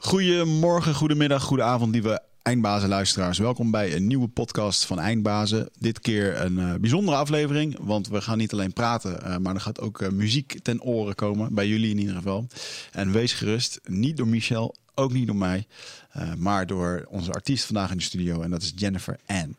Goedemorgen, 0.00 0.94
goedemiddag, 0.94 1.42
goedenavond, 1.42 1.92
lieve 1.92 2.22
Eindbazen 2.42 2.88
luisteraars. 2.88 3.38
Welkom 3.38 3.70
bij 3.70 3.94
een 3.94 4.06
nieuwe 4.06 4.28
podcast 4.28 4.84
van 4.84 4.98
Eindbazen. 4.98 5.68
Dit 5.78 6.00
keer 6.00 6.40
een 6.40 6.58
uh, 6.58 6.74
bijzondere 6.74 7.16
aflevering, 7.16 7.76
want 7.80 8.08
we 8.08 8.20
gaan 8.20 8.38
niet 8.38 8.52
alleen 8.52 8.72
praten, 8.72 9.20
uh, 9.24 9.36
maar 9.36 9.54
er 9.54 9.60
gaat 9.60 9.80
ook 9.80 10.00
uh, 10.00 10.08
muziek 10.08 10.58
ten 10.62 10.82
oren 10.82 11.14
komen, 11.14 11.54
bij 11.54 11.68
jullie 11.68 11.90
in 11.90 11.98
ieder 11.98 12.14
geval. 12.14 12.46
En 12.92 13.12
wees 13.12 13.32
gerust, 13.32 13.80
niet 13.84 14.16
door 14.16 14.28
Michel, 14.28 14.74
ook 14.94 15.12
niet 15.12 15.26
door 15.26 15.36
mij, 15.36 15.66
maar 16.36 16.66
door 16.66 17.06
onze 17.08 17.32
artiest 17.32 17.64
vandaag 17.64 17.90
in 17.90 17.96
de 17.96 18.02
studio 18.02 18.42
en 18.42 18.50
dat 18.50 18.62
is 18.62 18.72
Jennifer 18.76 19.18
Ann. 19.26 19.56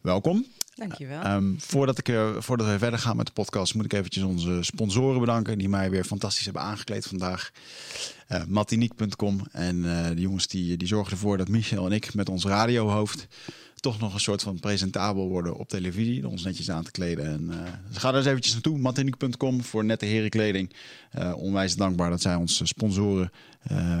Welkom. 0.00 0.46
Dankjewel. 0.80 1.24
Um, 1.26 1.56
voordat, 1.58 1.98
ik, 1.98 2.08
uh, 2.08 2.30
voordat 2.38 2.66
we 2.66 2.78
verder 2.78 2.98
gaan 2.98 3.16
met 3.16 3.26
de 3.26 3.32
podcast, 3.32 3.74
moet 3.74 3.84
ik 3.84 3.92
eventjes 3.92 4.24
onze 4.24 4.58
sponsoren 4.60 5.20
bedanken. 5.20 5.58
Die 5.58 5.68
mij 5.68 5.90
weer 5.90 6.04
fantastisch 6.04 6.44
hebben 6.44 6.62
aangekleed 6.62 7.06
vandaag. 7.06 7.50
Uh, 8.28 8.44
Matiniek.com. 8.48 9.40
En 9.52 9.76
uh, 9.76 10.06
de 10.06 10.20
jongens 10.20 10.46
die, 10.46 10.76
die 10.76 10.88
zorgen 10.88 11.12
ervoor 11.12 11.36
dat 11.36 11.48
Michel 11.48 11.86
en 11.86 11.92
ik 11.92 12.14
met 12.14 12.28
ons 12.28 12.44
radiohoofd 12.44 13.26
toch 13.80 14.00
nog 14.00 14.14
een 14.14 14.20
soort 14.20 14.42
van 14.42 14.60
presentabel 14.60 15.28
worden 15.28 15.56
op 15.56 15.68
televisie. 15.68 16.28
Ons 16.28 16.44
netjes 16.44 16.70
aan 16.70 16.84
te 16.84 16.90
kleden. 16.90 17.26
En, 17.26 17.42
uh, 17.50 17.56
dus 17.88 17.96
ga 17.96 18.08
er 18.08 18.16
eens 18.16 18.26
eventjes 18.26 18.52
naartoe. 18.52 18.78
Matiniek.com 18.78 19.62
voor 19.62 19.84
nette 19.84 20.04
herenkleding. 20.04 20.72
Uh, 21.18 21.32
onwijs 21.36 21.76
dankbaar 21.76 22.10
dat 22.10 22.20
zij 22.20 22.34
ons 22.34 22.60
sponsoren. 22.64 23.32
Uh, 23.72 23.98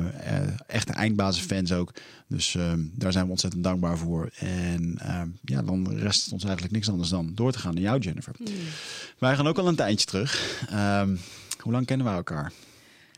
echte 0.66 0.92
eindbazenfans 0.92 1.72
ook. 1.72 1.92
Dus 2.26 2.56
daar 2.92 3.12
zijn 3.12 3.24
we 3.24 3.30
ontzettend 3.30 3.64
dankbaar 3.64 3.98
voor. 3.98 4.30
En 4.38 4.98
ja, 5.44 5.62
dan 5.62 5.98
rest 5.98 6.24
het 6.24 6.32
ons 6.32 6.44
eigenlijk 6.44 6.74
niks 6.74 6.88
anders 6.90 7.08
dan 7.08 7.32
door 7.34 7.52
te 7.52 7.58
gaan 7.58 7.74
naar 7.74 7.82
jou, 7.82 7.98
Jennifer. 7.98 8.34
Mm. 8.38 8.46
Wij 9.18 9.36
gaan 9.36 9.46
ook 9.46 9.58
al 9.58 9.68
een 9.68 9.76
tijdje 9.76 10.06
terug. 10.06 10.62
Um, 10.72 11.20
hoe 11.60 11.72
lang 11.72 11.86
kennen 11.86 12.06
wij 12.06 12.14
elkaar? 12.14 12.52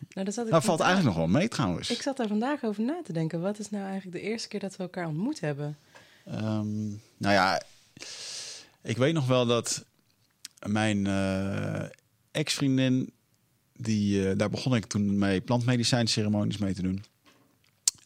Nou, 0.08 0.24
dat, 0.26 0.34
zat 0.34 0.44
ik 0.44 0.50
nou, 0.50 0.64
valt 0.64 0.80
eigenlijk 0.80 1.16
nog 1.16 1.26
wel 1.26 1.38
mee 1.38 1.48
trouwens. 1.48 1.90
Ik 1.90 2.02
zat 2.02 2.16
daar 2.16 2.28
vandaag 2.28 2.62
over 2.62 2.82
na 2.82 3.00
te 3.04 3.12
denken. 3.12 3.40
Wat 3.40 3.58
is 3.58 3.70
nou 3.70 3.84
eigenlijk 3.84 4.16
de 4.16 4.30
eerste 4.30 4.48
keer 4.48 4.60
dat 4.60 4.76
we 4.76 4.82
elkaar 4.82 5.06
ontmoet 5.06 5.40
hebben? 5.40 5.76
Um, 6.28 7.00
nou 7.16 7.34
ja, 7.34 7.62
ik 8.82 8.96
weet 8.96 9.14
nog 9.14 9.26
wel 9.26 9.46
dat 9.46 9.84
mijn 10.66 11.04
uh, 11.04 11.82
ex-vriendin, 12.30 13.12
die, 13.72 14.22
uh, 14.22 14.32
daar 14.36 14.50
begon 14.50 14.74
ik 14.74 14.84
toen 14.84 15.18
mee 15.18 15.40
plantmedicijnceremonies 15.40 16.58
mee 16.58 16.74
te 16.74 16.82
doen. 16.82 17.04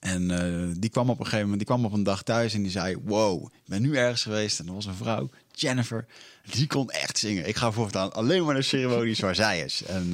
En 0.00 0.30
uh, 0.30 0.74
die 0.78 0.90
kwam 0.90 1.10
op 1.10 1.18
een 1.18 1.24
gegeven 1.24 1.42
moment, 1.42 1.58
die 1.58 1.68
kwam 1.68 1.84
op 1.84 1.92
een 1.92 2.02
dag 2.02 2.22
thuis 2.22 2.54
en 2.54 2.62
die 2.62 2.70
zei: 2.70 2.96
Wow, 3.02 3.44
ik 3.44 3.66
ben 3.66 3.82
nu 3.82 3.96
ergens 3.96 4.22
geweest. 4.22 4.60
En 4.60 4.66
er 4.66 4.74
was 4.74 4.86
een 4.86 4.94
vrouw, 4.94 5.30
Jennifer, 5.52 6.06
die 6.50 6.66
kon 6.66 6.90
echt 6.90 7.18
zingen. 7.18 7.48
Ik 7.48 7.56
ga 7.56 7.70
voortaan 7.70 8.12
alleen 8.12 8.44
maar 8.44 8.54
naar 8.54 8.62
ceremonies 8.62 9.20
waar 9.20 9.34
zij 9.34 9.60
is. 9.60 9.82
En 9.82 10.12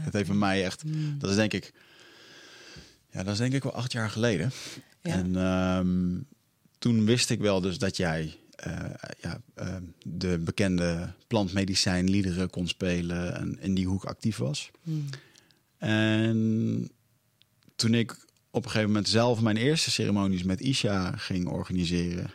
het 0.00 0.12
heeft 0.12 0.28
bij 0.28 0.36
mij 0.36 0.64
echt, 0.64 0.82
dat 1.18 1.30
is 1.30 1.36
denk 1.36 1.52
ik, 1.52 1.72
ja, 3.10 3.22
dat 3.22 3.32
is 3.32 3.38
denk 3.38 3.52
ik 3.52 3.62
wel 3.62 3.74
acht 3.74 3.92
jaar 3.92 4.10
geleden. 4.10 4.52
Ja. 5.02 5.12
En 5.12 5.36
um, 5.36 6.26
toen 6.84 7.04
wist 7.04 7.30
ik 7.30 7.40
wel 7.40 7.60
dus 7.60 7.78
dat 7.78 7.96
jij 7.96 8.36
uh, 8.66 8.74
ja, 9.20 9.40
uh, 9.58 9.76
de 10.02 10.38
bekende 10.38 11.12
plantmedicijnliederen 11.26 12.50
kon 12.50 12.68
spelen 12.68 13.36
en 13.36 13.60
in 13.60 13.74
die 13.74 13.86
hoek 13.86 14.04
actief 14.04 14.36
was. 14.36 14.70
Hmm. 14.82 15.08
En 15.78 16.90
toen 17.76 17.94
ik 17.94 18.10
op 18.50 18.64
een 18.64 18.70
gegeven 18.70 18.88
moment 18.88 19.08
zelf 19.08 19.40
mijn 19.40 19.56
eerste 19.56 19.90
ceremonies 19.90 20.42
met 20.42 20.60
Isha 20.60 21.16
ging 21.16 21.48
organiseren, 21.48 22.30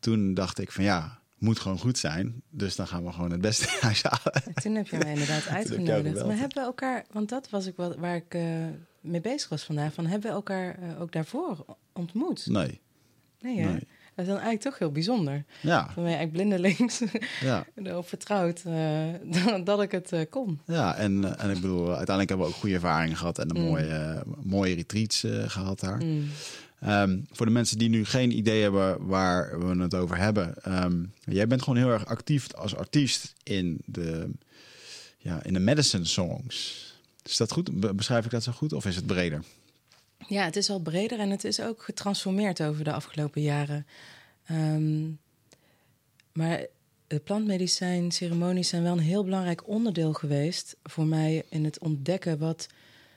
toen 0.00 0.34
dacht 0.34 0.58
ik 0.58 0.72
van 0.72 0.84
ja, 0.84 1.20
moet 1.38 1.60
gewoon 1.60 1.78
goed 1.78 1.98
zijn. 1.98 2.42
Dus 2.50 2.76
dan 2.76 2.86
gaan 2.86 3.04
we 3.04 3.12
gewoon 3.12 3.30
het 3.30 3.40
beste 3.40 3.76
huis 3.80 4.02
halen. 4.02 4.54
Toen 4.54 4.74
heb 4.74 4.88
je 4.88 4.98
mij 4.98 5.12
inderdaad 5.12 5.46
uitgenodigd. 5.58 6.26
Maar 6.26 6.36
hebben 6.36 6.58
we 6.58 6.64
elkaar, 6.64 7.04
want 7.12 7.28
dat 7.28 7.50
was 7.50 7.66
ik 7.66 7.76
wat, 7.76 7.96
waar 7.96 8.16
ik 8.16 8.34
uh, 8.34 8.66
mee 9.00 9.20
bezig 9.20 9.48
was 9.48 9.62
vandaag, 9.62 9.92
van 9.92 10.06
hebben 10.06 10.30
we 10.30 10.36
elkaar 10.36 10.78
ook 10.98 11.12
daarvoor 11.12 11.64
ontmoet? 11.92 12.46
Nee. 12.46 12.80
Nee, 13.42 13.58
hè? 13.58 13.70
Nee. 13.70 13.86
Dat 14.14 14.24
is 14.24 14.30
dan 14.30 14.40
eigenlijk 14.40 14.62
toch 14.62 14.78
heel 14.78 14.92
bijzonder. 14.92 15.44
Ja. 15.60 15.90
Van 15.92 16.02
mij 16.02 16.16
eigenlijk 16.16 16.32
blindelings 16.32 17.02
ja. 17.40 17.66
erop 17.84 18.08
vertrouwd 18.08 18.62
uh, 18.66 19.64
dat 19.64 19.82
ik 19.82 19.90
het 19.90 20.12
uh, 20.12 20.20
kon. 20.30 20.60
Ja, 20.66 20.94
en, 20.96 21.22
uh, 21.22 21.42
en 21.42 21.50
ik 21.50 21.60
bedoel, 21.60 21.86
uiteindelijk 21.86 22.28
hebben 22.28 22.46
we 22.46 22.52
ook 22.52 22.58
goede 22.58 22.74
ervaringen 22.74 23.16
gehad 23.16 23.38
en 23.38 23.50
een 23.50 23.62
mm. 23.62 23.68
mooie, 23.68 24.22
mooie 24.42 24.74
retreats 24.74 25.24
gehad 25.46 25.80
daar. 25.80 26.04
Mm. 26.04 26.28
Um, 26.88 27.26
voor 27.32 27.46
de 27.46 27.52
mensen 27.52 27.78
die 27.78 27.88
nu 27.88 28.04
geen 28.04 28.36
idee 28.36 28.62
hebben 28.62 29.06
waar 29.06 29.66
we 29.66 29.82
het 29.82 29.94
over 29.94 30.16
hebben. 30.16 30.54
Um, 30.84 31.12
jij 31.24 31.46
bent 31.46 31.62
gewoon 31.62 31.78
heel 31.78 31.90
erg 31.90 32.06
actief 32.06 32.52
als 32.52 32.76
artiest 32.76 33.34
in 33.42 33.78
de, 33.84 34.30
ja, 35.18 35.42
in 35.42 35.52
de 35.52 35.60
medicine 35.60 36.04
songs. 36.04 36.80
Is 37.22 37.36
dat 37.36 37.52
goed? 37.52 37.96
Beschrijf 37.96 38.24
ik 38.24 38.30
dat 38.30 38.42
zo 38.42 38.52
goed 38.52 38.72
of 38.72 38.86
is 38.86 38.96
het 38.96 39.06
breder? 39.06 39.44
Ja, 40.28 40.44
het 40.44 40.56
is 40.56 40.70
al 40.70 40.80
breder 40.80 41.18
en 41.18 41.30
het 41.30 41.44
is 41.44 41.60
ook 41.60 41.82
getransformeerd 41.82 42.62
over 42.62 42.84
de 42.84 42.92
afgelopen 42.92 43.42
jaren. 43.42 43.86
Um, 44.50 45.18
maar 46.32 46.66
de 47.06 47.18
plantmedicijnceremonies 47.18 48.68
zijn 48.68 48.82
wel 48.82 48.92
een 48.92 48.98
heel 48.98 49.24
belangrijk 49.24 49.68
onderdeel 49.68 50.12
geweest 50.12 50.76
voor 50.82 51.06
mij 51.06 51.44
in 51.48 51.64
het 51.64 51.78
ontdekken 51.78 52.38
wat, 52.38 52.68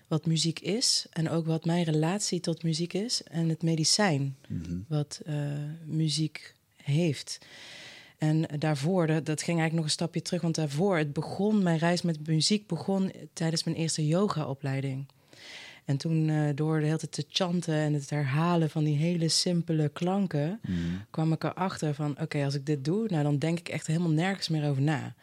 wat 0.07 0.25
muziek 0.25 0.59
is 0.59 1.05
en 1.11 1.29
ook 1.29 1.45
wat 1.45 1.65
mijn 1.65 1.83
relatie 1.83 2.39
tot 2.39 2.63
muziek 2.63 2.93
is 2.93 3.23
en 3.23 3.49
het 3.49 3.61
medicijn 3.61 4.35
mm 4.47 4.63
-hmm. 4.63 4.85
wat 4.87 5.21
uh, 5.27 5.35
muziek 5.85 6.55
heeft. 6.75 7.37
En 8.17 8.45
daarvoor, 8.59 9.07
dat, 9.07 9.25
dat, 9.25 9.41
ging 9.41 9.59
eigenlijk 9.59 9.73
nog 9.73 9.83
een 9.83 9.89
stapje 9.89 10.21
terug, 10.21 10.41
want 10.41 10.55
daarvoor, 10.55 10.97
het 10.97 11.13
begon, 11.13 11.63
mijn 11.63 11.77
reis 11.77 12.01
met 12.01 12.27
muziek 12.27 12.67
begon 12.67 13.11
tijdens 13.33 13.63
mijn 13.63 13.77
eerste 13.77 14.07
yogaopleiding. 14.07 15.05
En 15.85 15.97
toen 15.97 16.27
uh, 16.27 16.49
door 16.55 16.79
de 16.79 16.85
hele 16.85 16.97
tijd 16.97 17.11
te 17.11 17.25
chanten 17.29 17.73
en 17.73 17.93
het 17.93 18.09
herhalen 18.09 18.69
van 18.69 18.83
die 18.83 18.97
hele 18.97 19.27
simpele 19.27 19.89
klanken, 19.89 20.59
mm. 20.67 21.05
kwam 21.09 21.31
ik 21.31 21.43
erachter 21.43 21.93
van 21.93 22.11
oké, 22.11 22.21
okay, 22.21 22.43
als 22.43 22.53
ik 22.53 22.65
dit 22.65 22.85
doe, 22.85 23.07
nou 23.09 23.23
dan 23.23 23.37
denk 23.37 23.59
ik 23.59 23.69
echt 23.69 23.87
helemaal 23.87 24.09
nergens 24.09 24.49
meer 24.49 24.69
over 24.69 24.81
na. 24.81 25.15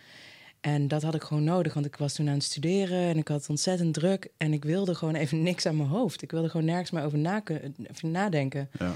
En 0.61 0.89
dat 0.89 1.03
had 1.03 1.15
ik 1.15 1.23
gewoon 1.23 1.45
nodig, 1.45 1.75
want 1.75 1.87
ik 1.87 1.97
was 1.97 2.15
toen 2.15 2.29
aan 2.29 2.35
het 2.35 2.43
studeren 2.43 3.09
en 3.09 3.17
ik 3.17 3.29
had 3.29 3.49
ontzettend 3.49 3.95
druk 3.95 4.31
en 4.37 4.53
ik 4.53 4.65
wilde 4.65 4.95
gewoon 4.95 5.15
even 5.15 5.43
niks 5.49 5.67
aan 5.67 5.77
mijn 5.77 5.89
hoofd. 5.89 6.23
Ik 6.23 6.31
wilde 6.31 6.49
gewoon 6.49 6.67
nergens 6.67 6.91
meer 6.91 7.05
over, 7.05 7.19
na 7.19 7.43
over 7.91 8.09
nadenken. 8.09 8.69
Ja. 8.79 8.95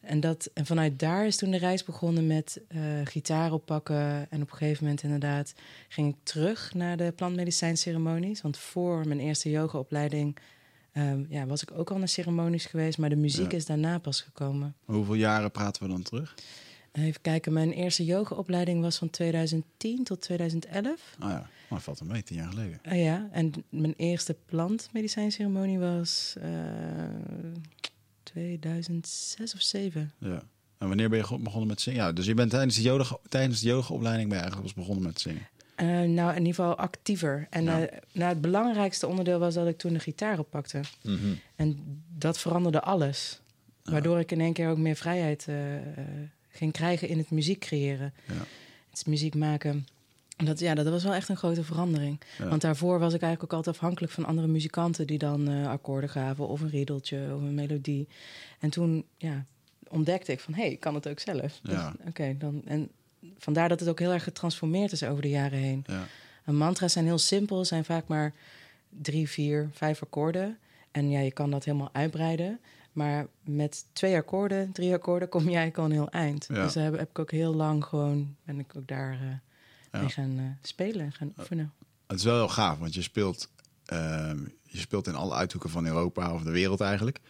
En, 0.00 0.20
dat, 0.20 0.50
en 0.54 0.66
vanuit 0.66 0.98
daar 0.98 1.26
is 1.26 1.36
toen 1.36 1.50
de 1.50 1.58
reis 1.58 1.84
begonnen 1.84 2.26
met 2.26 2.60
uh, 2.68 2.82
gitaar 3.04 3.52
oppakken. 3.52 4.30
En 4.30 4.42
op 4.42 4.50
een 4.50 4.56
gegeven 4.56 4.84
moment 4.84 5.02
inderdaad 5.02 5.54
ging 5.88 6.08
ik 6.08 6.16
terug 6.22 6.74
naar 6.74 6.96
de 6.96 7.12
plantmedicijnceremonies. 7.16 8.42
Want 8.42 8.58
voor 8.58 9.08
mijn 9.08 9.20
eerste 9.20 9.50
yogaopleiding 9.50 10.36
um, 10.94 11.26
ja, 11.28 11.46
was 11.46 11.62
ik 11.62 11.70
ook 11.70 11.90
al 11.90 11.98
naar 11.98 12.08
ceremonies 12.08 12.66
geweest, 12.66 12.98
maar 12.98 13.08
de 13.08 13.16
muziek 13.16 13.50
ja. 13.50 13.56
is 13.56 13.66
daarna 13.66 13.98
pas 13.98 14.20
gekomen. 14.20 14.74
Hoeveel 14.84 15.14
jaren 15.14 15.50
praten 15.50 15.82
we 15.82 15.88
dan 15.88 16.02
terug? 16.02 16.34
Even 16.92 17.20
kijken, 17.20 17.52
mijn 17.52 17.72
eerste 17.72 18.04
yogaopleiding 18.04 18.80
was 18.80 18.98
van 18.98 19.10
2010 19.10 20.04
tot 20.04 20.20
2011. 20.20 21.16
Ah 21.18 21.30
ja, 21.30 21.36
maar 21.36 21.48
dat 21.68 21.82
valt 21.82 22.00
er 22.00 22.06
mee, 22.06 22.22
tien 22.22 22.36
jaar 22.36 22.48
geleden. 22.48 22.80
Uh, 22.86 23.04
ja, 23.04 23.28
en 23.32 23.52
mijn 23.68 23.94
eerste 23.96 24.36
plantmedicijnceremonie 24.46 25.78
was 25.78 26.34
uh, 26.38 26.44
2006 28.22 29.54
of 29.54 29.60
7. 29.60 30.12
Ja. 30.18 30.42
En 30.78 30.88
wanneer 30.88 31.08
ben 31.08 31.18
je 31.18 31.38
begonnen 31.38 31.68
met 31.68 31.80
zingen? 31.80 32.00
Ja, 32.00 32.12
dus 32.12 32.26
je 32.26 32.34
bent 32.34 32.50
tijdens 32.50 32.76
de, 32.76 32.82
yoga, 32.82 33.18
tijdens 33.28 33.60
de 33.60 33.66
yogaopleiding 33.66 34.28
ben 34.28 34.38
je 34.38 34.44
eigenlijk 34.44 34.74
begonnen 34.74 35.04
met 35.04 35.20
zingen. 35.20 35.48
Uh, 35.76 35.86
nou, 35.86 36.30
in 36.30 36.38
ieder 36.38 36.54
geval 36.54 36.76
actiever. 36.76 37.46
En 37.50 37.64
ja. 37.64 37.80
uh, 37.80 37.86
nou, 38.12 38.28
het 38.28 38.40
belangrijkste 38.40 39.06
onderdeel 39.06 39.38
was 39.38 39.54
dat 39.54 39.66
ik 39.66 39.78
toen 39.78 39.92
de 39.92 39.98
gitaar 39.98 40.38
oppakte. 40.38 40.80
Mm 41.02 41.16
-hmm. 41.16 41.38
En 41.56 41.78
dat 42.18 42.38
veranderde 42.38 42.80
alles. 42.80 43.40
Ja. 43.82 43.92
Waardoor 43.92 44.18
ik 44.18 44.32
in 44.32 44.40
één 44.40 44.52
keer 44.52 44.68
ook 44.68 44.78
meer 44.78 44.96
vrijheid 44.96 45.46
uh, 45.48 45.56
ging 46.48 46.72
krijgen 46.72 47.08
in 47.08 47.18
het 47.18 47.30
muziek 47.30 47.58
creëren. 47.58 48.14
Ja. 48.26 48.44
Het 48.90 49.06
muziek 49.06 49.34
maken. 49.34 49.86
Dat, 50.36 50.58
ja, 50.58 50.74
dat 50.74 50.88
was 50.88 51.04
wel 51.04 51.14
echt 51.14 51.28
een 51.28 51.36
grote 51.36 51.64
verandering. 51.64 52.20
Want 52.38 52.60
daarvoor 52.60 52.98
was 52.98 53.14
ik 53.14 53.22
eigenlijk 53.22 53.52
ook 53.52 53.58
altijd 53.58 53.76
afhankelijk 53.76 54.12
van 54.12 54.24
andere 54.24 54.46
muzikanten... 54.46 55.06
die 55.06 55.18
dan 55.18 55.64
akkoorden 55.66 56.10
gaven 56.10 56.48
of 56.48 56.60
een 56.60 56.70
riedeltje 56.70 57.18
of 57.34 57.40
een 57.40 57.54
melodie. 57.54 58.08
En 58.58 58.70
toen 58.70 59.04
ja, 59.16 59.44
ontdekte 59.88 60.32
ik 60.32 60.40
van, 60.40 60.54
hé, 60.54 60.62
hey, 60.62 60.70
ik 60.70 60.80
kan 60.80 60.94
het 60.94 61.08
ook 61.08 61.18
zelf. 61.18 61.60
Dus, 61.62 61.78
Oké, 61.78 62.08
okay, 62.08 62.36
dan... 62.36 62.62
En 62.64 62.90
vandaar 63.38 63.68
dat 63.68 63.80
het 63.80 63.88
ook 63.88 63.98
heel 63.98 64.12
erg 64.12 64.22
getransformeerd 64.22 64.92
is 64.92 65.02
over 65.02 65.22
de 65.22 65.28
jaren 65.28 65.58
heen. 65.58 65.84
Ja. 65.86 66.06
En 66.44 66.56
mantra's 66.56 66.92
zijn 66.92 67.04
heel 67.04 67.18
simpel, 67.18 67.64
zijn 67.64 67.84
vaak 67.84 68.06
maar 68.06 68.34
drie, 68.88 69.28
vier, 69.28 69.68
vijf 69.72 70.02
akkoorden. 70.02 70.58
En 70.90 71.10
ja, 71.10 71.20
je 71.20 71.32
kan 71.32 71.50
dat 71.50 71.64
helemaal 71.64 71.90
uitbreiden. 71.92 72.60
Maar 72.92 73.26
met 73.44 73.84
twee 73.92 74.16
akkoorden, 74.16 74.72
drie 74.72 74.92
akkoorden, 74.92 75.28
kom 75.28 75.40
je 75.40 75.56
eigenlijk 75.56 75.78
al 75.78 75.84
een 75.84 75.90
heel 75.90 76.10
eind. 76.10 76.46
Ja. 76.48 76.62
Dus 76.62 76.72
daar 76.72 76.84
heb, 76.84 76.98
heb, 76.98 77.08
ik 77.08 77.18
ook 77.18 77.30
heel 77.30 77.54
lang 77.54 77.84
gewoon, 77.84 78.36
ben 78.44 78.58
ik 78.58 78.72
ook 78.76 78.88
daar 78.88 79.12
uh, 79.12 79.28
ja. 79.92 80.00
mee 80.00 80.08
gaan 80.08 80.38
uh, 80.38 80.44
spelen, 80.62 81.12
gaan 81.12 81.32
oefenen. 81.38 81.72
Het 82.06 82.18
is 82.18 82.24
wel 82.24 82.36
heel 82.36 82.48
gaaf, 82.48 82.78
want 82.78 82.94
je 82.94 83.02
speelt, 83.02 83.48
uh, 83.92 84.30
je 84.62 84.78
speelt 84.78 85.06
in 85.06 85.14
alle 85.14 85.34
uithoeken 85.34 85.70
van 85.70 85.86
Europa 85.86 86.32
of 86.32 86.42
de 86.42 86.50
wereld 86.50 86.80
eigenlijk 86.80 87.20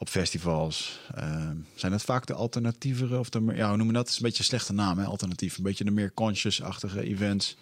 op 0.00 0.08
festivals. 0.08 1.00
Uh, 1.18 1.50
zijn 1.74 1.92
dat 1.92 2.02
vaak 2.02 2.26
de 2.26 2.34
alternatievere 2.34 3.18
of 3.18 3.28
de 3.28 3.52
ja, 3.54 3.68
hoe 3.68 3.76
noemen 3.76 3.94
dat? 3.94 4.08
is 4.08 4.16
een 4.16 4.22
beetje 4.22 4.38
een 4.38 4.44
slechte 4.44 4.72
naam, 4.72 4.98
hè? 4.98 5.04
Alternatief, 5.04 5.56
een 5.56 5.62
beetje 5.62 5.84
de 5.84 5.90
meer 5.90 6.14
conscious-achtige 6.14 7.02
events. 7.02 7.56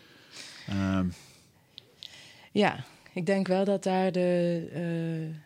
Uh, 0.71 1.01
ja, 2.53 2.85
ik 3.13 3.27
denk 3.27 3.47
wel 3.47 3.65
dat 3.65 3.83
daar 3.83 4.13
de 4.13 4.69
uh, 4.75 5.37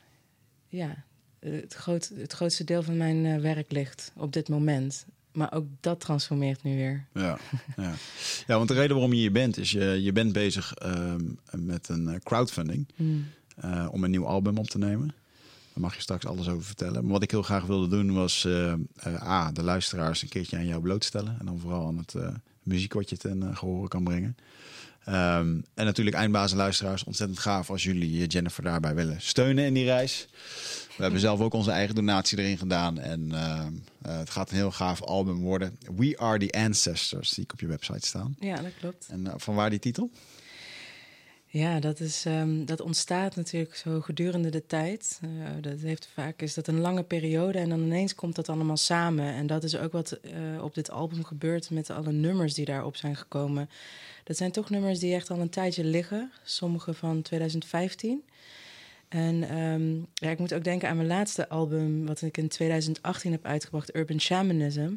ja 0.80 1.04
het, 1.50 1.74
groot, 1.74 2.12
het 2.16 2.32
grootste 2.32 2.64
deel 2.64 2.82
van 2.82 2.96
mijn 2.96 3.26
eh, 3.26 3.40
werk 3.40 3.72
ligt 3.72 4.12
op 4.16 4.32
dit 4.32 4.48
moment. 4.48 5.06
Maar 5.32 5.52
ook 5.52 5.66
dat 5.80 6.00
transformeert 6.00 6.62
nu 6.62 6.74
weer. 6.74 7.06
Ja, 7.14 7.38
ja. 7.76 7.92
ja 8.46 8.56
want 8.56 8.68
de 8.68 8.74
reden 8.74 8.92
waarom 8.92 9.12
je 9.12 9.20
hier 9.20 9.32
bent, 9.32 9.56
is 9.56 9.70
je, 9.70 10.02
je 10.02 10.12
bent 10.12 10.32
bezig 10.32 10.74
ehm, 10.74 11.24
met 11.50 11.88
een 11.88 12.08
eh, 12.08 12.20
crowdfunding 12.22 12.86
eh, 13.56 13.88
om 13.90 14.04
een 14.04 14.10
nieuw 14.10 14.26
album 14.26 14.58
op 14.58 14.66
te 14.66 14.78
nemen. 14.78 15.14
Daar 15.72 15.82
mag 15.82 15.94
je 15.94 16.00
straks 16.00 16.26
alles 16.26 16.48
over 16.48 16.64
vertellen. 16.64 17.02
Maar 17.02 17.12
wat 17.12 17.22
ik 17.22 17.30
heel 17.30 17.42
graag 17.42 17.64
wilde 17.64 17.88
doen 17.88 18.12
was 18.12 18.44
eh, 18.44 18.72
eh, 18.72 19.22
A, 19.22 19.52
de 19.52 19.62
luisteraars 19.62 20.22
een 20.22 20.28
keertje 20.28 20.56
aan 20.56 20.66
jou 20.66 20.82
blootstellen. 20.82 21.36
En 21.40 21.46
dan 21.46 21.58
vooral 21.58 21.86
aan 21.86 21.98
het 21.98 22.14
eh, 22.14 22.28
muziek 22.62 22.92
wat 22.92 23.10
je 23.10 23.16
ten 23.16 23.42
uh, 23.42 23.56
gehoren 23.56 23.88
kan 23.88 24.04
brengen. 24.04 24.36
Ehm, 25.04 25.60
en 25.74 25.84
natuurlijk 25.84 26.16
eindbazen 26.16 26.56
luisteraars, 26.56 27.04
ontzettend 27.04 27.38
gaaf 27.38 27.70
als 27.70 27.82
jullie 27.82 28.26
Jennifer 28.26 28.62
daarbij 28.62 28.94
willen 28.94 29.20
steunen 29.20 29.64
in 29.64 29.74
die 29.74 29.84
reis. 29.84 30.28
We 30.96 31.02
hebben 31.02 31.20
zelf 31.20 31.40
ook 31.40 31.54
onze 31.54 31.70
eigen 31.70 31.94
donatie 31.94 32.38
erin 32.38 32.58
gedaan. 32.58 32.98
En 32.98 33.20
uh, 33.20 33.66
uh, 34.06 34.18
het 34.18 34.30
gaat 34.30 34.50
een 34.50 34.56
heel 34.56 34.70
gaaf 34.70 35.02
album 35.02 35.40
worden. 35.40 35.78
We 35.96 36.18
Are 36.18 36.46
The 36.46 36.58
Ancestors, 36.58 37.34
zie 37.34 37.42
ik 37.42 37.52
op 37.52 37.60
je 37.60 37.66
website 37.66 38.06
staan. 38.06 38.36
Ja, 38.40 38.56
dat 38.56 38.72
klopt. 38.78 39.06
En 39.10 39.20
uh, 39.20 39.32
van 39.36 39.54
waar 39.54 39.70
die 39.70 39.78
titel? 39.78 40.10
Ja, 41.54 41.80
dat, 41.80 42.00
is, 42.00 42.24
um, 42.24 42.64
dat 42.64 42.80
ontstaat 42.80 43.36
natuurlijk 43.36 43.74
zo 43.74 44.00
gedurende 44.00 44.48
de 44.48 44.66
tijd. 44.66 45.20
Uh, 45.24 45.30
dat 45.60 45.80
heeft 45.80 46.08
vaak 46.14 46.42
is 46.42 46.54
dat 46.54 46.66
een 46.66 46.80
lange 46.80 47.02
periode 47.02 47.58
en 47.58 47.68
dan 47.68 47.80
ineens 47.82 48.14
komt 48.14 48.34
dat 48.34 48.48
allemaal 48.48 48.76
samen. 48.76 49.34
En 49.34 49.46
dat 49.46 49.64
is 49.64 49.76
ook 49.76 49.92
wat 49.92 50.18
uh, 50.22 50.64
op 50.64 50.74
dit 50.74 50.90
album 50.90 51.24
gebeurt 51.24 51.70
met 51.70 51.90
alle 51.90 52.12
nummers 52.12 52.54
die 52.54 52.64
daarop 52.64 52.96
zijn 52.96 53.16
gekomen. 53.16 53.70
Dat 54.24 54.36
zijn 54.36 54.52
toch 54.52 54.70
nummers 54.70 54.98
die 54.98 55.14
echt 55.14 55.30
al 55.30 55.38
een 55.40 55.50
tijdje 55.50 55.84
liggen. 55.84 56.32
Sommige 56.44 56.94
van 56.94 57.22
2015. 57.22 58.24
En 59.08 59.58
um, 59.58 60.06
ja, 60.14 60.30
ik 60.30 60.38
moet 60.38 60.54
ook 60.54 60.64
denken 60.64 60.88
aan 60.88 60.96
mijn 60.96 61.08
laatste 61.08 61.48
album, 61.48 62.06
wat 62.06 62.22
ik 62.22 62.36
in 62.36 62.48
2018 62.48 63.32
heb 63.32 63.44
uitgebracht, 63.44 63.96
Urban 63.96 64.20
Shamanism. 64.20 64.94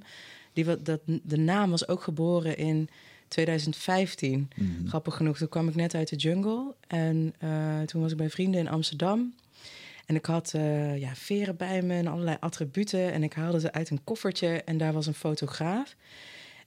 Die, 0.53 0.81
dat, 0.81 1.01
de 1.23 1.37
naam 1.37 1.69
was 1.69 1.87
ook 1.87 2.01
geboren 2.01 2.57
in 2.57 2.89
2015. 3.27 4.49
Mm-hmm. 4.55 4.87
Grappig 4.87 5.15
genoeg, 5.15 5.37
toen 5.37 5.49
kwam 5.49 5.67
ik 5.67 5.75
net 5.75 5.95
uit 5.95 6.09
de 6.09 6.15
jungle. 6.15 6.75
En 6.87 7.33
uh, 7.43 7.81
toen 7.81 8.01
was 8.01 8.11
ik 8.11 8.17
bij 8.17 8.29
vrienden 8.29 8.59
in 8.59 8.67
Amsterdam. 8.67 9.33
En 10.05 10.15
ik 10.15 10.25
had 10.25 10.53
uh, 10.55 10.97
ja, 10.97 11.15
veren 11.15 11.55
bij 11.55 11.81
me 11.81 11.93
en 11.93 12.07
allerlei 12.07 12.37
attributen. 12.39 13.11
En 13.11 13.23
ik 13.23 13.33
haalde 13.33 13.59
ze 13.59 13.71
uit 13.71 13.89
een 13.89 14.03
koffertje 14.03 14.63
en 14.63 14.77
daar 14.77 14.93
was 14.93 15.07
een 15.07 15.13
fotograaf. 15.13 15.95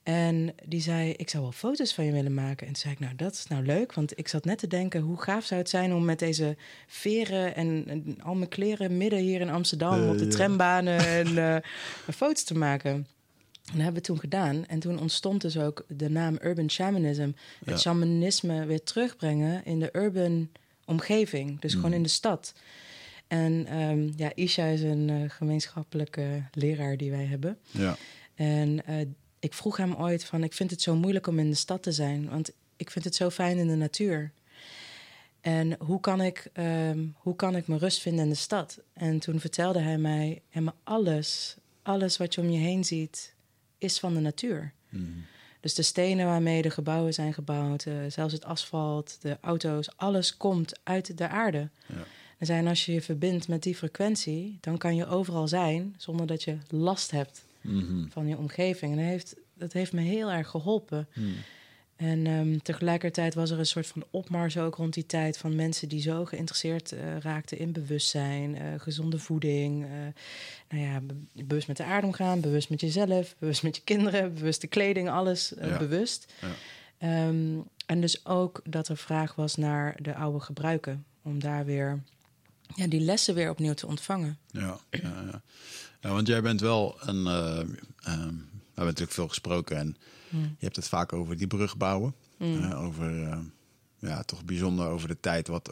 En 0.02 0.54
die 0.64 0.80
zei, 0.80 1.12
ik 1.12 1.30
zou 1.30 1.42
wel 1.42 1.52
foto's 1.52 1.94
van 1.94 2.04
je 2.04 2.12
willen 2.12 2.34
maken. 2.34 2.66
En 2.66 2.72
toen 2.72 2.82
zei 2.82 2.92
ik, 2.92 3.00
nou, 3.00 3.14
dat 3.16 3.32
is 3.32 3.46
nou 3.46 3.64
leuk. 3.64 3.94
Want 3.94 4.18
ik 4.18 4.28
zat 4.28 4.44
net 4.44 4.58
te 4.58 4.66
denken, 4.66 5.00
hoe 5.00 5.22
gaaf 5.22 5.44
zou 5.44 5.60
het 5.60 5.70
zijn... 5.70 5.94
om 5.94 6.04
met 6.04 6.18
deze 6.18 6.56
veren 6.86 7.54
en, 7.54 7.84
en 7.86 8.18
al 8.22 8.34
mijn 8.34 8.48
kleren 8.48 8.96
midden 8.96 9.18
hier 9.18 9.40
in 9.40 9.50
Amsterdam... 9.50 10.02
Uh, 10.02 10.10
op 10.10 10.18
de 10.18 10.24
ja. 10.24 10.30
trambanen 10.30 10.98
en, 10.98 11.28
uh, 11.28 11.56
foto's 12.14 12.44
te 12.44 12.54
maken. 12.54 13.06
En 13.68 13.74
dat 13.74 13.82
hebben 13.82 14.02
we 14.02 14.08
toen 14.08 14.18
gedaan. 14.18 14.66
En 14.66 14.78
toen 14.78 15.00
ontstond 15.00 15.40
dus 15.40 15.58
ook 15.58 15.84
de 15.88 16.10
naam 16.10 16.38
Urban 16.42 16.70
Shamanism. 16.70 17.30
Het 17.58 17.68
ja. 17.68 17.76
shamanisme 17.76 18.66
weer 18.66 18.82
terugbrengen 18.82 19.64
in 19.64 19.80
de 19.80 19.88
urban 19.92 20.48
omgeving. 20.84 21.60
Dus 21.60 21.74
mm. 21.74 21.80
gewoon 21.80 21.94
in 21.94 22.02
de 22.02 22.08
stad. 22.08 22.54
En 23.26 23.78
um, 23.80 24.12
ja, 24.16 24.32
Isha 24.34 24.64
is 24.64 24.82
een 24.82 25.08
uh, 25.08 25.30
gemeenschappelijke 25.30 26.42
leraar 26.52 26.96
die 26.96 27.10
wij 27.10 27.24
hebben. 27.24 27.58
Ja. 27.70 27.96
En 28.34 28.80
uh, 28.88 29.00
ik 29.38 29.54
vroeg 29.54 29.76
hem 29.76 29.94
ooit 29.94 30.24
van... 30.24 30.44
ik 30.44 30.52
vind 30.52 30.70
het 30.70 30.82
zo 30.82 30.96
moeilijk 30.96 31.26
om 31.26 31.38
in 31.38 31.50
de 31.50 31.56
stad 31.56 31.82
te 31.82 31.92
zijn. 31.92 32.28
Want 32.28 32.50
ik 32.76 32.90
vind 32.90 33.04
het 33.04 33.14
zo 33.14 33.30
fijn 33.30 33.58
in 33.58 33.66
de 33.66 33.74
natuur. 33.74 34.32
En 35.40 35.76
hoe 35.78 36.00
kan 36.00 36.20
ik, 36.20 36.50
um, 36.54 37.14
hoe 37.16 37.36
kan 37.36 37.56
ik 37.56 37.66
mijn 37.66 37.80
rust 37.80 38.00
vinden 38.00 38.24
in 38.24 38.30
de 38.30 38.36
stad? 38.36 38.78
En 38.92 39.18
toen 39.18 39.40
vertelde 39.40 39.80
hij 39.80 39.98
mij... 39.98 40.42
Maar 40.52 40.74
alles, 40.84 41.56
alles 41.82 42.16
wat 42.16 42.34
je 42.34 42.40
om 42.40 42.50
je 42.50 42.58
heen 42.58 42.84
ziet... 42.84 43.36
is 43.78 43.98
van 43.98 44.14
de 44.14 44.20
natuur. 44.20 44.72
Mm. 44.88 45.24
Dus 45.60 45.74
de 45.74 45.82
stenen 45.82 46.26
waarmee 46.26 46.62
de 46.62 46.70
gebouwen 46.70 47.14
zijn 47.14 47.34
gebouwd... 47.34 47.84
Uh, 47.84 47.94
zelfs 48.08 48.32
het 48.32 48.44
asfalt, 48.44 49.16
de 49.20 49.38
auto's... 49.40 49.96
alles 49.96 50.36
komt 50.36 50.80
uit 50.82 51.18
de 51.18 51.28
aarde. 51.28 51.68
Ja. 51.86 52.04
En 52.38 52.46
zijn 52.46 52.66
als 52.66 52.86
je 52.86 52.92
je 52.92 53.02
verbindt 53.02 53.48
met 53.48 53.62
die 53.62 53.76
frequentie... 53.76 54.58
dan 54.60 54.78
kan 54.78 54.96
je 54.96 55.06
overal 55.06 55.48
zijn 55.48 55.94
zonder 55.96 56.26
dat 56.26 56.42
je 56.42 56.58
last 56.68 57.10
hebt 57.10 57.44
mm-hmm. 57.60 58.10
van 58.10 58.26
je 58.26 58.36
omgeving. 58.36 58.92
En 58.92 58.98
dat 58.98 59.06
heeft, 59.06 59.36
dat 59.54 59.72
heeft 59.72 59.92
me 59.92 60.00
heel 60.00 60.30
erg 60.30 60.48
geholpen. 60.48 61.08
Mm. 61.14 61.34
En 61.98 62.26
um, 62.26 62.62
tegelijkertijd 62.62 63.34
was 63.34 63.50
er 63.50 63.58
een 63.58 63.66
soort 63.66 63.86
van 63.86 64.04
opmars 64.10 64.56
ook 64.56 64.74
rond 64.74 64.94
die 64.94 65.06
tijd... 65.06 65.38
van 65.38 65.56
mensen 65.56 65.88
die 65.88 66.00
zo 66.00 66.24
geïnteresseerd 66.24 66.92
uh, 66.92 67.18
raakten 67.18 67.58
in 67.58 67.72
bewustzijn, 67.72 68.54
uh, 68.54 68.62
gezonde 68.76 69.18
voeding... 69.18 69.84
Uh, 69.84 69.90
nou 70.68 70.84
ja, 70.84 71.00
be 71.00 71.44
bewust 71.44 71.68
met 71.68 71.76
de 71.76 71.84
aarde 71.84 72.06
omgaan, 72.06 72.40
bewust 72.40 72.70
met 72.70 72.80
jezelf... 72.80 73.34
bewust 73.38 73.62
met 73.62 73.76
je 73.76 73.82
kinderen, 73.82 74.34
bewust 74.34 74.60
de 74.60 74.66
kleding, 74.66 75.10
alles 75.10 75.52
ja. 75.60 75.78
bewust. 75.78 76.32
Ja. 76.98 77.26
Um, 77.26 77.64
en 77.86 78.00
dus 78.00 78.26
ook 78.26 78.60
dat 78.64 78.88
er 78.88 78.96
vraag 78.96 79.34
was 79.34 79.56
naar 79.56 79.96
de 80.02 80.14
oude 80.14 80.40
gebruiken... 80.40 81.04
om 81.22 81.38
daar 81.38 81.64
weer 81.64 82.02
ja, 82.74 82.86
die 82.86 83.00
lessen 83.00 83.34
weer 83.34 83.50
opnieuw 83.50 83.74
te 83.74 83.86
ontvangen. 83.86 84.38
Ja, 84.50 84.78
ja, 84.90 85.42
want 86.00 86.26
jij 86.26 86.42
bent 86.42 86.60
wel 86.60 86.96
een... 87.00 87.26
Um, 87.26 87.76
we 88.78 88.84
hebben 88.84 88.94
natuurlijk 88.94 89.12
veel 89.12 89.28
gesproken 89.28 89.76
en 89.76 89.96
Hmm. 90.28 90.42
je 90.42 90.64
hebt 90.64 90.76
het 90.76 90.88
vaak 90.88 91.12
over 91.12 91.36
die 91.36 91.46
brug 91.46 91.76
bouwen. 91.76 92.14
Mm. 92.36 92.54
Uh, 92.54 92.84
over, 92.84 93.10
uh, 93.10 93.38
ja, 93.98 94.22
toch 94.22 94.44
bijzonder 94.44 94.88
over 94.88 95.08
de 95.08 95.20
tijd, 95.20 95.48
wat, 95.48 95.64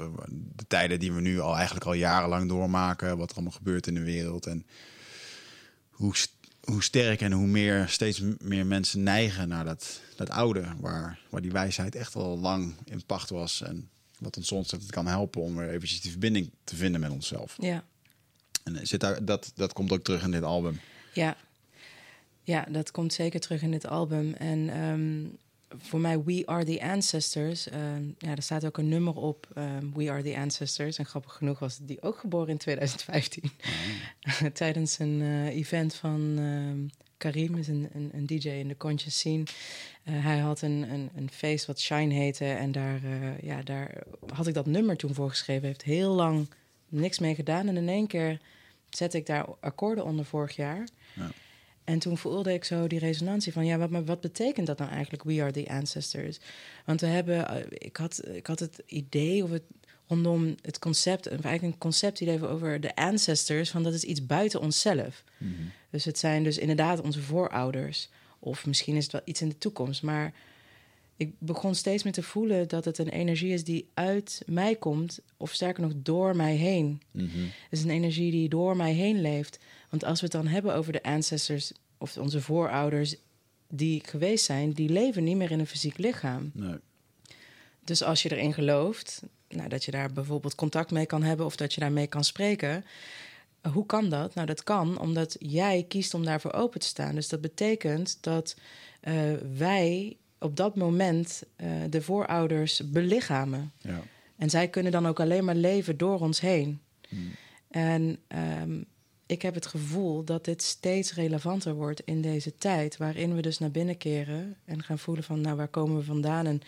de 0.56 0.66
tijden 0.68 1.00
die 1.00 1.12
we 1.12 1.20
nu 1.20 1.40
al 1.40 1.56
eigenlijk 1.56 1.86
al 1.86 1.92
jarenlang 1.92 2.48
doormaken. 2.48 3.18
Wat 3.18 3.30
er 3.30 3.34
allemaal 3.34 3.52
gebeurt 3.52 3.86
in 3.86 3.94
de 3.94 4.04
wereld 4.04 4.46
en 4.46 4.66
hoe, 5.90 6.14
hoe 6.60 6.82
sterk 6.82 7.20
en 7.20 7.32
hoe 7.32 7.46
meer, 7.46 7.88
steeds 7.88 8.22
meer 8.38 8.66
mensen 8.66 9.02
neigen 9.02 9.48
naar 9.48 9.64
dat, 9.64 10.00
dat 10.16 10.30
oude. 10.30 10.64
Waar, 10.80 11.18
waar 11.30 11.42
die 11.42 11.52
wijsheid 11.52 11.94
echt 11.94 12.14
al 12.14 12.38
lang 12.38 12.74
in 12.84 13.04
pacht 13.06 13.30
was 13.30 13.62
en 13.62 13.88
wat 14.18 14.36
ons 14.36 14.46
soms 14.46 14.70
het 14.70 14.90
kan 14.90 15.06
helpen 15.06 15.42
om 15.42 15.56
weer 15.56 15.68
eventjes 15.68 16.00
die 16.00 16.10
verbinding 16.10 16.50
te 16.64 16.76
vinden 16.76 17.00
met 17.00 17.10
onszelf. 17.10 17.56
Ja. 17.58 17.84
En 18.64 18.86
zit 18.86 19.00
daar, 19.00 19.24
dat, 19.24 19.52
dat 19.54 19.72
komt 19.72 19.92
ook 19.92 20.04
terug 20.04 20.22
in 20.22 20.30
dit 20.30 20.42
album. 20.42 20.80
Ja, 21.12 21.36
ja 22.46 22.66
dat 22.70 22.90
komt 22.90 23.12
zeker 23.12 23.40
terug 23.40 23.62
in 23.62 23.70
dit 23.70 23.86
album. 23.86 24.34
En 24.34 24.82
um, 24.82 25.38
voor 25.68 26.00
mij, 26.00 26.22
We 26.22 26.42
Are 26.44 26.64
The 26.64 26.82
Ancestors, 26.82 27.72
um, 27.72 28.14
ja, 28.18 28.30
er 28.30 28.42
staat 28.42 28.64
ook 28.64 28.78
een 28.78 28.88
nummer 28.88 29.14
op, 29.14 29.48
um, 29.58 29.92
We 29.94 30.10
Are 30.10 30.22
The 30.22 30.36
Ancestors. 30.36 30.98
En 30.98 31.06
grappig 31.06 31.32
genoeg 31.32 31.58
was 31.58 31.78
die 31.82 32.02
ook 32.02 32.18
geboren 32.18 32.48
in 32.48 32.58
2015. 32.58 33.42
Oh. 33.42 34.46
Tijdens 34.52 34.98
een 34.98 35.20
uh, 35.20 35.46
event 35.46 35.94
van 35.94 36.38
Karim, 37.16 37.56
is 37.56 37.68
een, 37.68 37.88
een, 37.92 38.10
een, 38.12 38.26
DJ 38.26 38.48
in 38.48 38.68
de 38.68 38.76
conscious 38.76 39.18
scene. 39.18 39.42
Uh, 40.04 40.24
hij 40.24 40.38
had 40.38 40.62
een, 40.62 40.92
een, 40.92 41.10
een 41.16 41.30
feest 41.30 41.66
wat 41.66 41.80
Shine 41.80 42.14
heette. 42.14 42.44
En 42.44 42.72
daar, 42.72 43.00
uh, 43.04 43.40
ja, 43.40 43.62
daar 43.62 44.02
had 44.32 44.46
ik 44.46 44.54
dat 44.54 44.66
nummer 44.66 44.96
toen 44.96 45.14
voor 45.14 45.30
geschreven. 45.30 45.66
Heeft 45.66 45.82
heel 45.82 46.12
lang 46.12 46.48
niks 46.88 47.18
mee 47.18 47.34
gedaan. 47.34 47.68
En 47.68 47.76
in 47.76 47.88
één 47.88 48.06
keer 48.06 48.40
zette 48.90 49.16
ik 49.16 49.26
daar 49.26 49.46
akkoorden 49.60 50.04
onder 50.04 50.24
vorig 50.24 50.56
jaar. 50.56 50.88
Ja. 51.14 51.30
En 51.86 51.98
toen 51.98 52.18
voelde 52.18 52.52
ik 52.52 52.64
zo 52.64 52.86
die 52.86 52.98
resonantie 52.98 53.52
van... 53.52 53.66
ja, 53.66 53.78
wat, 53.78 53.90
maar 53.90 54.04
wat 54.04 54.20
betekent 54.20 54.66
dat 54.66 54.78
nou 54.78 54.90
eigenlijk, 54.90 55.22
We 55.24 55.42
Are 55.42 55.52
The 55.52 55.68
Ancestors? 55.68 56.38
Want 56.84 57.00
we 57.00 57.06
hebben... 57.06 57.66
Ik 57.72 57.96
had, 57.96 58.20
ik 58.32 58.46
had 58.46 58.58
het 58.58 58.82
idee 58.86 59.44
of 59.44 59.50
het 59.50 59.62
rondom 60.06 60.54
het 60.62 60.78
concept... 60.78 61.26
eigenlijk 61.26 61.62
een 61.62 61.78
conceptidee 61.78 62.48
over 62.48 62.80
de 62.80 62.96
ancestors... 62.96 63.70
van 63.70 63.82
dat 63.82 63.94
is 63.94 64.02
iets 64.02 64.26
buiten 64.26 64.60
onszelf. 64.60 65.24
Mm-hmm. 65.38 65.72
Dus 65.90 66.04
het 66.04 66.18
zijn 66.18 66.42
dus 66.42 66.58
inderdaad 66.58 67.00
onze 67.00 67.22
voorouders. 67.22 68.08
Of 68.38 68.66
misschien 68.66 68.96
is 68.96 69.02
het 69.02 69.12
wel 69.12 69.22
iets 69.24 69.40
in 69.40 69.48
de 69.48 69.58
toekomst. 69.58 70.02
Maar 70.02 70.32
ik 71.16 71.32
begon 71.38 71.74
steeds 71.74 72.02
meer 72.02 72.12
te 72.12 72.22
voelen 72.22 72.68
dat 72.68 72.84
het 72.84 72.98
een 72.98 73.08
energie 73.08 73.52
is 73.52 73.64
die 73.64 73.90
uit 73.94 74.42
mij 74.46 74.76
komt, 74.76 75.20
of 75.36 75.52
sterker 75.52 75.82
nog 75.82 75.92
door 75.96 76.36
mij 76.36 76.54
heen. 76.54 77.02
Mm-hmm. 77.10 77.44
Het 77.44 77.78
is 77.78 77.82
een 77.82 77.90
energie 77.90 78.30
die 78.30 78.48
door 78.48 78.76
mij 78.76 78.92
heen 78.92 79.20
leeft. 79.20 79.58
Want 79.90 80.04
als 80.04 80.20
we 80.20 80.24
het 80.26 80.34
dan 80.34 80.46
hebben 80.46 80.74
over 80.74 80.92
de 80.92 81.02
ancestors 81.02 81.72
of 81.98 82.16
onze 82.16 82.40
voorouders 82.40 83.16
die 83.68 84.02
geweest 84.06 84.44
zijn, 84.44 84.72
die 84.72 84.88
leven 84.88 85.24
niet 85.24 85.36
meer 85.36 85.50
in 85.50 85.58
een 85.58 85.66
fysiek 85.66 85.98
lichaam. 85.98 86.50
Nee. 86.54 86.76
Dus 87.84 88.02
als 88.02 88.22
je 88.22 88.30
erin 88.30 88.52
gelooft, 88.52 89.22
nou, 89.48 89.68
dat 89.68 89.84
je 89.84 89.90
daar 89.90 90.12
bijvoorbeeld 90.12 90.54
contact 90.54 90.90
mee 90.90 91.06
kan 91.06 91.22
hebben 91.22 91.46
of 91.46 91.56
dat 91.56 91.74
je 91.74 91.80
daarmee 91.80 92.06
kan 92.06 92.24
spreken. 92.24 92.84
Hoe 93.72 93.86
kan 93.86 94.08
dat? 94.08 94.34
Nou, 94.34 94.46
dat 94.46 94.64
kan 94.64 94.98
omdat 94.98 95.36
jij 95.38 95.84
kiest 95.88 96.14
om 96.14 96.24
daarvoor 96.24 96.52
open 96.52 96.80
te 96.80 96.86
staan. 96.86 97.14
Dus 97.14 97.28
dat 97.28 97.40
betekent 97.40 98.18
dat 98.20 98.56
uh, 99.02 99.14
wij 99.56 100.16
op 100.38 100.56
dat 100.56 100.76
moment 100.76 101.42
uh, 101.56 101.68
de 101.90 102.02
voorouders 102.02 102.90
belichamen. 102.90 103.72
Ja. 103.80 104.02
En 104.36 104.50
zij 104.50 104.68
kunnen 104.68 104.92
dan 104.92 105.06
ook 105.06 105.20
alleen 105.20 105.44
maar 105.44 105.54
leven 105.54 105.96
door 105.96 106.20
ons 106.20 106.40
heen. 106.40 106.80
Mm. 107.08 107.30
En 107.70 108.18
um, 108.62 108.84
ik 109.26 109.42
heb 109.42 109.54
het 109.54 109.66
gevoel 109.66 110.24
dat 110.24 110.44
dit 110.44 110.62
steeds 110.62 111.14
relevanter 111.14 111.74
wordt 111.74 112.00
in 112.00 112.20
deze 112.20 112.56
tijd, 112.56 112.96
waarin 112.96 113.34
we 113.34 113.42
dus 113.42 113.58
naar 113.58 113.70
binnen 113.70 113.96
keren 113.96 114.56
en 114.64 114.82
gaan 114.82 114.98
voelen 114.98 115.24
van, 115.24 115.40
nou, 115.40 115.56
waar 115.56 115.68
komen 115.68 115.96
we 115.96 116.04
vandaan 116.04 116.46
en 116.46 116.60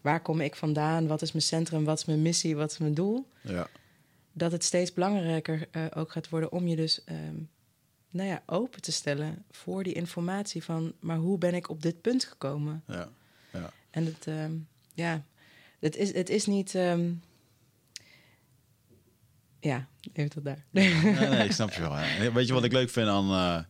waar 0.00 0.20
kom 0.20 0.40
ik 0.40 0.54
vandaan? 0.54 1.06
Wat 1.06 1.22
is 1.22 1.32
mijn 1.32 1.44
centrum? 1.44 1.84
Wat 1.84 1.98
is 1.98 2.04
mijn 2.04 2.22
missie? 2.22 2.56
Wat 2.56 2.70
is 2.70 2.78
mijn 2.78 2.94
doel? 2.94 3.26
Ja. 3.42 3.68
dat 4.32 4.52
het 4.52 4.64
steeds 4.64 4.92
belangrijker 4.92 5.68
uh, 5.72 5.84
ook 5.94 6.12
gaat 6.12 6.28
worden 6.28 6.52
om 6.52 6.66
je 6.66 6.76
dus 6.76 7.00
um, 7.08 7.48
nou 8.10 8.28
ja, 8.28 8.42
open 8.46 8.82
te 8.82 8.92
stellen 8.92 9.44
voor 9.50 9.82
die 9.82 9.92
informatie 9.94 10.64
van, 10.64 10.92
maar 11.00 11.16
hoe 11.16 11.38
ben 11.38 11.54
ik 11.54 11.68
op 11.68 11.82
dit 11.82 12.00
punt 12.00 12.24
gekomen? 12.24 12.82
Ja, 12.86 13.08
ja. 13.52 13.72
En 13.90 14.04
het, 14.04 14.26
um, 14.26 14.68
ja, 14.94 15.24
het 15.80 15.96
is, 15.96 16.14
het 16.14 16.28
is 16.28 16.46
niet. 16.46 16.74
Um, 16.74 17.22
ja, 19.60 19.88
even 20.12 20.30
tot 20.30 20.44
daar. 20.44 20.64
Nee, 20.70 20.94
nee, 20.94 21.44
ik 21.44 21.52
snap 21.52 21.72
je 21.72 21.80
wel. 21.80 22.32
Weet 22.32 22.46
je 22.46 22.52
wat 22.52 22.64
ik 22.64 22.72
leuk 22.72 22.90
vind 22.90 23.08
aan, 23.08 23.30
uh, 23.30 23.62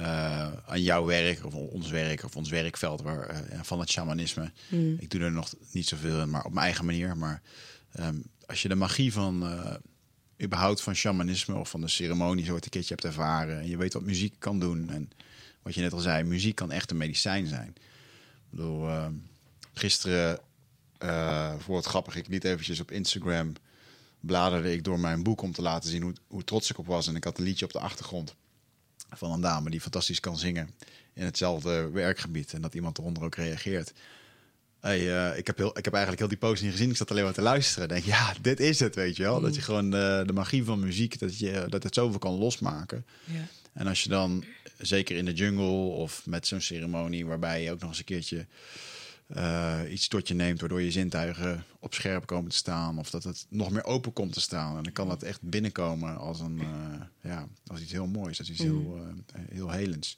uh, 0.00 0.52
aan 0.66 0.82
jouw 0.82 1.04
werk, 1.04 1.44
of 1.44 1.54
ons 1.54 1.90
werk, 1.90 2.24
of 2.24 2.36
ons 2.36 2.50
werkveld 2.50 3.02
waar, 3.02 3.52
uh, 3.52 3.60
van 3.62 3.80
het 3.80 3.90
shamanisme? 3.90 4.52
Mm. 4.68 4.96
Ik 4.98 5.10
doe 5.10 5.20
er 5.20 5.32
nog 5.32 5.54
niet 5.72 5.88
zoveel 5.88 6.20
in, 6.20 6.30
maar 6.30 6.44
op 6.44 6.52
mijn 6.52 6.64
eigen 6.64 6.84
manier. 6.84 7.16
Maar 7.16 7.42
um, 8.00 8.22
als 8.46 8.62
je 8.62 8.68
de 8.68 8.74
magie 8.74 9.12
van 9.12 9.42
überhaupt 10.42 10.80
van 10.80 10.94
shamanisme 10.94 11.54
of 11.54 11.70
van 11.70 11.80
de 11.80 11.88
ceremonie 11.88 12.44
zo 12.44 12.54
een 12.54 12.60
keertje 12.60 12.94
hebt 12.94 13.04
ervaren 13.04 13.60
en 13.60 13.68
je 13.68 13.76
weet 13.76 13.92
wat 13.92 14.02
muziek 14.02 14.34
kan 14.38 14.58
doen 14.58 14.90
en 14.90 15.10
wat 15.62 15.74
je 15.74 15.80
net 15.80 15.92
al 15.92 15.98
zei, 15.98 16.22
muziek 16.22 16.54
kan 16.54 16.72
echt 16.72 16.90
een 16.90 16.96
medicijn 16.96 17.46
zijn. 17.46 17.68
Ik 17.68 18.50
bedoel, 18.50 18.88
gisteren 19.72 20.38
uh, 20.98 21.54
voor 21.58 21.76
het 21.76 21.86
grappig, 21.86 22.16
ik 22.16 22.28
liet 22.28 22.44
eventjes 22.44 22.80
op 22.80 22.90
Instagram 22.90 23.52
bladerde 24.26 24.72
ik 24.72 24.84
door 24.84 25.00
mijn 25.00 25.22
boek 25.22 25.42
om 25.42 25.52
te 25.52 25.62
laten 25.62 25.90
zien 25.90 26.02
hoe, 26.02 26.14
hoe 26.26 26.44
trots 26.44 26.70
ik 26.70 26.78
op 26.78 26.86
was. 26.86 27.06
En 27.06 27.16
ik 27.16 27.24
had 27.24 27.38
een 27.38 27.44
liedje 27.44 27.64
op 27.64 27.72
de 27.72 27.78
achtergrond 27.78 28.34
van 29.10 29.32
een 29.32 29.40
dame 29.40 29.70
die 29.70 29.80
fantastisch 29.80 30.20
kan 30.20 30.38
zingen 30.38 30.70
in 31.12 31.24
hetzelfde 31.24 31.90
werkgebied. 31.90 32.52
En 32.52 32.60
dat 32.60 32.74
iemand 32.74 32.98
eronder 32.98 33.22
ook 33.22 33.34
reageert. 33.34 33.92
Hey, 34.84 35.00
uh, 35.00 35.38
ik, 35.38 35.46
heb 35.46 35.56
heel, 35.56 35.78
ik 35.78 35.84
heb 35.84 35.94
eigenlijk 35.94 36.18
heel 36.18 36.38
die 36.38 36.48
post 36.48 36.62
niet 36.62 36.70
gezien. 36.70 36.90
Ik 36.90 36.96
zat 36.96 37.10
alleen 37.10 37.24
maar 37.24 37.32
te 37.32 37.42
luisteren. 37.42 37.88
Denk, 37.88 38.04
ja, 38.04 38.34
dit 38.40 38.60
is 38.60 38.80
het, 38.80 38.94
weet 38.94 39.16
je 39.16 39.22
wel. 39.22 39.40
Dat 39.40 39.54
je 39.54 39.60
gewoon 39.60 39.84
uh, 39.84 40.26
de 40.26 40.32
magie 40.34 40.64
van 40.64 40.80
muziek, 40.80 41.18
dat, 41.18 41.38
je, 41.38 41.66
dat 41.68 41.82
het 41.82 41.94
zoveel 41.94 42.18
kan 42.18 42.34
losmaken. 42.34 43.06
En 43.72 43.86
als 43.86 44.02
je 44.02 44.08
dan, 44.08 44.44
zeker 44.78 45.16
in 45.16 45.24
de 45.24 45.32
jungle 45.32 45.94
of 45.94 46.26
met 46.26 46.46
zo'n 46.46 46.60
ceremonie, 46.60 47.26
waarbij 47.26 47.62
je 47.62 47.70
ook 47.70 47.80
nog 47.80 47.88
eens 47.88 47.98
een 47.98 48.04
keertje 48.04 48.46
uh, 49.36 49.80
iets 49.90 50.08
tot 50.08 50.28
je 50.28 50.34
neemt, 50.34 50.60
waardoor 50.60 50.82
je 50.82 50.90
zintuigen 50.90 51.64
op 51.78 51.94
scherp 51.94 52.26
komen 52.26 52.50
te 52.50 52.56
staan. 52.56 52.98
Of 52.98 53.10
dat 53.10 53.24
het 53.24 53.46
nog 53.48 53.70
meer 53.70 53.84
open 53.84 54.12
komt 54.12 54.32
te 54.32 54.40
staan. 54.40 54.76
En 54.76 54.82
dan 54.82 54.92
kan 54.92 55.08
dat 55.08 55.22
echt 55.22 55.42
binnenkomen 55.42 56.18
als, 56.18 56.40
een, 56.40 56.62
ja, 57.20 57.48
als 57.66 57.80
iets 57.80 57.92
heel 57.92 58.06
moois, 58.06 58.38
als 58.38 58.50
iets 58.50 58.62
Mm. 58.62 58.66
heel, 58.66 59.14
heel 59.48 59.70
helends. 59.70 60.16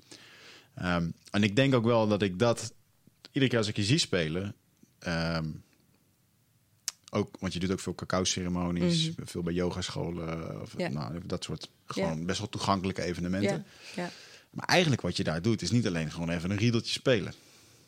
Um, 0.82 1.12
en 1.30 1.42
ik 1.42 1.56
denk 1.56 1.74
ook 1.74 1.84
wel 1.84 2.08
dat 2.08 2.22
ik 2.22 2.38
dat, 2.38 2.72
iedere 3.36 3.48
keer 3.50 3.58
als 3.58 3.68
ik 3.68 3.76
je 3.76 3.84
zie 3.84 3.98
spelen, 3.98 4.54
um, 5.06 5.62
ook, 7.10 7.36
want 7.40 7.52
je 7.52 7.58
doet 7.58 7.70
ook 7.70 7.80
veel 7.80 7.94
cacao-ceremonies, 7.94 9.10
Mhm. 9.10 9.26
veel 9.26 9.42
bij 9.42 9.52
yogascholen, 9.52 10.60
of 10.62 10.74
Ja. 10.76 10.88
nou, 10.88 11.20
dat 11.26 11.44
soort 11.44 11.70
gewoon 11.86 12.18
Ja. 12.18 12.24
best 12.24 12.38
wel 12.38 12.48
toegankelijke 12.48 13.02
evenementen. 13.02 13.64
Ja, 13.96 14.02
ja. 14.02 14.10
Maar 14.50 14.66
eigenlijk 14.66 15.02
wat 15.02 15.16
je 15.16 15.24
daar 15.24 15.42
doet, 15.42 15.62
is 15.62 15.70
niet 15.70 15.86
alleen 15.86 16.10
gewoon 16.12 16.30
even 16.30 16.50
een 16.50 16.56
riedeltje 16.56 16.92
spelen. 16.92 17.32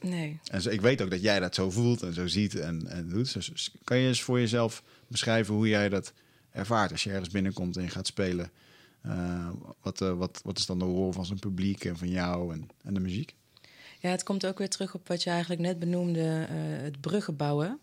Nee. 0.01 0.39
En 0.51 0.63
zo, 0.63 0.69
ik 0.71 0.81
weet 0.81 1.03
ook 1.03 1.11
dat 1.11 1.23
jij 1.23 1.41
dat 1.41 1.55
zo 1.55 1.71
voelt 1.71 2.03
en 2.03 2.15
zo 2.15 2.27
ziet 2.27 2.55
en, 2.55 2.87
en 2.87 3.09
doet. 3.09 3.33
Dus 3.33 3.71
kan 3.85 3.99
je 3.99 4.09
eens 4.09 4.23
voor 4.23 4.39
jezelf 4.41 4.83
beschrijven 5.07 5.55
hoe 5.55 5.69
jij 5.69 5.89
dat 5.89 6.13
ervaart 6.51 6.93
als 6.93 7.05
je 7.05 7.11
ergens 7.11 7.29
binnenkomt 7.31 7.77
en 7.77 7.83
je 7.83 7.89
gaat 7.89 8.07
spelen? 8.07 8.51
Uh, 9.07 9.49
wat, 9.83 10.01
uh, 10.01 10.13
wat, 10.13 10.41
wat 10.45 10.59
is 10.59 10.67
dan 10.67 10.79
de 10.79 10.85
rol 10.85 11.13
van 11.13 11.27
zijn 11.27 11.39
publiek 11.39 11.85
en 11.85 11.97
van 11.99 12.09
jou 12.09 12.53
en, 12.53 12.69
en 12.83 12.95
de 12.95 13.01
muziek? 13.01 13.35
Ja, 14.01 14.11
het 14.11 14.23
komt 14.23 14.47
ook 14.47 14.59
weer 14.59 14.69
terug 14.69 14.95
op 14.95 15.09
wat 15.09 15.23
je 15.23 15.31
eigenlijk 15.31 15.61
net 15.61 15.79
benoemde, 15.79 16.21
uh, 16.21 16.83
het 16.83 17.01
bruggen 17.01 17.37
bouwen. 17.37 17.79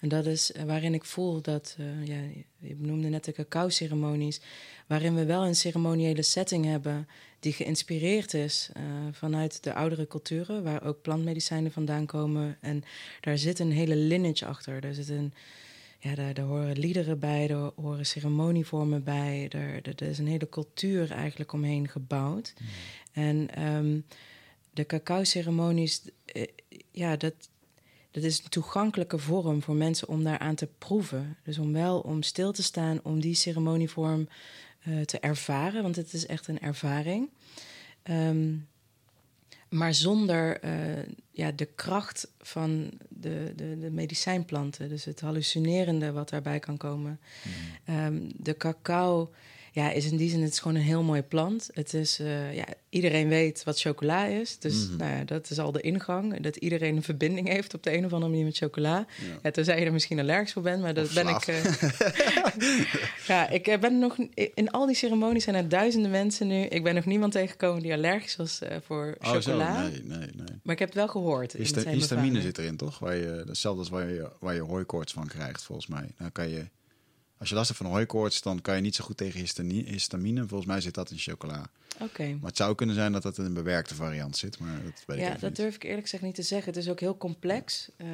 En 0.00 0.08
dat 0.08 0.26
is 0.26 0.52
waarin 0.66 0.94
ik 0.94 1.04
voel 1.04 1.40
dat, 1.40 1.76
uh, 1.80 2.06
ja, 2.06 2.20
je 2.58 2.74
benoemde 2.74 3.08
net 3.08 3.24
de 3.24 3.32
cacao-ceremonies, 3.32 4.40
waarin 4.86 5.14
we 5.14 5.24
wel 5.24 5.46
een 5.46 5.54
ceremoniële 5.54 6.22
setting 6.22 6.64
hebben 6.64 7.08
die 7.44 7.52
geïnspireerd 7.52 8.34
is 8.34 8.70
uh, 8.76 8.82
vanuit 9.12 9.62
de 9.62 9.74
oudere 9.74 10.06
culturen, 10.06 10.62
waar 10.62 10.84
ook 10.84 11.02
plantmedicijnen 11.02 11.72
vandaan 11.72 12.06
komen. 12.06 12.56
En 12.60 12.82
daar 13.20 13.38
zit 13.38 13.58
een 13.58 13.72
hele 13.72 13.96
lineage 13.96 14.46
achter. 14.46 14.80
Daar, 14.80 14.94
zit 14.94 15.08
een, 15.08 15.32
ja, 15.98 16.14
daar, 16.14 16.34
daar 16.34 16.44
horen 16.44 16.78
liederen 16.78 17.18
bij, 17.18 17.46
daar 17.46 17.70
horen 17.74 18.06
ceremonievormen 18.06 19.04
bij. 19.04 19.46
Daar, 19.48 19.82
daar, 19.82 19.94
er 19.96 20.08
is 20.08 20.18
een 20.18 20.26
hele 20.26 20.48
cultuur 20.48 21.10
eigenlijk 21.10 21.52
omheen 21.52 21.88
gebouwd. 21.88 22.54
Mm. 22.58 22.66
En 23.12 23.64
um, 23.74 24.04
de 24.74 24.86
cacao-ceremonies, 24.86 26.02
uh, 26.32 26.44
ja, 26.90 27.16
dat, 27.16 27.34
dat 28.10 28.22
is 28.22 28.38
een 28.38 28.48
toegankelijke 28.48 29.18
vorm 29.18 29.62
voor 29.62 29.74
mensen 29.74 30.08
om 30.08 30.24
daaraan 30.24 30.54
te 30.54 30.68
proeven. 30.78 31.36
Dus 31.44 31.58
om 31.58 31.72
wel 31.72 32.00
om 32.00 32.22
stil 32.22 32.52
te 32.52 32.62
staan, 32.62 33.00
om 33.02 33.20
die 33.20 33.34
ceremonievorm 33.34 34.28
uh, 34.88 35.00
te 35.00 35.18
ervaren, 35.18 35.82
want 35.82 35.96
het 35.96 36.12
is 36.12 36.26
echt 36.26 36.48
een 36.48 36.60
ervaring. 36.60 37.30
Um, 38.10 38.68
maar 39.68 39.94
zonder 39.94 40.64
uh, 40.64 41.02
ja, 41.30 41.52
de 41.52 41.64
kracht 41.64 42.30
van 42.40 42.90
de, 43.08 43.52
de, 43.56 43.78
de, 43.78 43.90
medicijnplanten, 43.90 44.88
dus 44.88 45.04
het 45.04 45.20
hallucinerende 45.20 46.12
wat 46.12 46.28
daarbij 46.28 46.58
kan 46.58 46.76
komen. 46.76 47.20
Mm. 47.86 47.96
Um, 47.96 48.30
de 48.36 48.56
cacao 48.56 49.30
ja, 49.74 49.90
is 49.90 50.10
in 50.10 50.16
die 50.16 50.30
zin 50.30 50.42
het 50.42 50.52
is 50.52 50.58
gewoon 50.58 50.76
een 50.76 50.82
heel 50.82 51.02
mooie 51.02 51.22
plant. 51.22 51.70
Het 51.72 51.94
is, 51.94 52.20
uh, 52.20 52.54
ja, 52.54 52.64
iedereen 52.88 53.28
weet 53.28 53.64
wat 53.64 53.80
chocola 53.80 54.24
is. 54.24 54.58
Dus 54.58 54.74
mm 54.74 54.88
-hmm. 54.88 54.96
nou 54.96 55.10
ja, 55.10 55.24
dat 55.24 55.50
is 55.50 55.58
al 55.58 55.72
de 55.72 55.80
ingang. 55.80 56.40
Dat 56.40 56.56
iedereen 56.56 56.96
een 56.96 57.02
verbinding 57.02 57.48
heeft 57.48 57.74
op 57.74 57.82
de 57.82 57.96
een 57.96 58.04
of 58.04 58.12
andere 58.12 58.30
manier 58.30 58.44
met 58.44 58.56
chocola. 58.56 58.96
Ja. 58.96 59.38
Ja, 59.42 59.50
tenzij 59.50 59.78
je 59.80 59.86
er 59.86 59.92
misschien 59.92 60.20
allergisch 60.20 60.52
voor 60.52 60.62
bent, 60.62 60.82
maar 60.82 60.94
dat 60.94 61.12
ben 61.12 61.28
ik. 61.28 61.46
Uh, 61.46 61.64
ja, 63.26 63.48
ik 63.48 63.80
ben 63.80 63.98
nog. 63.98 64.16
In 64.54 64.70
al 64.70 64.86
die 64.86 64.96
ceremonies 64.96 65.44
zijn 65.44 65.56
er 65.56 65.68
duizenden 65.68 66.10
mensen 66.10 66.46
nu. 66.46 66.62
Ik 66.62 66.82
ben 66.82 66.94
nog 66.94 67.04
niemand 67.04 67.32
tegengekomen 67.32 67.82
die 67.82 67.92
allergisch 67.92 68.36
was 68.36 68.60
uh, 68.62 68.68
voor 68.84 69.16
oh, 69.20 69.30
chocola. 69.30 69.82
Zo? 69.82 69.88
Nee, 69.88 70.02
nee, 70.04 70.18
nee. 70.18 70.58
Maar 70.62 70.74
ik 70.74 70.78
heb 70.78 70.88
het 70.88 70.98
wel 70.98 71.08
gehoord. 71.08 71.52
Hista 71.52 71.90
histamine 71.90 72.40
zit 72.40 72.58
erin, 72.58 72.76
toch? 72.76 72.98
Waar 72.98 73.16
je, 73.16 73.44
hetzelfde 73.46 73.80
als 73.80 73.88
waar 73.88 74.08
je, 74.08 74.28
waar 74.40 74.54
je 74.54 74.60
hooikoorts 74.60 75.12
van 75.12 75.26
krijgt, 75.26 75.62
volgens 75.62 75.86
mij. 75.86 76.08
Dan 76.18 76.32
kan 76.32 76.48
je. 76.48 76.64
Als 77.44 77.52
je 77.52 77.58
last 77.58 77.72
hebt 77.72 77.82
van 77.82 77.92
hooikoorts, 77.92 78.42
dan 78.42 78.60
kan 78.60 78.76
je 78.76 78.80
niet 78.80 78.94
zo 78.94 79.04
goed 79.04 79.16
tegen 79.16 79.40
histamine. 79.86 80.46
Volgens 80.46 80.70
mij 80.70 80.80
zit 80.80 80.94
dat 80.94 81.10
in 81.10 81.18
chocola. 81.18 81.70
Oké. 81.94 82.04
Okay. 82.04 82.32
Maar 82.32 82.48
het 82.48 82.56
zou 82.56 82.74
kunnen 82.74 82.94
zijn 82.94 83.12
dat 83.12 83.22
dat 83.22 83.38
in 83.38 83.44
een 83.44 83.54
bewerkte 83.54 83.94
variant 83.94 84.36
zit. 84.36 84.58
Maar 84.58 84.82
dat 84.84 85.04
weet 85.06 85.18
ja, 85.18 85.26
ik 85.26 85.40
dat 85.40 85.50
niet. 85.50 85.56
durf 85.56 85.74
ik 85.74 85.82
eerlijk 85.82 86.02
gezegd 86.02 86.22
niet 86.22 86.34
te 86.34 86.42
zeggen. 86.42 86.72
Het 86.72 86.82
is 86.82 86.88
ook 86.88 87.00
heel 87.00 87.16
complex. 87.16 87.90
Uh, 87.96 88.06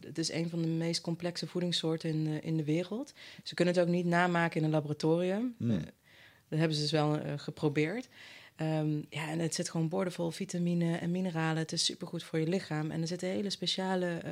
het 0.00 0.18
is 0.18 0.32
een 0.32 0.48
van 0.48 0.62
de 0.62 0.68
meest 0.68 1.00
complexe 1.00 1.46
voedingssoorten 1.46 2.10
in, 2.10 2.26
uh, 2.26 2.44
in 2.44 2.56
de 2.56 2.64
wereld. 2.64 3.12
Ze 3.42 3.54
kunnen 3.54 3.74
het 3.74 3.82
ook 3.82 3.90
niet 3.90 4.06
namaken 4.06 4.58
in 4.60 4.64
een 4.64 4.72
laboratorium. 4.72 5.54
Hmm. 5.58 5.70
Uh, 5.70 5.76
dat 6.48 6.58
hebben 6.58 6.76
ze 6.76 6.82
dus 6.82 6.90
wel 6.90 7.20
geprobeerd. 7.36 8.08
Um, 8.60 9.06
ja, 9.10 9.28
en 9.28 9.38
het 9.38 9.54
zit 9.54 9.70
gewoon 9.70 9.88
boordevol 9.88 10.30
vitamine 10.30 10.96
en 10.96 11.10
mineralen. 11.10 11.58
Het 11.58 11.72
is 11.72 11.84
supergoed 11.84 12.22
voor 12.22 12.38
je 12.38 12.46
lichaam. 12.46 12.90
En 12.90 13.00
er 13.00 13.06
zitten 13.06 13.28
hele 13.28 13.50
speciale 13.50 14.22
uh, 14.24 14.30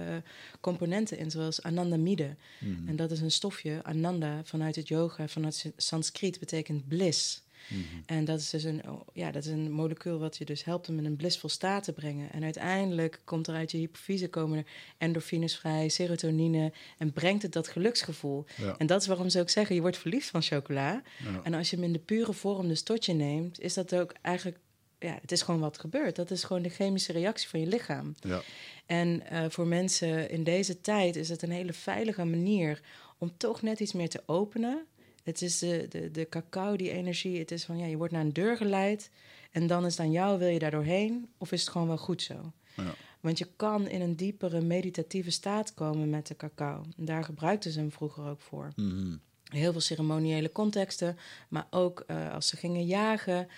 componenten 0.61 1.19
in, 1.19 1.31
zoals 1.31 1.63
anandamide. 1.63 2.35
Mm. 2.59 2.89
En 2.89 2.97
dat 2.97 3.11
is 3.11 3.21
een 3.21 3.31
stofje, 3.31 3.81
ananda, 3.83 4.41
vanuit 4.45 4.77
het 4.77 4.89
yoga, 4.89 5.29
vanuit 5.29 5.73
Sanskriet, 5.77 6.39
betekent 6.39 6.89
bliss. 6.89 7.45
Mm. 7.69 7.85
En 8.07 8.25
dat 8.25 8.41
is 8.41 8.51
dus 8.51 8.65
een, 8.65 8.83
ja, 9.13 9.31
dat 9.31 9.45
is 9.45 9.51
een 9.51 9.71
molecuul 9.71 10.19
wat 10.19 10.37
je 10.37 10.45
dus 10.45 10.65
helpt 10.65 10.89
om 10.89 10.99
in 10.99 11.05
een 11.05 11.17
blissvol 11.17 11.49
staat 11.49 11.85
te 11.85 11.93
brengen. 11.93 12.33
En 12.33 12.45
uiteindelijk 12.45 13.21
komt 13.25 13.47
er 13.47 13.55
uit 13.55 13.71
je 13.71 13.79
hypofyse 13.79 14.29
komen 14.29 14.59
er 14.59 14.65
endorfines 14.99 15.57
vrij, 15.57 15.89
serotonine 15.89 16.73
en 16.99 17.13
brengt 17.13 17.43
het 17.43 17.53
dat 17.53 17.69
geluksgevoel. 17.69 18.45
Ja. 18.57 18.75
En 18.79 18.87
dat 18.87 19.01
is 19.01 19.07
waarom 19.07 19.29
ze 19.29 19.41
ook 19.41 19.51
zeggen, 19.51 19.75
je 19.75 19.81
wordt 19.81 19.99
verliefd 19.99 20.29
van 20.29 20.43
chocola. 20.43 21.03
Ja. 21.25 21.41
En 21.43 21.55
als 21.55 21.71
je 21.71 21.77
hem 21.77 21.85
in 21.85 21.93
de 21.93 21.99
pure 21.99 22.33
vorm 22.33 22.69
dus 22.69 22.83
tot 22.83 23.05
je 23.05 23.13
neemt, 23.13 23.61
is 23.61 23.75
dat 23.75 23.95
ook 23.95 24.15
eigenlijk, 24.23 24.59
ja, 24.99 25.19
het 25.21 25.33
is 25.33 25.43
gewoon 25.43 25.61
wat 25.61 25.79
gebeurt. 25.79 26.17
Dat 26.17 26.31
is 26.31 26.45
gewoon 26.45 26.63
de 26.63 26.69
chemische 26.69 27.13
reactie 27.13 27.49
van 27.49 27.61
je 27.61 27.67
lichaam. 27.67 28.15
Ja. 28.21 28.43
En 28.87 29.23
uh, 29.33 29.45
voor 29.49 29.67
mensen 29.67 30.31
in 30.31 30.45
deze 30.45 30.81
tijd 30.81 31.17
is 31.17 31.29
het 31.29 31.43
een 31.43 31.51
hele 31.51 31.73
veilige 31.73 32.25
manier 32.25 32.81
om 33.19 33.33
toch 33.37 33.63
net 33.63 33.81
iets 33.81 33.93
meer 33.93 34.09
te 34.09 34.23
openen. 34.27 34.87
Het 35.27 35.43
is 35.43 35.59
de, 35.59 35.87
de, 35.89 36.11
de 36.11 36.29
cacao, 36.29 36.77
die 36.77 36.91
energie. 36.91 37.39
Het 37.39 37.51
is 37.51 37.65
van, 37.65 37.79
ja, 37.79 37.87
je 37.87 37.97
wordt 37.97 38.13
naar 38.13 38.25
een 38.25 38.33
deur 38.33 38.57
geleid. 38.57 39.11
En 39.51 39.67
dan 39.67 39.85
is 39.87 39.97
het 39.97 40.07
aan 40.07 40.13
jou, 40.13 40.39
wil 40.39 40.49
je 40.49 40.59
daar 40.59 40.71
doorheen? 40.71 41.29
Of 41.39 41.53
is 41.53 41.61
het 41.61 41.71
gewoon 41.71 41.87
wel 41.87 41.99
goed 41.99 42.23
zo? 42.23 42.53
Ja. 42.77 42.95
Want 43.21 43.39
je 43.39 43.49
kan 43.57 43.89
in 43.89 44.01
een 44.01 44.17
diepere 44.17 44.61
meditatieve 44.61 45.31
staat 45.31 45.75
komen 45.75 46.11
met 46.11 46.27
de 46.27 46.37
cacao. 46.37 46.83
En 46.97 47.05
daar 47.05 47.25
gebruikten 47.25 47.71
ze 47.71 47.79
hem 47.79 47.93
vroeger 47.93 48.29
ook 48.29 48.41
voor. 48.41 48.73
Mm 48.77 48.91
-hmm. 48.91 49.21
Heel 49.45 49.73
veel 49.73 49.81
ceremoniële 49.81 50.53
contexten. 50.53 51.19
Maar 51.49 51.67
ook 51.71 52.05
uh, 52.07 52.33
als 52.33 52.49
ze 52.49 52.57
gingen 52.57 52.87
jagen, 52.87 53.49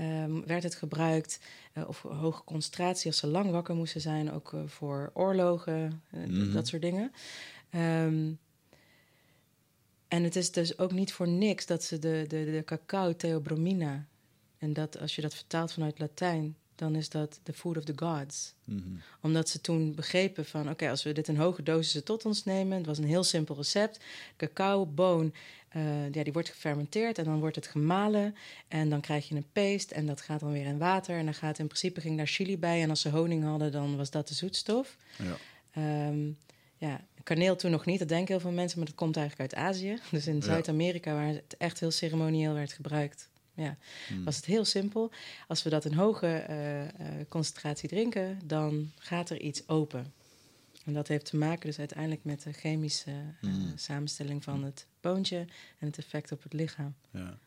um, 0.00 0.46
werd 0.46 0.62
het 0.62 0.74
gebruikt. 0.74 1.40
Uh, 1.74 1.88
of 1.88 2.02
hoge 2.02 2.44
concentratie, 2.44 3.06
als 3.06 3.18
ze 3.18 3.26
lang 3.26 3.50
wakker 3.50 3.74
moesten 3.74 4.00
zijn. 4.00 4.32
Ook 4.32 4.52
uh, 4.52 4.60
voor 4.66 5.10
oorlogen, 5.14 6.02
mm 6.10 6.24
-hmm. 6.24 6.52
dat 6.52 6.66
soort 6.66 6.82
dingen. 6.82 7.12
Um, 7.74 8.38
en 10.16 10.24
het 10.24 10.36
is 10.36 10.50
dus 10.50 10.78
ook 10.78 10.92
niet 10.92 11.12
voor 11.12 11.28
niks 11.28 11.66
dat 11.66 11.84
ze 11.84 11.98
de, 11.98 12.24
de, 12.28 12.44
de 12.44 12.62
cacao 12.64 13.16
theobromina... 13.16 14.06
en 14.58 14.72
dat 14.72 14.98
als 15.00 15.14
je 15.14 15.22
dat 15.22 15.34
vertaalt 15.34 15.72
vanuit 15.72 15.98
Latijn... 15.98 16.56
dan 16.74 16.94
is 16.94 17.08
dat 17.08 17.40
the 17.42 17.52
food 17.52 17.76
of 17.76 17.84
the 17.84 17.92
gods. 17.96 18.54
Mhm. 18.64 18.80
Omdat 19.22 19.48
ze 19.48 19.60
toen 19.60 19.94
begrepen 19.94 20.44
van, 20.44 20.70
oké, 20.70 20.90
als 20.90 21.02
we 21.02 21.12
dit 21.12 21.28
in 21.28 21.36
hoge 21.36 21.62
dosissen 21.62 22.04
tot 22.04 22.24
ons 22.24 22.44
nemen, 22.44 22.76
het 22.76 22.86
was 22.86 22.98
een 22.98 23.04
heel 23.04 23.24
simpel 23.24 23.54
recept. 23.54 24.00
Cacaoboon, 24.36 25.34
eh 25.68 26.12
ja, 26.12 26.22
die 26.22 26.32
wordt 26.32 26.48
gefermenteerd 26.48 27.18
en 27.18 27.24
dan 27.24 27.40
wordt 27.40 27.56
het 27.56 27.66
gemalen. 27.66 28.34
En 28.68 28.88
dan 28.88 29.00
krijg 29.00 29.28
je 29.28 29.34
een 29.34 29.50
paste 29.52 29.94
en 29.94 30.06
dat 30.06 30.20
gaat 30.20 30.40
dan 30.40 30.52
weer 30.52 30.66
in 30.66 30.78
water. 30.78 31.18
En 31.18 31.24
dan 31.24 31.34
gaat 31.34 31.58
in 31.58 31.66
principe 31.66 32.00
ging 32.00 32.16
daar 32.16 32.26
chili 32.26 32.58
bij. 32.58 32.82
En 32.82 32.90
als 32.90 33.00
ze 33.00 33.10
honing 33.10 33.44
hadden, 33.44 33.72
dan 33.72 33.96
was 33.96 34.10
dat 34.10 34.28
de 34.28 34.34
zoetstof. 34.34 34.96
Ja. 35.18 35.36
Ehm, 35.72 36.30
ja, 36.76 37.00
kaneel 37.22 37.56
toen 37.56 37.70
nog 37.70 37.84
niet, 37.86 37.98
dat 37.98 38.08
denken 38.08 38.28
heel 38.32 38.40
veel 38.40 38.50
mensen, 38.50 38.78
maar 38.78 38.86
dat 38.86 38.96
komt 38.96 39.16
eigenlijk 39.16 39.52
uit 39.52 39.64
Azië. 39.64 39.98
Dus 40.10 40.26
in. 40.26 40.42
Zuid-Amerika, 40.42 41.14
waar 41.14 41.26
het 41.26 41.54
echt 41.58 41.80
heel 41.80 41.90
ceremonieel 41.90 42.54
werd 42.54 42.72
gebruikt, 42.72 43.28
ja, 43.54 43.76
Hmm. 44.08 44.24
was 44.24 44.36
het 44.36 44.44
heel 44.44 44.64
simpel. 44.64 45.10
Als 45.48 45.62
we 45.62 45.70
dat 45.70 45.84
in 45.84 45.92
hoge 45.92 46.26
eh, 46.26 46.82
eh, 46.84 46.90
concentratie 47.28 47.88
drinken, 47.88 48.38
dan 48.44 48.90
gaat 48.98 49.30
er 49.30 49.40
iets 49.40 49.68
open. 49.68 50.12
En 50.84 50.92
dat 50.92 51.08
heeft 51.08 51.24
te 51.24 51.36
maken 51.36 51.66
dus 51.66 51.78
uiteindelijk 51.78 52.24
met 52.24 52.42
de 52.42 52.52
chemische 52.52 53.10
eh, 53.10 53.48
Mm. 53.50 53.72
samenstelling 53.76 54.44
van 54.44 54.64
het 54.64 54.86
boontje 55.00 55.36
en 55.78 55.86
het 55.86 55.98
effect 55.98 56.32
op 56.32 56.42
het 56.42 56.52
lichaam. 56.52 56.94
Ja. 57.10 57.38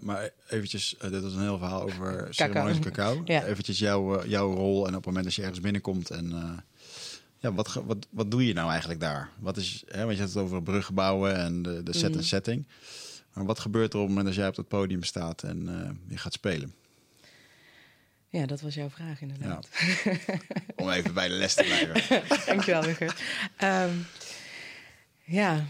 Maar 0.00 0.30
eventjes, 0.48 0.96
dit 1.00 1.22
was 1.22 1.34
een 1.34 1.40
heel 1.40 1.58
verhaal 1.58 1.82
over 1.82 2.26
ceremonies 2.34 2.78
cacao. 2.78 3.22
Ja. 3.24 3.44
Eventjes 3.44 3.78
jouw, 3.78 4.26
jouw 4.26 4.54
rol 4.54 4.82
en 4.86 4.88
op 4.88 4.96
het 4.96 5.06
moment 5.06 5.24
dat 5.24 5.34
je 5.34 5.42
ergens 5.42 5.60
binnenkomt. 5.60 6.10
En 6.10 6.32
ja, 7.38 7.52
wat, 7.52 7.74
wat, 7.86 8.06
wat 8.10 8.30
doe 8.30 8.46
je 8.46 8.52
nou 8.52 8.70
eigenlijk 8.70 9.00
daar? 9.00 9.30
Wat 9.38 9.56
is, 9.56 9.84
hè, 9.86 10.00
want 10.04 10.12
je 10.12 10.22
hebt 10.22 10.34
het 10.34 10.42
over 10.42 10.62
bruggen 10.62 10.94
bouwen 10.94 11.36
en 11.36 11.62
de, 11.62 11.82
de 11.82 11.92
set 11.92 12.10
Mm. 12.10 12.16
en 12.16 12.24
setting. 12.24 12.66
Maar 13.32 13.44
wat 13.44 13.58
gebeurt 13.58 13.92
er 13.92 13.98
op 13.98 14.06
het 14.06 14.14
moment 14.14 14.26
dat 14.26 14.36
jij 14.36 14.48
op 14.48 14.56
het 14.56 14.68
podium 14.68 15.02
staat 15.02 15.42
en 15.42 15.68
eh, 15.68 15.90
je 16.10 16.16
gaat 16.16 16.32
spelen? 16.32 16.74
Ja, 18.28 18.46
dat 18.46 18.60
was 18.60 18.74
jouw 18.74 18.90
vraag 18.90 19.20
inderdaad. 19.20 19.68
Om 20.76 20.90
even 20.90 21.14
bij 21.14 21.28
de 21.28 21.34
les 21.34 21.54
te 21.54 21.62
blijven. 21.62 22.22
Dankjewel, 22.46 22.82
Rutger. 22.82 23.16
Ehm 23.56 23.90
ja, 25.24 25.64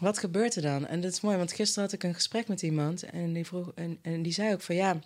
wat 0.00 0.18
gebeurt 0.18 0.56
er 0.56 0.62
dan? 0.62 0.86
En 0.86 1.00
dat 1.00 1.12
is 1.12 1.20
mooi, 1.20 1.36
want 1.36 1.52
gisteren 1.52 1.84
had 1.84 1.92
ik 1.92 2.02
een 2.02 2.14
gesprek 2.14 2.48
met 2.48 2.62
iemand 2.62 3.02
en 3.02 3.32
die, 3.32 3.46
vroeg, 3.46 3.72
en, 3.74 3.98
en 4.02 4.22
die 4.22 4.32
zei 4.32 4.52
ook 4.52 4.62
van 4.62 4.74
ja, 4.74 4.98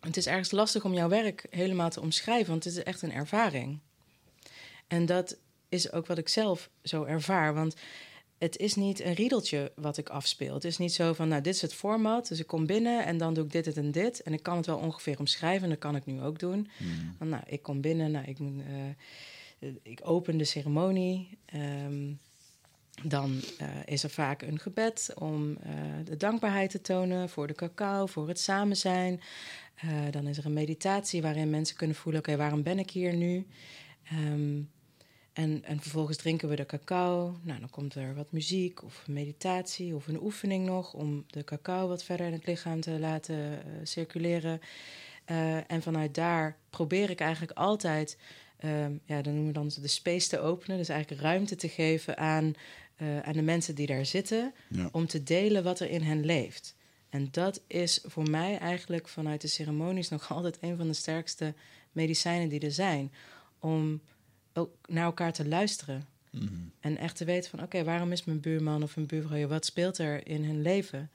het 0.00 0.16
is 0.16 0.26
ergens 0.26 0.50
lastig 0.50 0.84
om 0.84 0.94
jouw 0.94 1.08
werk 1.08 1.46
helemaal 1.50 1.90
te 1.90 2.00
omschrijven, 2.00 2.50
want 2.50 2.64
het 2.64 2.72
is 2.72 2.82
echt 2.82 3.02
een 3.02 3.12
ervaring. 3.12 3.78
En 4.86 5.06
dat 5.06 5.36
is 5.70 5.92
ook 5.92 6.06
wat 6.06 6.18
ik 6.18 6.28
zelf 6.28 6.70
zo 6.82 7.04
ervaar, 7.04 7.54
want 7.54 7.74
het 8.40 8.56
is 8.56 8.74
niet 8.74 9.00
een 9.00 9.12
riedeltje 9.12 9.72
wat 9.74 9.96
ik 9.96 10.08
afspeel. 10.08 10.54
Het 10.54 10.64
is 10.64 10.78
niet 10.78 10.92
zo 10.92 11.12
van, 11.12 11.28
nou, 11.28 11.42
dit 11.42 11.54
is 11.54 11.62
het 11.62 11.74
format, 11.74 12.28
dus 12.28 12.40
ik 12.40 12.46
kom 12.46 12.66
binnen 12.66 13.04
en 13.04 13.18
dan 13.18 13.34
doe 13.34 13.44
ik 13.44 13.52
dit, 13.52 13.64
dit 13.64 13.76
en 13.76 13.90
dit. 13.90 14.22
En 14.22 14.32
ik 14.32 14.42
kan 14.42 14.56
het 14.56 14.66
wel 14.66 14.78
ongeveer 14.78 15.18
omschrijven, 15.18 15.62
en 15.62 15.68
dat 15.68 15.78
kan 15.78 15.96
ik 15.96 16.06
nu 16.06 16.22
ook 16.22 16.38
doen. 16.38 16.68
Hmm. 16.76 17.14
Want, 17.18 17.30
nou, 17.30 17.42
ik 17.46 17.62
kom 17.62 17.80
binnen, 17.80 18.10
nou, 18.10 18.26
ik, 18.26 18.38
moet, 18.38 18.62
eh, 19.58 19.68
ik 19.82 20.00
open 20.02 20.36
de 20.36 20.44
ceremonie. 20.44 21.38
ehm, 21.46 22.12
dan 23.02 23.40
eh, 23.58 23.68
is 23.84 24.02
er 24.02 24.10
vaak 24.10 24.42
een 24.42 24.58
gebed 24.58 25.12
om 25.18 25.56
eh, 25.56 25.72
de 26.04 26.16
dankbaarheid 26.16 26.70
te 26.70 26.80
tonen 26.80 27.28
voor 27.28 27.46
de 27.46 27.54
cacao, 27.54 28.06
voor 28.06 28.28
het 28.28 28.40
samen 28.40 28.76
zijn. 28.76 29.20
Dan 30.10 30.26
is 30.26 30.38
er 30.38 30.46
een 30.46 30.52
meditatie 30.52 31.22
waarin 31.22 31.50
mensen 31.50 31.76
kunnen 31.76 31.96
voelen: 31.96 32.20
oké, 32.20 32.36
waarom 32.36 32.62
ben 32.62 32.78
ik 32.78 32.90
hier 32.90 33.14
nu? 33.14 33.46
Ehm, 34.04 34.60
en, 35.32 35.64
en 35.64 35.80
vervolgens 35.80 36.16
drinken 36.16 36.48
we 36.48 36.56
de 36.56 36.66
cacao. 36.66 37.38
Nou, 37.42 37.60
dan 37.60 37.70
komt 37.70 37.94
er 37.94 38.14
wat 38.14 38.32
muziek 38.32 38.82
of 38.84 39.04
meditatie 39.08 39.94
of 39.94 40.06
een 40.06 40.22
oefening 40.22 40.66
nog 40.66 40.94
om 40.94 41.24
de 41.26 41.44
cacao 41.44 41.88
wat 41.88 42.04
verder 42.04 42.26
in 42.26 42.32
het 42.32 42.46
lichaam 42.46 42.80
te 42.80 42.98
laten 42.98 43.36
eh, 43.36 43.72
circuleren. 43.82 44.60
Eh, 45.24 45.70
en 45.70 45.82
vanuit 45.82 46.14
daar 46.14 46.56
probeer 46.70 47.10
ik 47.10 47.20
eigenlijk 47.20 47.58
altijd, 47.58 48.18
ehm, 48.56 48.92
ja, 49.04 49.22
dan 49.22 49.34
noemen 49.34 49.52
we 49.52 49.58
dan 49.58 49.82
de 49.82 49.88
space 49.88 50.28
te 50.28 50.40
openen. 50.40 50.76
Dus 50.76 50.88
eigenlijk 50.88 51.22
ruimte 51.22 51.56
te 51.56 51.68
geven 51.68 52.16
aan, 52.18 52.54
eh, 52.96 53.20
aan 53.20 53.32
de 53.32 53.42
mensen 53.42 53.74
die 53.74 53.86
daar 53.86 54.06
zitten, 54.06 54.54
Ja. 54.68 54.88
om 54.92 55.06
te 55.06 55.22
delen 55.22 55.62
wat 55.62 55.80
er 55.80 55.90
in 55.90 56.02
hen 56.02 56.24
leeft. 56.24 56.76
En 57.08 57.28
dat 57.30 57.62
is 57.66 58.00
voor 58.04 58.30
mij 58.30 58.58
eigenlijk 58.58 59.08
vanuit 59.08 59.40
de 59.40 59.48
ceremonies 59.48 60.08
nog 60.08 60.28
altijd 60.32 60.58
een 60.60 60.76
van 60.76 60.86
de 60.86 60.92
sterkste 60.92 61.54
medicijnen 61.92 62.48
die 62.48 62.60
er 62.60 62.72
zijn. 62.72 63.12
Om 63.58 64.00
ook 64.52 64.70
naar 64.86 65.04
elkaar 65.04 65.32
te 65.32 65.48
luisteren. 65.48 66.04
Mhm. 66.30 66.44
En 66.80 66.96
echt 66.96 67.16
te 67.16 67.24
weten 67.24 67.50
van, 67.50 67.62
oké, 67.62 67.84
waarom 67.84 68.12
is 68.12 68.24
mijn 68.24 68.40
buurman 68.40 68.82
of 68.82 68.96
een 68.96 69.06
buurvrouw, 69.06 69.46
wat 69.46 69.64
speelt 69.64 69.98
er 69.98 70.26
in 70.26 70.44
hun 70.44 70.62
leven? 70.62 71.10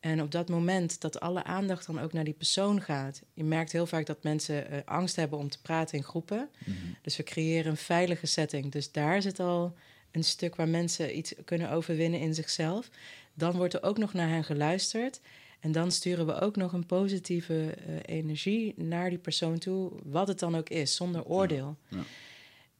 En 0.00 0.22
op 0.22 0.30
dat 0.30 0.48
moment 0.48 1.00
dat 1.00 1.20
alle 1.20 1.44
aandacht 1.44 1.86
dan 1.86 2.00
ook 2.00 2.12
naar 2.12 2.24
die 2.24 2.34
persoon 2.34 2.80
gaat. 2.82 3.22
Je 3.34 3.44
merkt 3.44 3.72
heel 3.72 3.86
vaak 3.86 4.06
dat 4.06 4.22
mensen 4.22 4.70
eh, 4.70 4.78
angst 4.84 5.16
hebben 5.16 5.38
om 5.38 5.48
te 5.48 5.60
praten 5.62 5.98
in 5.98 6.04
groepen. 6.04 6.48
Mhm. 6.64 6.76
Dus 7.02 7.16
we 7.16 7.22
creëren 7.22 7.70
een 7.70 7.76
veilige 7.76 8.26
setting. 8.26 8.72
Dus 8.72 8.92
daar 8.92 9.22
zit 9.22 9.40
al 9.40 9.74
een 10.10 10.24
stuk 10.24 10.56
waar 10.56 10.68
mensen 10.68 11.16
iets 11.16 11.34
kunnen 11.44 11.70
overwinnen 11.70 12.20
in 12.20 12.34
zichzelf. 12.34 12.90
Dan 13.34 13.56
wordt 13.56 13.74
er 13.74 13.82
ook 13.82 13.98
nog 13.98 14.12
naar 14.12 14.28
hen 14.28 14.44
geluisterd. 14.44 15.20
En 15.60 15.72
dan 15.72 15.90
sturen 15.90 16.26
we 16.26 16.40
ook 16.40 16.56
nog 16.56 16.72
een 16.72 16.86
positieve 16.86 17.70
eh, 17.70 18.16
energie 18.16 18.74
naar 18.76 19.08
die 19.08 19.18
persoon 19.18 19.58
toe, 19.58 19.92
wat 20.04 20.28
het 20.28 20.38
dan 20.38 20.56
ook 20.56 20.68
is, 20.68 20.94
zonder 20.94 21.24
oordeel. 21.24 21.76
ja. 21.88 22.04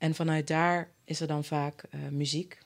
En 0.07 0.15
vanuit 0.15 0.47
daar 0.47 0.91
is 1.05 1.21
er 1.21 1.27
dan 1.27 1.45
vaak 1.45 1.83
eh, 1.91 2.01
muziek. 2.11 2.59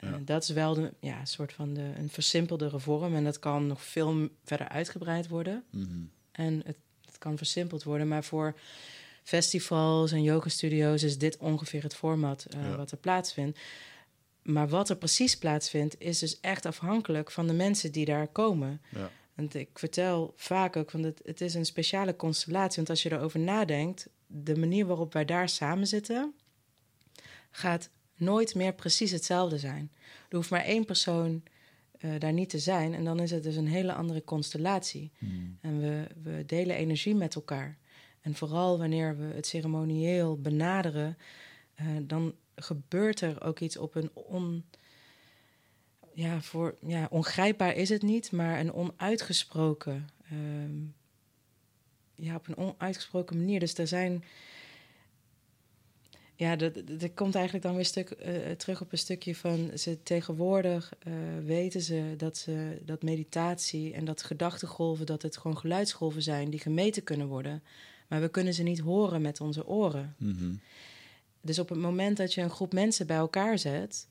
Ja. 0.00 0.20
Dat 0.24 0.42
is 0.42 0.48
wel 0.48 0.74
de, 0.74 0.92
ja, 1.00 1.20
een 1.20 1.26
soort 1.26 1.52
van 1.52 1.74
de, 1.74 1.92
een 1.96 2.08
versimpeldere 2.08 2.80
vorm. 2.80 3.14
En 3.14 3.24
dat 3.24 3.38
kan 3.38 3.66
nog 3.66 3.82
veel 3.82 4.28
verder 4.44 4.68
uitgebreid 4.68 5.28
worden. 5.28 5.64
Mhm. 5.70 5.88
En 6.32 6.62
het, 6.64 6.76
het 7.04 7.18
kan 7.18 7.36
versimpeld 7.36 7.82
worden. 7.82 8.08
Maar 8.08 8.24
voor 8.24 8.54
festivals 9.22 10.12
en 10.12 10.22
yoga-studio's 10.22 11.02
is 11.02 11.18
dit 11.18 11.36
ongeveer 11.36 11.82
het 11.82 11.94
format 11.94 12.44
eh, 12.50 12.62
Ja. 12.62 12.76
wat 12.76 12.90
er 12.90 12.96
plaatsvindt. 12.98 13.58
Maar 14.42 14.68
wat 14.68 14.90
er 14.90 14.96
precies 14.96 15.38
plaatsvindt, 15.38 15.94
is 15.98 16.18
dus 16.18 16.40
echt 16.40 16.66
afhankelijk 16.66 17.30
van 17.30 17.46
de 17.46 17.52
mensen 17.52 17.92
die 17.92 18.04
daar 18.04 18.28
komen. 18.28 18.80
Ja. 18.90 19.10
Want 19.34 19.54
ik 19.54 19.68
vertel 19.74 20.32
vaak 20.36 20.76
ook 20.76 20.90
van 20.90 21.02
het, 21.02 21.20
het 21.24 21.40
is 21.40 21.54
een 21.54 21.66
speciale 21.66 22.16
constellatie. 22.16 22.76
Want 22.76 22.90
als 22.90 23.02
je 23.02 23.12
erover 23.12 23.40
nadenkt, 23.40 24.08
de 24.26 24.56
manier 24.56 24.86
waarop 24.86 25.12
wij 25.12 25.24
daar 25.24 25.48
samen 25.48 25.86
zitten, 25.86 26.34
gaat 27.56 27.90
nooit 28.16 28.54
meer 28.54 28.74
precies 28.74 29.10
hetzelfde 29.10 29.58
zijn. 29.58 29.92
Er 30.28 30.36
hoeft 30.36 30.50
maar 30.50 30.64
één 30.64 30.84
persoon 30.84 31.42
eh, 31.98 32.10
daar 32.18 32.32
niet 32.32 32.50
te 32.50 32.58
zijn. 32.58 32.94
En 32.94 33.04
dan 33.04 33.20
is 33.20 33.30
het 33.30 33.42
dus 33.42 33.56
een 33.56 33.66
hele 33.66 33.92
andere 33.92 34.24
constellatie. 34.24 35.10
Mhm. 35.18 35.32
En 35.60 35.80
we, 35.80 36.06
we 36.22 36.44
delen 36.46 36.76
energie 36.76 37.14
met 37.14 37.34
elkaar. 37.34 37.78
En 38.20 38.34
vooral 38.34 38.78
wanneer 38.78 39.16
we 39.16 39.24
het 39.24 39.46
ceremonieel 39.46 40.40
benaderen, 40.40 41.18
eh, 41.74 41.86
dan 42.02 42.34
gebeurt 42.54 43.20
er 43.20 43.42
ook 43.42 43.60
iets 43.60 43.76
op 43.76 43.94
een 43.94 44.10
on. 44.14 44.64
Ja, 46.14 46.40
voor, 46.40 46.74
ja, 46.86 47.06
ongrijpbaar 47.10 47.76
is 47.76 47.88
het 47.88 48.02
niet, 48.02 48.32
maar 48.32 48.60
een 48.60 48.72
onuitgesproken. 48.72 50.08
ehm, 50.30 50.82
ja, 52.14 52.34
op 52.34 52.48
een 52.48 52.56
onuitgesproken 52.56 53.36
manier. 53.36 53.60
Dus 53.60 53.78
er 53.78 53.86
zijn. 53.86 54.24
Ja, 56.36 56.56
dat, 56.56 56.74
dat, 56.74 57.14
komt 57.14 57.34
eigenlijk 57.34 57.64
dan 57.64 57.74
weer 57.74 57.84
stuk, 57.84 58.10
eh, 58.10 58.50
terug 58.50 58.80
op 58.80 58.92
een 58.92 58.98
stukje 58.98 59.34
van 59.34 59.70
ze 59.78 60.02
tegenwoordig 60.02 60.92
eh, 60.98 61.12
weten 61.44 61.80
ze 61.80 62.14
dat, 62.16 62.36
ze 62.36 62.78
dat 62.84 63.02
meditatie 63.02 63.92
en 63.92 64.04
dat 64.04 64.22
gedachtengolven, 64.22 65.06
dat 65.06 65.22
het 65.22 65.36
gewoon 65.36 65.58
geluidsgolven 65.58 66.22
zijn 66.22 66.50
die 66.50 66.60
gemeten 66.60 67.02
kunnen 67.02 67.26
worden. 67.26 67.62
Maar 68.08 68.20
we 68.20 68.28
kunnen 68.28 68.54
ze 68.54 68.62
niet 68.62 68.80
horen 68.80 69.22
met 69.22 69.40
onze 69.40 69.66
oren. 69.66 70.14
Mhm. 70.18 70.52
Dus 71.40 71.58
op 71.58 71.68
het 71.68 71.78
moment 71.78 72.16
dat 72.16 72.34
je 72.34 72.40
een 72.40 72.50
groep 72.50 72.72
mensen 72.72 73.06
bij 73.06 73.16
elkaar 73.16 73.58
zet, 73.58 74.08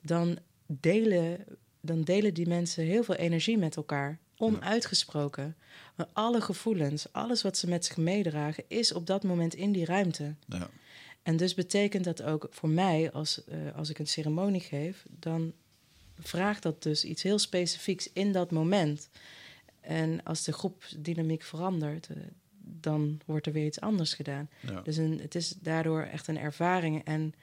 dan 0.00 0.38
delen, 0.66 1.44
dan 1.80 2.02
delen 2.02 2.34
die 2.34 2.48
mensen 2.48 2.84
heel 2.84 3.04
veel 3.04 3.14
energie 3.14 3.58
met 3.58 3.76
elkaar. 3.76 4.18
Onuitgesproken. 4.36 5.56
Maar 5.94 6.08
alle 6.12 6.40
gevoelens, 6.40 7.12
alles 7.12 7.42
wat 7.42 7.56
ze 7.56 7.68
met 7.68 7.84
zich 7.84 7.96
meedragen, 7.96 8.64
is 8.68 8.92
op 8.92 9.06
dat 9.06 9.22
moment 9.22 9.54
in 9.54 9.72
die 9.72 9.84
ruimte. 9.84 10.34
Ja. 10.46 10.70
En 11.24 11.36
dus 11.36 11.54
betekent 11.54 12.04
dat 12.04 12.22
ook 12.22 12.46
voor 12.50 12.68
mij, 12.68 13.12
als, 13.12 13.44
eh, 13.44 13.58
als 13.74 13.90
ik 13.90 13.98
een 13.98 14.06
ceremonie 14.06 14.60
geef, 14.60 15.04
dan 15.10 15.52
vraagt 16.18 16.62
dat 16.62 16.82
dus 16.82 17.04
iets 17.04 17.22
heel 17.22 17.38
specifieks 17.38 18.12
in 18.12 18.32
dat 18.32 18.50
moment. 18.50 19.08
En 19.80 20.22
als 20.24 20.44
de 20.44 20.52
groepdynamiek 20.52 21.42
verandert, 21.42 22.06
eh, 22.06 22.16
dan 22.58 23.20
wordt 23.26 23.46
er 23.46 23.52
weer 23.52 23.66
iets 23.66 23.80
anders 23.80 24.14
gedaan. 24.14 24.48
Ja. 24.60 24.80
Dus 24.80 24.96
een, 24.96 25.18
het 25.20 25.34
is 25.34 25.54
daardoor 25.60 26.02
echt 26.02 26.28
een 26.28 26.38
ervaring 26.38 27.04
en 27.04 27.34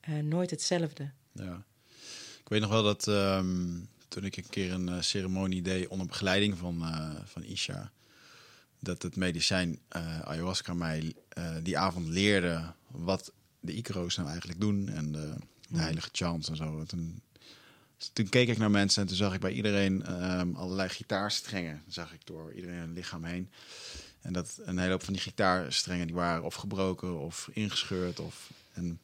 eh, 0.00 0.14
nooit 0.14 0.50
hetzelfde. 0.50 1.10
Ja. 1.32 1.64
Ik 2.40 2.48
weet 2.48 2.60
nog 2.60 2.70
wel 2.70 2.82
dat 2.82 3.08
ehm, 3.08 3.78
toen 4.08 4.24
ik 4.24 4.36
een 4.36 4.48
keer 4.50 4.72
een 4.72 5.04
ceremonie 5.04 5.62
deed 5.62 5.88
onder 5.88 6.06
begeleiding 6.06 6.58
van, 6.58 6.84
van 7.24 7.44
Isha, 7.44 7.92
dat 8.78 9.02
het 9.02 9.16
medicijn 9.16 9.78
ayahuasca 10.24 10.74
mij 10.74 11.14
die 11.62 11.78
avond 11.78 12.08
leerde 12.08 12.72
wat 12.90 13.32
de 13.60 13.72
Icaro's 13.74 14.16
nou 14.16 14.28
eigenlijk 14.28 14.60
doen 14.60 14.88
en 14.88 15.12
de, 15.12 15.34
de 15.68 15.78
heilige 15.78 16.08
chants 16.12 16.48
en 16.48 16.56
zo. 16.56 16.78
En 16.78 16.86
Toen, 16.86 17.22
toen 18.12 18.28
keek 18.28 18.48
ik 18.48 18.58
naar 18.58 18.70
mensen 18.70 19.02
en 19.02 19.08
toen 19.08 19.16
zag 19.16 19.34
ik 19.34 19.40
bij 19.40 19.52
iedereen 19.52 20.02
ehm, 20.02 20.54
allerlei 20.54 20.88
gitaarstrengen, 20.88 21.82
zag 21.88 22.12
ik 22.12 22.20
door 22.24 22.52
iedereen 22.52 22.78
hun 22.78 22.92
lichaam 22.92 23.24
heen. 23.24 23.50
En 24.20 24.32
dat 24.32 24.58
een 24.64 24.78
hele 24.78 24.90
hoop 24.90 25.04
van 25.04 25.12
die 25.12 25.22
gitaarstrengen 25.22 26.06
die 26.06 26.16
waren 26.16 26.44
of 26.44 26.54
gebroken 26.54 27.18
of 27.18 27.48
ingescheurd. 27.52 28.20
Of, 28.20 28.50
en 28.72 29.00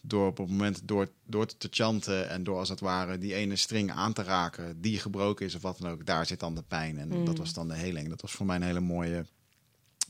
door 0.00 0.26
op 0.26 0.36
het 0.38 0.48
moment 0.48 0.80
door, 0.84 1.08
door 1.26 1.46
te 1.46 1.68
chanten 1.70 2.28
en 2.28 2.44
door 2.44 2.58
als 2.58 2.68
het 2.68 2.80
ware 2.80 3.18
die 3.18 3.34
ene 3.34 3.56
string 3.56 3.90
aan 3.90 4.12
te 4.12 4.22
raken 4.22 4.80
die 4.80 4.98
gebroken 4.98 5.46
is 5.46 5.54
of 5.54 5.62
wat 5.62 5.78
dan 5.78 5.90
ook, 5.90 6.06
daar 6.06 6.26
zit 6.26 6.40
dan 6.40 6.54
de 6.54 6.62
pijn. 6.62 6.98
En 6.98 7.08
Mm. 7.08 7.24
dat 7.24 7.38
was 7.38 7.52
dan 7.52 7.68
de 7.68 7.74
heling. 7.74 8.08
Dat 8.08 8.20
was 8.20 8.32
voor 8.32 8.46
mij 8.46 8.56
een 8.56 8.62
hele 8.62 8.80
mooie 8.80 9.26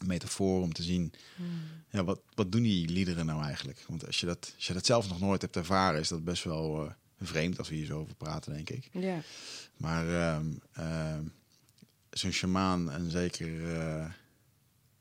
metafoor 0.07 0.63
om 0.63 0.73
te 0.73 0.83
zien, 0.83 1.13
Mm. 1.37 1.61
ja, 1.91 2.05
wat, 2.05 2.21
wat 2.35 2.53
doen 2.53 2.63
die 2.63 2.89
liederen 2.89 3.27
nou 3.27 3.43
eigenlijk? 3.43 3.85
Want 3.89 4.07
als 4.07 4.21
je, 4.21 4.27
dat, 4.27 4.53
als 4.57 4.67
je 4.67 4.73
dat 4.73 4.87
zelf 4.87 5.09
nog 5.09 5.21
nooit 5.21 5.43
hebt 5.43 5.57
ervaren, 5.57 6.01
is 6.01 6.09
dat 6.09 6.25
best 6.25 6.45
wel 6.45 6.85
eh, 6.87 6.93
vreemd 7.21 7.59
als 7.59 7.69
we 7.69 7.75
hier 7.75 7.87
zo 7.87 7.99
over 7.99 8.15
praten, 8.15 8.53
denk 8.53 8.71
ik. 8.71 8.89
Ja. 8.93 9.21
Maar 9.77 10.09
ehm, 10.09 10.47
ehm, 10.73 11.25
zo'n 12.11 12.31
shamaan 12.31 12.91
en 12.91 13.11
zeker 13.11 13.75
eh, 13.77 14.05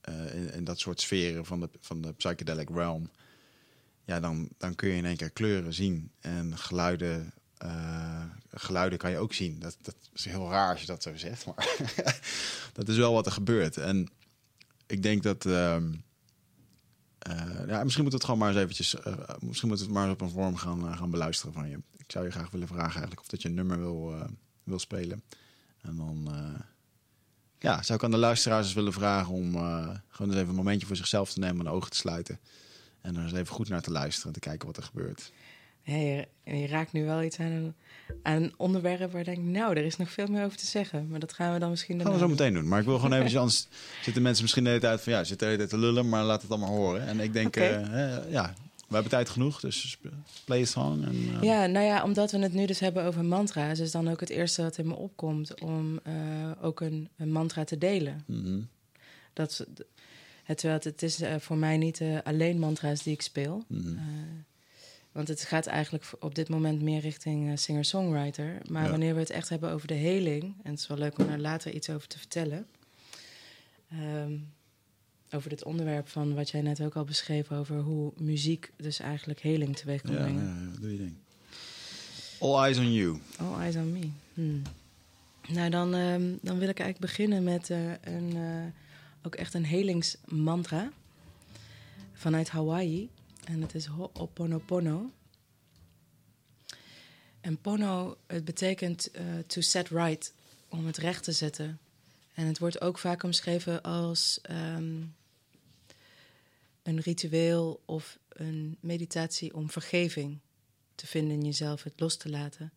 eh, 0.02 0.34
in, 0.36 0.54
in 0.54 0.64
dat 0.64 0.80
soort 0.80 1.02
sferen 1.02 1.46
van 1.46 1.60
de, 1.60 1.70
van 1.82 2.02
de 2.02 2.14
psychedelic 2.14 2.70
realm, 2.70 3.10
ja, 4.06 4.20
dan, 4.20 4.50
dan 4.58 4.76
kun 4.76 4.90
je 4.90 4.96
in 4.96 5.06
één 5.06 5.18
keer 5.18 5.32
kleuren 5.32 5.74
zien 5.74 6.12
en 6.20 6.58
geluiden. 6.58 7.34
geluiden 8.52 8.98
kan 9.00 9.12
je 9.12 9.18
ook 9.18 9.34
zien. 9.34 9.60
Dat, 9.60 9.78
dat 9.82 9.96
is 10.14 10.26
heel 10.26 10.50
raar 10.50 10.72
als 10.72 10.82
je 10.82 10.88
dat 10.88 11.04
zo 11.04 11.16
zegt, 11.18 11.46
maar 11.46 11.68
dat 12.74 12.90
is 12.90 12.98
wel 12.98 13.14
wat 13.14 13.26
er 13.26 13.32
gebeurt. 13.32 13.78
En 13.78 14.10
ik 14.89 15.04
denk 15.04 15.23
dat. 15.23 15.45
ehm, 15.45 15.93
eh, 17.19 17.67
ja, 17.67 17.84
misschien 17.84 18.04
moet 18.04 18.13
het 18.13 18.23
gewoon 18.23 18.39
maar 18.39 18.49
eens 18.49 18.58
eventjes. 18.58 18.95
eh, 18.99 19.13
misschien 19.39 19.69
moet 19.69 19.80
het 19.80 19.89
maar 19.89 20.04
eens 20.04 20.13
op 20.13 20.21
een 20.21 20.30
vorm 20.30 20.56
gaan, 20.56 20.88
eh, 20.88 20.97
gaan 20.97 21.12
beluisteren 21.12 21.54
van 21.54 21.69
je. 21.69 21.80
Ik 21.97 22.12
zou 22.12 22.25
je 22.25 22.32
graag 22.32 22.49
willen 22.49 22.67
vragen 22.67 22.91
eigenlijk 22.91 23.21
of 23.21 23.28
dat 23.28 23.41
je 23.41 23.47
een 23.47 23.54
nummer 23.54 23.78
wil, 23.78 24.15
wil 24.63 24.80
spelen. 24.80 25.23
En 25.82 25.95
dan. 25.95 26.30
ja, 27.60 27.82
zou 27.82 27.97
ik 27.97 28.04
aan 28.06 28.12
de 28.12 28.17
luisteraars 28.17 28.65
eens 28.65 28.75
willen 28.75 28.93
vragen 28.93 29.34
om 29.34 29.52
gewoon 29.54 30.32
eens 30.32 30.36
even 30.36 30.49
een 30.49 30.56
momentje 30.56 30.88
voor 30.88 30.95
zichzelf 30.95 31.34
te 31.34 31.39
nemen 31.39 31.58
en 31.58 31.63
de 31.63 31.71
ogen 31.71 31.91
te 31.91 31.97
sluiten. 31.97 32.39
En 33.02 33.15
er 33.15 33.23
eens 33.23 33.34
even 33.34 33.56
goed 33.56 33.69
naar 33.69 33.82
te 33.82 33.91
luisteren 33.91 34.28
en 34.28 34.34
te 34.34 34.47
kijken 34.47 34.67
wat 34.67 34.78
er 34.78 34.84
gebeurt. 34.84 35.32
Ja, 35.84 35.96
je, 36.44 36.68
raakt 36.68 36.92
nu 36.92 37.06
wel 37.06 37.24
iets 37.24 37.39
aan 37.39 37.52
een, 37.52 37.74
aan 38.24 38.42
een 38.42 38.54
onderwerp 38.58 39.12
waar 39.12 39.20
ik 39.20 39.26
denk, 39.26 39.38
nou, 39.38 39.76
er 39.76 39.86
is 39.86 39.98
nog 39.98 40.12
veel 40.12 40.28
meer 40.28 40.46
over 40.46 40.58
te 40.58 40.65
zeggen. 40.65 41.08
Maar 41.08 41.20
dat 41.20 41.34
gaan 41.34 41.54
we 41.54 41.60
dan 41.60 41.70
misschien 41.70 41.98
Dat 41.98 42.06
gaan 42.08 42.15
we 42.15 42.22
zo 42.22 42.28
meteen 42.28 42.54
doen. 42.54 42.68
Maar 42.68 42.80
ik 42.80 42.86
wil 42.86 43.00
gewoon 43.00 43.22
even, 43.22 43.39
anders 43.39 43.68
zitten 44.02 44.22
mensen 44.22 44.42
misschien 44.44 44.63
de 44.63 44.70
hele 44.70 44.82
tijd 44.82 45.02
van 45.02 45.13
ja, 45.13 45.24
zitten 45.24 45.38
de 45.38 45.54
hele 45.54 45.58
tijd 45.58 45.70
te 45.70 45.88
lullen, 45.88 46.10
maar 46.10 46.24
laat 46.24 46.42
het 46.42 46.52
allemaal 46.52 46.76
horen. 46.76 47.08
En 47.08 47.20
ik 47.20 47.34
denk, 47.34 47.56
eh, 47.56 48.32
ja, 48.32 48.54
we 48.88 48.94
hebben 48.94 49.10
tijd 49.12 49.30
genoeg, 49.30 49.60
dus 49.60 49.98
play 50.46 50.62
a 50.62 50.65
song. 50.65 51.04
En, 51.04 51.12
eh, 51.36 51.42
Ja, 51.42 51.65
nou 51.65 51.86
ja, 51.86 52.04
omdat 52.04 52.32
we 52.32 52.38
het 52.39 52.54
nu 52.54 52.65
dus 52.65 52.80
hebben 52.80 53.04
over 53.04 53.26
mantra's, 53.26 53.80
is 53.80 53.92
dan 53.92 54.10
ook 54.10 54.20
het 54.20 54.30
eerste 54.30 54.62
wat 54.62 54.78
in 54.78 54.88
me 54.88 54.96
opkomt 54.96 55.62
om 55.62 56.00
eh, 56.04 56.13
ook 56.62 56.82
een, 56.82 57.10
een 57.18 57.32
mantra 57.32 57.63
te 57.63 57.78
delen. 57.78 58.24
mhm. 58.28 58.60
Dat, 59.34 59.50
is- 59.52 59.84
het, 60.44 60.62
het, 60.84 61.04
is 61.04 61.22
voor 61.39 61.58
mij 61.58 61.78
niet 61.78 62.02
alleen 62.24 62.60
mantra's 62.60 63.04
die 63.04 63.13
ik 63.13 63.22
speel. 63.22 63.63
Mhm. 63.68 63.96
Want 65.19 65.32
het 65.32 65.43
gaat 65.43 65.65
eigenlijk 65.67 66.05
op 66.19 66.36
dit 66.36 66.49
moment 66.49 66.82
meer 66.82 66.99
richting 66.99 67.49
eh, 67.51 67.58
singer-songwriter. 67.58 68.58
Maar 68.69 68.84
Ja. 68.84 68.89
wanneer 68.89 69.13
we 69.13 69.19
het 69.19 69.29
echt 69.29 69.49
hebben 69.49 69.71
over 69.71 69.88
de 69.88 69.93
heling, 69.93 70.43
en 70.63 70.71
het 70.71 70.79
is 70.79 70.88
wel 70.88 70.97
leuk 70.97 71.19
om 71.19 71.27
daar 71.27 71.39
later 71.39 71.73
iets 71.73 71.89
over 71.89 72.08
te 72.08 72.17
vertellen. 72.17 72.67
ehm, 73.91 74.38
over 75.32 75.49
dit 75.49 75.63
onderwerp 75.63 76.08
van 76.08 76.36
wat 76.36 76.49
jij 76.49 76.62
net 76.62 76.82
ook 76.82 76.95
al 76.95 77.03
beschreef, 77.03 77.51
over 77.51 77.79
hoe 77.79 78.12
muziek 78.17 78.71
dus 78.77 78.99
eigenlijk 78.99 79.39
heling 79.39 79.75
teweeg 79.77 80.01
kan 80.01 80.13
ja, 80.13 80.21
brengen. 80.21 80.43
ja, 80.45 80.71
ja, 80.73 80.79
doe 80.79 80.91
je 80.91 80.97
ding. 80.97 81.13
All 82.39 82.63
eyes 82.63 82.77
on 82.77 82.93
you. 82.93 83.19
All 83.38 83.60
eyes 83.62 83.75
on 83.75 83.91
me. 83.91 84.10
Hmm. 84.34 84.62
Nou, 85.47 85.69
dan, 85.69 85.93
ehm, 85.95 86.23
dan 86.41 86.58
wil 86.60 86.69
ik 86.69 86.79
eigenlijk 86.79 86.99
beginnen 87.12 87.43
met 87.43 87.69
eh, 87.69 87.91
een, 88.01 88.36
eh, 88.36 88.65
ook 89.25 89.36
echt 89.36 89.53
een 89.53 89.65
helingsmantra 89.65 90.91
vanuit 92.13 92.49
Hawaii. 92.49 93.10
En 93.50 93.62
het 93.62 93.76
is 93.76 93.86
Ho'oponopono. 93.86 95.12
En 97.42 97.62
pono, 97.62 98.18
het 98.28 98.46
betekent 98.46 99.12
eh, 99.12 99.24
to 99.48 99.62
set 99.62 99.90
right, 99.90 100.34
om 100.68 100.86
het 100.86 100.98
recht 100.98 101.24
te 101.24 101.32
zetten. 101.32 101.80
En 102.34 102.46
het 102.46 102.60
wordt 102.60 102.82
ook 102.82 102.98
vaak 102.98 103.24
omschreven 103.24 103.82
als 103.82 104.40
ehm, 104.42 105.02
een 106.84 107.00
ritueel 107.00 107.82
of 107.86 108.20
een 108.30 108.78
meditatie 108.80 109.56
om 109.56 109.70
vergeving 109.70 110.40
te 110.96 111.08
vinden 111.08 111.34
in 111.38 111.46
jezelf, 111.46 111.84
het 111.84 112.00
los 112.00 112.18
te 112.18 112.30
laten. 112.30 112.74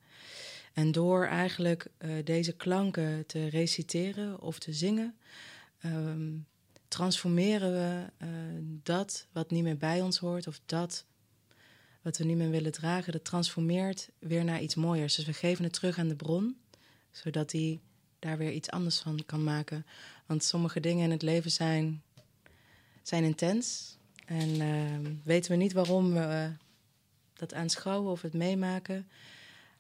En 0.73 0.93
door 0.93 1.27
eigenlijk 1.27 1.87
eh, 1.99 2.11
deze 2.25 2.53
klanken 2.53 3.27
te 3.27 3.47
reciteren 3.47 4.41
of 4.41 4.59
te 4.59 4.73
zingen, 4.73 5.17
ehm, 5.79 6.31
transformeren 6.92 7.72
we 7.72 8.05
eh, 8.16 8.28
dat 8.83 9.26
wat 9.33 9.50
niet 9.50 9.62
meer 9.62 9.76
bij 9.76 10.00
ons 10.00 10.18
hoort 10.18 10.46
of 10.46 10.61
dat 10.66 11.05
wat 12.02 12.16
we 12.16 12.24
niet 12.24 12.37
meer 12.37 12.50
willen 12.50 12.72
dragen, 12.72 13.12
dat 13.12 13.24
transformeert 13.24 14.09
weer 14.18 14.44
naar 14.44 14.61
iets 14.61 14.74
mooiers. 14.74 15.14
Dus 15.14 15.24
we 15.24 15.33
geven 15.33 15.64
het 15.64 15.72
terug 15.72 15.98
aan 15.98 16.09
de 16.09 16.16
bron, 16.16 16.57
zodat 17.11 17.50
die 17.50 17.81
daar 18.18 18.38
weer 18.38 18.52
iets 18.52 18.70
anders 18.70 18.98
van 18.98 19.22
kan 19.26 19.44
maken. 19.44 19.87
Want 20.26 20.44
sommige 20.44 20.81
dingen 20.81 21.05
in 21.05 21.11
het 21.11 21.22
leven 21.22 21.50
zijn, 21.50 22.02
zijn 23.02 23.24
intens. 23.24 23.96
En 24.26 24.61
ehm, 24.61 25.14
weten 25.24 25.50
we 25.50 25.57
niet 25.57 25.72
waarom 25.72 26.12
we 26.12 26.20
eh, 26.20 26.50
dat 27.35 27.55
aanschouwen 27.55 28.12
of 28.12 28.22
het 28.22 28.33
meemaken. 28.33 29.09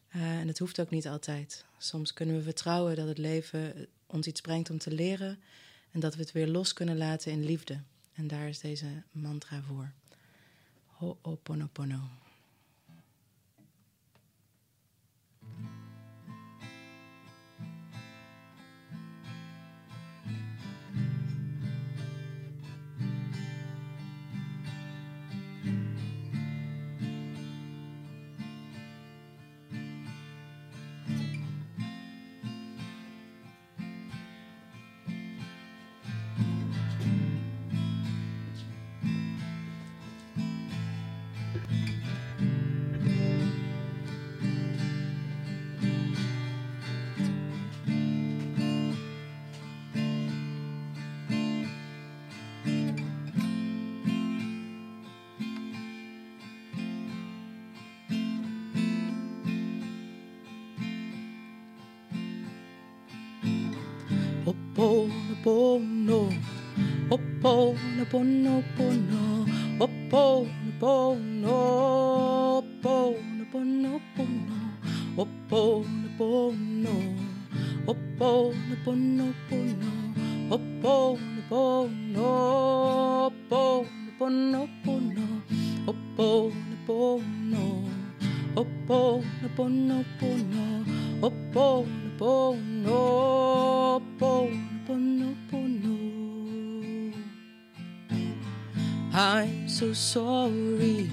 Eh, 0.08 0.38
en 0.38 0.48
het 0.48 0.58
hoeft 0.58 0.80
ook 0.80 0.90
niet 0.90 1.08
altijd. 1.08 1.64
Soms 1.78 2.12
kunnen 2.12 2.36
we 2.36 2.42
vertrouwen 2.42 2.96
dat 2.96 3.08
het 3.08 3.18
leven 3.18 3.88
ons 4.06 4.26
iets 4.26 4.40
brengt 4.40 4.70
om 4.70 4.78
te 4.78 4.90
leren. 4.90 5.38
En 5.92 6.00
dat 6.00 6.14
we 6.14 6.20
het 6.20 6.32
weer 6.32 6.48
los 6.48 6.72
kunnen 6.72 6.96
laten 6.96 7.32
in 7.32 7.44
liefde. 7.44 7.80
En 8.12 8.26
daar 8.26 8.48
is 8.48 8.60
deze 8.60 9.02
mantra 9.10 9.62
voor. 9.62 9.92
Ho'oponopono. 10.86 12.00
Ho'opono, 65.44 66.30
ho'opono, 67.10 68.04
pono, 68.08 68.62
pono, 68.76 69.44
ho'opono, 69.80 70.70
pono, 70.78 71.56
ho'opono, 72.62 73.44
pono, 73.50 74.00
pono, 74.14 74.54
ho'opono, 75.16 76.08
pono, 76.16 76.94
ho'opono, 77.86 78.76
pono, 78.84 79.26
pono, 79.48 79.90
ho'opono, 80.48 81.42
pono, 81.48 82.28
ho'opono, 83.18 83.98
pono, 84.18 84.68
pono, 84.84 85.26
ho'opono, 85.86 86.76
pono, 86.86 87.64
ho'opono, 88.54 89.48
pono, 89.56 90.04
pono, 90.20 90.62
ho'opono, 91.20 92.10
pono, 92.16 94.00
pono. 94.18 94.41
I'm 99.14 99.68
so 99.68 99.92
sorry. 99.92 101.10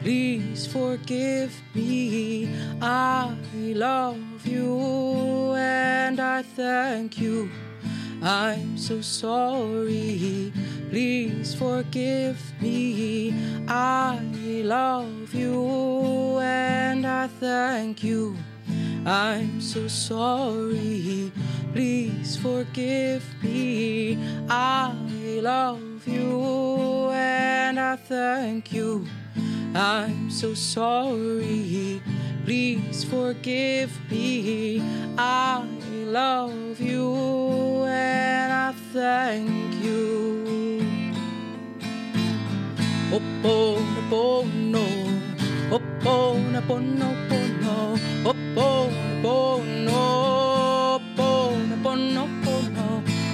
Please 0.00 0.66
forgive 0.66 1.52
me. 1.74 2.48
I 2.80 3.36
love 3.74 4.46
you 4.46 5.52
and 5.54 6.18
I 6.18 6.42
thank 6.42 7.18
you. 7.20 7.50
I'm 8.22 8.78
so 8.78 9.02
sorry. 9.02 10.50
Please 10.88 11.54
forgive 11.54 12.40
me. 12.62 13.34
I 13.68 14.18
love 14.64 15.34
you 15.34 16.38
and 16.38 17.06
I 17.06 17.26
thank 17.26 18.02
you. 18.02 18.34
I'm 19.04 19.60
so 19.60 19.88
sorry. 19.88 21.30
Please 21.72 22.36
forgive 22.38 23.22
me. 23.42 24.18
I 24.48 24.94
love 25.42 25.85
you 26.06 27.10
and 27.10 27.78
I 27.78 27.96
thank 27.96 28.72
you. 28.72 29.06
I'm 29.74 30.30
so 30.30 30.54
sorry. 30.54 32.00
Please 32.44 33.04
forgive 33.04 33.90
me. 34.10 34.82
I 35.18 35.64
love 36.06 36.80
you 36.80 37.84
and 37.84 38.52
I 38.52 38.72
thank 38.92 39.74
you. 39.84 40.82
Oponopono, 43.12 44.84
oponopono, 45.70 47.08
oponopono, 48.24 49.26
oponopono, 50.96 51.72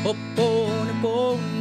oponopono, 0.05 1.52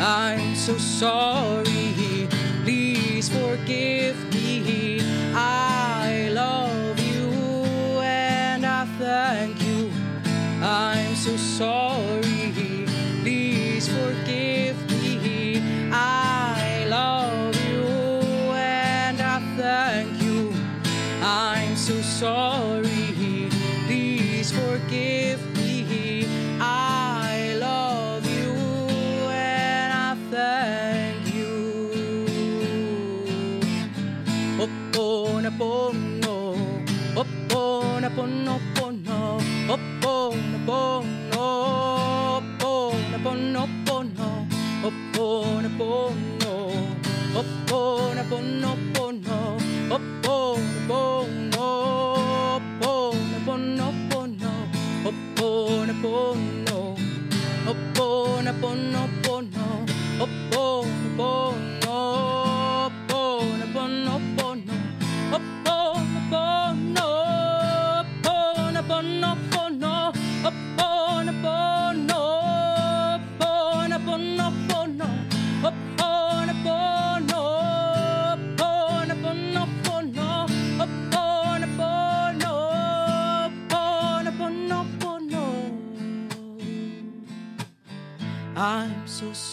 I'm 0.00 0.54
so 0.54 0.78
sorry, 0.78 2.28
please 2.64 3.28
forgive 3.28 4.16
me. 4.32 5.00
I 5.34 5.77
thank 9.28 9.62
you. 9.62 9.90
I'm 10.62 11.14
so 11.14 11.36
sorry. 11.36 12.86
Please 13.22 13.86
forgive 13.88 14.76
me. 14.90 15.60
I 15.92 16.86
love 16.88 17.54
you 17.68 17.84
and 18.54 19.20
I 19.20 19.38
thank 19.58 20.22
you. 20.22 20.54
I'm 21.22 21.76
so 21.76 22.00
sorry. 22.00 22.67
oh 47.88 48.12
ho'oponopono. 48.12 49.58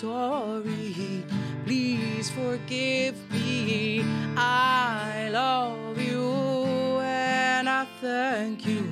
Sorry. 0.06 1.24
Please 1.66 2.30
forgive 2.30 3.18
me. 3.32 4.04
I 4.38 5.30
love 5.32 5.98
you 6.00 7.00
and 7.02 7.68
I 7.68 7.86
thank 8.02 8.68
you. 8.68 8.84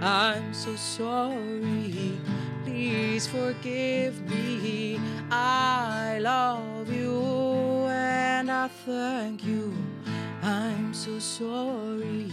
I'm 0.00 0.52
so 0.52 0.74
sorry. 0.74 2.18
Please 2.64 3.26
forgive 3.28 4.14
me. 4.30 4.98
I 5.30 6.18
love 6.20 6.92
you 6.92 7.22
and 7.88 8.50
I 8.50 8.66
thank 8.86 9.44
you. 9.44 9.72
I'm 10.42 10.92
so 10.92 11.18
sorry. 11.20 12.26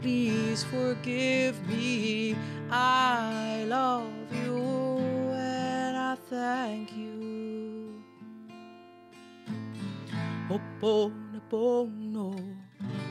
Please 0.00 0.62
forgive 0.62 1.56
me. 1.66 2.36
I 2.70 3.64
love 3.66 4.30
you 4.44 4.91
thank 6.32 6.88
you. 6.96 8.00
Ho'oponopono, 10.48 12.32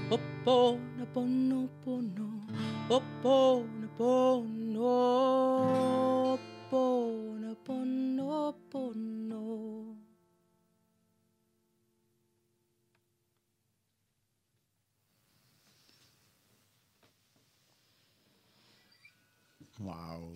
ho'oponoponopono, 0.10 2.28
ho'oponopono, 2.90 4.90
ho'oponoponopono. 6.72 9.44
Wauw, 19.86 20.34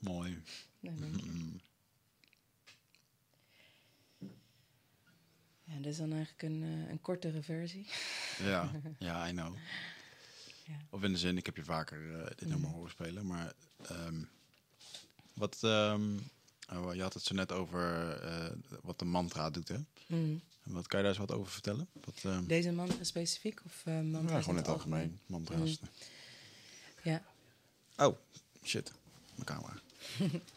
mooi. 0.00 0.36
Nee, 0.82 1.43
is 5.86 5.96
dan 5.96 6.12
eigenlijk 6.12 6.42
een, 6.42 6.62
eh, 6.62 6.90
een 6.90 7.00
kortere 7.00 7.42
versie. 7.42 7.86
Ja, 8.42 8.70
ja, 8.98 9.28
I 9.28 9.30
know. 9.30 9.56
Ja. 10.64 10.74
Of 10.90 11.02
in 11.02 11.12
de 11.12 11.18
zin, 11.18 11.36
ik 11.36 11.46
heb 11.46 11.56
je 11.56 11.64
vaker 11.64 12.20
eh, 12.20 12.26
dit 12.36 12.48
nummer 12.48 12.70
horen 12.70 12.90
spelen, 12.90 13.26
maar 13.26 13.52
ehm, 13.86 14.22
wat, 15.34 15.58
ehm, 15.62 16.18
oh, 16.72 16.94
je 16.94 17.02
had 17.02 17.14
het 17.14 17.22
zo 17.22 17.34
net 17.34 17.52
over 17.52 18.10
eh, 18.22 18.50
wat 18.82 18.98
de 18.98 19.04
mantra 19.04 19.50
doet, 19.50 19.68
hè? 19.68 19.76
Mm. 20.06 20.40
Wat 20.62 20.86
kan 20.86 20.98
je 20.98 21.04
daar 21.04 21.14
eens 21.14 21.26
wat 21.26 21.36
over 21.36 21.52
vertellen? 21.52 21.88
Wat, 22.04 22.20
ehm, 22.22 22.46
Deze 22.46 22.72
mantra 22.72 23.04
specifiek 23.04 23.60
of 23.64 23.84
mantra 23.84 24.34
ja, 24.34 24.40
gewoon 24.40 24.56
in 24.56 24.62
het 24.62 24.68
algemeen, 24.68 25.20
mantra's. 25.26 25.78
Ja. 27.02 27.22
Oh, 27.96 28.16
shit, 28.62 28.92
mijn 29.34 29.44
camera. 29.44 29.80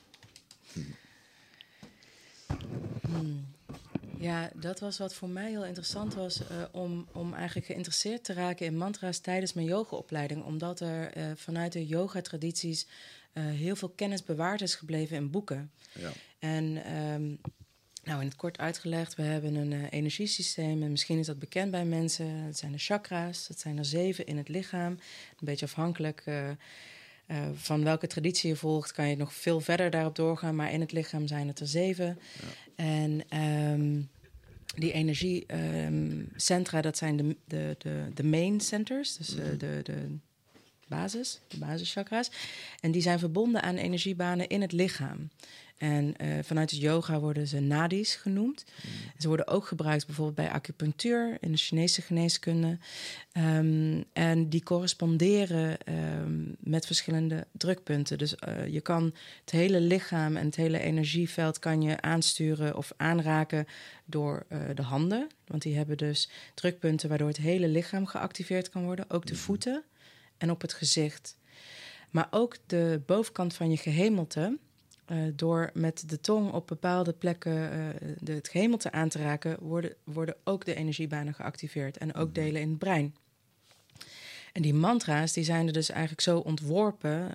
Ja, 4.20 4.50
dat 4.56 4.80
was 4.80 4.98
wat 4.98 5.14
voor 5.14 5.30
mij 5.30 5.50
heel 5.50 5.66
interessant 5.66 6.14
was 6.14 6.48
eh, 6.48 6.64
om, 6.72 7.08
om 7.14 7.34
eigenlijk 7.34 7.66
geïnteresseerd 7.66 8.24
te 8.24 8.34
raken 8.34 8.66
in 8.66 8.78
mantra's 8.78 9.20
tijdens 9.20 9.54
mijn 9.54 9.68
yogaopleiding. 9.68 10.44
Omdat 10.44 10.80
er 10.80 11.12
eh, 11.12 11.26
vanuit 11.36 11.72
de 11.72 11.86
yoga-tradities 11.86 12.88
eh, 13.34 13.46
heel 13.46 13.76
veel 13.76 13.90
kennis 13.90 14.24
bewaard 14.24 14.62
is 14.62 14.76
gebleven 14.76 15.16
in 15.18 15.32
boeken. 15.32 15.72
Ja. 15.92 16.12
En 16.40 16.84
ehm, 16.84 17.36
nou, 18.04 18.22
in 18.22 18.28
het 18.28 18.36
kort 18.36 18.58
uitgelegd, 18.58 19.16
we 19.16 19.22
hebben 19.22 19.56
een 19.56 19.86
energiesysteem 19.86 20.84
en 20.84 20.92
misschien 20.92 21.20
is 21.20 21.26
dat 21.26 21.40
bekend 21.40 21.72
bij 21.72 21.86
mensen. 21.86 22.28
Het 22.28 22.58
zijn 22.58 22.72
de 22.72 22.78
chakra's, 22.78 23.48
dat 23.48 23.60
zijn 23.60 23.78
er 23.78 23.86
zeven 23.86 24.26
in 24.26 24.38
het 24.38 24.50
lichaam. 24.50 24.92
Een 24.92 25.00
beetje 25.46 25.66
afhankelijk 25.66 26.24
eh, 27.28 27.38
van 27.54 27.84
welke 27.84 28.08
traditie 28.08 28.50
je 28.50 28.56
volgt, 28.56 28.92
kan 28.92 29.10
je 29.10 29.16
nog 29.16 29.34
veel 29.34 29.60
verder 29.60 29.90
daarop 29.90 30.16
doorgaan. 30.16 30.56
Maar 30.56 30.72
in 30.72 30.82
het 30.82 30.92
lichaam 30.92 31.28
zijn 31.28 31.48
het 31.48 31.60
er 31.60 31.68
zeven. 31.68 32.20
En 32.76 33.22
ehm, 33.30 34.02
die 34.76 34.92
energiecentra, 34.92 36.82
dat 36.82 36.98
zijn 36.98 37.18
de, 37.18 37.36
de, 37.46 37.76
de, 37.78 38.04
de 38.14 38.24
main 38.24 38.60
centers, 38.60 39.18
dus 39.18 39.36
eh, 39.36 39.46
de, 39.58 39.80
de 39.84 40.18
basis, 40.88 41.40
de 41.48 41.58
basischakra's. 41.58 42.32
En 42.80 42.92
die 42.92 43.02
zijn 43.02 43.20
verbonden 43.20 43.62
aan 43.62 43.76
energiebanen 43.76 44.48
in 44.48 44.62
het 44.62 44.72
lichaam. 44.72 45.30
En 45.78 46.18
eh, 46.18 46.28
vanuit 46.44 46.72
het 46.72 46.80
yoga 46.80 47.20
worden 47.20 47.48
ze 47.48 47.60
nadis 47.60 48.16
genoemd. 48.16 48.66
Ze 49.18 49.28
worden 49.28 49.48
ook 49.48 49.66
gebruikt 49.66 50.06
bijvoorbeeld 50.06 50.36
bij 50.36 50.50
acupunctuur 50.50 51.38
in 51.40 51.52
de 51.52 51.58
Chinese 51.58 52.02
geneeskunde. 52.02 52.78
Ehm, 53.32 54.02
en 54.14 54.50
die 54.50 54.64
corresponderen 54.64 55.78
ehm, 55.78 56.44
met 56.60 56.86
verschillende 56.86 57.48
drukpunten. 57.52 58.18
Dus 58.18 58.36
eh, 58.36 58.68
je 58.68 58.82
kan 58.82 59.14
het 59.42 59.52
hele 59.52 59.82
lichaam 59.82 60.36
en 60.36 60.46
het 60.46 60.56
hele 60.56 60.80
energieveld 60.80 61.60
kan 61.60 61.82
je 61.82 62.02
aansturen 62.02 62.78
of 62.78 62.92
aanraken 62.96 63.68
door 64.06 64.46
eh, 64.48 64.60
de 64.76 64.82
handen. 64.82 65.28
Want 65.48 65.62
die 65.62 65.76
hebben 65.76 65.98
dus 65.98 66.30
drukpunten 66.54 67.10
waardoor 67.10 67.28
het 67.28 67.38
hele 67.38 67.68
lichaam 67.68 68.06
geactiveerd 68.06 68.70
kan 68.70 68.84
worden. 68.84 69.10
Ook 69.10 69.26
de 69.26 69.36
voeten 69.36 69.84
en 70.38 70.52
op 70.52 70.62
het 70.62 70.74
gezicht. 70.74 71.38
Maar 72.10 72.28
ook 72.30 72.58
de 72.66 73.02
bovenkant 73.06 73.54
van 73.54 73.70
je 73.70 73.78
gehemelte. 73.78 74.58
Eh, 75.08 75.18
door 75.36 75.70
met 75.74 76.10
de 76.10 76.20
tong 76.20 76.52
op 76.52 76.68
bepaalde 76.68 77.14
plekken 77.14 77.72
eh, 77.72 77.80
de, 78.20 78.34
het 78.34 78.48
gehemelte 78.48 78.92
aan 78.92 79.10
te 79.10 79.18
raken, 79.18 79.58
worden, 79.60 79.94
worden 80.04 80.36
ook 80.44 80.66
de 80.66 80.76
energiebanen 80.76 81.34
geactiveerd. 81.34 81.98
En 81.98 82.14
ook 82.14 82.36
delen 82.36 82.62
in 82.62 82.70
het 82.70 82.80
brein. 82.80 83.16
En 84.54 84.62
die 84.62 84.74
mantra's 84.74 85.34
die 85.34 85.44
zijn 85.44 85.68
er 85.68 85.74
dus 85.74 85.90
eigenlijk 85.90 86.22
zo 86.22 86.40
ontworpen 86.40 87.34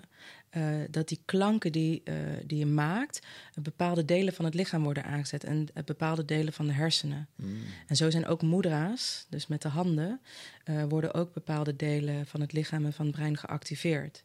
eh, 0.49 0.65
dat 0.89 1.07
die 1.07 1.21
klanken 1.25 1.71
die, 1.71 2.03
die 2.45 2.57
je 2.57 2.65
maakt, 2.65 3.19
bepaalde 3.61 4.05
delen 4.05 4.33
van 4.33 4.45
het 4.45 4.53
lichaam 4.53 4.83
worden 4.83 5.03
aangezet 5.03 5.43
en 5.43 5.67
bepaalde 5.85 6.25
delen 6.25 6.53
van 6.53 6.67
de 6.67 6.73
hersenen. 6.73 7.27
En 7.87 7.95
zo 7.95 8.09
zijn 8.09 8.25
ook 8.25 8.41
moedra's, 8.41 9.25
dus 9.29 9.47
met 9.47 9.61
de 9.61 9.67
handen, 9.67 10.21
worden 10.89 11.13
ook 11.13 11.33
bepaalde 11.33 11.75
delen 11.75 12.25
van 12.25 12.41
het 12.41 12.53
lichaam 12.53 12.85
en 12.85 12.93
van 12.93 13.05
het 13.05 13.15
brein 13.15 13.37
geactiveerd. 13.37 14.23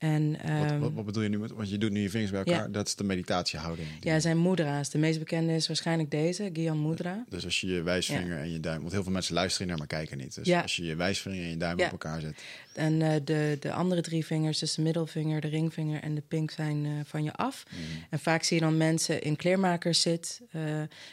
En, 0.00 0.30
Wat, 0.32 0.40
ehm, 0.42 0.78
wat, 0.78 0.92
wat 0.92 1.04
bedoel 1.04 1.22
je 1.22 1.28
nu 1.28 1.38
met, 1.38 1.50
want 1.52 1.70
je 1.70 1.78
doet 1.78 1.90
nu 1.90 2.00
je 2.00 2.10
vingers 2.10 2.30
bij 2.30 2.40
elkaar, 2.40 2.62
Ja. 2.62 2.68
dat 2.68 2.86
is 2.86 2.94
de 2.94 3.04
meditatiehouding. 3.04 3.88
ja, 4.00 4.20
zijn 4.20 4.36
moedra's. 4.38 4.90
De 4.90 4.98
meest 4.98 5.18
bekende 5.18 5.54
is 5.54 5.66
waarschijnlijk 5.66 6.10
deze, 6.10 6.50
Gyan 6.52 6.82
Mudra. 6.88 7.24
Dus 7.28 7.44
als 7.44 7.60
je 7.60 7.66
je 7.66 7.82
wijsvinger 7.82 8.38
en 8.38 8.52
je 8.52 8.60
duim, 8.60 8.80
want 8.80 8.92
heel 8.92 9.02
veel 9.02 9.12
mensen 9.12 9.34
luisteren 9.34 9.66
naar 9.68 9.78
maar 9.78 9.86
kijken 9.86 10.18
niet. 10.18 10.34
Dus 10.34 10.46
Ja. 10.46 10.60
als 10.60 10.76
je 10.76 10.84
je 10.84 10.94
wijsvinger 10.96 11.42
en 11.42 11.48
je 11.50 11.56
duim 11.56 11.80
op 11.80 11.90
elkaar 11.90 12.20
zet. 12.20 12.42
En 12.72 13.02
eh, 13.02 13.20
de, 13.24 13.56
de 13.60 13.72
andere 13.72 14.00
drie 14.00 14.26
vingers, 14.26 14.58
dus 14.58 14.74
de 14.74 14.82
middelvinger, 14.82 15.40
de 15.40 15.48
ringvinger 15.48 16.02
en 16.02 16.14
de 16.14 16.22
pink, 16.28 16.50
zijn 16.50 16.84
eh, 16.84 16.92
van 17.04 17.22
je 17.24 17.32
af. 17.32 17.64
En 18.10 18.18
vaak 18.18 18.42
zie 18.42 18.56
je 18.56 18.62
dan 18.62 18.76
mensen 18.76 19.22
in 19.22 19.36
kleermakers 19.36 20.00
zitten 20.00 20.46
eh, 20.50 20.62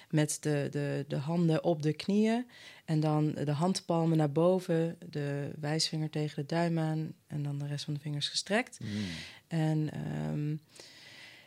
met 0.10 0.38
de, 0.42 0.68
de, 0.72 1.06
de 1.08 1.16
handen 1.16 1.64
op 1.64 1.82
de 1.82 1.94
knieën. 1.94 2.46
En 2.88 3.00
dan 3.00 3.32
de 3.44 3.52
handpalmen 3.52 4.18
naar 4.18 4.32
boven, 4.32 4.98
de 5.10 5.52
wijsvinger 5.60 6.10
tegen 6.10 6.36
de 6.36 6.46
duim 6.46 6.80
aan 6.80 7.14
en 7.28 7.44
dan 7.44 7.58
de 7.58 7.68
rest 7.68 7.86
van 7.86 7.94
de 7.94 8.00
vingers 8.00 8.28
gestrekt. 8.30 8.78
En 9.48 9.90
ehm, 9.92 10.56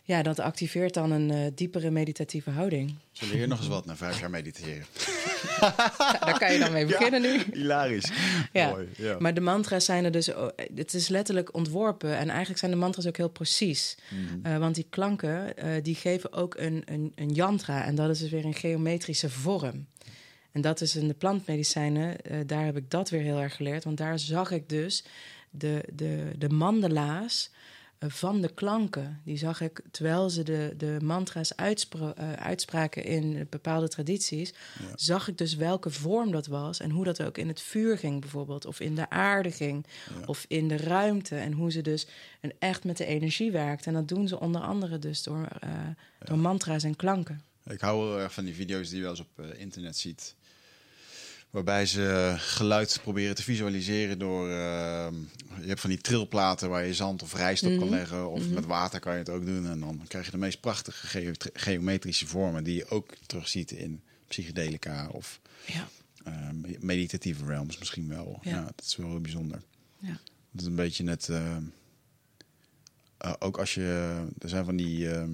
ja, 0.03 0.23
dat 0.23 0.39
activeert 0.39 0.95
dan 0.95 1.11
een 1.11 1.31
eh, 1.31 1.39
diepere 1.55 1.91
meditatieve 1.91 2.51
houding. 2.51 2.95
Zullen 3.13 3.33
we 3.33 3.39
hier 3.39 3.49
nog 3.49 3.59
eens 3.59 3.69
wat 3.69 3.87
na 3.87 3.97
vijf 3.97 4.21
jaar 4.21 4.31
mediteren? 4.31 4.87
Ja, 5.61 6.19
daar 6.25 6.39
kan 6.39 6.53
je 6.53 6.59
dan 6.59 6.73
mee 6.73 6.87
beginnen 6.87 7.23
nu. 7.23 7.43
Hilarisch. 7.53 8.11
Ja. 8.53 8.71
Mooi. 8.71 8.89
Ja. 8.97 9.17
Maar 9.19 9.35
de 9.35 9.41
mantra's 9.41 9.85
zijn 9.85 10.05
er 10.05 10.11
dus... 10.11 10.31
Het 10.75 10.95
is 10.95 11.09
letterlijk 11.09 11.55
ontworpen. 11.55 12.17
En 12.17 12.29
eigenlijk 12.29 12.59
zijn 12.59 12.71
de 12.71 12.77
mantra's 12.77 13.07
ook 13.07 13.17
heel 13.17 13.29
precies. 13.29 13.97
Mhm. 14.09 14.47
Eh, 14.47 14.59
want 14.59 14.75
die 14.75 14.87
klanken, 14.91 15.57
eh, 15.57 15.83
die 15.83 15.95
geven 15.95 16.33
ook 16.33 16.55
een, 16.57 16.83
een, 16.85 17.13
een 17.15 17.33
yantra. 17.33 17.85
En 17.85 17.95
dat 17.95 18.11
is 18.11 18.19
dus 18.19 18.31
weer 18.31 18.45
een 18.45 18.55
geometrische 18.55 19.31
vorm. 19.31 19.87
En 20.53 20.61
dat 20.61 20.81
is 20.81 20.97
in 20.97 21.09
de 21.09 21.15
plantmedicijnen, 21.15 22.21
eh, 22.21 22.39
daar 22.47 22.65
heb 22.65 22.77
ik 22.77 22.91
dat 22.91 23.11
weer 23.11 23.23
heel 23.23 23.41
erg 23.41 23.57
geleerd. 23.57 23.85
Want 23.85 23.97
daar 23.97 24.19
zag 24.19 24.51
ik 24.51 24.69
dus 24.69 25.05
de, 25.51 25.85
de, 25.93 26.33
de 26.39 26.49
mandala's 26.49 27.51
eh, 27.99 28.11
van 28.11 28.41
de 28.41 28.55
klanken. 28.55 29.21
Die 29.25 29.37
zag 29.37 29.61
ik 29.61 29.81
terwijl 29.91 30.31
ze 30.31 30.43
de, 30.43 30.75
de 30.77 30.97
mantra's 31.03 31.57
uitspro- 31.57 32.13
eh, 32.17 32.33
uitspraken 32.33 33.05
in 33.05 33.47
bepaalde 33.51 33.89
tradities. 33.89 34.55
Zag 34.95 35.29
ik 35.29 35.39
dus 35.39 35.55
welke 35.55 35.91
vorm 35.91 36.31
dat 36.31 36.47
was. 36.47 36.81
En 36.81 36.91
hoe 36.91 37.05
dat 37.05 37.23
ook 37.23 37.39
in 37.39 37.49
het 37.49 37.61
vuur 37.61 37.99
ging 37.99 38.21
bijvoorbeeld. 38.21 38.67
Of 38.67 38.81
in 38.81 38.95
de 38.95 39.11
aarde 39.11 39.51
ging. 39.51 39.87
Of 40.27 40.45
in 40.49 40.69
de 40.69 40.77
ruimte. 40.77 41.37
En 41.37 41.53
hoe 41.53 41.73
ze 41.73 41.81
dus 41.83 42.07
een 42.41 42.53
echt 42.59 42.85
met 42.85 42.97
de 42.97 43.05
energie 43.05 43.51
werkt. 43.51 43.87
En 43.87 43.95
dat 43.95 44.09
doen 44.09 44.29
ze 44.29 44.41
onder 44.41 44.61
andere 44.61 44.99
dus 44.99 45.23
door, 45.23 45.49
door 46.19 46.39
mantra's 46.39 46.85
en 46.85 46.97
klanken. 46.97 47.43
Ik 47.65 47.81
hou 47.81 48.09
heel 48.09 48.21
erg 48.21 48.33
van 48.33 48.45
die 48.45 48.55
video's 48.55 48.89
die 48.89 48.97
je 48.97 49.03
wel 49.03 49.11
eens 49.11 49.21
op 49.21 49.41
internet 49.59 49.97
ziet. 49.97 50.35
Waarbij 51.51 51.87
ze 51.87 52.35
geluid 52.39 52.99
proberen 53.03 53.35
te 53.35 53.43
visualiseren 53.43 54.19
door... 54.19 54.49
eh, 54.49 55.09
je 55.61 55.67
hebt 55.69 55.81
van 55.81 55.91
die 55.91 56.01
trilplaten 56.01 56.69
waar 56.71 56.85
je 56.87 56.95
zand 56.95 57.23
of 57.23 57.35
rijst 57.35 57.63
op 57.67 57.79
kan 57.79 57.89
leggen. 57.89 58.31
Of 58.31 58.49
met 58.49 58.67
water 58.67 59.01
kan 59.01 59.13
je 59.13 59.19
het 59.19 59.29
ook 59.29 59.47
doen. 59.47 59.67
En 59.67 59.81
dan 59.81 60.05
krijg 60.09 60.25
je 60.25 60.31
de 60.31 60.37
meest 60.37 60.61
prachtige 60.61 61.07
geo- 61.07 61.33
geometrische 61.53 62.27
vormen... 62.27 62.65
die 62.65 62.75
je 62.75 62.89
ook 62.89 63.15
terugziet 63.27 63.71
in 63.71 64.03
psychedelica 64.29 65.09
of 65.09 65.41
Ja. 65.67 65.89
eh, 66.25 66.49
meditatieve 66.81 67.45
realms 67.45 67.79
misschien 67.79 68.09
wel. 68.09 68.39
Ja. 68.43 68.51
Ja. 68.51 68.63
dat 68.65 68.85
is 68.87 68.97
wel 68.97 69.09
heel 69.11 69.21
bijzonder. 69.21 69.63
Ja. 69.99 70.19
Dat 70.53 70.61
is 70.61 70.67
een 70.67 70.75
beetje 70.75 71.05
net... 71.05 71.29
eh, 71.29 71.57
eh, 73.19 73.33
ook 73.39 73.59
als 73.59 73.75
je... 73.75 74.21
Er 74.39 74.49
zijn 74.49 74.65
van 74.65 74.77
die... 74.77 75.11
ehm, 75.11 75.31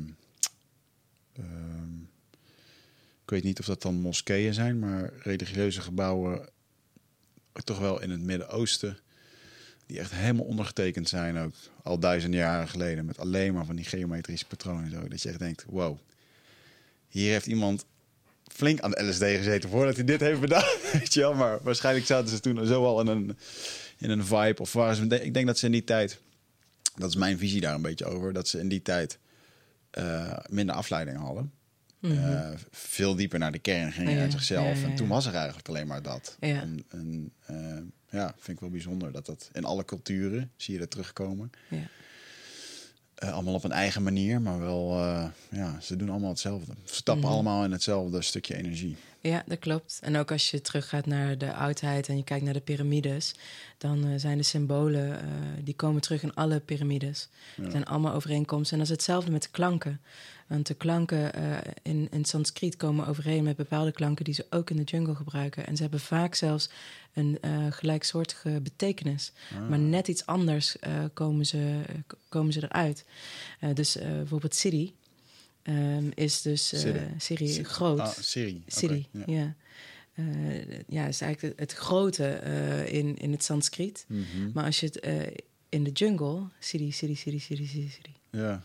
ehm, 1.33 1.95
ik 3.27 3.33
weet 3.33 3.43
niet 3.43 3.59
of 3.59 3.67
dat 3.67 3.83
dan 3.83 3.95
moskeeën 3.95 4.55
zijn, 4.55 4.79
maar 4.79 5.13
religieuze 5.23 5.81
gebouwen, 5.81 6.49
toch 7.65 7.79
wel 7.79 8.03
in 8.03 8.11
het 8.11 8.21
Midden-Oosten, 8.21 8.99
die 9.87 9.99
echt 9.99 10.13
helemaal 10.13 10.45
ondergetekend 10.45 11.09
zijn 11.09 11.39
ook, 11.39 11.53
al 11.83 11.99
duizenden 11.99 12.41
jaren 12.41 12.69
geleden, 12.69 13.05
met 13.05 13.19
alleen 13.19 13.55
maar 13.55 13.65
van 13.65 13.77
die 13.77 13.85
geometrische 13.85 14.47
patronen 14.47 14.85
en 14.85 14.91
zo. 14.91 15.09
Dat 15.09 15.23
je 15.23 15.29
echt 15.29 15.39
denkt, 15.39 15.65
wow, 15.69 15.99
hier 17.09 17.31
heeft 17.31 17.47
iemand 17.47 17.85
flink 18.49 18.81
aan 18.81 18.91
de 18.91 19.05
LSD 19.05 19.23
gezeten 19.23 19.71
voordat 19.71 19.97
hij 19.97 20.05
dit 20.05 20.21
heeft 20.21 20.41
bedacht. 20.41 20.91
Weet 20.93 21.15
je 21.15 21.21
wel, 21.21 21.35
maar 21.35 21.63
waarschijnlijk 21.63 22.07
zaten 22.07 22.29
ze 22.29 22.41
toen 22.41 22.67
zo 22.67 22.85
al 22.85 23.01
in 23.01 23.07
een, 23.07 23.39
in 23.99 24.11
een 24.11 24.25
vibe. 24.25 24.61
Of 24.61 24.73
waren 24.73 24.97
ze, 24.97 25.25
ik 25.25 25.35
denk 25.35 25.47
dat 25.47 25.59
ze 25.59 25.67
in 25.67 25.73
die 25.73 25.85
tijd, 25.85 26.21
dat 26.97 27.09
is 27.09 27.17
mijn 27.17 27.39
visie 27.39 27.61
daar 27.61 27.75
een 27.75 27.83
beetje 27.83 28.05
over, 28.05 28.33
dat 28.33 28.49
ze 28.49 28.59
in 28.59 28.69
die 28.69 28.83
tijd 28.83 29.19
eh, 29.91 30.39
minder 30.49 30.75
afleiding 30.75 31.19
hadden. 31.19 31.53
Eh, 32.11 32.51
veel 32.71 33.15
dieper 33.15 33.39
naar 33.39 33.53
de 33.53 33.59
kern 33.59 33.93
gingen 33.93 34.13
Ja, 34.15 34.21
uit 34.21 34.33
zichzelf. 34.33 34.81
ja, 34.81 34.89
En 34.89 34.95
toen 34.95 35.09
was 35.09 35.27
er 35.27 35.35
eigenlijk 35.35 35.69
alleen 35.69 35.87
maar 35.87 36.03
dat. 36.03 36.37
Ja. 36.41 36.61
En, 36.61 36.85
en 36.89 37.33
eh, 37.47 37.57
ja, 38.11 38.35
vind 38.39 38.49
ik 38.57 38.61
wel 38.61 38.71
bijzonder 38.71 39.13
dat 39.13 39.27
dat 39.27 39.51
in 39.53 39.65
alle 39.65 39.85
culturen 39.85 40.51
zie 40.57 40.75
je 40.75 40.81
dat 40.81 40.91
terugkomen. 40.91 41.51
Ja. 41.69 41.79
Eh, 43.15 43.33
allemaal 43.33 43.55
op 43.55 43.65
een 43.65 43.73
eigen 43.73 44.03
manier, 44.03 44.41
maar 44.41 44.59
wel, 44.59 44.97
ja, 45.51 45.81
ze 45.81 45.97
doen 45.97 46.11
allemaal 46.11 46.31
hetzelfde. 46.31 46.73
Ze 46.85 47.03
tappen 47.03 47.25
Mhm. 47.25 47.33
allemaal 47.33 47.65
in 47.65 47.73
hetzelfde 47.73 48.23
stukje 48.23 48.57
energie. 48.57 48.97
Ja, 49.27 49.43
dat 49.47 49.59
klopt. 49.59 49.99
En 50.03 50.17
ook 50.17 50.31
als 50.31 50.51
je 50.51 50.61
teruggaat 50.61 51.07
naar 51.07 51.39
de 51.39 51.55
oudheid 51.55 52.09
en 52.09 52.17
je 52.17 52.25
kijkt 52.25 52.45
naar 52.45 52.53
de 52.53 52.61
piramides, 52.61 53.35
dan 53.79 54.07
eh, 54.07 54.11
zijn 54.17 54.37
de 54.37 54.43
symbolen, 54.43 55.21
eh, 55.21 55.27
die 55.61 55.75
komen 55.75 56.01
terug 56.01 56.23
in 56.23 56.35
alle 56.35 56.61
piramides. 56.61 57.29
Het 57.55 57.71
zijn 57.71 57.85
allemaal 57.85 58.15
overeenkomsten. 58.15 58.73
En 58.73 58.79
dat 58.79 58.87
is 58.87 58.97
hetzelfde 58.97 59.31
met 59.31 59.43
de 59.43 59.49
klanken. 59.51 60.01
Want 60.47 60.67
de 60.67 60.75
klanken 60.75 61.35
eh, 61.35 61.57
in, 61.83 62.09
in 62.11 62.25
Sanskriet 62.25 62.77
komen 62.77 63.07
overeen 63.07 63.45
met 63.45 63.57
bepaalde 63.57 63.93
klanken 63.93 64.25
die 64.25 64.35
ze 64.35 64.47
ook 64.51 64.71
in 64.71 64.77
de 64.77 64.83
jungle 64.83 65.15
gebruiken. 65.15 65.67
En 65.67 65.77
ze 65.77 65.83
hebben 65.83 66.01
vaak 66.01 66.35
zelfs 66.35 66.71
een 67.13 67.39
gelijksoortige 67.71 68.61
betekenis. 68.63 69.33
Maar 69.69 69.79
net 69.79 70.09
iets 70.09 70.27
anders 70.27 70.77
komen, 71.15 71.47
ze, 71.47 71.81
komen 72.29 72.53
ze 72.53 72.63
eruit. 72.63 73.05
Dus 73.75 73.97
bijvoorbeeld 74.01 74.55
Siri 74.55 74.95
ehm, 75.67 76.11
is 76.15 76.43
dus 76.43 76.73
eh, 76.73 76.95
Siri. 77.19 77.65
Groot. 77.65 77.99
Ah, 77.99 78.13
Siri. 78.21 78.63
Siri, 78.67 79.09
ja. 79.11 79.23
ja. 79.27 79.55
Eh, 80.15 80.79
ja, 80.89 81.07
is 81.07 81.21
eigenlijk 81.21 81.43
het, 81.43 81.71
het 81.71 81.79
grote 81.79 82.27
eh, 82.27 82.93
in, 82.93 83.17
in 83.17 83.33
het 83.33 83.45
Sanskriet. 83.45 84.05
Mhm. 84.09 84.23
Maar 84.55 84.65
als 84.65 84.81
je 84.81 84.87
het 84.87 85.07
in 85.69 85.85
de 85.85 85.91
jungle, 85.91 86.43
Siri, 86.59 86.93
Siri, 86.93 87.15
Siri, 87.15 87.39
Siri, 87.39 87.67
Siri, 87.67 87.89
Siri. 87.89 88.15
Ja, 88.31 88.63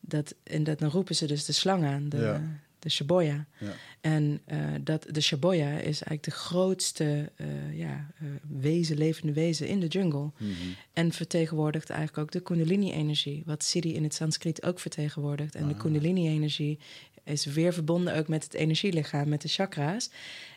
Dat, 0.00 0.34
en 0.42 0.64
dat, 0.64 0.78
dan 0.78 0.90
roepen 0.90 1.14
ze 1.14 1.26
dus 1.26 1.44
de 1.44 1.52
slang 1.52 1.84
aan, 1.84 2.08
de, 2.08 2.16
Ja. 2.16 2.60
De 2.88 2.94
shaboya. 2.94 3.46
ja. 3.58 3.72
En 4.00 4.40
eh, 4.44 4.58
dat, 4.80 5.06
de 5.10 5.20
shaboya 5.20 5.70
is 5.70 5.82
eigenlijk 6.02 6.22
de 6.22 6.30
grootste 6.30 7.32
eh, 7.36 7.78
ja, 7.78 8.10
eh, 8.18 8.26
wezen, 8.60 8.96
levende 8.96 9.32
wezen 9.32 9.68
in 9.68 9.80
de 9.80 9.86
jungle. 9.86 10.30
Mhm. 10.38 10.52
En 10.92 11.12
vertegenwoordigt 11.12 11.90
eigenlijk 11.90 12.18
ook 12.18 12.30
de 12.32 12.40
kundalini-energie. 12.40 13.42
Wat 13.46 13.64
Siri 13.64 13.94
in 13.94 14.02
het 14.02 14.14
Sanskriet 14.14 14.62
ook 14.62 14.80
vertegenwoordigt. 14.80 15.54
En 15.54 15.68
de 15.68 15.74
Ah. 15.74 15.80
kundalini-energie 15.80 16.78
is 17.24 17.44
weer 17.44 17.72
verbonden 17.72 18.16
ook 18.16 18.28
met 18.28 18.44
het 18.44 18.54
energielichaam, 18.54 19.28
met 19.28 19.42
de 19.42 19.48
chakra's. 19.48 20.10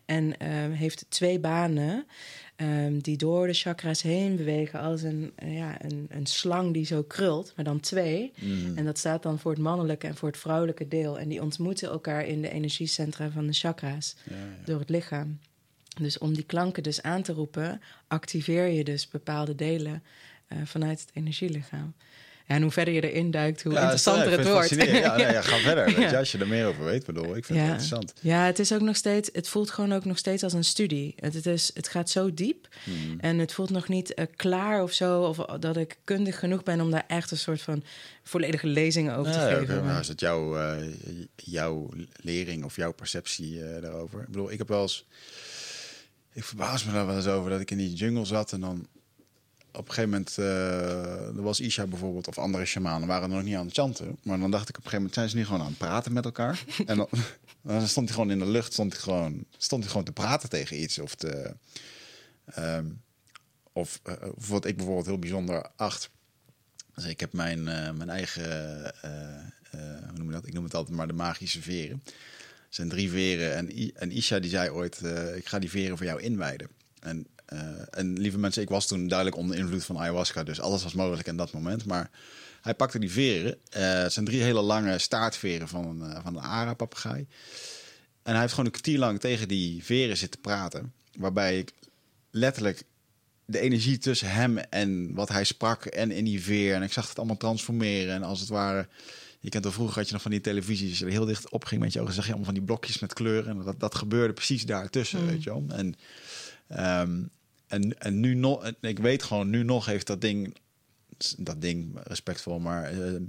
En 0.06 0.38
ehm, 0.38 0.72
heeft 0.72 1.06
twee 1.10 1.40
banen 1.40 2.06
ehm, 2.56 3.00
die 3.00 3.18
door 3.18 3.48
de 3.48 3.54
chakra's 3.54 4.02
heen 4.02 4.36
bewegen 4.36 4.80
als 4.80 5.02
een, 5.02 5.34
ja, 5.46 5.84
een, 5.84 6.06
een 6.10 6.26
slang 6.26 6.74
die 6.74 6.86
zo 6.86 7.04
krult, 7.04 7.54
maar 7.56 7.66
dan 7.66 7.80
twee. 7.80 8.32
Mhm. 8.36 8.78
En 8.78 8.86
dat 8.86 8.98
staat 8.98 9.24
dan 9.24 9.40
voor 9.40 9.52
het 9.52 9.62
mannelijke 9.62 10.08
en 10.08 10.16
voor 10.16 10.30
het 10.30 10.38
vrouwelijke 10.38 10.88
deel. 10.88 11.20
En 11.20 11.30
die 11.30 11.42
ontmoeten 11.42 11.90
elkaar 11.90 12.26
in 12.26 12.42
de 12.42 12.50
energiecentra 12.50 13.30
van 13.30 13.48
de 13.48 13.54
chakra's 13.54 14.16
Ja, 14.30 14.36
ja. 14.36 14.66
door 14.66 14.80
het 14.80 14.90
lichaam. 14.90 15.40
Dus 16.00 16.18
om 16.18 16.34
die 16.34 16.44
klanken 16.44 16.84
dus 16.84 17.02
aan 17.02 17.22
te 17.22 17.34
roepen, 17.34 17.82
activeer 18.08 18.68
je 18.68 18.84
dus 18.84 19.08
bepaalde 19.08 19.56
delen 19.56 20.04
eh, 20.48 20.58
vanuit 20.64 21.00
het 21.00 21.10
energielichaam. 21.14 21.94
En 22.48 22.62
hoe 22.62 22.72
verder 22.72 22.94
je 22.94 23.12
erin 23.12 23.32
duikt, 23.32 23.64
hoe 23.64 23.72
Ja, 23.74 23.80
interessanter 23.82 24.32
het 24.32 24.48
wordt. 24.48 24.70
Ja, 24.70 24.76
nee, 25.16 25.32
ja, 25.32 25.42
ga 25.42 25.58
verder. 25.58 25.86
Weet 25.96 25.96
je, 25.96 26.02
Ja. 26.02 26.18
als 26.18 26.32
je 26.32 26.38
er 26.38 26.48
meer 26.48 26.68
over 26.68 26.86
weet, 26.86 27.06
bedoel, 27.06 27.36
ik 27.36 27.46
vind 27.46 27.60
het 27.60 27.68
interessant. 27.68 28.14
Ja, 28.22 28.46
het 28.46 28.60
is 28.60 28.74
ook 28.74 28.82
nog 28.82 28.96
steeds, 28.96 29.30
het 29.34 29.48
voelt 29.48 29.70
gewoon 29.72 29.94
ook 29.94 30.06
nog 30.06 30.18
steeds 30.18 30.44
als 30.44 30.54
een 30.54 30.64
studie. 30.64 31.14
Het, 31.16 31.34
het, 31.34 31.46
is, 31.46 31.72
het 31.74 31.88
gaat 31.88 32.10
zo 32.10 32.34
diep 32.34 32.68
Mhm. 32.86 33.20
en 33.20 33.38
het 33.40 33.54
voelt 33.54 33.70
nog 33.70 33.88
niet 33.88 34.14
eh, 34.14 34.26
klaar 34.36 34.84
of 34.84 34.92
zo, 34.92 35.22
of 35.22 35.38
dat 35.38 35.78
ik 35.78 35.98
kundig 36.04 36.40
genoeg 36.40 36.64
ben 36.64 36.82
om 36.82 36.92
daar 36.92 37.06
echt 37.08 37.32
een 37.32 37.38
soort 37.38 37.62
van 37.62 37.84
volledige 38.24 38.68
lezingen 38.68 39.16
over 39.16 39.32
te 39.32 39.40
geven. 39.40 39.76
maar 39.76 39.84
Maar- 39.84 40.00
is 40.00 40.08
het 40.08 40.20
jouw, 40.20 40.58
eh, 40.58 40.76
jouw 41.36 41.90
lering 42.16 42.64
of 42.64 42.76
jouw 42.76 42.92
perceptie 42.94 43.64
eh, 43.64 43.82
daarover? 43.82 44.20
Ik 44.22 44.28
bedoel, 44.28 44.52
ik 44.52 44.58
heb 44.58 44.68
wel 44.68 44.82
eens... 44.82 45.06
Ik 46.34 46.44
verbaas 46.44 46.84
me 46.86 46.92
daar 46.94 47.06
wel 47.06 47.16
eens 47.16 47.28
over 47.28 47.50
dat 47.50 47.60
ik 47.60 47.72
in 47.72 47.78
die 47.78 47.94
jungle 47.94 48.26
zat 48.26 48.52
en 48.52 48.60
dan... 48.62 48.88
op 49.72 49.88
een 49.88 49.94
gegeven 49.94 50.10
moment, 50.10 50.36
uh, 50.40 51.38
er 51.38 51.42
was 51.42 51.60
Isha 51.60 51.88
bijvoorbeeld, 51.88 52.28
of 52.28 52.38
andere 52.38 52.66
shamanen 52.66 53.08
waren 53.08 53.30
er 53.30 53.36
nog 53.36 53.46
niet 53.46 53.56
aan 53.56 53.66
het 53.66 53.76
chanten. 53.76 54.18
Maar 54.24 54.40
dan 54.40 54.52
dacht 54.52 54.70
ik 54.70 54.78
op 54.78 54.84
een 54.84 54.90
gegeven 54.90 54.98
moment, 54.98 55.14
zijn 55.14 55.30
ze 55.30 55.36
nu 55.36 55.46
gewoon 55.46 55.62
aan 55.62 55.68
het 55.68 55.78
praten 55.78 56.14
met 56.14 56.26
elkaar? 56.26 56.64
en 56.86 56.98
dan, 56.98 57.08
dan, 57.62 57.88
stond 57.88 58.08
hij 58.08 58.18
gewoon 58.18 58.32
in 58.32 58.40
de 58.40 58.50
lucht, 58.50 58.74
stond 58.74 58.92
hij 58.92 59.02
gewoon, 59.02 59.46
stond 59.58 59.82
hij 59.82 59.92
gewoon 59.92 60.06
te 60.06 60.12
praten 60.12 60.50
tegen 60.50 60.82
iets. 60.82 61.00
Of 61.00 61.16
te, 61.16 61.56
um, 62.58 63.02
of 63.74 64.02
uh, 64.10 64.14
wat 64.48 64.66
ik 64.66 64.76
bijvoorbeeld 64.76 65.06
heel 65.06 65.20
bijzonder 65.20 65.70
acht. 65.76 66.10
Dus 66.96 67.06
ik 67.06 67.20
heb 67.20 67.34
mijn, 67.34 67.60
uh, 67.60 67.92
mijn 67.92 68.10
eigen, 68.10 68.82
hoe 69.82 70.18
noem 70.18 70.28
je 70.28 70.34
dat? 70.34 70.48
Ik 70.48 70.54
noem 70.54 70.64
het 70.64 70.74
altijd 70.74 70.98
maar 70.98 71.08
de 71.08 71.14
magische 71.14 71.62
veren. 71.62 72.04
Zijn 72.70 72.90
drie 72.90 73.10
veren. 73.10 73.56
En, 73.56 73.80
I 73.80 73.92
en 73.96 74.12
Isha 74.12 74.40
die 74.40 74.50
zei 74.50 74.70
ooit, 74.70 75.02
ik 75.36 75.48
ga 75.48 75.60
die 75.60 75.70
veren 75.70 75.98
voor 75.98 76.06
jou 76.06 76.22
inwijden. 76.22 76.70
En 77.00 77.28
uh, 77.54 77.60
en 77.90 78.20
lieve 78.20 78.38
mensen, 78.38 78.62
ik 78.62 78.70
was 78.70 78.88
toen 78.88 79.08
duidelijk 79.08 79.38
onder 79.38 79.58
invloed 79.58 79.86
van 79.86 79.98
ayahuasca, 79.98 80.44
dus 80.44 80.60
alles 80.60 80.84
was 80.84 80.94
mogelijk 80.94 81.28
in 81.28 81.38
dat 81.38 81.52
moment. 81.52 81.86
Maar 81.86 82.10
hij 82.62 82.74
pakte 82.74 83.00
die 83.00 83.12
veren. 83.12 83.52
Uh, 83.52 84.02
het 84.02 84.14
zijn 84.14 84.26
drie 84.26 84.42
hele 84.42 84.62
lange 84.62 85.00
staartveren 85.00 85.68
van 85.68 85.86
een, 85.86 86.10
uh, 86.10 86.24
van 86.24 86.36
een 86.36 86.44
ara-papegaai. 86.44 87.28
En 88.24 88.32
hij 88.32 88.40
heeft 88.40 88.54
gewoon 88.54 88.66
een 88.66 88.72
kwartier 88.72 89.00
lang 89.00 89.20
tegen 89.20 89.48
die 89.48 89.84
veren 89.84 90.18
zitten 90.18 90.42
praten. 90.42 90.94
Waarbij 91.18 91.58
ik 91.58 91.72
letterlijk 92.32 92.84
de 93.46 93.60
energie 93.60 93.98
tussen 93.98 94.32
hem 94.32 94.58
en 94.58 95.14
wat 95.14 95.30
hij 95.30 95.44
sprak 95.44 95.86
en 95.86 96.12
in 96.12 96.26
die 96.26 96.42
veer. 96.42 96.76
En 96.76 96.84
ik 96.84 96.94
zag 96.94 97.10
het 97.10 97.18
allemaal 97.18 97.38
transformeren. 97.38 98.14
En 98.16 98.24
als 98.24 98.40
het 98.40 98.50
ware. 98.50 98.88
Je 99.40 99.50
kent 99.50 99.66
al 99.66 99.72
vroeger 99.72 99.96
had 99.96 100.08
je 100.08 100.14
nog 100.14 100.22
van 100.22 100.32
die 100.32 100.42
televisies. 100.42 100.90
Als 100.90 101.00
je 101.00 101.06
heel 101.06 101.26
dicht 101.26 101.50
op 101.50 101.66
ging 101.66 101.82
met 101.82 101.94
je 101.94 102.02
ogen, 102.02 102.14
zag 102.14 102.24
je 102.24 102.30
allemaal 102.30 102.52
van 102.52 102.60
die 102.60 102.64
blokjes 102.64 103.00
met 103.00 103.14
kleuren. 103.14 103.50
En 103.50 103.66
dat, 103.66 103.80
dat 103.80 103.96
gebeurde 103.96 104.34
precies 104.34 104.66
daartussen, 104.66 105.22
mm. 105.22 105.28
weet 105.28 105.44
je 105.44 105.50
wel. 105.50 105.66
En, 105.68 105.96
um, 107.10 107.30
en, 107.72 108.00
en 108.00 108.20
nu 108.20 108.34
nog, 108.34 108.72
ik 108.82 109.00
weet 109.00 109.24
gewoon, 109.24 109.50
nu 109.50 109.64
nog 109.64 109.86
heeft 109.86 110.08
dat 110.08 110.22
ding, 110.22 110.56
dat 111.38 111.62
ding 111.62 112.00
respectvol, 112.04 112.60
maar 112.60 112.94
uh, 112.94 113.22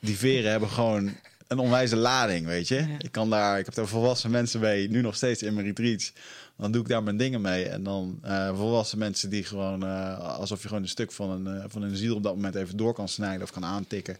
die 0.00 0.16
veren 0.16 0.50
hebben 0.50 0.68
gewoon 0.68 1.14
een 1.46 1.58
onwijze 1.58 1.96
lading, 1.96 2.46
weet 2.46 2.68
je. 2.68 2.74
Ja. 2.74 2.98
Ik 2.98 3.12
kan 3.12 3.30
daar, 3.30 3.58
ik 3.58 3.64
heb 3.64 3.74
daar 3.74 3.86
volwassen 3.86 4.30
mensen 4.30 4.60
mee, 4.60 4.88
nu 4.88 5.00
nog 5.00 5.16
steeds 5.16 5.42
in 5.42 5.54
mijn 5.54 5.66
retreats. 5.66 6.12
Dan 6.56 6.72
doe 6.72 6.82
ik 6.82 6.88
daar 6.88 7.02
mijn 7.02 7.16
dingen 7.16 7.40
mee. 7.40 7.68
En 7.68 7.82
dan 7.82 8.20
uh, 8.24 8.56
volwassen 8.56 8.98
mensen 8.98 9.30
die 9.30 9.44
gewoon, 9.44 9.84
uh, 9.84 10.18
alsof 10.18 10.62
je 10.62 10.68
gewoon 10.68 10.82
een 10.82 10.88
stuk 10.88 11.12
van 11.12 11.46
een, 11.46 11.70
van 11.70 11.82
een 11.82 11.96
ziel 11.96 12.16
op 12.16 12.22
dat 12.22 12.34
moment 12.34 12.54
even 12.54 12.76
door 12.76 12.94
kan 12.94 13.08
snijden 13.08 13.42
of 13.42 13.50
kan 13.50 13.64
aantikken. 13.64 14.16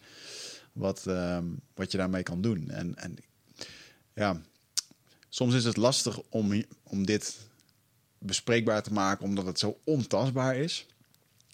Wat, 0.72 1.04
uh, 1.08 1.38
wat 1.74 1.92
je 1.92 1.98
daarmee 1.98 2.22
kan 2.22 2.40
doen. 2.40 2.70
En, 2.70 2.96
en 2.96 3.16
ja, 4.14 4.40
soms 5.28 5.54
is 5.54 5.64
het 5.64 5.76
lastig 5.76 6.20
om, 6.28 6.64
om 6.82 7.06
dit 7.06 7.36
bespreekbaar 8.18 8.82
te 8.82 8.92
maken, 8.92 9.24
omdat 9.24 9.46
het 9.46 9.58
zo 9.58 9.78
ontastbaar 9.84 10.56
is. 10.56 10.86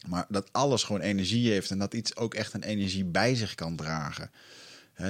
Maar 0.06 0.26
dat 0.28 0.52
alles 0.52 0.82
gewoon 0.82 1.00
energie 1.00 1.50
heeft 1.50 1.70
en 1.70 1.78
dat 1.78 1.94
iets 1.94 2.16
ook 2.16 2.34
echt 2.34 2.52
een 2.54 2.62
energie 2.62 3.04
bij 3.04 3.34
zich 3.34 3.54
kan 3.54 3.76
dragen. 3.76 4.30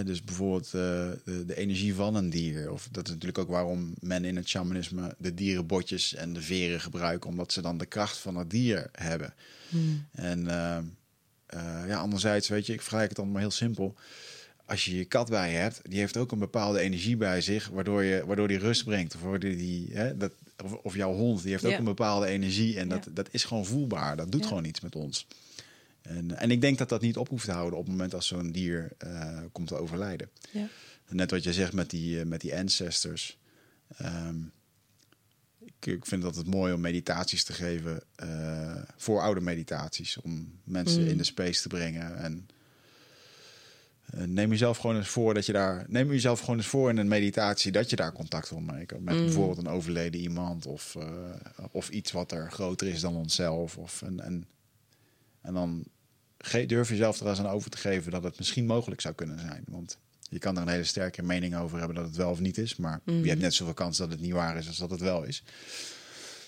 dus 0.04 0.24
bijvoorbeeld 0.24 0.66
uh, 0.66 0.72
de, 0.72 1.44
de, 1.46 1.56
energie 1.56 1.94
van 1.94 2.14
een 2.14 2.30
dier. 2.30 2.72
Of 2.72 2.88
dat 2.90 3.04
is 3.06 3.12
natuurlijk 3.12 3.38
ook 3.38 3.48
waarom 3.48 3.94
men 4.00 4.24
in 4.24 4.36
het 4.36 4.48
shamanisme 4.48 5.14
de 5.18 5.34
dierenbotjes 5.34 6.14
en 6.14 6.32
de 6.32 6.42
veren 6.42 6.80
gebruiken, 6.80 7.30
omdat 7.30 7.52
ze 7.52 7.62
dan 7.62 7.78
de 7.78 7.86
kracht 7.86 8.18
van 8.18 8.36
het 8.36 8.50
dier 8.50 8.88
hebben. 8.92 9.34
Hmm. 9.68 10.06
En 10.12 10.44
uh, 10.44 10.78
uh, 11.54 11.82
ja, 11.86 11.98
anderzijds, 11.98 12.48
weet 12.48 12.66
je, 12.66 12.72
ik 12.72 12.80
vergelijk 12.80 13.08
het 13.08 13.18
allemaal 13.18 13.40
heel 13.40 13.50
simpel. 13.50 13.94
Als 14.66 14.84
je 14.84 14.96
je 14.96 15.04
kat 15.04 15.28
bij 15.28 15.50
je 15.50 15.56
hebt, 15.56 15.80
die 15.82 15.98
heeft 15.98 16.16
ook 16.16 16.32
een 16.32 16.38
bepaalde 16.38 16.80
energie 16.80 17.16
bij 17.16 17.40
zich, 17.40 17.68
waardoor, 17.68 18.02
je, 18.02 18.26
waardoor 18.26 18.48
die 18.48 18.58
rust 18.58 18.84
brengt. 18.84 19.14
Of 19.14 19.20
waardoor 19.20 19.50
die, 19.50 19.88
hè, 19.92 20.16
dat, 20.16 20.32
of, 20.62 20.72
of 20.72 20.94
jouw 20.94 21.12
hond, 21.12 21.42
die 21.42 21.50
heeft 21.50 21.64
ook 21.64 21.78
een 21.78 21.84
bepaalde 21.84 22.26
energie. 22.26 22.78
En 22.78 22.88
dat, 22.88 23.08
dat 23.10 23.28
is 23.30 23.44
gewoon 23.44 23.66
voelbaar. 23.66 24.16
Dat 24.16 24.32
doet 24.32 24.46
gewoon 24.46 24.64
iets 24.64 24.80
met 24.80 24.96
ons. 24.96 25.26
En, 26.02 26.38
en 26.38 26.50
ik 26.50 26.60
denk 26.60 26.78
dat 26.78 26.88
dat 26.88 27.00
niet 27.00 27.16
op 27.16 27.28
hoeft 27.28 27.44
te 27.44 27.52
houden 27.52 27.78
op 27.78 27.84
het 27.84 27.92
moment 27.92 28.14
als 28.14 28.26
zo'n 28.26 28.50
dier 28.50 28.92
uh, 29.04 29.38
komt 29.52 29.68
te 29.68 29.76
overlijden. 29.76 30.30
Ja. 30.50 30.68
Net 31.08 31.30
wat 31.30 31.42
je 31.42 31.52
zegt 31.52 31.72
met 31.72 31.90
die, 31.90 32.18
uh, 32.18 32.24
met 32.24 32.40
die 32.40 32.56
ancestors. 32.56 33.38
Um, 34.02 34.52
ik, 35.64 35.86
ik, 35.86 36.06
vind 36.06 36.22
dat 36.22 36.36
het 36.36 36.46
mooi 36.46 36.72
om 36.72 36.80
meditaties 36.80 37.44
te 37.44 37.52
geven, 37.52 38.02
uh, 38.24 38.82
voor 38.96 39.20
oude 39.20 39.40
meditaties, 39.40 40.20
om 40.20 40.60
mensen 40.64 41.02
mm. 41.02 41.08
in 41.08 41.16
de 41.16 41.24
space 41.24 41.62
te 41.62 41.68
brengen. 41.68 42.16
En 42.16 42.48
neem 44.12 44.50
jezelf 44.50 44.78
gewoon 44.78 44.96
eens 44.96 45.08
voor 45.08 45.34
dat 45.34 45.46
je 45.46 45.52
daar. 45.52 45.84
Neem 45.88 46.10
jezelf 46.10 46.40
gewoon 46.40 46.56
eens 46.56 46.66
voor 46.66 46.90
in 46.90 46.96
een 46.96 47.08
meditatie 47.08 47.72
dat 47.72 47.90
je 47.90 47.96
daar 47.96 48.12
contact 48.12 48.50
wil 48.50 48.60
maken. 48.60 49.02
Met 49.02 49.14
mm. 49.14 49.24
bijvoorbeeld 49.24 49.58
een 49.58 49.68
overleden 49.68 50.20
iemand 50.20 50.66
of, 50.66 50.94
uh, 50.98 51.04
of 51.70 51.88
iets 51.88 52.12
wat 52.12 52.32
er 52.32 52.50
groter 52.50 52.86
is 52.86 53.00
dan 53.00 53.16
onszelf. 53.16 53.78
Of 53.78 54.00
een, 54.00 54.20
en, 54.20 54.46
en 55.40 55.54
dan 55.54 55.84
durf 56.66 56.88
jezelf 56.88 57.20
er 57.20 57.28
eens 57.28 57.38
aan 57.38 57.48
over 57.48 57.70
te 57.70 57.76
geven 57.76 58.12
dat 58.12 58.24
het 58.24 58.38
misschien 58.38 58.66
mogelijk 58.66 59.00
zou 59.00 59.14
kunnen 59.14 59.38
zijn. 59.38 59.64
Want 59.68 59.98
je 60.30 60.38
kan 60.38 60.56
er 60.56 60.62
een 60.62 60.68
hele 60.68 60.84
sterke 60.84 61.22
mening 61.22 61.56
over 61.56 61.78
hebben 61.78 61.96
dat 61.96 62.04
het 62.04 62.16
wel 62.16 62.30
of 62.30 62.40
niet 62.40 62.58
is. 62.58 62.76
Maar 62.76 63.00
mm. 63.04 63.22
je 63.22 63.28
hebt 63.28 63.40
net 63.40 63.54
zoveel 63.54 63.74
kans 63.74 63.96
dat 63.96 64.10
het 64.10 64.20
niet 64.20 64.32
waar 64.32 64.56
is 64.56 64.68
als 64.68 64.78
dat 64.78 64.90
het 64.90 65.00
wel 65.00 65.22
is. 65.22 65.42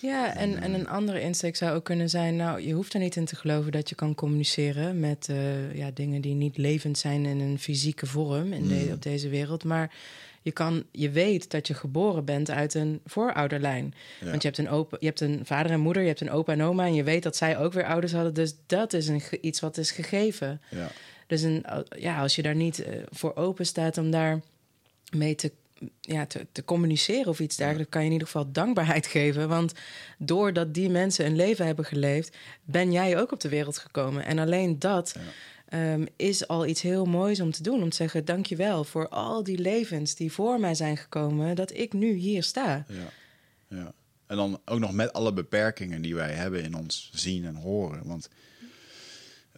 Ja, 0.05 0.35
en, 0.35 0.61
en 0.61 0.73
een 0.73 0.87
andere 0.87 1.21
insteek 1.21 1.55
zou 1.55 1.75
ook 1.75 1.83
kunnen 1.83 2.09
zijn... 2.09 2.35
nou, 2.35 2.61
je 2.61 2.73
hoeft 2.73 2.93
er 2.93 2.99
niet 2.99 3.15
in 3.15 3.25
te 3.25 3.35
geloven 3.35 3.71
dat 3.71 3.89
je 3.89 3.95
kan 3.95 4.15
communiceren... 4.15 4.99
met 4.99 5.27
uh, 5.31 5.75
ja, 5.75 5.91
dingen 5.93 6.21
die 6.21 6.33
niet 6.33 6.57
levend 6.57 6.97
zijn 6.97 7.25
in 7.25 7.39
een 7.39 7.59
fysieke 7.59 8.05
vorm 8.05 8.53
in 8.53 8.67
de, 8.67 8.89
op 8.93 9.01
deze 9.01 9.29
wereld. 9.29 9.63
Maar 9.63 9.93
je, 10.41 10.51
kan, 10.51 10.83
je 10.91 11.09
weet 11.09 11.51
dat 11.51 11.67
je 11.67 11.73
geboren 11.73 12.25
bent 12.25 12.49
uit 12.51 12.73
een 12.73 12.99
voorouderlijn. 13.05 13.93
Ja. 14.19 14.29
Want 14.29 14.41
je 14.41 14.47
hebt, 14.47 14.59
een 14.59 14.69
opa, 14.69 14.97
je 14.99 15.05
hebt 15.05 15.21
een 15.21 15.41
vader 15.43 15.71
en 15.71 15.79
moeder, 15.79 16.01
je 16.01 16.07
hebt 16.07 16.21
een 16.21 16.31
opa 16.31 16.53
en 16.53 16.63
oma... 16.63 16.85
en 16.85 16.93
je 16.93 17.03
weet 17.03 17.23
dat 17.23 17.35
zij 17.35 17.57
ook 17.57 17.73
weer 17.73 17.85
ouders 17.85 18.13
hadden. 18.13 18.33
Dus 18.33 18.55
dat 18.65 18.93
is 18.93 19.07
een, 19.07 19.21
iets 19.41 19.59
wat 19.59 19.77
is 19.77 19.91
gegeven. 19.91 20.61
Ja. 20.69 20.91
Dus 21.27 21.41
een, 21.41 21.65
ja, 21.97 22.21
als 22.21 22.35
je 22.35 22.41
daar 22.41 22.55
niet 22.55 22.79
uh, 22.79 22.87
voor 23.09 23.35
open 23.35 23.65
staat 23.65 23.97
om 23.97 24.11
daar 24.11 24.41
mee 25.15 25.35
te 25.35 25.51
ja, 26.01 26.25
te, 26.25 26.47
te, 26.51 26.63
communiceren 26.63 27.27
of 27.27 27.39
iets 27.39 27.55
dergelijks, 27.55 27.89
kan 27.89 28.01
je 28.01 28.07
in 28.07 28.13
ieder 28.13 28.27
geval 28.27 28.51
dankbaarheid 28.51 29.07
geven. 29.17 29.47
Want 29.47 29.73
doordat 30.17 30.73
die 30.73 30.89
mensen 30.89 31.25
een 31.25 31.35
leven 31.35 31.65
hebben 31.65 31.85
geleefd, 31.85 32.37
ben 32.63 32.91
jij 32.91 33.19
ook 33.19 33.31
op 33.31 33.39
de 33.39 33.49
wereld 33.49 33.77
gekomen. 33.77 34.25
En 34.25 34.39
alleen 34.39 34.79
dat 34.79 35.15
um, 35.73 36.07
is 36.15 36.47
al 36.47 36.65
iets 36.65 36.81
heel 36.81 37.05
moois 37.05 37.39
om 37.39 37.51
te 37.51 37.63
doen. 37.63 37.83
Om 37.83 37.89
te 37.89 37.95
zeggen: 37.95 38.25
dankjewel 38.25 38.83
voor 38.83 39.09
al 39.09 39.43
die 39.43 39.57
levens 39.57 40.15
die 40.15 40.31
voor 40.31 40.59
mij 40.59 40.75
zijn 40.75 40.97
gekomen, 40.97 41.55
dat 41.55 41.73
ik 41.73 41.93
nu 41.93 42.13
hier 42.13 42.43
sta. 42.43 42.85
Ja. 42.87 42.95
ja. 43.67 43.93
En 44.27 44.35
dan 44.35 44.61
ook 44.65 44.79
nog 44.79 44.93
met 44.93 45.13
alle 45.13 45.33
beperkingen 45.33 46.01
die 46.01 46.15
wij 46.15 46.31
hebben 46.31 46.63
in 46.63 46.75
ons 46.75 47.09
zien 47.13 47.45
en 47.45 47.55
horen. 47.55 48.01
Want 48.07 48.29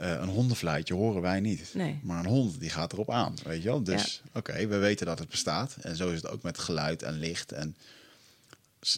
uh, 0.02 0.10
een 0.10 0.28
hondenfluitje 0.28 0.94
horen 0.94 1.22
wij 1.22 1.40
niet. 1.40 1.72
Nee. 1.74 2.00
Maar 2.04 2.20
een 2.20 2.32
hond 2.32 2.60
die 2.60 2.70
gaat 2.70 2.94
erop 2.94 3.12
aan, 3.12 3.36
weet 3.44 3.62
je 3.64 3.70
wel. 3.70 3.84
Dus 3.84 4.22
oké, 4.34 4.68
we 4.68 4.78
weten 4.78 5.06
dat 5.06 5.20
het 5.20 5.30
bestaat. 5.30 5.76
En 5.82 5.96
zo 5.96 6.10
is 6.10 6.22
het 6.22 6.32
ook 6.32 6.44
met 6.44 6.58
geluid 6.58 7.04
en 7.04 7.20
licht. 7.20 7.52
En 7.52 7.76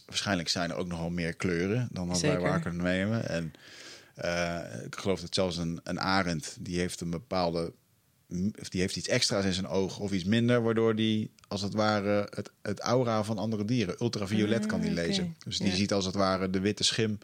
waarschijnlijk 0.06 0.50
zijn 0.50 0.70
er 0.70 0.76
ook 0.76 0.88
nogal 0.88 1.10
meer 1.10 1.34
kleuren 1.34 1.88
dan 1.92 2.08
wat 2.08 2.22
wij 2.22 2.40
waar 2.40 2.60
kunnen 2.60 2.84
nemen. 2.84 3.30
En 3.30 3.54
uh, 4.24 4.86
ik 4.86 4.96
geloof 4.96 5.22
dat 5.22 5.34
zelfs 5.34 5.58
een, 5.58 5.80
een 5.84 6.00
arend, 6.00 6.58
die 6.60 6.80
heeft 6.80 7.02
een 7.02 7.10
bepaalde... 7.10 7.74
Die 8.70 8.82
heeft 8.82 8.96
iets 8.96 9.08
extra's 9.08 9.46
in 9.46 9.54
zijn 9.54 9.68
oog 9.68 10.00
of 10.00 10.12
iets 10.12 10.24
minder, 10.24 10.62
waardoor 10.62 10.96
die 10.96 11.32
als 11.48 11.62
het 11.62 11.74
ware 11.74 12.28
het, 12.30 12.52
het 12.62 12.80
aura 12.80 13.24
van 13.24 13.38
andere 13.38 13.66
dieren, 13.66 13.96
ultraviolet, 14.00 14.66
kan 14.66 14.82
die 14.82 14.90
ah, 14.90 14.96
lezen. 14.96 15.36
Dus 15.46 15.58
die 15.58 15.76
ziet 15.76 15.94
als 15.94 16.06
het 16.06 16.16
ware 16.16 16.50
de 16.50 16.60
witte 16.60 16.84
schim 16.84 17.20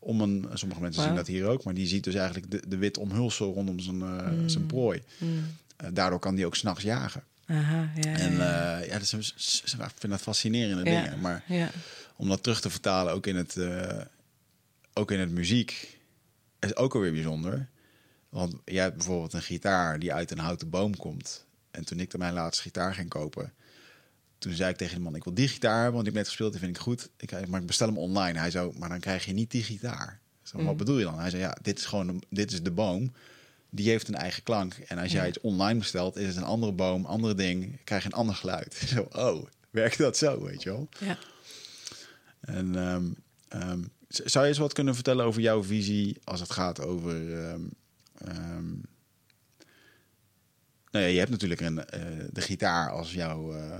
om 0.00 0.20
een, 0.20 0.48
sommige 0.52 0.80
mensen 0.80 1.02
zien 1.02 1.14
dat 1.14 1.26
hier 1.26 1.46
ook, 1.46 1.64
maar 1.64 1.74
die 1.74 1.86
ziet 1.86 2.04
dus 2.04 2.14
eigenlijk 2.14 2.50
de, 2.50 2.62
de 2.68 2.76
wit 2.76 2.98
omhulsel 2.98 3.52
rondom 3.52 3.80
zijn, 3.80 4.00
uh, 4.00 4.28
zijn 4.46 4.66
prooi. 4.66 5.02
Mm. 5.18 5.28
Uh, 5.84 5.88
daardoor 5.92 6.18
kan 6.18 6.34
die 6.34 6.46
ook 6.46 6.56
s'nachts 6.56 6.82
jagen. 6.82 7.24
Aha, 7.46 7.90
ja, 7.94 8.16
en 8.16 8.32
ja, 8.32 8.80
uh, 8.80 8.88
ja 8.88 8.98
dus, 8.98 9.12
ik 9.12 9.90
vind 9.98 10.12
dat 10.12 10.20
fascinerende 10.20 10.84
dingen. 10.84 11.20
Maar 11.20 11.44
om 12.16 12.28
dat 12.28 12.42
terug 12.42 12.60
te 12.60 12.70
vertalen 12.70 13.12
ook 13.12 13.26
in 13.26 13.36
het, 13.36 13.56
ook 14.92 15.10
in 15.10 15.18
het 15.18 15.30
muziek, 15.30 15.98
is 16.60 16.76
ook 16.76 16.94
alweer 16.94 17.12
bijzonder. 17.12 17.68
Want 18.28 18.54
jij 18.64 18.82
hebt 18.82 18.96
bijvoorbeeld 18.96 19.32
een 19.32 19.42
gitaar 19.42 19.98
die 19.98 20.12
uit 20.12 20.30
een 20.30 20.38
houten 20.38 20.70
boom 20.70 20.96
komt. 20.96 21.44
En 21.70 21.84
toen 21.84 22.00
ik 22.00 22.18
mijn 22.18 22.32
laatste 22.34 22.62
gitaar 22.62 22.94
ging 22.94 23.08
kopen, 23.08 23.52
toen 24.40 24.52
zei 24.52 24.70
ik 24.70 24.76
tegen 24.76 24.94
de 24.94 25.00
man, 25.00 25.14
ik 25.14 25.24
wil 25.24 25.34
die 25.34 25.48
gitaar 25.48 25.74
hebben, 25.74 25.92
want 25.92 26.06
ik 26.06 26.12
heb 26.12 26.14
net 26.14 26.26
gespeeld, 26.26 26.52
die 26.52 26.60
vind 26.60 26.76
ik 26.76 26.82
goed. 26.82 27.10
Ik, 27.16 27.48
maar 27.48 27.60
ik 27.60 27.66
bestel 27.66 27.86
hem 27.86 27.98
online. 27.98 28.38
Hij 28.38 28.50
zo, 28.50 28.72
maar 28.78 28.88
dan 28.88 29.00
krijg 29.00 29.24
je 29.24 29.32
niet 29.32 29.50
die 29.50 29.62
gitaar. 29.62 30.20
Zo, 30.42 30.56
Wat 30.56 30.66
mhm. 30.66 30.76
bedoel 30.76 30.98
je 30.98 31.04
dan? 31.04 31.18
Hij 31.18 31.30
zei, 31.30 31.42
ja, 31.42 31.56
dit 31.62 31.78
is 31.78 31.84
gewoon, 31.84 32.22
dit 32.28 32.52
is 32.52 32.62
de 32.62 32.70
boom. 32.70 33.12
Die 33.70 33.88
heeft 33.88 34.08
een 34.08 34.14
eigen 34.14 34.42
klank. 34.42 34.74
En 34.74 34.98
als 34.98 35.12
jij 35.12 35.26
het 35.26 35.40
online 35.40 35.78
bestelt, 35.78 36.16
is 36.16 36.26
het 36.26 36.36
een 36.36 36.42
andere 36.42 36.72
boom, 36.72 37.04
andere 37.04 37.34
ding. 37.34 37.84
Krijg 37.84 38.02
je 38.02 38.08
een 38.08 38.14
ander 38.14 38.34
geluid. 38.34 38.74
Zo, 38.94 39.08
oh, 39.12 39.46
werkt 39.70 39.98
dat 39.98 40.16
zo, 40.16 40.42
weet 40.42 40.62
je 40.62 40.70
wel? 40.70 40.88
Ja. 40.98 41.18
En 42.40 42.74
um, 42.74 43.16
um, 43.48 43.90
zou 44.08 44.44
je 44.44 44.50
eens 44.50 44.58
wat 44.58 44.72
kunnen 44.72 44.94
vertellen 44.94 45.24
over 45.24 45.40
jouw 45.40 45.62
visie 45.62 46.18
als 46.24 46.40
het 46.40 46.50
gaat 46.50 46.80
over... 46.80 47.14
Um, 48.28 48.82
nou 50.90 51.04
ja, 51.04 51.10
je 51.10 51.18
hebt 51.18 51.30
natuurlijk 51.30 51.60
een, 51.60 51.76
uh, 51.76 52.24
de 52.32 52.40
gitaar 52.40 52.90
als 52.90 53.12
jouw... 53.12 53.56
Uh, 53.56 53.78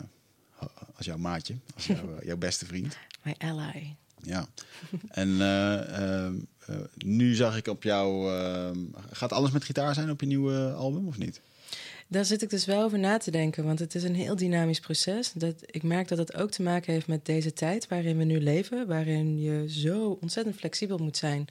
als 0.97 1.07
jouw 1.07 1.19
maatje, 1.19 1.55
als 1.75 1.87
jouw, 1.87 2.19
jouw 2.25 2.37
beste 2.37 2.67
vriend. 2.67 2.97
My 3.25 3.35
ally. 3.39 3.95
Ja. 4.23 4.49
En 5.09 5.29
uh, 5.29 5.81
uh, 5.99 6.77
nu 6.97 7.35
zag 7.35 7.57
ik 7.57 7.67
op 7.67 7.83
jou. 7.83 8.31
Gaat 9.11 9.33
alles 9.33 9.51
met 9.51 9.65
gitaar 9.65 9.95
zijn 9.95 10.11
op 10.11 10.21
je 10.21 10.27
nieuwe 10.27 10.73
album 10.73 11.07
of 11.07 11.19
niet? 11.19 11.41
Daar 12.11 12.25
zit 12.25 12.43
ik 12.43 12.51
dus 12.51 12.65
wel 12.65 12.83
over 12.83 12.99
na 12.99 13.19
te 13.19 13.31
denken, 13.31 13.65
want 13.65 13.79
het 13.79 13.95
is 13.95 14.03
een 14.03 14.15
heel 14.15 14.37
dynamisch 14.37 14.81
proces. 14.81 15.33
Dat, 15.33 15.55
ik 15.67 15.83
merk 15.83 16.09
dat 16.09 16.19
het 16.19 16.35
ook 16.35 16.51
te 16.51 16.63
maken 16.63 16.93
heeft 16.93 17.07
met 17.07 17.27
deze 17.27 17.53
tijd 17.53 17.89
waarin 17.89 18.17
we 18.17 18.25
nu 18.25 18.41
leven, 18.41 18.87
waarin 18.87 19.41
je 19.41 19.65
zo 19.69 20.19
ontzettend 20.21 20.57
flexibel 20.57 20.99
moet 20.99 21.17
zijn. 21.17 21.47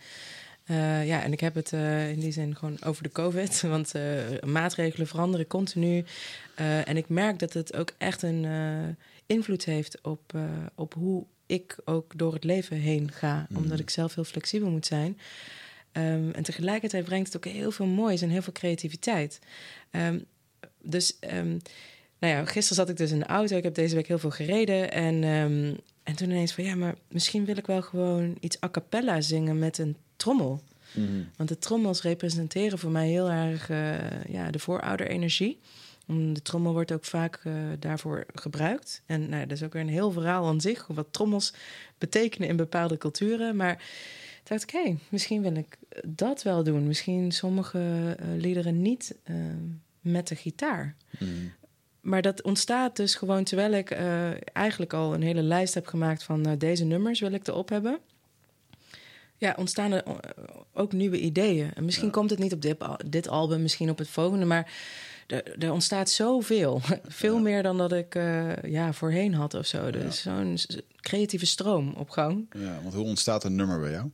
Uh, 0.72 1.07
ja, 1.07 1.24
en 1.24 1.32
ik 1.32 1.39
heb 1.39 1.55
het 1.55 1.72
uh, 1.72 2.09
in 2.09 2.20
die 2.20 2.32
zin 2.32 2.55
gewoon 2.55 2.78
over 2.84 3.03
de 3.03 3.11
COVID, 3.11 3.61
want 3.76 3.95
uh, 3.95 4.01
maatregelen 4.45 5.07
veranderen 5.07 5.47
continu. 5.47 6.03
en 6.86 6.97
ik 6.97 7.09
merk 7.09 7.39
dat 7.39 7.53
het 7.53 7.76
ook 7.76 7.93
echt 7.97 8.22
een 8.22 8.47
invloed 9.26 9.65
heeft 9.65 10.01
op, 10.01 10.34
op 10.76 10.93
hoe 10.93 11.26
ik 11.45 11.78
ook 11.86 12.17
door 12.17 12.34
het 12.34 12.43
leven 12.43 12.78
heen 12.78 13.11
ga, 13.11 13.45
mm. 13.49 13.57
omdat 13.57 13.80
ik 13.80 13.89
zelf 13.89 14.15
heel 14.15 14.24
flexibel 14.24 14.70
moet 14.70 14.86
zijn. 14.86 15.20
Um, 15.91 16.32
en 16.32 16.43
tegelijkertijd 16.43 17.03
brengt 17.05 17.34
het 17.34 17.36
ook 17.36 17.53
heel 17.53 17.72
veel 17.72 17.86
moois 17.86 18.22
en 18.22 18.30
heel 18.30 18.41
veel 18.41 18.53
creativiteit. 18.53 19.39
Um, 19.91 20.26
dus 20.82 21.17
um, 21.34 21.57
nou 22.20 22.34
ja, 22.34 22.45
gisteren 22.45 22.76
zat 22.76 22.89
ik 22.89 22.97
dus 22.97 23.11
in 23.11 23.20
de 23.20 23.26
auto. 23.26 23.57
Ik 23.57 23.63
heb 23.63 23.76
deze 23.76 23.95
week 23.95 24.07
heel 24.07 24.20
veel 24.20 24.30
gereden. 24.30 24.91
En, 24.91 25.24
en 26.03 26.15
toen 26.15 26.30
ineens 26.30 26.53
van 26.53 26.63
ja, 26.63 26.76
maar 26.76 26.95
misschien 27.07 27.45
wil 27.45 27.57
ik 27.57 27.65
wel 27.65 27.82
gewoon 27.82 28.38
iets 28.39 28.63
a 28.63 28.70
cappella 28.70 29.22
zingen 29.22 29.59
met 29.59 29.78
een 29.78 29.95
trommel. 30.20 30.61
Mm. 30.93 31.30
Want 31.36 31.49
de 31.49 31.57
trommels 31.57 32.01
representeren 32.01 32.80
voor 32.80 32.91
mij 32.91 33.07
heel 33.07 33.30
erg 33.30 33.70
uh, 33.70 34.24
ja, 34.24 34.51
de 34.51 34.59
voorouderenergie. 34.59 35.59
De 36.05 36.41
trommel 36.41 36.74
wordt 36.74 36.91
ook 36.91 37.05
vaak 37.05 37.41
uh, 37.43 37.53
daarvoor 37.80 38.26
gebruikt. 38.34 39.01
En 39.05 39.30
nou, 39.30 39.45
dat 39.45 39.57
is 39.57 39.63
ook 39.63 39.74
weer 39.74 39.82
een 39.82 39.89
heel 39.89 40.11
verhaal 40.11 40.47
aan 40.47 40.61
zich, 40.61 40.88
wat 40.88 41.07
trommels 41.11 41.53
betekenen 41.97 42.47
in 42.47 42.55
bepaalde 42.55 42.97
culturen. 42.97 43.55
Maar 43.55 43.84
dacht 44.43 44.63
ik, 44.63 44.70
hé, 44.70 44.82
hey, 44.82 44.97
misschien 45.09 45.41
wil 45.41 45.55
ik 45.55 45.78
dat 46.05 46.43
wel 46.43 46.63
doen. 46.63 46.88
Misschien 46.88 47.32
sommige 47.32 47.80
uh, 48.20 48.41
liederen 48.41 48.82
niet 48.82 49.15
uh, 49.26 49.36
met 50.01 50.28
de 50.28 50.36
gitaar. 50.36 50.95
Mm. 51.20 51.51
Maar 52.01 52.22
dat 52.22 52.41
ontstaat 52.41 52.95
dus 52.95 53.15
gewoon 53.15 53.43
terwijl 53.43 53.72
ik 53.72 53.91
uh, 53.91 54.30
eigenlijk 54.53 54.93
al 54.93 55.13
een 55.13 55.22
hele 55.22 55.41
lijst 55.41 55.74
heb 55.74 55.88
gemaakt 55.88 56.24
van 56.24 56.47
uh, 56.47 56.53
deze 56.57 56.86
nummers 56.86 57.20
wil 57.20 57.32
ik 57.32 57.47
erop 57.47 57.70
hebben. 57.70 57.99
Ja, 59.39 59.55
ontstaan 59.57 59.91
er 59.91 60.03
ook 60.73 60.91
nieuwe 60.91 61.19
ideeën. 61.19 61.73
En 61.73 61.85
misschien 61.85 62.07
ja. 62.07 62.13
komt 62.13 62.29
het 62.29 62.39
niet 62.39 62.53
op 62.53 62.61
dit, 62.61 62.77
dit, 63.05 63.27
album, 63.27 63.61
misschien 63.61 63.89
op 63.89 63.97
het 63.97 64.09
volgende, 64.09 64.45
maar 64.45 64.71
er, 65.27 65.63
er 65.63 65.71
ontstaat 65.71 66.09
zoveel. 66.09 66.81
Veel 67.23 67.35
ja. 67.35 67.41
meer 67.41 67.63
dan 67.63 67.77
dat 67.77 67.91
ik 67.91 68.15
uh, 68.15 68.55
ja, 68.63 68.93
voorheen 68.93 69.33
had 69.33 69.53
of 69.53 69.65
zo. 69.65 69.91
Dus 69.91 70.21
zo'n 70.21 70.57
creatieve 70.95 71.45
stroom 71.45 71.93
op 71.93 72.09
gang. 72.09 72.45
Ja, 72.57 72.79
want 72.81 72.93
hoe 72.93 73.05
ontstaat 73.05 73.43
een 73.43 73.55
nummer 73.55 73.79
bij 73.79 73.91
jou? 73.91 74.09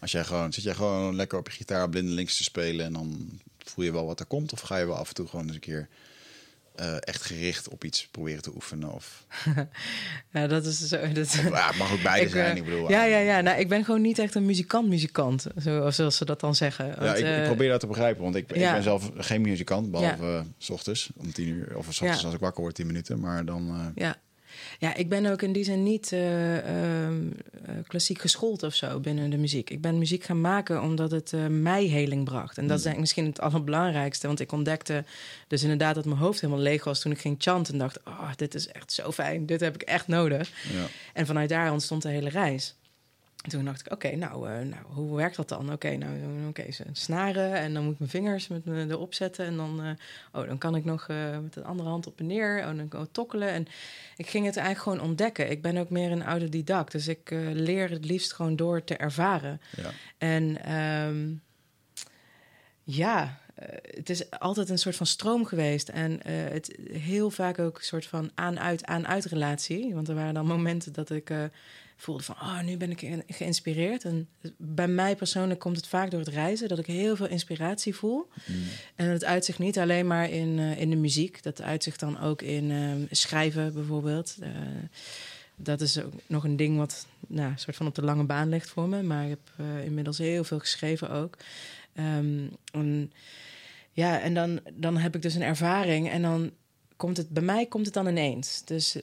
Als 0.00 0.12
jij 0.12 0.24
gewoon, 0.24 0.52
zit 0.52 0.64
jij 0.64 0.74
gewoon 0.74 1.16
lekker 1.16 1.38
op 1.38 1.46
je 1.46 1.52
gitaar 1.52 1.88
blindelings 1.88 2.36
te 2.36 2.42
spelen 2.42 2.86
en 2.86 2.92
dan 2.92 3.40
voel 3.58 3.84
je 3.84 3.92
wel 3.92 4.06
wat 4.06 4.20
er 4.20 4.26
komt? 4.26 4.52
Of 4.52 4.60
ga 4.60 4.76
je 4.76 4.86
wel 4.86 4.96
af 4.96 5.08
en 5.08 5.14
toe 5.14 5.26
gewoon 5.26 5.44
eens 5.46 5.54
een 5.54 5.60
keer 5.60 5.88
uh, 6.80 6.96
echt 7.00 7.22
gericht 7.22 7.68
op 7.68 7.84
iets 7.84 8.08
proberen 8.10 8.42
te 8.42 8.54
oefenen? 8.54 8.92
Of... 8.92 9.26
ja, 10.32 10.46
dat 10.46 10.66
is 10.66 10.78
zo. 10.78 11.12
Dat... 11.12 11.24
Of, 11.26 11.42
ja, 11.42 11.66
het 11.66 11.76
mag 11.76 11.92
ook 11.92 12.02
beide 12.02 12.26
ik, 12.26 12.32
zijn. 12.32 12.56
Ik 12.56 12.64
bedoel, 12.64 12.90
ja, 12.90 13.04
ja, 13.04 13.18
ja. 13.18 13.40
Nou, 13.40 13.58
ik 13.58 13.68
ben 13.68 13.84
gewoon 13.84 14.00
niet 14.00 14.18
echt 14.18 14.34
een 14.34 14.44
muzikant-muzikant, 14.44 15.46
zoals 15.56 16.16
ze 16.16 16.24
dat 16.24 16.40
dan 16.40 16.54
zeggen. 16.54 16.86
Ja, 16.86 17.14
ik, 17.14 17.24
uh, 17.24 17.38
ik, 17.38 17.44
probeer 17.44 17.68
dat 17.68 17.80
te 17.80 17.86
begrijpen, 17.86 18.22
want 18.22 18.34
ik, 18.34 18.56
ja. 18.56 18.68
ik 18.68 18.74
ben 18.74 18.82
zelf 18.82 19.10
geen 19.16 19.40
muzikant, 19.40 19.90
behalve 19.90 20.44
s 20.58 20.70
ochtends 20.70 21.10
om 21.16 21.32
tien 21.32 21.48
uur, 21.48 21.76
of 21.76 21.86
s 21.90 22.00
ochtends 22.00 22.24
als 22.24 22.34
ik 22.34 22.40
wakker 22.40 22.62
word, 22.62 22.74
tien 22.74 22.86
minuten. 22.86 23.20
Maar 23.20 23.44
dan. 23.44 23.92
Ja. 23.94 24.16
Ja, 24.78 24.94
ik 24.94 25.08
ben 25.08 25.26
ook 25.26 25.42
in 25.42 25.52
die 25.52 25.64
zin 25.64 25.82
niet 25.82 26.12
uh, 26.12 26.56
uh, 26.56 26.62
klassiek 27.86 28.20
geschoold 28.20 28.62
of 28.62 28.74
zo 28.74 29.00
binnen 29.00 29.30
de 29.30 29.36
muziek. 29.36 29.70
Ik 29.70 29.80
ben 29.80 29.98
muziek 29.98 30.24
gaan 30.24 30.40
maken 30.40 30.82
omdat 30.82 31.10
het 31.10 31.32
uh, 31.32 31.46
mij 31.46 31.84
heling 31.84 32.24
bracht. 32.24 32.58
En 32.58 32.66
dat 32.66 32.76
is 32.76 32.82
denk 32.82 32.94
ik 32.94 33.00
misschien 33.00 33.26
het 33.26 33.40
allerbelangrijkste. 33.40 34.26
Want 34.26 34.40
ik 34.40 34.52
ontdekte 34.52 35.04
dus 35.48 35.62
inderdaad 35.62 35.94
dat 35.94 36.04
mijn 36.04 36.18
hoofd 36.18 36.40
helemaal 36.40 36.62
leeg 36.62 36.84
was 36.84 37.00
toen 37.00 37.12
ik 37.12 37.20
ging 37.20 37.36
chanten. 37.38 37.72
En 37.72 37.78
dacht, 37.78 37.98
oh, 38.04 38.30
dit 38.36 38.54
is 38.54 38.68
echt 38.68 38.92
zo 38.92 39.12
fijn. 39.12 39.46
Dit 39.46 39.60
heb 39.60 39.74
ik 39.74 39.82
echt 39.82 40.06
nodig. 40.06 40.50
Ja. 40.72 40.86
En 41.12 41.26
vanuit 41.26 41.48
daar 41.48 41.72
ontstond 41.72 42.02
de 42.02 42.08
hele 42.08 42.28
reis 42.28 42.74
toen 43.50 43.64
dacht 43.64 43.80
ik, 43.80 43.92
oké, 43.92 44.06
okay, 44.06 44.18
nou, 44.18 44.50
uh, 44.50 44.58
nou, 44.58 44.82
hoe 44.86 45.16
werkt 45.16 45.36
dat 45.36 45.48
dan? 45.48 45.64
Oké, 45.64 45.72
okay, 45.72 45.94
nou, 45.94 46.12
oké, 46.48 46.60
okay, 46.60 46.74
snaren 46.92 47.54
en 47.54 47.74
dan 47.74 47.82
moet 47.84 47.92
ik 47.92 47.98
mijn 47.98 48.10
vingers 48.10 48.48
met 48.48 48.64
me 48.64 48.86
erop 48.88 49.14
zetten. 49.14 49.46
En 49.46 49.56
dan, 49.56 49.86
uh, 49.86 49.90
oh, 50.32 50.46
dan 50.46 50.58
kan 50.58 50.76
ik 50.76 50.84
nog 50.84 51.08
uh, 51.08 51.38
met 51.38 51.52
de 51.52 51.62
andere 51.62 51.88
hand 51.88 52.06
op 52.06 52.18
en 52.18 52.26
neer. 52.26 52.58
Oh, 52.58 52.76
dan 52.76 52.88
kan 52.88 53.02
ik 53.02 53.12
tokkelen. 53.12 53.48
En 53.48 53.66
ik 54.16 54.26
ging 54.26 54.46
het 54.46 54.56
eigenlijk 54.56 54.88
gewoon 54.88 55.08
ontdekken. 55.08 55.50
Ik 55.50 55.62
ben 55.62 55.76
ook 55.76 55.90
meer 55.90 56.10
een 56.10 56.22
autodidact. 56.22 56.92
Dus 56.92 57.08
ik 57.08 57.30
leer 57.52 57.90
het 57.90 58.04
liefst 58.04 58.32
gewoon 58.32 58.56
door 58.56 58.84
te 58.84 58.96
ervaren. 58.96 59.60
Ja. 59.76 59.90
En 60.18 60.74
um, 60.74 61.42
ja, 62.82 63.38
het 63.94 64.10
is 64.10 64.30
altijd 64.30 64.68
een 64.68 64.78
soort 64.78 64.96
van 64.96 65.06
stroom 65.06 65.44
geweest. 65.44 65.88
En 65.88 66.20
het 66.28 66.78
heel 66.92 67.30
vaak 67.30 67.58
ook 67.58 67.76
een 67.76 67.84
soort 67.84 68.06
van 68.06 68.30
aan-uit, 68.34 68.84
aan-uit 68.84 69.24
relatie. 69.24 69.94
Want 69.94 70.08
er 70.08 70.14
waren 70.14 70.34
dan 70.34 70.46
momenten 70.46 70.92
dat 70.92 71.10
ik 71.10 71.30
voelde 72.04 72.22
van, 72.22 72.34
oh, 72.34 72.62
nu 72.62 72.76
ben 72.76 72.90
ik 72.90 73.22
geïnspireerd. 73.26 74.04
En 74.04 74.28
bij 74.56 74.88
mij 74.88 75.16
persoonlijk 75.16 75.60
komt 75.60 75.76
het 75.76 75.86
vaak 75.86 76.10
door 76.10 76.20
het 76.20 76.28
reizen, 76.28 76.68
dat 76.68 76.78
ik 76.78 76.86
heel 76.86 77.16
veel 77.16 77.28
inspiratie 77.28 77.94
voel. 77.94 78.28
Mm. 78.46 78.56
En 78.94 79.08
het 79.08 79.24
uitzicht 79.24 79.58
niet 79.58 79.78
alleen 79.78 80.06
maar 80.06 80.30
in, 80.30 80.58
uh, 80.58 80.80
in 80.80 80.90
de 80.90 80.96
muziek, 80.96 81.42
dat 81.42 81.62
uitzicht 81.62 82.00
dan 82.00 82.20
ook 82.20 82.42
in 82.42 82.70
uh, 82.70 82.92
schrijven 83.10 83.72
bijvoorbeeld. 83.74 84.36
Uh, 84.40 84.48
dat 85.56 85.80
is 85.80 86.02
ook 86.02 86.12
nog 86.26 86.44
een 86.44 86.56
ding 86.56 86.76
wat 86.76 87.06
nou, 87.26 87.52
soort 87.56 87.76
van 87.76 87.86
op 87.86 87.94
de 87.94 88.04
lange 88.04 88.24
baan 88.24 88.48
ligt 88.48 88.68
voor 88.68 88.88
me. 88.88 89.02
Maar 89.02 89.24
ik 89.24 89.30
heb 89.30 89.66
inmiddels 89.84 90.18
heel 90.18 90.44
veel 90.44 90.58
geschreven 90.58 91.10
ook. 91.10 91.36
Um, 91.98 92.50
en, 92.72 93.12
ja, 93.92 94.20
en 94.20 94.34
dan, 94.34 94.60
dan 94.72 94.96
heb 94.96 95.14
ik 95.14 95.22
dus 95.22 95.34
een 95.34 95.42
ervaring 95.42 96.10
en 96.10 96.22
dan 96.22 96.52
komt 96.96 97.16
het, 97.16 97.28
bij 97.28 97.42
mij 97.42 97.66
komt 97.66 97.84
het 97.84 97.94
dan 97.94 98.06
ineens. 98.06 98.64
Dus 98.64 99.02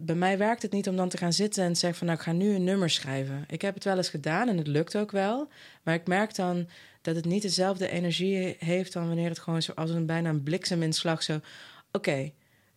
bij 0.00 0.14
mij 0.14 0.38
werkt 0.38 0.62
het 0.62 0.72
niet 0.72 0.88
om 0.88 0.96
dan 0.96 1.08
te 1.08 1.16
gaan 1.16 1.32
zitten 1.32 1.64
en 1.64 1.72
te 1.72 1.78
zeggen 1.78 1.98
van 1.98 2.06
nou 2.06 2.18
ik 2.18 2.24
ga 2.24 2.32
nu 2.32 2.54
een 2.54 2.64
nummer 2.64 2.90
schrijven. 2.90 3.44
Ik 3.48 3.62
heb 3.62 3.74
het 3.74 3.84
wel 3.84 3.96
eens 3.96 4.08
gedaan 4.08 4.48
en 4.48 4.58
het 4.58 4.66
lukt 4.66 4.96
ook 4.96 5.10
wel. 5.10 5.48
Maar 5.82 5.94
ik 5.94 6.06
merk 6.06 6.34
dan 6.34 6.68
dat 7.02 7.16
het 7.16 7.24
niet 7.24 7.42
dezelfde 7.42 7.88
energie 7.88 8.56
heeft 8.58 8.92
dan 8.92 9.06
wanneer 9.06 9.28
het 9.28 9.38
gewoon 9.38 9.62
zo 9.62 9.72
als 9.72 9.90
een 9.90 10.06
bijna 10.06 10.28
een 10.28 10.42
blikseminslag 10.42 11.22
zo. 11.22 11.40
Oké, 11.92 12.32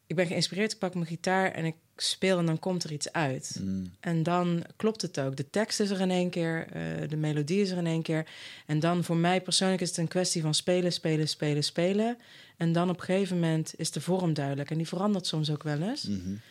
ik 0.07 0.15
ben 0.15 0.27
geïnspireerd, 0.27 0.71
ik 0.71 0.79
pak 0.79 0.93
mijn 0.93 1.05
gitaar 1.05 1.51
en 1.51 1.65
ik 1.65 1.75
speel 1.97 2.37
en 2.37 2.45
dan 2.45 2.59
komt 2.59 2.83
er 2.83 2.91
iets 2.91 3.11
uit. 3.11 3.59
Mm. 3.61 3.91
En 3.99 4.23
dan 4.23 4.63
klopt 4.75 5.01
het 5.01 5.19
ook. 5.19 5.35
De 5.35 5.49
tekst 5.49 5.79
is 5.79 5.89
er 5.89 6.01
in 6.01 6.11
één 6.11 6.29
keer, 6.29 6.67
uh, 6.75 7.09
de 7.09 7.17
melodie 7.17 7.61
is 7.61 7.69
er 7.69 7.77
in 7.77 7.87
één 7.87 8.01
keer. 8.01 8.27
En 8.65 8.79
dan 8.79 9.03
voor 9.03 9.17
mij 9.17 9.41
persoonlijk 9.41 9.81
is 9.81 9.89
het 9.89 9.97
een 9.97 10.07
kwestie 10.07 10.41
van 10.41 10.53
spelen, 10.53 10.93
spelen, 10.93 11.27
spelen, 11.27 11.63
spelen. 11.63 12.17
En 12.57 12.71
dan 12.71 12.89
op 12.89 12.97
een 12.97 13.05
gegeven 13.05 13.39
moment 13.39 13.73
is 13.77 13.91
de 13.91 14.01
vorm 14.01 14.33
duidelijk. 14.33 14.71
En 14.71 14.77
die 14.77 14.87
verandert 14.87 15.27
soms 15.27 15.51
ook 15.51 15.63
wel 15.63 15.81
eens. 15.81 16.03
Mm 16.03 16.21
-hmm. 16.23 16.41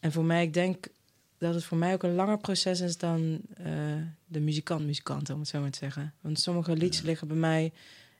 En 0.00 0.12
voor 0.12 0.24
mij, 0.24 0.42
ik 0.42 0.54
denk 0.54 0.86
dat 1.38 1.54
het 1.54 1.64
voor 1.64 1.78
mij 1.78 1.92
ook 1.92 2.02
een 2.02 2.14
langer 2.14 2.38
proces 2.38 2.80
is 2.80 2.98
dan 2.98 3.40
uh, 3.60 3.66
de 4.26 4.40
muzikant, 4.40 4.86
muzikant, 4.86 5.30
om 5.30 5.38
het 5.38 5.48
zo 5.48 5.60
maar 5.60 5.70
te 5.70 5.78
zeggen. 5.78 6.14
Want 6.20 6.40
sommige 6.40 6.76
liedjes 6.76 7.00
ja. 7.00 7.06
liggen 7.06 7.28
bij 7.28 7.36
mij 7.36 7.72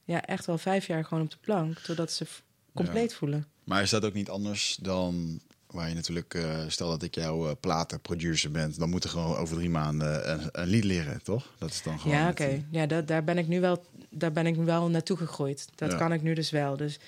ja, 0.05 0.25
echt 0.25 0.47
wel 0.47 0.59
vijf 0.59 0.87
jaar 0.87 1.05
gewoon 1.05 1.23
op 1.23 1.31
de 1.31 1.37
plank, 1.41 1.79
totdat 1.79 2.13
ze 2.13 2.27
compleet 2.75 3.11
ja. 3.11 3.17
voelen. 3.17 3.47
Maar 3.65 3.83
is 3.83 3.91
dat 3.91 4.05
ook 4.05 4.15
niet 4.15 4.29
anders 4.29 4.79
dan 4.81 5.41
waar 5.73 5.89
je 5.89 5.95
natuurlijk, 5.95 6.35
uh, 6.35 6.59
stel 6.69 6.89
dat 6.89 7.03
ik 7.03 7.15
jouw 7.15 7.47
uh, 7.49 7.53
platenproducer 7.61 8.51
ben, 8.51 8.75
dan 8.77 8.91
moet 8.91 9.05
er 9.05 9.11
gewoon 9.11 9.37
over 9.37 9.57
drie 9.57 9.71
maanden 9.71 10.31
een, 10.31 10.49
een, 10.53 10.69
lied 10.69 10.85
leren, 10.85 11.23
toch? 11.23 11.55
Dat 11.59 11.71
is 11.71 11.83
dan 11.83 12.01
gewoon. 12.01 12.17
Ja, 12.17 12.29
oké. 12.29 12.43
Okay. 12.43 12.65
Ja, 12.71 12.87
dat, 12.87 13.09
daar 13.09 13.25
ben 13.25 13.39
ik 13.39 13.49
nu 13.49 13.61
wel, 13.61 13.85
daar 14.11 14.33
ben 14.33 14.47
ik 14.47 14.57
wel 14.57 14.89
naartoe 14.89 15.17
gegroeid. 15.17 15.69
Dat 15.75 15.91
ja. 15.91 15.97
kan 15.97 16.13
ik 16.13 16.23
nu 16.23 16.35
dus 16.35 16.51
wel. 16.51 16.77
Dus 16.77 16.99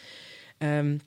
um, 0.59 1.01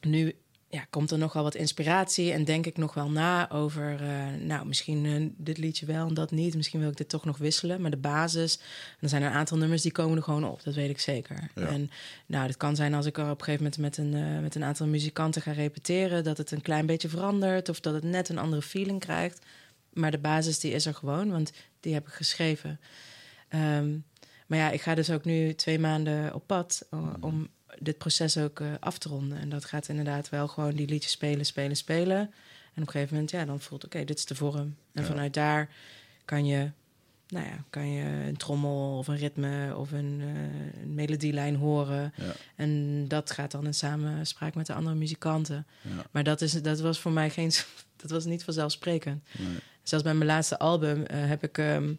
nu 0.00 0.34
ja, 0.74 0.86
komt 0.90 1.10
er 1.10 1.18
nogal 1.18 1.42
wat 1.42 1.54
inspiratie 1.54 2.32
en 2.32 2.44
denk 2.44 2.66
ik 2.66 2.76
nog 2.76 2.94
wel 2.94 3.10
na 3.10 3.50
over, 3.50 4.02
uh, 4.02 4.46
nou, 4.46 4.66
misschien 4.66 5.04
uh, 5.04 5.30
dit 5.36 5.58
liedje 5.58 5.86
wel 5.86 6.06
en 6.06 6.14
dat 6.14 6.30
niet. 6.30 6.54
Misschien 6.54 6.80
wil 6.80 6.88
ik 6.88 6.96
dit 6.96 7.08
toch 7.08 7.24
nog 7.24 7.38
wisselen. 7.38 7.80
Maar 7.80 7.90
de 7.90 7.96
basis, 7.96 8.58
er 9.00 9.08
zijn 9.08 9.22
een 9.22 9.32
aantal 9.32 9.58
nummers 9.58 9.82
die 9.82 9.92
komen 9.92 10.16
er 10.16 10.22
gewoon 10.22 10.44
op, 10.44 10.62
dat 10.62 10.74
weet 10.74 10.90
ik 10.90 10.98
zeker. 10.98 11.50
Ja. 11.54 11.66
En 11.66 11.90
nou, 12.26 12.46
het 12.46 12.56
kan 12.56 12.76
zijn 12.76 12.94
als 12.94 13.06
ik 13.06 13.18
er 13.18 13.30
op 13.30 13.38
een 13.38 13.44
gegeven 13.44 13.64
moment 13.64 13.80
met 13.80 13.96
een, 13.96 14.12
uh, 14.14 14.40
met 14.40 14.54
een 14.54 14.64
aantal 14.64 14.86
muzikanten 14.86 15.42
ga 15.42 15.52
repeteren, 15.52 16.24
dat 16.24 16.38
het 16.38 16.50
een 16.50 16.62
klein 16.62 16.86
beetje 16.86 17.08
verandert 17.08 17.68
of 17.68 17.80
dat 17.80 17.94
het 17.94 18.04
net 18.04 18.28
een 18.28 18.38
andere 18.38 18.62
feeling 18.62 19.00
krijgt. 19.00 19.38
Maar 19.92 20.10
de 20.10 20.18
basis 20.18 20.60
die 20.60 20.72
is 20.72 20.86
er 20.86 20.94
gewoon, 20.94 21.30
want 21.30 21.52
die 21.80 21.94
heb 21.94 22.06
ik 22.06 22.12
geschreven. 22.12 22.80
Um, 23.54 24.04
maar 24.46 24.58
ja, 24.58 24.70
ik 24.70 24.82
ga 24.82 24.94
dus 24.94 25.10
ook 25.10 25.24
nu 25.24 25.54
twee 25.54 25.78
maanden 25.78 26.34
op 26.34 26.46
pad 26.46 26.86
om 27.20 27.48
dit 27.78 27.98
proces 27.98 28.38
ook 28.38 28.60
uh, 28.60 28.68
af 28.80 28.98
te 28.98 29.08
ronden. 29.08 29.38
En 29.38 29.48
dat 29.48 29.64
gaat 29.64 29.88
inderdaad 29.88 30.28
wel 30.28 30.48
gewoon 30.48 30.74
die 30.74 30.88
liedjes 30.88 31.12
spelen, 31.12 31.46
spelen, 31.46 31.76
spelen. 31.76 32.18
En 32.74 32.82
op 32.82 32.86
een 32.86 32.90
gegeven 32.90 33.14
moment, 33.14 33.30
ja, 33.30 33.44
dan 33.44 33.60
voelt 33.60 33.84
oké, 33.84 33.94
okay, 33.94 34.06
dit 34.06 34.18
is 34.18 34.24
de 34.24 34.34
vorm. 34.34 34.76
En 34.92 35.02
ja. 35.02 35.04
vanuit 35.04 35.34
daar 35.34 35.68
kan 36.24 36.46
je, 36.46 36.70
nou 37.28 37.46
ja, 37.46 37.64
kan 37.70 37.88
je 37.88 38.04
een 38.04 38.36
trommel 38.36 38.98
of 38.98 39.08
een 39.08 39.16
ritme 39.16 39.76
of 39.76 39.92
een, 39.92 40.20
uh, 40.20 40.82
een 40.82 40.94
melodielijn 40.94 41.56
horen. 41.56 42.12
Ja. 42.16 42.32
En 42.56 43.04
dat 43.08 43.30
gaat 43.30 43.50
dan 43.50 43.66
in 43.66 43.74
samenspraak 43.74 44.54
met 44.54 44.66
de 44.66 44.74
andere 44.74 44.96
muzikanten. 44.96 45.66
Ja. 45.80 46.04
Maar 46.10 46.24
dat, 46.24 46.40
is, 46.40 46.52
dat 46.52 46.80
was 46.80 47.00
voor 47.00 47.12
mij 47.12 47.30
geen, 47.30 47.50
dat 48.02 48.10
was 48.10 48.24
niet 48.24 48.44
vanzelfsprekend. 48.44 49.24
Nee. 49.38 49.58
Zelfs 49.82 50.04
bij 50.04 50.14
mijn 50.14 50.30
laatste 50.30 50.58
album 50.58 50.98
uh, 50.98 51.04
heb 51.10 51.42
ik. 51.42 51.58
Um, 51.58 51.98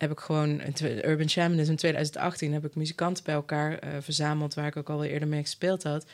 heb 0.00 0.10
ik 0.10 0.18
gewoon 0.18 0.60
Urban 0.82 1.28
Shamanism 1.28 1.70
in 1.70 1.76
2018 1.76 2.52
heb 2.52 2.64
ik 2.64 2.74
muzikanten 2.74 3.24
bij 3.24 3.34
elkaar 3.34 3.78
eh, 3.78 3.90
verzameld 4.00 4.54
waar 4.54 4.66
ik 4.66 4.76
ook 4.76 4.90
al 4.90 5.04
eerder 5.04 5.28
mee 5.28 5.40
gespeeld 5.40 5.82
had. 5.82 6.06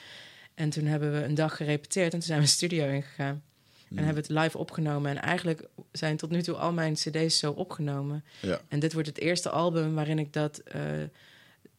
En 0.55 0.70
toen 0.70 0.84
hebben 0.84 1.12
we 1.12 1.24
een 1.24 1.34
dag 1.34 1.57
gerepeteerd 1.57 2.12
en 2.12 2.18
toen 2.18 2.26
zijn 2.28 2.39
we 2.39 2.45
een 2.45 2.51
studio 2.51 2.89
ingegaan. 2.89 3.43
En 3.89 4.05
hebben 4.05 4.24
we 4.26 4.32
het 4.32 4.43
live 4.43 4.59
opgenomen. 4.59 5.11
En 5.11 5.22
eigenlijk 5.22 5.68
zijn 5.93 6.16
tot 6.16 6.30
nu 6.30 6.43
toe 6.43 6.57
al 6.57 6.72
mijn 6.72 6.95
cd's 6.95 7.39
zo 7.39 7.53
opgenomen. 7.53 8.24
Ja. 8.41 8.61
En 8.68 8.78
dit 8.78 8.93
wordt 8.93 9.09
het 9.09 9.18
eerste 9.18 9.51
album 9.51 9.95
waarin 9.95 10.18
ik 10.18 10.32
dat 10.32 10.59
eh, 10.59 10.80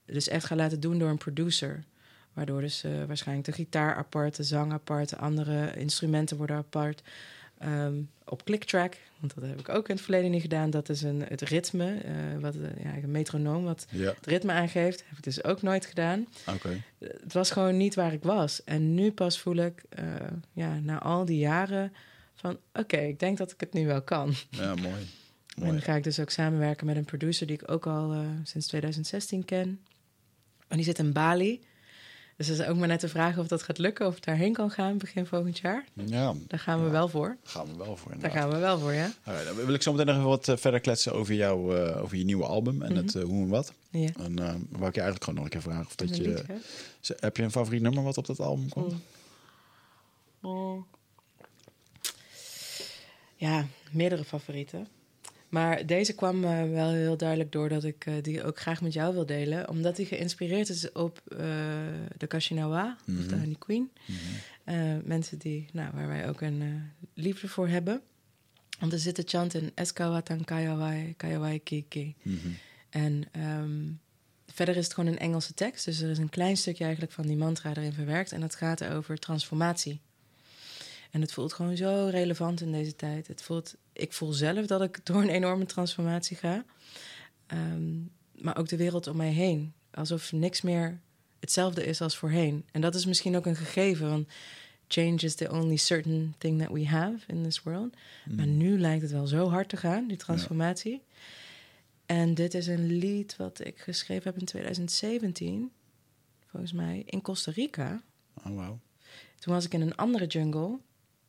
dus 0.06 0.28
echt 0.28 0.46
ga 0.46 0.56
laten 0.56 0.80
doen 0.80 1.00
door 1.00 1.10
een 1.10 1.18
producer. 1.18 1.84
Waardoor 2.34 2.62
dus 2.62 2.84
eh, 2.84 2.92
waarschijnlijk 3.08 3.48
de 3.48 3.54
gitaar 3.54 3.96
apart, 3.96 4.36
de 4.36 4.44
zang 4.44 4.72
apart, 4.72 5.10
de 5.10 5.18
andere 5.18 5.76
instrumenten 5.76 6.38
worden 6.38 6.56
apart. 6.56 7.02
Ehm, 7.58 8.02
op 8.26 8.44
clicktrack, 8.44 8.98
want 9.20 9.36
dat 9.36 9.44
heb 9.50 9.60
ik 9.60 9.70
ook 9.70 9.90
in 9.90 9.96
het 9.96 10.04
verleden 10.04 10.32
niet 10.32 10.42
gedaan. 10.42 10.70
Dat 10.70 10.90
is 10.90 11.02
een, 11.02 11.22
het 11.22 11.42
ritme, 11.42 11.98
eh, 11.98 12.14
wat, 12.40 12.56
eh, 12.56 12.84
ja, 12.84 12.96
een 12.96 13.12
metronoom 13.12 13.64
wat 13.64 13.88
Ja, 13.90 14.14
het 14.14 14.26
ritme 14.26 14.52
aangeeft. 14.52 15.04
Heb 15.08 15.18
ik 15.18 15.24
dus 15.24 15.44
ook 15.44 15.62
nooit 15.62 15.86
gedaan. 15.86 16.28
oké. 16.48 16.82
Het 17.00 17.34
was 17.34 17.52
gewoon 17.52 17.78
niet 17.78 17.96
waar 17.96 18.14
ik 18.14 18.24
was. 18.24 18.64
En 18.64 18.94
nu 18.94 19.12
pas 19.12 19.40
voel 19.40 19.56
ik, 19.56 19.84
eh, 19.90 20.06
ja, 20.54 20.80
na 20.80 21.00
al 21.02 21.26
die 21.26 21.38
jaren, 21.38 21.94
van 22.36 22.58
oké, 22.74 22.98
ik 22.98 23.20
denk 23.20 23.38
dat 23.38 23.52
ik 23.52 23.60
het 23.60 23.74
nu 23.74 23.86
wel 23.86 24.02
kan. 24.02 24.34
Ja, 24.50 24.76
mooi. 24.76 24.86
En 24.86 25.64
mooi. 25.64 25.72
dan 25.72 25.82
ga 25.82 25.96
ik 25.96 26.04
dus 26.04 26.20
ook 26.20 26.30
samenwerken 26.30 26.86
met 26.86 26.96
een 26.96 27.06
producer 27.06 27.48
die 27.48 27.56
ik 27.62 27.72
ook 27.72 27.88
al 27.88 28.24
sinds 28.44 28.68
2016 28.68 29.46
ken. 29.46 29.80
En 30.68 30.76
die 30.76 30.86
zit 30.86 31.00
in 31.00 31.14
Bali. 31.14 31.62
Dus 32.38 32.48
dat 32.48 32.60
is 32.60 32.66
ook 32.66 32.78
maar 32.78 32.88
net 32.88 33.02
de 33.02 33.08
vraag 33.10 33.38
of 33.38 33.48
dat 33.48 33.64
gaat 33.64 33.78
lukken, 33.78 34.08
of 34.08 34.18
ik 34.18 34.24
daarheen 34.24 34.54
kan 34.54 34.72
gaan 34.72 34.98
begin 34.98 35.26
volgend 35.26 35.58
jaar. 35.58 35.86
Ja, 35.94 36.34
Daar 36.48 36.60
gaan 36.60 36.84
we 36.84 36.90
wel 36.90 37.08
voor. 37.08 37.38
gaan 37.44 37.66
we 37.68 37.78
wel 37.78 37.98
voor. 37.98 38.20
Daar 38.20 38.32
gaan 38.32 38.50
we 38.50 38.58
wel 38.58 38.80
voor, 38.80 38.94
ja. 38.94 39.12
Alright, 39.24 39.48
dan 39.56 39.66
wil 39.66 39.74
ik 39.74 39.82
zo 39.82 39.92
meteen 39.92 40.06
nog 40.06 40.16
even 40.16 40.28
wat 40.28 40.48
eh, 40.48 40.58
verder 40.58 40.80
kletsen 40.80 41.14
over, 41.14 41.34
jou, 41.34 41.78
eh, 41.78 42.02
over 42.04 42.18
je 42.18 42.24
nieuwe 42.24 42.46
album 42.46 42.82
en 42.82 42.96
het 42.96 43.16
eh, 43.16 43.24
hoe 43.24 43.44
en 43.44 43.48
wat. 43.48 43.74
ja. 43.90 44.10
En 44.18 44.40
eh 44.40 44.56
wou 44.70 44.88
ik 44.88 44.96
je 44.96 45.02
eigenlijk 45.02 45.24
gewoon 45.24 45.36
nog 45.36 45.44
een 45.44 45.50
keer 45.50 45.62
vragen 45.62 45.86
of 45.86 45.96
dat 45.96 46.18
je... 46.18 46.44
Heb 47.20 47.38
je 47.38 47.44
een 47.44 47.52
favoriet 47.52 47.82
nummer 47.82 48.04
wat 48.04 48.18
op 48.18 48.26
dat 48.26 48.40
album 48.40 48.70
komt? 48.70 48.94
Ja, 53.36 53.66
meerdere 53.92 54.24
favorieten. 54.24 54.88
Maar 55.50 55.86
deze 55.86 56.14
kwam 56.14 56.44
eh, 56.44 56.70
wel 56.70 56.90
heel 56.92 57.18
duidelijk 57.18 57.52
doordat 57.52 57.84
ik 57.84 58.06
eh, 58.06 58.14
die 58.22 58.44
ook 58.44 58.60
graag 58.60 58.82
met 58.82 58.94
jou 58.94 59.14
wil 59.14 59.26
delen. 59.26 59.70
Omdat 59.70 59.96
die 59.96 60.06
geïnspireerd 60.06 60.70
is 60.70 60.92
op 60.92 61.22
eh, 61.26 61.38
de 62.18 62.28
Kashinawa, 62.28 62.98
of 63.00 63.06
de 63.06 63.12
Mhm. 63.36 63.40
Honey 63.40 63.56
Queen. 63.60 63.92
Mhm. 64.06 65.02
Mensen 65.04 65.38
die, 65.38 65.68
nou, 65.72 65.92
waar 65.94 66.08
wij 66.08 66.30
ook 66.30 66.42
een 66.42 66.92
liefde 67.14 67.48
voor 67.48 67.68
hebben. 67.68 68.02
Want 68.80 68.94
er 68.94 69.00
zit 69.00 69.16
de 69.16 69.24
chant 69.26 69.54
in 69.54 69.72
Eskawatan 69.76 70.44
Kayawai, 70.44 71.14
Kayawai 71.18 71.64
Kiki. 71.64 72.16
Mhm. 72.22 72.38
En 72.90 73.24
ehm, 73.32 73.86
verder 74.48 74.78
is 74.78 74.84
het 74.84 74.94
gewoon 74.94 75.12
een 75.12 75.20
Engelse 75.20 75.54
tekst. 75.54 75.86
Dus 75.86 76.02
er 76.02 76.10
is 76.10 76.18
een 76.18 76.30
klein 76.30 76.58
stukje 76.58 76.84
eigenlijk 76.84 77.14
van 77.14 77.28
die 77.28 77.38
mantra 77.38 77.70
erin 77.70 77.94
verwerkt. 77.94 78.32
En 78.32 78.42
dat 78.42 78.56
gaat 78.56 78.84
over 78.86 79.18
transformatie. 79.20 80.02
En 81.18 81.24
het 81.24 81.34
voelt 81.34 81.54
gewoon 81.54 81.78
zo 81.78 82.08
relevant 82.12 82.62
in 82.62 82.72
deze 82.72 82.96
tijd. 82.96 83.28
Het 83.28 83.42
voelt, 83.42 83.76
ik 83.94 84.14
voel 84.14 84.32
zelf 84.32 84.66
dat 84.66 84.82
ik 84.82 85.06
door 85.06 85.22
een 85.22 85.30
enorme 85.30 85.66
transformatie 85.66 86.38
ga. 86.38 86.66
Ehm, 87.48 87.96
maar 88.32 88.58
ook 88.58 88.68
de 88.68 88.78
wereld 88.78 89.08
om 89.08 89.18
mij 89.18 89.32
heen. 89.32 89.74
Alsof 89.92 90.32
niks 90.32 90.62
meer 90.62 91.00
hetzelfde 91.40 91.86
is 91.86 92.02
als 92.02 92.18
voorheen. 92.18 92.66
En 92.72 92.82
dat 92.82 92.96
is 92.96 93.06
misschien 93.06 93.36
ook 93.36 93.46
een 93.46 93.56
gegeven. 93.56 94.10
Want 94.10 94.28
change 94.88 95.16
is 95.16 95.36
the 95.36 95.52
only 95.52 95.76
certain 95.76 96.36
thing 96.38 96.62
that 96.62 96.72
we 96.72 96.88
have 96.88 97.18
in 97.28 97.44
this 97.44 97.64
world. 97.64 97.96
Maar 98.30 98.48
nu 98.48 98.80
lijkt 98.80 99.02
het 99.02 99.12
wel 99.12 99.28
zo 99.28 99.50
hard 99.50 99.70
te 99.70 99.78
gaan, 99.78 100.08
die 100.08 100.18
transformatie. 100.18 101.02
En 102.06 102.34
dit 102.34 102.54
is 102.54 102.68
een 102.68 102.86
lied 102.98 103.36
wat 103.36 103.66
ik 103.66 103.78
geschreven 103.80 104.24
heb 104.24 104.40
in 104.40 104.46
2017, 104.46 105.72
volgens 106.46 106.72
mij, 106.72 107.04
in 107.06 107.22
Costa 107.22 107.52
Rica. 107.52 108.02
Oh, 108.46 108.56
wauw. 108.56 108.80
Toen 109.40 109.54
was 109.54 109.66
ik 109.66 109.74
in 109.74 109.82
een 109.82 109.96
andere 109.96 110.26
jungle. 110.26 110.80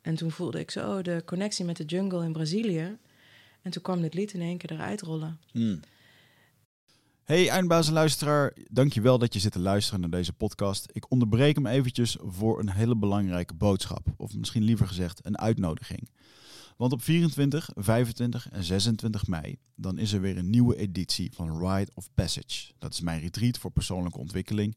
En 0.08 0.14
toen 0.14 0.30
voelde 0.30 0.60
ik 0.60 0.70
zo 0.70 1.02
de 1.02 1.22
connectie 1.26 1.64
met 1.64 1.76
de 1.76 1.84
jungle 1.84 2.24
in 2.24 2.32
Brazilië. 2.32 2.98
En 3.62 3.70
toen 3.70 3.82
kwam 3.82 4.00
dit 4.00 4.14
lied 4.14 4.32
in 4.32 4.40
één 4.40 4.58
keer 4.58 4.72
eruit 4.72 5.00
rollen. 5.00 5.38
Hmm. 5.50 5.80
Hey 7.24 7.48
eindbaas 7.48 7.86
en 7.86 7.92
luisteraar, 7.92 8.56
dankjewel 8.70 9.18
dat 9.18 9.34
je 9.34 9.40
zit 9.40 9.52
te 9.52 9.58
luisteren 9.58 10.00
naar 10.00 10.10
deze 10.10 10.32
podcast. 10.32 10.88
Ik 10.92 11.10
onderbreek 11.10 11.54
hem 11.54 11.66
eventjes 11.66 12.16
voor 12.20 12.58
een 12.58 12.70
hele 12.70 12.96
belangrijke 12.96 13.54
boodschap. 13.54 14.06
Of 14.16 14.34
misschien 14.34 14.62
liever 14.62 14.86
gezegd 14.86 15.26
een 15.26 15.38
uitnodiging. 15.38 16.10
Want 16.76 16.92
op 16.92 17.02
24, 17.02 17.70
25 17.74 18.50
en 18.50 18.64
26 18.64 19.26
mei, 19.26 19.58
dan 19.74 19.98
is 19.98 20.12
er 20.12 20.20
weer 20.20 20.36
een 20.38 20.50
nieuwe 20.50 20.76
editie 20.76 21.30
van 21.34 21.68
Rite 21.68 21.92
of 21.94 22.08
Passage. 22.14 22.72
Dat 22.78 22.92
is 22.92 23.00
mijn 23.00 23.20
retreat 23.20 23.58
voor 23.58 23.70
persoonlijke 23.70 24.18
ontwikkeling. 24.18 24.76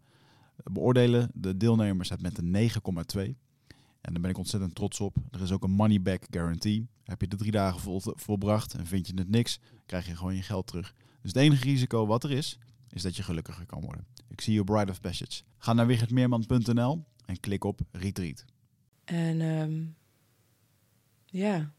beoordelen 0.63 1.29
de 1.33 1.57
deelnemers 1.57 2.09
het 2.09 2.21
met 2.21 2.37
een 2.37 2.69
9,2. 2.69 3.35
En 4.01 4.13
daar 4.13 4.21
ben 4.21 4.29
ik 4.29 4.37
ontzettend 4.37 4.75
trots 4.75 4.99
op. 4.99 5.15
Er 5.31 5.41
is 5.41 5.51
ook 5.51 5.63
een 5.63 5.71
money 5.71 6.01
back 6.01 6.23
guarantee. 6.29 6.87
Heb 7.03 7.21
je 7.21 7.27
de 7.27 7.35
drie 7.35 7.51
dagen 7.51 7.79
vol, 7.79 8.01
volbracht 8.03 8.73
en 8.73 8.85
vind 8.85 9.07
je 9.07 9.13
het 9.15 9.29
niks, 9.29 9.59
krijg 9.85 10.07
je 10.07 10.15
gewoon 10.15 10.35
je 10.35 10.41
geld 10.41 10.67
terug. 10.67 10.93
Dus 11.21 11.31
het 11.33 11.41
enige 11.41 11.63
risico 11.63 12.05
wat 12.05 12.23
er 12.23 12.31
is, 12.31 12.59
is 12.89 13.01
dat 13.01 13.15
je 13.15 13.23
gelukkiger 13.23 13.65
kan 13.65 13.81
worden. 13.81 14.05
Ik 14.27 14.41
zie 14.41 14.53
je 14.53 14.59
op 14.59 14.65
Bride 14.65 14.91
of 14.91 15.01
Passage. 15.01 15.41
Ga 15.57 15.73
naar 15.73 15.87
wichertmeerman.nl 15.87 17.03
en 17.25 17.39
klik 17.39 17.63
op 17.63 17.81
Retreat. 17.91 18.45
En 19.03 19.41
ehm, 19.41 19.83
ja, 21.25 21.71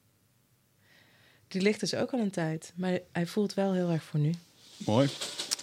die 1.48 1.62
ligt 1.62 1.80
dus 1.80 1.94
ook 1.94 2.12
al 2.12 2.20
een 2.20 2.30
tijd. 2.30 2.72
Maar 2.76 2.98
hij 3.12 3.26
voelt 3.26 3.54
wel 3.54 3.72
heel 3.72 3.90
erg 3.90 4.02
voor 4.02 4.20
nu. 4.20 4.34
Mooi. 4.76 5.08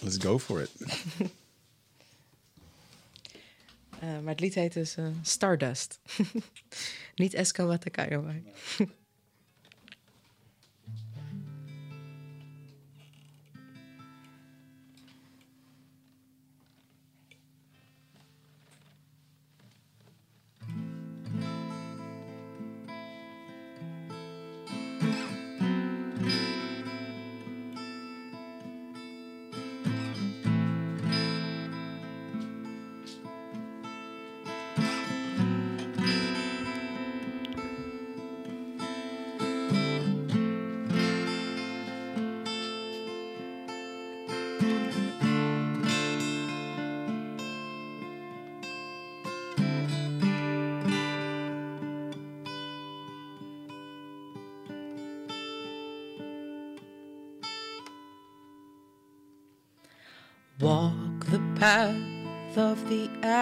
Let's 0.02 0.16
go 0.18 0.38
for 0.38 0.60
it. 0.62 0.70
Eh, 4.00 4.08
maar 4.08 4.32
het 4.32 4.40
lied 4.40 4.54
heet 4.54 4.72
dus 4.72 4.96
eh, 4.96 5.06
Stardust. 5.22 6.00
Niet 7.14 7.34
Eska 7.34 7.64
Watakayawai. 7.64 8.42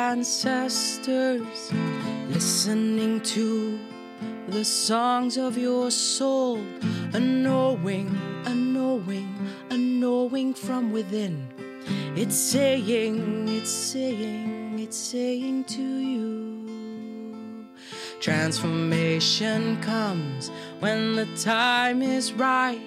Ancestors, 0.09 1.71
listening 2.29 3.21
to 3.21 3.79
the 4.49 4.65
songs 4.65 5.37
of 5.37 5.59
your 5.59 5.91
soul, 5.91 6.57
a 7.13 7.21
knowing, 7.21 8.09
a 8.47 8.55
knowing, 8.55 9.29
a 9.69 9.77
knowing 9.77 10.55
from 10.55 10.93
within. 10.93 11.47
It's 12.17 12.39
saying, 12.39 13.49
it's 13.49 13.71
saying, 13.71 14.79
it's 14.79 14.97
saying 14.97 15.65
to 15.77 15.83
you. 15.83 17.69
Transformation 18.19 19.79
comes 19.83 20.51
when 20.81 21.17
the 21.17 21.27
time 21.37 22.01
is 22.01 22.33
right. 22.33 22.81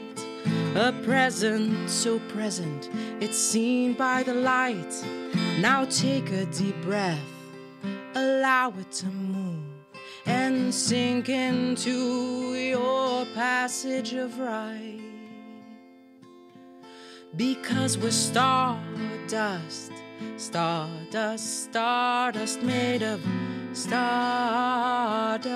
A 0.73 0.91
present 1.03 1.87
so 1.87 2.17
present, 2.33 2.89
it's 3.19 3.37
seen 3.37 3.93
by 3.93 4.23
the 4.23 4.33
light. 4.33 4.93
Now 5.59 5.85
take 5.85 6.31
a 6.31 6.45
deep 6.45 6.81
breath, 6.81 7.19
allow 8.15 8.69
it 8.79 8.91
to 8.93 9.07
move, 9.07 9.63
and 10.25 10.73
sink 10.73 11.29
into 11.29 12.55
your 12.55 13.25
passage 13.35 14.13
of 14.13 14.39
right. 14.39 14.99
Because 17.35 17.97
we're 17.97 18.11
stardust, 18.11 19.91
stardust, 20.37 21.63
stardust 21.65 22.63
made 22.63 23.03
of 23.03 23.21
stardust. 23.73 25.51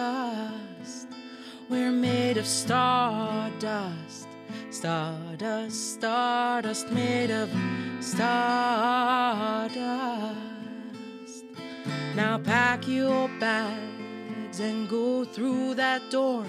We're 1.70 1.92
made 1.92 2.38
of 2.38 2.46
stardust, 2.46 4.28
stardust, 4.70 5.94
stardust 5.96 6.92
made 6.92 7.32
of 7.32 7.50
stardust. 8.02 9.76
Now 12.16 12.38
pack 12.38 12.88
your 12.88 13.30
bags 13.40 14.60
and 14.60 14.90
go 14.90 15.26
through 15.26 15.76
that 15.76 16.10
door. 16.10 16.46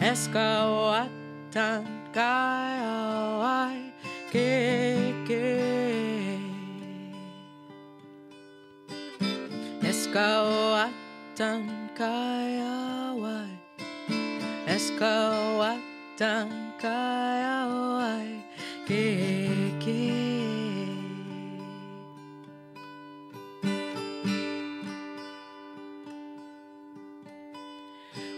Eskawatan 0.00 1.84
kaya 2.12 3.76
ke 4.32 5.12
ke. 5.28 5.60
Eskawatan 9.84 11.60
kaya. 11.92 12.80
Eskawatan 14.70 16.46
kaya 16.78 17.66
wai 17.66 18.38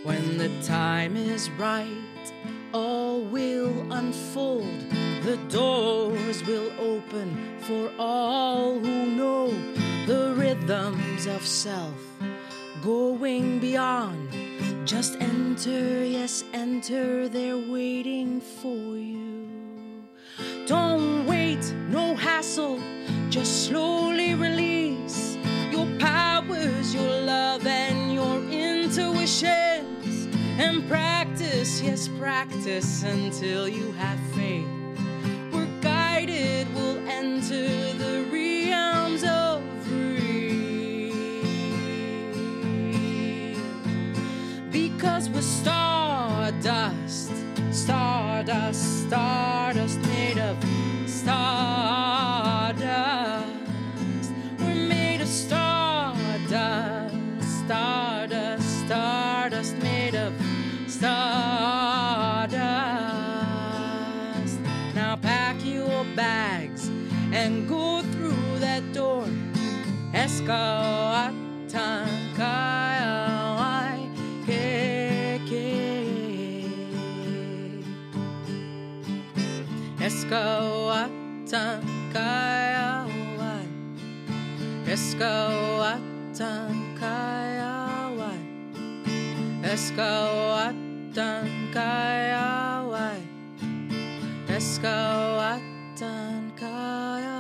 When 0.05 0.36
the 0.36 0.50
time 0.62 1.16
is 1.16 1.48
right, 1.50 2.32
all 2.74 3.20
will 3.20 3.92
unfold. 3.92 4.90
The 5.22 5.36
doors 5.48 6.44
will 6.44 6.72
open 6.80 7.57
for 7.61 7.88
all 8.00 8.80
who 8.80 9.07
know 9.07 9.46
the 10.07 10.34
rhythms 10.36 11.26
of 11.26 11.46
self. 11.46 12.03
Going 12.82 13.61
beyond, 13.61 14.28
just 14.84 15.20
enter, 15.20 16.05
yes, 16.05 16.42
enter, 16.53 17.28
they're 17.28 17.70
waiting 17.70 18.40
for 18.40 18.96
you. 18.96 19.48
Don't 20.66 21.28
wait, 21.28 21.62
no 21.90 22.16
hassle, 22.16 22.80
just 23.30 23.66
slowly 23.66 24.34
release 24.34 25.32
your 25.73 25.87
powers, 25.99 26.95
your 26.95 27.23
love, 27.23 27.66
and 27.66 28.12
your 28.12 28.39
intuitions. 28.51 30.29
And 30.59 30.87
practice, 30.87 31.81
yes, 31.81 32.09
practice 32.18 33.03
until 33.03 33.66
you 33.66 33.91
have 33.93 34.18
faith. 34.35 34.68
We're 35.51 35.66
guided, 35.81 36.73
we'll 36.75 36.99
enter 37.09 37.95
the 37.95 38.27
realms 38.31 39.25
of 39.25 39.62
real. 39.91 41.14
Because 44.70 45.31
we're 45.31 45.41
stardust, 45.41 47.33
stardust, 47.70 49.09
stardust 49.09 49.41
Eskawatan 85.23 86.99
kaya 86.99 88.11
Eskawatan 89.62 91.47
kaya 91.70 92.83
Eskawatan 94.51 96.51
kaya 96.59 97.39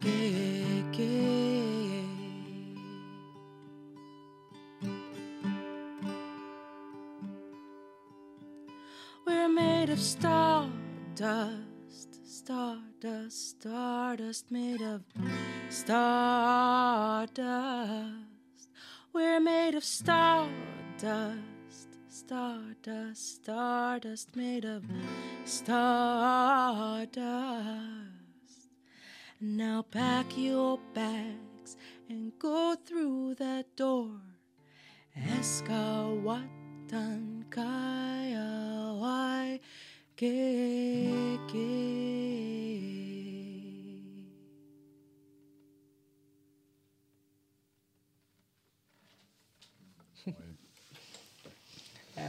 ke 0.00 0.80
ke. 0.96 1.20
We're 9.28 9.52
made 9.52 9.92
of 9.92 10.00
stardust, 10.00 10.72
stardust, 12.24 13.45
stardust 13.66 14.46
made 14.52 14.80
of 14.80 15.02
stardust. 15.70 17.42
We're 19.12 19.40
made 19.40 19.74
of 19.74 19.82
star 19.82 20.48
dust. 21.00 21.40
stardust, 22.08 22.78
stardust, 22.86 23.42
stardust 23.42 24.36
made 24.36 24.64
of 24.64 24.84
stardust. 25.44 27.18
Now 29.40 29.82
pack 29.82 30.26
your 30.38 30.78
bags 30.94 31.76
and 32.08 32.38
go 32.38 32.76
through 32.86 33.34
that 33.40 33.74
door. 33.74 34.10
Eskawatan 35.18 36.70
kaya 37.50 38.94
wai. 38.94 39.58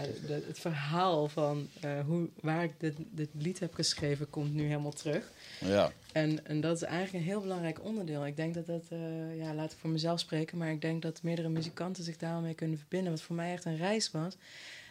De- 0.01 0.43
het 0.47 0.59
verhaal 0.59 1.27
van 1.27 1.67
eh, 1.81 1.99
hoe, 2.05 2.29
waar 2.41 2.63
ik 2.63 2.71
dit, 2.77 2.93
dit 3.11 3.29
lied 3.33 3.59
heb 3.59 3.73
geschreven 3.73 4.29
komt 4.29 4.53
nu 4.53 4.63
helemaal 4.63 4.91
terug. 4.91 5.31
Ja. 5.59 5.91
En, 6.11 6.45
en 6.45 6.61
dat 6.61 6.75
is 6.75 6.81
eigenlijk 6.83 7.13
een 7.23 7.29
heel 7.31 7.41
belangrijk 7.41 7.83
onderdeel. 7.83 8.25
Ik 8.25 8.35
denk 8.35 8.53
dat 8.53 8.65
dat, 8.65 8.83
eh, 8.89 9.37
ja, 9.37 9.53
laat 9.53 9.71
ik 9.71 9.77
voor 9.77 9.89
mezelf 9.89 10.19
spreken, 10.19 10.57
maar 10.57 10.71
ik 10.71 10.81
denk 10.81 11.01
dat 11.01 11.23
meerdere 11.23 11.49
muzikanten 11.49 12.03
zich 12.03 12.17
daarmee 12.17 12.53
kunnen 12.53 12.77
verbinden. 12.77 13.11
Wat 13.11 13.21
voor 13.21 13.35
mij 13.35 13.51
echt 13.51 13.65
een 13.65 13.77
reis 13.77 14.11
was. 14.11 14.37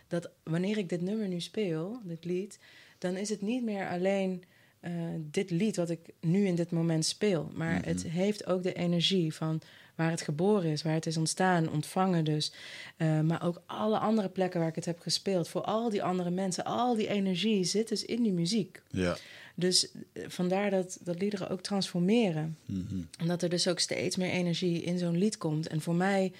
Dat 0.08 0.30
wanneer 0.42 0.78
ik 0.78 0.88
dit 0.88 1.00
nummer 1.00 1.28
nu 1.28 1.40
speel, 1.40 2.00
dit 2.04 2.24
lied, 2.24 2.58
dan 2.98 3.16
is 3.16 3.28
het 3.28 3.40
niet 3.40 3.62
meer 3.64 3.88
alleen 3.88 4.44
eh, 4.80 4.92
dit 5.18 5.50
lied 5.50 5.76
wat 5.76 5.90
ik 5.90 6.00
nu 6.20 6.46
in 6.46 6.54
dit 6.54 6.70
moment 6.70 7.04
speel. 7.04 7.50
Maar 7.54 7.84
het 7.84 8.02
heeft 8.02 8.46
ook 8.46 8.62
de 8.62 8.72
energie 8.74 9.34
van 9.34 9.60
waar 9.96 10.10
het 10.10 10.20
geboren 10.20 10.70
is, 10.70 10.82
waar 10.82 10.94
het 10.94 11.06
is 11.06 11.16
ontstaan, 11.16 11.70
ontvangen 11.70 12.24
dus. 12.24 12.52
Eh, 12.96 13.20
maar 13.20 13.42
ook 13.44 13.62
alle 13.66 13.98
andere 13.98 14.28
plekken 14.28 14.60
waar 14.60 14.68
ik 14.68 14.74
het 14.74 14.84
heb 14.84 15.00
gespeeld. 15.00 15.48
Voor 15.48 15.62
al 15.62 15.90
die 15.90 16.02
andere 16.02 16.30
mensen, 16.30 16.64
al 16.64 16.94
die 16.96 17.08
energie 17.08 17.64
zit 17.64 17.88
dus 17.88 18.04
in 18.04 18.22
die 18.22 18.32
muziek. 18.32 18.82
Ja. 18.90 19.16
Dus 19.54 19.88
eh, 20.12 20.24
vandaar 20.28 20.70
dat, 20.70 20.98
dat 21.02 21.18
liederen 21.20 21.48
ook 21.50 21.60
transformeren. 21.62 22.56
Mhm. 22.66 23.00
En 23.18 23.26
dat 23.26 23.42
er 23.42 23.48
dus 23.48 23.68
ook 23.68 23.78
steeds 23.78 24.16
meer 24.16 24.30
energie 24.30 24.82
in 24.82 24.98
zo'n 24.98 25.18
lied 25.18 25.38
komt. 25.38 25.66
En 25.66 25.80
voor 25.80 25.94
mij 25.94 26.32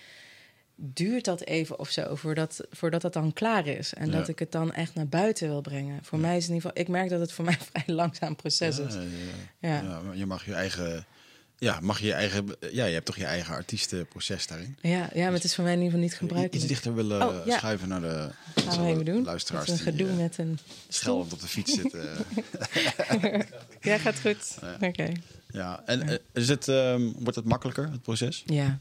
duurt 0.79 1.25
dat 1.25 1.41
even 1.41 1.79
of 1.79 1.91
zo 1.91 2.15
voordat, 2.15 2.61
voordat 2.71 3.03
dat 3.03 3.13
dan 3.13 3.33
klaar 3.33 3.67
is. 3.67 3.95
En 3.95 4.07
Ja. 4.07 4.13
dat 4.13 4.29
ik 4.29 4.39
het 4.39 4.53
dan 4.53 4.73
echt 4.73 4.95
naar 4.95 5.09
buiten 5.09 5.49
wil 5.49 5.61
brengen. 5.61 6.05
Voor 6.05 6.19
mij 6.19 6.37
is 6.37 6.43
het 6.43 6.49
in 6.49 6.55
ieder 6.55 6.71
geval, 6.71 6.85
ik 6.85 6.89
merk 6.93 7.09
dat 7.09 7.21
het 7.21 7.33
voor 7.33 7.45
mij 7.45 7.55
een 7.55 7.67
vrij 7.83 7.95
langzaam 7.95 8.37
proces 8.37 8.79
is. 8.79 8.95
Ja, 9.59 10.01
maar 10.05 10.17
je 10.17 10.27
mag 10.27 10.45
je 10.45 10.55
eigen. 10.55 11.07
Ja, 11.59 11.79
mag 11.81 12.01
je 12.01 12.13
eigen. 12.13 12.47
Ja, 12.73 12.85
je 12.85 12.93
hebt 12.95 13.07
toch 13.07 13.17
je 13.17 13.25
eigen 13.25 13.55
artiestenproces 13.55 14.47
daarin. 14.47 14.77
Ja, 14.81 15.11
ja, 15.15 15.25
maar 15.25 15.33
het 15.33 15.45
is 15.45 15.55
voor 15.55 15.65
mij 15.65 15.73
in 15.73 15.79
ieder 15.83 15.93
geval 15.93 16.05
niet 16.05 16.13
Iets 16.21 16.21
gebruikelijk. 16.29 16.69
dichter 16.69 16.95
willen 16.95 17.29
Oh, 17.29 17.47
ja. 17.47 17.57
schuiven 17.59 17.89
naar 17.89 18.01
de 18.01 18.29
Gaan 18.55 18.85
we 18.85 18.91
even 18.91 19.05
doen. 19.05 19.25
luisteraars 19.25 19.67
Dat 19.67 19.79
we 19.79 19.87
een 19.91 19.97
die 19.97 20.07
gedoe 20.07 20.17
eh, 20.17 20.23
met 20.29 20.39
een 20.39 20.59
schelp 20.89 21.33
op 21.33 21.41
de 21.41 21.47
fiets 21.47 21.75
zitten. 21.75 22.09
Ja, 23.81 23.99
gaat 23.99 24.21
goed. 24.21 24.59
Oké. 24.81 25.13
ja, 25.51 25.83
en 25.87 26.09
eh, 26.09 26.17
is 26.33 26.49
het, 26.49 26.69
ehm, 26.69 27.03
wordt 27.19 27.37
het 27.37 27.45
makkelijker, 27.45 27.91
het 27.91 28.03
proces? 28.03 28.43
Ja, 28.47 28.79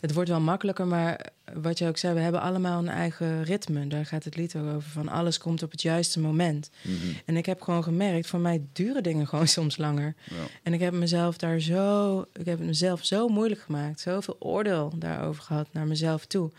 het 0.00 0.12
wordt 0.12 0.28
wel 0.28 0.40
makkelijker, 0.40 0.86
maar 0.86 1.26
wat 1.54 1.78
je 1.78 1.86
ook 1.86 1.96
zei, 1.96 2.14
we 2.14 2.20
hebben 2.20 2.40
allemaal 2.40 2.78
een 2.78 2.88
eigen 2.88 3.44
ritme. 3.44 3.86
Daar 3.86 4.06
gaat 4.06 4.24
het 4.24 4.36
lied 4.36 4.56
ook 4.56 4.74
over. 4.74 4.90
Van 4.90 5.08
alles 5.08 5.38
komt 5.38 5.62
op 5.62 5.70
het 5.70 5.82
juiste 5.82 6.20
moment. 6.20 6.70
Mhm. 6.82 6.94
En 7.24 7.36
ik 7.36 7.46
heb 7.46 7.62
gewoon 7.62 7.82
gemerkt, 7.82 8.26
voor 8.26 8.40
mij 8.40 8.62
duren 8.72 9.02
dingen 9.02 9.28
gewoon 9.36 9.48
soms 9.48 9.76
langer. 9.76 10.14
Ja. 10.24 10.36
En 10.62 10.72
ik 10.72 10.80
heb 10.80 10.92
mezelf 10.92 11.36
daar 11.36 11.60
zo, 11.60 12.20
ik 12.32 12.46
heb 12.46 12.58
mezelf 12.58 13.04
zo 13.04 13.28
moeilijk 13.28 13.60
gemaakt, 13.60 14.00
zoveel 14.00 14.36
oordeel 14.38 14.92
daarover 14.96 15.42
gehad 15.42 15.68
naar 15.72 15.86
mezelf 15.86 16.26
toe. 16.26 16.50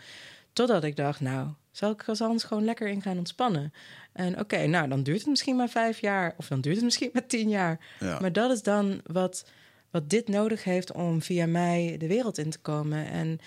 Totdat 0.52 0.84
ik 0.84 0.96
dacht, 0.96 1.20
nou, 1.20 1.48
zal 1.70 1.90
ik 1.90 2.06
er 2.06 2.16
anders 2.20 2.44
gewoon 2.44 2.64
lekker 2.64 2.88
in 2.88 3.02
gaan 3.02 3.18
ontspannen? 3.18 3.72
En 4.12 4.38
oké, 4.38 4.66
nou, 4.66 4.88
dan 4.88 5.02
duurt 5.02 5.18
het 5.18 5.28
misschien 5.28 5.56
maar 5.56 5.68
vijf 5.68 6.00
jaar, 6.00 6.34
of 6.36 6.48
dan 6.48 6.60
duurt 6.60 6.76
het 6.76 6.84
misschien 6.84 7.10
maar 7.12 7.26
tien 7.26 7.48
jaar. 7.48 7.78
Ja. 8.00 8.18
Maar 8.20 8.32
dat 8.32 8.50
is 8.50 8.62
dan 8.62 9.00
wat, 9.06 9.44
wat 9.90 10.10
dit 10.10 10.28
nodig 10.28 10.64
heeft 10.64 10.92
om 10.92 11.22
via 11.22 11.46
mij 11.46 11.96
de 11.98 12.06
wereld 12.06 12.38
in 12.38 12.50
te 12.50 12.58
komen. 12.58 13.10
En 13.10 13.38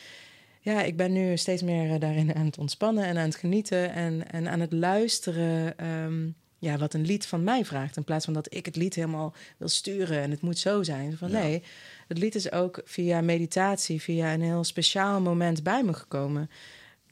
ja, 0.62 0.84
ik 0.84 0.98
ben 0.98 1.12
nu 1.12 1.38
steeds 1.38 1.62
meer 1.62 1.94
eh, 1.94 2.00
daarin 2.00 2.36
aan 2.36 2.46
het 2.46 2.58
ontspannen 2.58 3.04
en 3.06 3.18
aan 3.18 3.26
het 3.26 3.36
genieten 3.36 3.94
en, 3.94 4.32
en 4.32 4.48
aan 4.48 4.60
het 4.60 4.74
luisteren. 4.74 5.78
ehm, 5.78 6.30
ja, 6.58 6.78
wat 6.78 6.94
een 6.94 7.06
lied 7.06 7.26
van 7.26 7.44
mij 7.44 7.66
vraagt. 7.66 7.98
In 7.98 8.04
plaats 8.04 8.26
van 8.26 8.34
dat 8.34 8.54
ik 8.54 8.66
het 8.66 8.76
lied 8.76 8.96
helemaal 8.96 9.34
wil 9.58 9.68
sturen 9.68 10.22
en 10.22 10.32
het 10.32 10.42
moet 10.42 10.58
zo 10.58 10.84
zijn. 10.84 11.18
Van 11.18 11.30
Ja. 11.32 11.40
nee, 11.40 11.64
het 12.08 12.18
lied 12.18 12.36
is 12.36 12.52
ook 12.52 12.82
via 12.86 13.22
meditatie, 13.22 14.02
via 14.02 14.34
een 14.34 14.42
heel 14.42 14.64
speciaal 14.64 15.22
moment 15.22 15.64
bij 15.64 15.84
me 15.84 15.94
gekomen. 15.94 16.50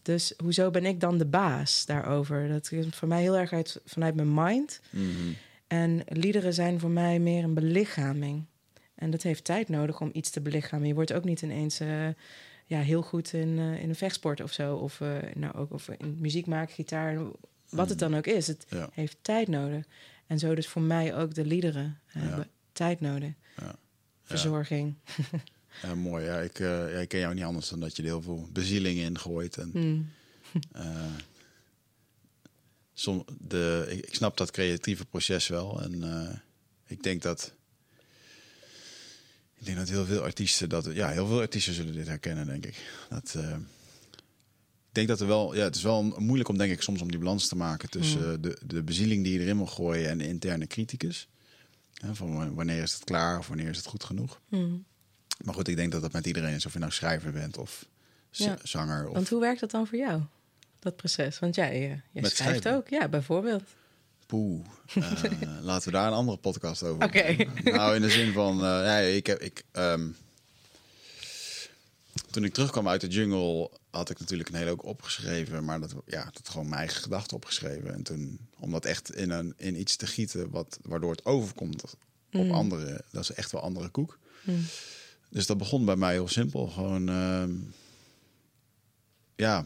Dus 0.01 0.33
hoezo 0.43 0.71
ben 0.71 0.85
ik 0.85 0.99
dan 0.99 1.17
de 1.17 1.25
baas 1.25 1.85
daarover? 1.85 2.47
Dat 2.47 2.71
is 2.71 2.85
voor 2.89 3.07
mij 3.07 3.21
heel 3.21 3.37
erg 3.37 3.53
uit, 3.53 3.81
vanuit 3.85 4.15
mijn 4.15 4.33
mind. 4.33 4.81
Mhm. 4.89 5.05
En 5.67 6.01
liederen 6.07 6.53
zijn 6.53 6.79
voor 6.79 6.89
mij 6.89 7.19
meer 7.19 7.43
een 7.43 7.53
belichaming. 7.53 8.45
En 8.99 9.09
dat 9.11 9.21
heeft 9.23 9.43
tijd 9.43 9.69
nodig 9.69 10.01
om 10.01 10.09
iets 10.13 10.29
te 10.29 10.41
belichamen. 10.41 10.87
Je 10.87 10.93
wordt 10.93 11.13
ook 11.13 11.23
niet 11.23 11.41
ineens 11.41 11.79
eh, 11.79 12.07
ja, 12.65 12.79
heel 12.81 13.01
goed 13.01 13.33
in, 13.33 13.59
eh, 13.59 13.81
in 13.81 13.89
een 13.89 13.95
vechtsport 13.95 14.41
of 14.41 14.51
zo. 14.53 14.75
Of, 14.75 15.01
eh, 15.01 15.17
nou, 15.35 15.55
ook, 15.55 15.71
of 15.73 15.89
in 15.89 16.17
muziek 16.19 16.45
maken, 16.45 16.73
gitaar, 16.73 17.19
wat 17.69 17.89
het 17.89 17.99
dan 17.99 18.15
ook 18.15 18.25
is. 18.27 18.47
Het 18.47 18.65
Ja. 18.69 18.89
heeft 18.93 19.17
tijd 19.21 19.47
nodig. 19.47 19.85
En 20.27 20.39
zo 20.39 20.55
dus 20.55 20.67
voor 20.67 20.81
mij 20.81 21.15
ook 21.15 21.33
de 21.33 21.45
liederen 21.45 21.99
hebben 22.05 22.47
tijd 22.71 22.99
nodig. 23.01 23.31
Ja. 23.57 23.75
Verzorging. 24.23 24.93
Ja, 25.81 25.95
mooi. 25.95 26.25
Ja, 26.25 26.37
ik, 26.39 26.57
ja, 26.57 26.85
ik 26.87 27.07
ken 27.07 27.19
jou 27.19 27.33
niet 27.33 27.43
anders 27.43 27.69
dan 27.69 27.79
dat 27.79 27.95
je 27.95 28.01
er 28.01 28.07
heel 28.07 28.21
veel 28.21 28.47
bezieling 28.51 28.99
in 28.99 29.19
gooit. 29.19 29.57
En, 29.57 29.69
Mm. 29.73 30.09
som, 32.93 33.25
de, 33.39 33.85
ik, 33.89 34.05
ik 34.05 34.13
snap 34.15 34.37
dat 34.37 34.51
creatieve 34.51 35.05
proces 35.05 35.47
wel. 35.47 35.81
En 35.81 36.41
ik 36.87 37.03
denk 37.03 37.21
dat. 37.21 37.53
Ik 39.59 39.65
denk 39.65 39.77
dat 39.77 39.89
heel 39.89 40.05
veel 40.05 40.21
artiesten 40.21 40.69
dat. 40.69 40.85
Ja, 40.93 41.09
heel 41.09 41.27
veel 41.27 41.39
artiesten 41.39 41.73
zullen 41.73 41.93
dit 41.93 42.07
herkennen, 42.07 42.45
denk 42.45 42.65
ik. 42.65 42.75
Dat. 43.09 43.33
eh, 43.37 43.49
ik 44.89 44.95
denk 44.95 45.07
dat 45.07 45.19
er 45.21 45.27
wel. 45.27 45.55
Ja, 45.55 45.63
het 45.63 45.75
is 45.75 45.83
wel 45.83 46.03
moeilijk 46.03 46.49
om, 46.49 46.57
denk 46.57 46.71
ik, 46.71 46.81
soms 46.81 47.01
om 47.01 47.09
die 47.11 47.19
balans 47.19 47.47
te 47.47 47.55
maken 47.55 47.89
tussen 47.89 48.21
Mm. 48.27 48.33
eh, 48.33 48.41
de, 48.41 48.57
de 48.65 48.83
bezieling 48.83 49.23
die 49.23 49.33
je 49.33 49.39
erin 49.39 49.57
wil 49.57 49.65
gooien 49.65 50.09
en 50.09 50.17
de 50.17 50.27
interne 50.27 50.67
criticus. 50.67 51.27
Hè, 51.93 52.15
van 52.15 52.55
wanneer 52.55 52.81
is 52.81 52.93
het 52.93 53.03
klaar 53.03 53.37
of 53.39 53.47
wanneer 53.47 53.69
is 53.69 53.77
het 53.77 53.85
goed 53.85 54.03
genoeg. 54.03 54.39
Mm. 54.49 54.85
Maar 55.43 55.53
goed, 55.53 55.67
ik 55.67 55.75
denk 55.75 55.91
dat 55.91 56.01
dat 56.01 56.11
met 56.11 56.25
iedereen 56.25 56.55
is. 56.55 56.65
Of 56.65 56.73
je 56.73 56.79
nou 56.79 56.91
schrijver 56.91 57.31
bent 57.31 57.57
of 57.57 57.85
Ja. 58.31 58.57
zanger. 58.63 59.07
Of... 59.07 59.13
Want 59.13 59.29
hoe 59.29 59.39
werkt 59.39 59.59
dat 59.59 59.71
dan 59.71 59.87
voor 59.87 59.97
jou? 59.97 60.21
Dat 60.79 60.95
proces. 60.95 61.39
Want 61.39 61.55
jij, 61.55 61.71
eh, 61.73 61.79
jij 61.81 62.01
schrijft 62.11 62.35
schrijven? 62.35 62.75
ook. 62.75 62.87
Ja, 62.87 63.07
bijvoorbeeld. 63.07 63.63
Poeh. 64.29 64.65
Eh, 64.93 65.23
laten 65.61 65.91
we 65.91 65.97
daar 65.97 66.07
een 66.07 66.13
andere 66.13 66.37
podcast 66.37 66.83
over 66.83 67.03
Oké. 67.03 67.35
Nou, 67.63 67.95
in 67.95 68.01
de 68.01 68.09
zin 68.09 68.33
van... 68.33 68.57
ja, 68.57 68.97
ik 68.97 69.27
heb... 69.27 69.41
Ik, 69.41 69.63
ehm, 69.71 70.07
toen 72.31 72.43
ik 72.43 72.53
terugkwam 72.53 72.87
uit 72.87 73.01
de 73.01 73.07
jungle 73.07 73.69
had 73.89 74.09
ik 74.09 74.19
natuurlijk 74.19 74.49
een 74.49 74.55
hele 74.55 74.69
hoop 74.69 74.83
opgeschreven. 74.83 75.65
Maar 75.65 75.79
dat, 75.79 75.93
ja, 76.05 76.29
dat 76.33 76.49
gewoon 76.49 76.67
mijn 76.67 76.79
eigen 76.79 77.01
gedachten 77.01 77.35
opgeschreven. 77.35 77.93
En 77.93 78.03
toen, 78.03 78.39
om 78.59 78.71
dat 78.71 78.85
echt 78.85 79.15
in, 79.15 79.29
een, 79.29 79.53
in 79.57 79.79
iets 79.79 79.95
te 79.95 80.07
gieten 80.07 80.49
wat, 80.49 80.79
waardoor 80.81 81.11
het 81.11 81.25
overkomt 81.25 81.83
op 82.31 82.43
Mm. 82.43 82.51
anderen. 82.51 83.01
Dat 83.11 83.23
is 83.23 83.31
echt 83.31 83.51
wel 83.51 83.61
andere 83.61 83.89
koek. 83.89 84.19
Mm. 84.43 84.65
Dus 85.29 85.45
dat 85.45 85.57
begon 85.57 85.85
bij 85.85 85.95
mij 85.95 86.11
heel 86.11 86.27
simpel. 86.27 86.67
Gewoon, 86.67 87.09
ehm, 87.09 87.51
ja, 89.35 89.65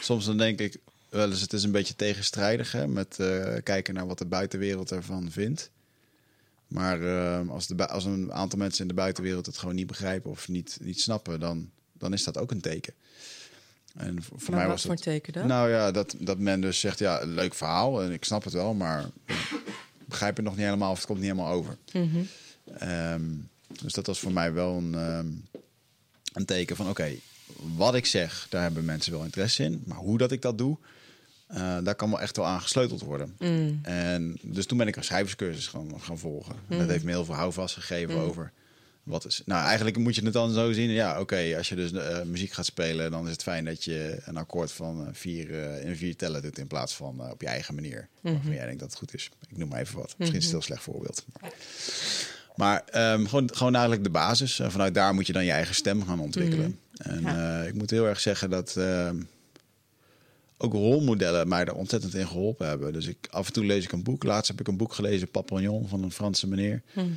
soms 0.00 0.24
dan 0.24 0.36
denk 0.36 0.60
ik 0.60 0.78
wel 1.08 1.30
eens, 1.30 1.40
het 1.40 1.52
is 1.52 1.62
een 1.62 1.70
beetje 1.70 1.96
tegenstrijdig 1.96 2.72
hè, 2.72 2.86
met 2.86 3.18
eh, 3.18 3.54
kijken 3.62 3.94
naar 3.94 4.06
wat 4.06 4.18
de 4.18 4.26
buitenwereld 4.26 4.90
ervan 4.90 5.30
vindt. 5.30 5.70
Maar 6.68 7.02
ehm, 7.02 7.48
als, 7.48 7.66
de, 7.66 7.88
als 7.88 8.04
een 8.04 8.32
aantal 8.32 8.58
mensen 8.58 8.82
in 8.82 8.88
de 8.88 8.94
buitenwereld 8.94 9.46
het 9.46 9.58
gewoon 9.58 9.74
niet 9.74 9.86
begrijpen 9.86 10.30
of 10.30 10.48
niet, 10.48 10.78
niet 10.80 11.00
snappen, 11.00 11.40
dan, 11.40 11.70
dan 11.92 12.12
is 12.12 12.24
dat 12.24 12.38
ook 12.38 12.50
een 12.50 12.60
teken. 12.60 12.94
En 13.96 14.22
voor, 14.22 14.38
maar 14.38 14.50
mij 14.50 14.60
wat 14.60 14.72
was 14.72 14.82
voor 14.82 14.94
dat. 14.94 15.02
teken 15.02 15.32
dan? 15.32 15.46
Nou 15.46 15.70
ja, 15.70 15.90
dat, 15.90 16.14
dat 16.18 16.38
men 16.38 16.60
dus 16.60 16.80
zegt, 16.80 16.98
ja, 16.98 17.24
leuk 17.24 17.54
verhaal 17.54 18.02
en 18.02 18.12
ik 18.12 18.24
snap 18.24 18.44
het 18.44 18.52
wel, 18.52 18.74
maar 18.74 19.04
ik 19.24 20.06
begrijp 20.06 20.36
het 20.36 20.44
nog 20.44 20.56
niet 20.56 20.64
helemaal 20.64 20.90
of 20.90 20.96
het 20.96 21.06
komt 21.06 21.18
niet 21.18 21.30
helemaal 21.30 21.52
over. 21.52 21.76
Mhm. 21.92 22.22
Ehm, 22.78 23.22
dus 23.82 23.92
dat 23.92 24.06
was 24.06 24.18
voor 24.18 24.32
mij 24.32 24.52
wel 24.52 24.76
een, 24.76 24.94
ehm, 24.94 25.26
een 26.32 26.44
teken 26.44 26.76
van: 26.76 26.88
oké, 26.88 27.14
wat 27.76 27.94
ik 27.94 28.06
zeg, 28.06 28.46
daar 28.50 28.62
hebben 28.62 28.84
mensen 28.84 29.12
wel 29.12 29.24
interesse 29.24 29.62
in. 29.62 29.82
Maar 29.86 29.98
hoe 29.98 30.18
dat 30.18 30.32
ik 30.32 30.42
dat 30.42 30.58
doe, 30.58 30.76
eh, 31.46 31.76
daar 31.82 31.94
kan 31.94 32.10
wel 32.10 32.20
echt 32.20 32.36
wel 32.36 32.46
aan 32.46 32.60
gesleuteld 32.60 33.00
worden. 33.02 33.34
Mm. 33.38 33.78
En 33.82 34.36
dus 34.42 34.66
toen 34.66 34.78
ben 34.78 34.86
ik 34.86 34.96
een 34.96 35.04
schrijverscursus 35.04 35.66
gaan, 35.66 36.00
gaan 36.00 36.18
volgen. 36.18 36.54
Mm. 36.68 36.78
Dat 36.78 36.88
heeft 36.88 37.04
me 37.04 37.10
heel 37.10 37.24
veel 37.24 37.34
houvast 37.34 37.74
gegeven 37.74 38.14
over. 38.16 38.52
Wat 39.02 39.24
is, 39.26 39.42
nou, 39.44 39.64
eigenlijk 39.66 39.96
moet 39.98 40.14
je 40.14 40.24
het 40.24 40.32
dan 40.32 40.52
zo 40.52 40.72
zien. 40.72 40.90
Ja, 40.90 41.20
oké, 41.20 41.54
als 41.56 41.68
je 41.68 41.74
dus 41.74 41.92
eh, 41.92 42.22
muziek 42.22 42.52
gaat 42.52 42.64
spelen, 42.64 43.10
dan 43.10 43.24
is 43.24 43.30
het 43.32 43.42
fijn 43.42 43.64
dat 43.64 43.84
je 43.84 44.18
een 44.24 44.36
akkoord 44.36 44.72
van 44.72 45.06
eh, 45.06 45.08
vier 45.12 45.50
in 45.84 45.96
vier 45.96 46.16
tellen 46.16 46.42
doet 46.42 46.58
in 46.58 46.66
plaats 46.66 46.94
van 46.94 47.30
op 47.30 47.40
je 47.40 47.46
eigen 47.46 47.74
manier. 47.74 48.08
Waarvan 48.20 48.52
jij 48.52 48.64
denkt 48.64 48.80
dat 48.80 48.88
het 48.90 48.98
goed 48.98 49.14
is. 49.14 49.30
Ik 49.48 49.56
noem 49.56 49.68
maar 49.68 49.80
even 49.80 49.96
wat. 49.98 50.14
Misschien 50.18 50.38
is 50.40 50.44
het 50.44 50.52
een 50.54 50.58
heel 50.60 50.66
slecht 50.68 50.82
voorbeeld. 50.82 51.24
Maar, 51.40 51.52
maar 52.56 52.82
ehm, 52.84 53.24
gewoon, 53.26 53.50
gewoon 53.54 53.72
eigenlijk 53.74 54.04
de 54.04 54.10
basis. 54.10 54.60
En 54.60 54.70
vanuit 54.70 54.94
daar 54.94 55.14
moet 55.14 55.26
je 55.26 55.32
dan 55.32 55.44
je 55.44 55.50
eigen 55.52 55.74
stem 55.74 56.06
gaan 56.06 56.20
ontwikkelen. 56.20 56.78
En 56.96 57.20
Ja. 57.20 57.60
eh, 57.60 57.68
ik 57.68 57.74
moet 57.74 57.90
heel 57.90 58.06
erg 58.06 58.20
zeggen 58.20 58.50
dat 58.50 58.76
ehm, 58.76 59.16
ook 60.58 60.72
rolmodellen 60.72 61.48
mij 61.48 61.64
er 61.64 61.74
ontzettend 61.74 62.14
in 62.14 62.26
geholpen 62.26 62.66
hebben. 62.66 62.92
Dus 62.92 63.06
ik, 63.06 63.26
af 63.30 63.46
en 63.46 63.52
toe 63.52 63.64
lees 63.64 63.84
ik 63.84 63.92
een 63.92 64.02
boek. 64.02 64.24
Laatst 64.24 64.48
heb 64.48 64.60
ik 64.60 64.68
een 64.68 64.76
boek 64.76 64.92
gelezen, 64.92 65.30
Papillon, 65.30 65.88
van 65.88 66.02
een 66.02 66.12
Franse 66.12 66.48
meneer. 66.48 66.82
Mm. 66.94 67.16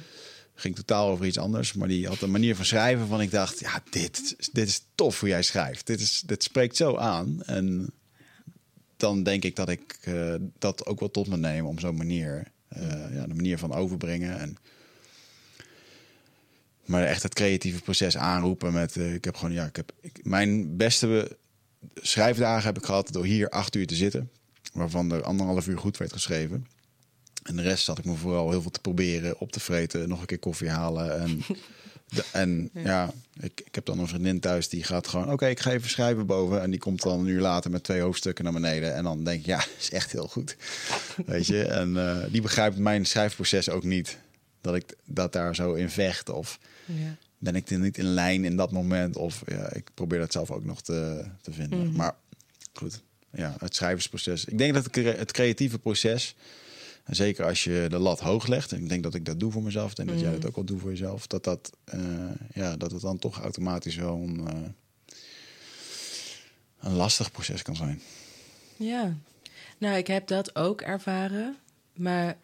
Ging 0.53 0.75
totaal 0.75 1.09
over 1.09 1.25
iets 1.25 1.37
anders. 1.37 1.73
Maar 1.73 1.87
die 1.87 2.07
had 2.07 2.21
een 2.21 2.31
manier 2.31 2.55
van 2.55 2.65
schrijven 2.65 3.07
van 3.07 3.21
ik 3.21 3.31
dacht, 3.31 3.59
ja, 3.59 3.83
dit, 3.89 4.35
dit 4.51 4.67
is 4.67 4.85
tof 4.95 5.19
hoe 5.19 5.29
jij 5.29 5.43
schrijft. 5.43 5.87
Dit, 5.87 5.99
is, 5.99 6.23
dit 6.25 6.43
spreekt 6.43 6.75
zo 6.75 6.95
aan. 6.95 7.41
En 7.43 7.93
dan 8.97 9.23
denk 9.23 9.43
ik 9.43 9.55
dat 9.55 9.69
ik 9.69 9.97
eh, 10.01 10.35
dat 10.57 10.85
ook 10.85 10.99
wel 10.99 11.11
tot 11.11 11.27
me 11.27 11.37
neem 11.37 11.65
om 11.65 11.79
zo'n 11.79 11.97
manier, 11.97 12.51
eh, 12.67 13.13
ja, 13.13 13.27
de 13.27 13.33
manier 13.33 13.57
van 13.57 13.73
overbrengen. 13.73 14.39
En, 14.39 14.57
maar 16.85 17.03
echt 17.03 17.23
het 17.23 17.33
creatieve 17.33 17.81
proces 17.81 18.17
aanroepen 18.17 18.73
met, 18.73 18.97
eh, 18.97 19.13
ik 19.13 19.25
heb 19.25 19.35
gewoon, 19.35 19.53
ja, 19.53 19.65
ik 19.65 19.75
heb, 19.75 19.91
ik, 20.01 20.19
mijn 20.23 20.77
beste 20.77 21.37
schrijfdagen 21.95 22.65
heb 22.65 22.77
ik 22.77 22.85
gehad 22.85 23.11
door 23.13 23.25
hier 23.25 23.49
acht 23.49 23.75
uur 23.75 23.87
te 23.87 23.95
zitten. 23.95 24.29
Waarvan 24.73 25.11
er 25.11 25.23
anderhalf 25.23 25.67
uur 25.67 25.77
goed 25.77 25.97
werd 25.97 26.13
geschreven. 26.13 26.67
En 27.43 27.55
de 27.55 27.61
rest 27.61 27.83
zat 27.83 27.97
ik 27.97 28.05
me 28.05 28.15
vooral 28.15 28.49
heel 28.49 28.61
veel 28.61 28.71
te 28.71 28.79
proberen, 28.81 29.39
op 29.39 29.51
te 29.51 29.59
vreten, 29.59 30.09
nog 30.09 30.19
een 30.19 30.25
keer 30.25 30.39
koffie 30.39 30.69
halen. 30.69 31.19
En, 31.19 31.41
de- 32.15 32.25
en 32.31 32.69
ja, 32.73 33.11
ik, 33.39 33.61
ik 33.65 33.75
heb 33.75 33.85
dan 33.85 33.99
een 33.99 34.07
vriendin 34.07 34.39
thuis 34.39 34.69
die 34.69 34.83
gaat 34.83 35.07
gewoon, 35.07 35.31
oké, 35.31 35.47
ik 35.47 35.59
ga 35.59 35.71
even 35.71 35.89
schrijven 35.89 36.25
boven. 36.25 36.61
En 36.61 36.69
die 36.69 36.79
komt 36.79 37.01
dan 37.01 37.19
een 37.19 37.27
uur 37.27 37.41
later 37.41 37.71
met 37.71 37.83
twee 37.83 38.01
hoofdstukken 38.01 38.43
naar 38.43 38.53
beneden. 38.53 38.93
En 38.95 39.03
dan 39.03 39.23
denk 39.23 39.39
ik, 39.39 39.45
ja, 39.45 39.63
is 39.79 39.91
echt 39.91 40.11
heel 40.11 40.27
goed. 40.27 40.55
Weet 41.25 41.47
je, 41.47 41.63
en 41.63 41.97
eh, 41.97 42.31
die 42.31 42.41
begrijpt 42.41 42.77
mijn 42.77 43.05
schrijfproces 43.05 43.69
ook 43.69 43.83
niet. 43.83 44.17
Dat 44.61 44.75
ik 44.75 44.83
dat 45.05 45.33
daar 45.33 45.55
zo 45.55 45.73
in 45.73 45.89
vecht 45.89 46.29
of 46.29 46.59
Ja. 46.85 47.15
Ben 47.39 47.55
ik 47.55 47.69
er 47.69 47.79
niet 47.79 47.97
in 47.97 48.05
lijn 48.05 48.45
in 48.45 48.55
dat 48.55 48.71
moment. 48.71 49.15
Of 49.15 49.43
ja, 49.45 49.73
ik 49.73 49.89
probeer 49.93 50.19
dat 50.19 50.31
zelf 50.31 50.51
ook 50.51 50.65
nog 50.65 50.81
te, 50.81 51.25
te 51.41 51.51
vinden. 51.51 51.87
Mhm. 51.87 51.95
Maar 51.95 52.15
goed, 52.73 53.01
ja, 53.31 53.55
het 53.59 53.75
schrijversproces. 53.75 54.45
Ik 54.45 54.57
denk 54.57 54.73
dat 54.73 54.83
het, 54.83 54.91
cre- 54.93 55.17
het 55.17 55.31
creatieve 55.31 55.79
proces, 55.79 56.35
en 57.03 57.15
zeker 57.15 57.45
als 57.45 57.63
je 57.63 57.85
de 57.89 57.97
lat 57.99 58.19
hoog 58.19 58.47
legt, 58.47 58.71
en 58.71 58.81
ik 58.81 58.89
denk 58.89 59.03
dat 59.03 59.15
ik 59.15 59.25
dat 59.25 59.39
doe 59.39 59.51
voor 59.51 59.63
mezelf, 59.63 59.93
denk 59.93 60.09
dat 60.09 60.19
jij 60.19 60.29
Mhm. 60.29 60.39
dat 60.39 60.49
ook 60.49 60.55
wel 60.55 60.65
doet 60.65 60.79
voor 60.81 60.89
jezelf, 60.89 61.27
dat, 61.27 61.43
dat, 61.43 61.71
eh, 61.83 61.99
ja, 62.53 62.77
dat 62.77 62.91
het 62.91 63.01
dan 63.01 63.19
toch 63.19 63.39
automatisch 63.41 63.95
wel 63.95 64.15
een, 64.15 64.47
eh, 64.47 64.53
een 66.79 66.93
lastig 66.93 67.31
proces 67.31 67.61
kan 67.61 67.75
zijn. 67.75 68.01
Ja, 68.77 69.15
nou, 69.77 69.97
ik 69.97 70.07
heb 70.07 70.27
dat 70.27 70.55
ook 70.55 70.81
ervaren. 70.81 71.57
Maar 71.95 72.37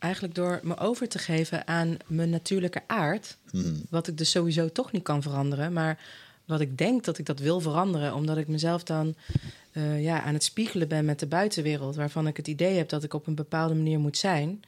eigenlijk 0.00 0.34
door 0.34 0.60
me 0.62 0.76
over 0.76 1.08
te 1.08 1.18
geven 1.18 1.66
aan 1.66 1.96
mijn 2.06 2.30
natuurlijke 2.30 2.82
aard, 2.86 3.36
Hmm. 3.50 3.82
wat 3.90 4.06
ik 4.06 4.18
dus 4.18 4.30
sowieso 4.30 4.72
toch 4.72 4.92
niet 4.92 5.02
kan 5.02 5.22
veranderen, 5.22 5.72
maar 5.72 5.98
wat 6.44 6.60
ik 6.60 6.78
denk 6.78 7.04
dat 7.04 7.18
ik 7.18 7.26
dat 7.26 7.38
wil 7.38 7.60
veranderen, 7.60 8.14
omdat 8.14 8.36
ik 8.36 8.48
mezelf 8.48 8.82
dan 8.82 9.14
eh, 9.72 10.02
ja, 10.02 10.22
aan 10.22 10.34
het 10.34 10.44
spiegelen 10.44 10.88
ben 10.88 11.04
met 11.04 11.18
de 11.18 11.26
buitenwereld, 11.26 11.96
waarvan 11.96 12.26
ik 12.26 12.36
het 12.36 12.48
idee 12.48 12.76
heb 12.76 12.88
dat 12.88 13.04
ik 13.04 13.14
op 13.14 13.26
een 13.26 13.34
bepaalde 13.34 13.74
manier 13.74 13.98
moet 13.98 14.16
zijn. 14.16 14.62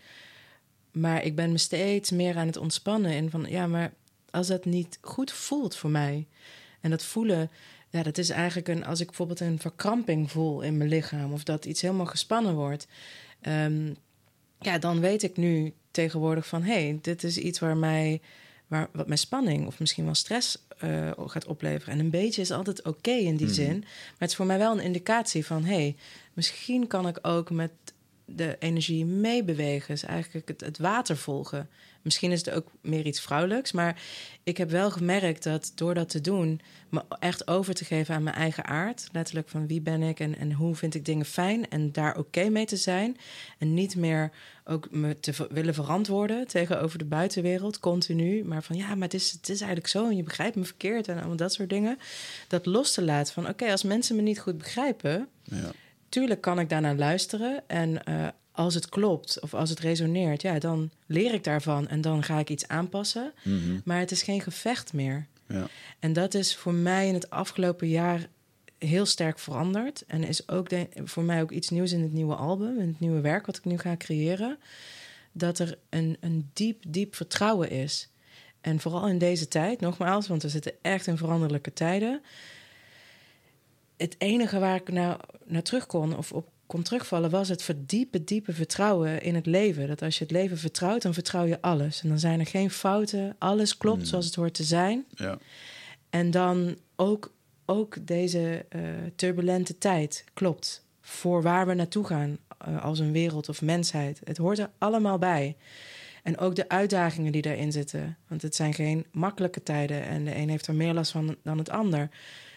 Maar 0.91 1.25
ik 1.25 1.37
ben 1.37 1.53
me 1.53 1.59
steeds 1.59 2.11
meer 2.11 2.37
aan 2.37 2.47
het 2.47 2.57
ontspannen 2.57 3.13
in 3.13 3.31
van 3.31 3.47
ja, 3.49 3.67
maar 3.67 3.93
als 4.31 4.47
dat 4.47 4.65
niet 4.65 4.99
goed 5.01 5.33
voelt 5.33 5.77
voor 5.77 5.91
mij. 5.91 6.27
En 6.81 6.91
dat 6.91 7.05
voelen, 7.05 7.51
ja, 7.91 8.03
dat 8.03 8.19
is 8.19 8.31
eigenlijk 8.31 8.69
een 8.69 8.85
als 8.85 9.01
ik 9.01 9.07
bijvoorbeeld 9.07 9.41
een 9.41 9.59
verkramping 9.59 10.31
voel 10.31 10.61
in 10.61 10.77
mijn 10.77 10.89
lichaam 10.89 11.33
of 11.33 11.43
dat 11.45 11.65
iets 11.65 11.81
helemaal 11.81 12.07
gespannen 12.07 12.55
wordt. 12.55 12.87
ehm, 13.41 13.93
ja, 14.63 14.79
dan 14.79 15.01
weet 15.01 15.23
ik 15.23 15.37
nu 15.37 15.73
tegenwoordig 15.91 16.47
van 16.47 16.63
hé, 16.63 16.73
hey, 16.73 16.99
dit 17.03 17.25
is 17.25 17.39
iets 17.39 17.59
waar 17.59 17.77
mij, 17.77 18.21
waar, 18.67 18.89
wat 18.93 19.09
mij 19.09 19.17
spanning 19.17 19.67
of 19.67 19.79
misschien 19.79 20.05
wel 20.05 20.15
stress 20.15 20.59
eh, 20.79 21.11
gaat 21.27 21.47
opleveren. 21.47 21.95
En 21.95 22.01
een 22.01 22.11
beetje 22.11 22.41
is 22.41 22.51
altijd 22.51 22.83
oké 22.83 23.11
in 23.11 23.37
die 23.37 23.53
zin. 23.53 23.79
Maar 23.79 24.19
het 24.19 24.31
is 24.31 24.37
voor 24.37 24.47
mij 24.47 24.59
wel 24.59 24.73
een 24.73 24.85
indicatie 24.85 25.47
van 25.47 25.65
hé, 25.65 25.75
hey, 25.75 25.97
misschien 26.33 26.87
kan 26.87 27.09
ik 27.09 27.19
ook 27.23 27.51
met 27.51 27.71
de 28.25 28.57
energie 28.59 29.05
meebewegen. 29.05 29.95
Dus 29.95 30.05
eigenlijk 30.05 30.49
het, 30.49 30.61
het 30.61 30.79
water 30.79 31.17
volgen. 31.17 31.69
Misschien 32.03 32.33
is 32.33 32.45
het 32.45 32.55
ook 32.55 32.69
meer 32.81 33.07
iets 33.07 33.21
vrouwelijks. 33.21 33.73
Maar 33.73 34.03
ik 34.43 34.57
heb 34.57 34.71
wel 34.71 34.91
gemerkt 34.91 35.43
dat 35.43 35.73
door 35.75 35.95
dat 35.95 36.09
te 36.09 36.21
doen, 36.21 36.61
me 36.89 37.03
echt 37.19 37.49
over 37.49 37.75
te 37.75 37.85
geven 37.85 38.15
aan 38.15 38.23
mijn 38.23 38.37
eigen 38.37 38.65
aard. 38.65 39.09
Letterlijk 39.13 39.49
van 39.49 39.67
wie 39.67 39.81
ben 39.81 40.03
ik 40.03 40.21
en, 40.21 40.39
en 40.39 40.53
hoe 40.53 40.75
vind 40.75 40.95
ik 40.95 41.05
dingen 41.05 41.27
fijn. 41.27 41.69
En 41.71 41.93
daar 41.93 42.19
oké 42.19 42.49
mee 42.49 42.67
te 42.67 42.77
zijn. 42.77 43.17
En 43.59 43.75
niet 43.75 43.97
meer 43.97 44.31
ook 44.65 44.91
me 44.91 45.21
te 45.21 45.47
willen 45.51 45.75
verantwoorden 45.75 46.47
tegenover 46.47 46.99
de 46.99 47.05
buitenwereld, 47.05 47.79
continu. 47.79 48.45
Maar 48.45 48.63
van 48.63 48.77
ja, 48.77 48.95
maar 48.95 49.09
het 49.09 49.15
is, 49.15 49.31
het 49.31 49.49
is 49.49 49.61
eigenlijk 49.61 49.91
zo 49.91 50.09
en 50.09 50.17
je 50.17 50.23
begrijpt 50.23 50.57
me 50.57 50.65
verkeerd 50.65 51.09
en 51.09 51.17
allemaal 51.19 51.37
dat 51.37 51.53
soort 51.53 51.71
dingen. 51.71 51.99
Dat 52.49 52.67
los 52.67 52.93
te 52.93 53.03
laten 53.03 53.33
van 53.33 53.49
oké, 53.49 53.71
als 53.71 53.83
mensen 53.83 54.17
me 54.17 54.23
niet 54.23 54.41
goed 54.41 54.59
begrijpen, 54.59 55.29
Ja. 55.43 55.73
Tuurlijk 56.13 56.41
kan 56.41 56.59
ik 56.59 56.69
daarnaar 56.69 56.97
luisteren. 56.97 57.63
En 57.67 58.05
eh, 58.05 58.29
als 58.53 58.75
het 58.75 58.89
klopt 58.89 59.41
of 59.41 59.55
als 59.55 59.71
het 59.71 59.79
resoneert, 59.79 60.43
ja, 60.43 60.59
dan 60.59 60.91
leer 61.07 61.35
ik 61.35 61.45
daarvan 61.45 61.89
en 61.89 62.01
dan 62.01 62.23
ga 62.23 62.39
ik 62.39 62.51
iets 62.51 62.69
aanpassen. 62.69 63.33
Mhm. 63.45 63.79
Maar 63.85 63.99
het 63.99 64.11
is 64.11 64.23
geen 64.23 64.41
gevecht 64.41 64.93
meer. 64.93 65.27
ja. 65.49 65.67
En 65.99 66.13
dat 66.13 66.35
is 66.35 66.57
voor 66.57 66.75
mij 66.75 67.09
in 67.09 67.15
het 67.15 67.31
afgelopen 67.31 67.89
jaar 67.89 68.29
heel 68.79 69.07
sterk 69.07 69.39
veranderd. 69.39 70.05
En 70.07 70.25
is 70.25 70.49
ook 70.49 70.69
de, 70.69 70.89
voor 71.05 71.23
mij 71.23 71.43
ook 71.43 71.51
iets 71.51 71.71
nieuws 71.71 71.93
in 71.93 72.03
het 72.03 72.13
nieuwe 72.13 72.35
album, 72.35 72.81
in 72.81 72.89
het 72.89 73.01
nieuwe 73.01 73.21
werk 73.21 73.47
wat 73.47 73.57
ik 73.57 73.65
nu 73.65 73.79
ga 73.79 73.97
creëren. 73.97 74.59
Dat 75.33 75.59
er 75.59 75.79
een, 75.89 76.17
een 76.21 76.51
diep, 76.53 76.83
diep 76.89 77.15
vertrouwen 77.15 77.71
is. 77.71 78.11
En 78.61 78.81
vooral 78.81 79.09
in 79.09 79.19
deze 79.19 79.49
tijd, 79.49 79.81
nogmaals, 79.81 80.29
want 80.29 80.43
we 80.43 80.49
zitten 80.49 80.73
echt 80.83 81.07
in 81.07 81.17
veranderlijke 81.17 81.73
tijden. 81.73 82.23
Het 84.03 84.15
enige 84.19 84.59
waar 84.59 84.77
ik 84.77 84.93
nou 84.93 85.17
naar 85.45 85.63
terug 85.63 85.87
kon 85.87 86.17
of 86.17 86.33
op 86.33 86.51
kon 86.67 86.83
terugvallen 86.83 87.31
was 87.31 87.49
het 87.49 87.63
verdiepe, 87.63 88.25
diepe 88.25 88.53
vertrouwen 88.53 89.23
in 89.23 89.35
het 89.35 89.47
leven. 89.47 89.89
Dat 89.89 90.03
als 90.03 90.19
je 90.19 90.25
het 90.25 90.33
leven 90.33 90.59
vertrouwt, 90.59 91.03
dan 91.03 91.15
vertrouw 91.15 91.45
je 91.45 91.61
alles. 91.61 92.03
En 92.03 92.09
dan 92.09 92.19
zijn 92.19 92.41
er 92.41 92.47
geen 92.47 92.71
fouten, 92.71 93.37
alles 93.39 93.77
klopt 93.77 93.99
Mm. 93.99 94.05
zoals 94.05 94.27
het 94.27 94.35
hoort 94.35 94.55
te 94.55 94.65
zijn. 94.65 95.05
ja. 95.15 95.39
En 96.11 96.31
dan 96.31 96.77
ook, 96.97 97.33
ook 97.67 98.07
deze 98.07 98.65
eh, 98.69 98.81
turbulente 99.17 99.79
tijd 99.79 100.25
klopt 100.35 100.87
voor 101.01 101.43
waar 101.43 101.67
we 101.67 101.75
naartoe 101.75 102.05
gaan 102.05 102.39
eh, 102.59 102.85
als 102.85 102.99
een 102.99 103.13
wereld 103.13 103.49
of 103.49 103.63
mensheid. 103.63 104.21
Het 104.25 104.37
hoort 104.37 104.59
er 104.59 104.71
allemaal 104.79 105.19
bij. 105.19 105.57
En 106.23 106.39
ook 106.39 106.55
de 106.55 106.69
uitdagingen 106.69 107.33
die 107.33 107.43
daarin 107.43 107.73
zitten. 107.73 108.17
Want 108.29 108.43
het 108.43 108.55
zijn 108.55 108.75
geen 108.75 109.07
makkelijke 109.11 109.63
tijden 109.63 110.03
en 110.03 110.25
de 110.25 110.37
een 110.37 110.49
heeft 110.49 110.67
er 110.67 110.75
meer 110.75 110.95
last 110.95 111.13
van 111.13 111.37
dan 111.43 111.59
het 111.59 111.71
ander. 111.71 112.09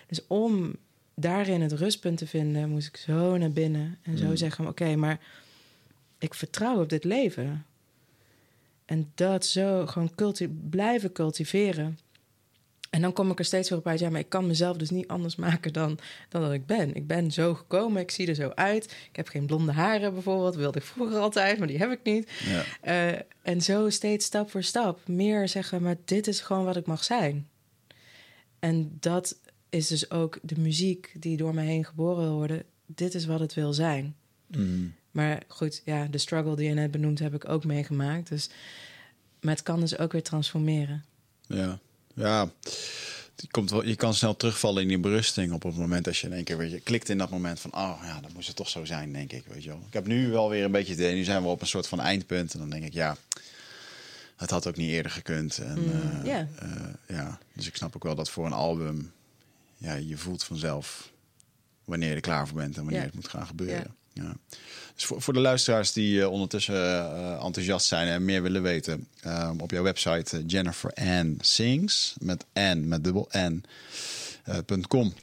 Dus 0.07 0.27
om 0.27 0.75
daarin 1.16 1.61
het 1.61 1.72
rustpunt 1.72 2.18
te 2.18 2.28
vinden, 2.28 2.70
moest 2.70 2.88
ik 2.88 2.97
zo 2.97 3.38
naar 3.38 3.51
binnen 3.51 3.97
en 4.01 4.18
zo 4.18 4.26
Mm. 4.26 4.36
zeggen: 4.36 4.68
Oké, 4.68 4.95
maar 4.95 5.20
ik 6.20 6.34
vertrouw 6.34 6.82
op 6.82 6.89
dit 6.89 7.03
leven. 7.03 7.66
En 8.86 9.11
dat 9.16 9.45
zo 9.45 9.86
gewoon 9.86 10.16
culti- 10.16 10.47
blijven 10.70 11.11
cultiveren. 11.11 11.99
En 12.89 13.01
dan 13.01 13.13
kom 13.13 13.32
ik 13.32 13.39
er 13.39 13.45
steeds 13.45 13.70
weer 13.70 13.78
op 13.78 13.88
uit, 13.88 13.99
ja, 13.99 14.09
maar 14.09 14.20
ik 14.20 14.30
kan 14.30 14.47
mezelf 14.47 14.78
dus 14.78 14.89
niet 14.89 15.07
anders 15.07 15.36
maken 15.36 15.74
dan, 15.74 15.97
dan 16.30 16.41
dat 16.41 16.51
ik 16.53 16.66
ben. 16.66 16.93
Ik 16.95 17.07
ben 17.07 17.32
zo 17.32 17.53
gekomen, 17.55 18.01
ik 18.01 18.11
zie 18.11 18.28
er 18.28 18.36
zo 18.36 18.49
uit. 18.55 18.84
Ik 19.09 19.16
heb 19.16 19.28
geen 19.28 19.45
blonde 19.45 19.72
haren 19.72 20.13
bijvoorbeeld, 20.13 20.55
wilde 20.55 20.80
ik 20.80 20.86
vroeger 20.86 21.18
altijd, 21.20 21.57
maar 21.57 21.68
die 21.68 21.78
heb 21.78 21.91
ik 21.91 21.99
niet. 22.03 22.32
Ja. 22.45 22.63
Eh, 22.82 23.20
en 23.41 23.61
zo 23.61 23.89
steeds 23.89 24.26
stap 24.26 24.49
voor 24.51 24.63
stap 24.63 25.07
meer 25.07 25.47
zeggen, 25.49 25.82
maar 25.82 25.95
dit 26.05 26.28
is 26.28 26.39
gewoon 26.41 26.66
wat 26.66 26.76
ik 26.76 26.86
mag 26.86 27.03
zijn. 27.03 27.47
En 28.59 28.97
dat 28.99 29.38
is 29.76 29.88
dus 29.88 30.11
ook 30.11 30.39
de 30.41 30.59
muziek 30.59 31.11
die 31.19 31.38
door 31.38 31.53
mij 31.53 31.65
heen 31.65 31.86
geboren 31.86 32.23
wil 32.23 32.34
worden. 32.34 32.63
Dit 32.86 33.13
is 33.13 33.26
wat 33.26 33.39
het 33.39 33.53
wil 33.53 33.73
zijn. 33.73 34.15
Mhm. 34.47 34.86
Maar 35.11 35.43
goed, 35.47 35.82
ja, 35.86 36.05
de 36.05 36.17
struggle 36.17 36.55
die 36.55 36.67
je 36.67 36.73
net 36.73 36.91
benoemd 36.91 37.19
heb 37.19 37.34
ik 37.34 37.49
ook 37.49 37.65
meegemaakt. 37.65 38.30
Dus, 38.30 38.49
maar 39.41 39.53
het 39.53 39.63
kan 39.63 39.80
dus 39.80 39.97
ook 39.97 40.11
weer 40.11 40.23
transformeren. 40.23 41.05
Ja, 41.47 41.80
ja. 42.13 42.49
Je, 43.36 43.47
komt 43.51 43.69
wel, 43.71 43.86
je 43.86 43.95
kan 43.95 44.13
snel 44.13 44.36
terugvallen 44.36 44.82
in 44.82 44.88
die 44.88 44.99
berusting 44.99 45.51
op 45.53 45.63
het 45.63 45.76
moment 45.78 46.07
als 46.07 46.21
je 46.21 46.28
in 46.28 46.34
één 46.34 46.43
keer 46.43 46.57
weet 46.57 46.71
je, 46.71 46.80
klikt 46.80 47.09
in 47.09 47.17
dat 47.17 47.30
moment 47.30 47.59
van, 47.59 47.73
oh 47.73 47.99
ja, 48.03 48.21
dat 48.21 48.34
moest 48.34 48.47
het 48.47 48.55
toch 48.55 48.69
zo 48.69 48.86
zijn, 48.86 49.13
denk 49.13 49.32
ik. 49.32 49.45
Weet 49.47 49.63
je 49.63 49.69
wel. 49.69 49.84
Ik 49.88 49.93
heb 49.93 50.07
nu 50.07 50.30
wel 50.30 50.49
weer 50.49 50.63
een 50.63 50.71
beetje 50.71 50.93
idee, 50.93 51.15
nu 51.15 51.23
zijn 51.23 51.41
we 51.41 51.47
op 51.47 51.61
een 51.61 51.67
soort 51.67 51.88
van 51.88 51.99
eindpunt. 51.99 52.53
En 52.53 52.59
dan 52.59 52.69
denk 52.69 52.84
ik, 52.84 52.93
ja, 52.93 53.17
het 54.36 54.49
had 54.49 54.67
ook 54.67 54.76
niet 54.78 54.89
eerder 54.89 55.11
gekund. 55.11 55.57
En, 55.57 55.80
Mm, 55.80 55.91
eh, 55.91 56.26
ja. 56.26 56.47
eh, 56.59 56.69
ja. 57.07 57.39
Dus 57.53 57.67
ik 57.67 57.76
snap 57.76 57.95
ook 57.95 58.03
wel 58.03 58.15
dat 58.15 58.30
voor 58.30 58.45
een 58.45 58.53
album, 58.53 59.11
ja, 59.78 59.93
je 59.93 60.17
voelt 60.17 60.43
vanzelf 60.43 61.11
wanneer 61.86 62.09
je 62.09 62.15
er 62.15 62.21
klaar 62.21 62.47
voor 62.47 62.57
bent 62.57 62.76
en 62.78 62.82
wanneer 62.84 62.99
Ja. 62.99 63.05
het 63.05 63.15
moet 63.15 63.28
gaan 63.28 63.47
gebeuren. 63.47 63.95
Ja. 64.13 64.36
Dus 64.95 65.05
voor, 65.05 65.21
voor 65.21 65.34
de 65.34 65.39
luisteraars 65.39 65.91
die 65.93 66.21
eh, 66.21 66.32
ondertussen 66.32 66.76
eh, 66.76 67.43
enthousiast 67.45 67.88
zijn 67.88 68.07
en 68.07 68.26
meer 68.26 68.41
willen 68.41 68.61
weten, 68.61 69.07
ehm, 69.21 69.59
op 69.59 69.71
jouw 69.71 69.84
website 69.84 70.38
eh, 70.38 70.43
Jennifer 70.47 70.91
Ann 70.93 71.38
Sings 71.41 72.15
met 72.19 72.45
N 72.53 72.84
met 72.88 73.03
dubbel 73.03 73.30
N 73.38 73.63
eh, 74.43 74.57
punt 74.65 74.88
.com. 74.88 75.13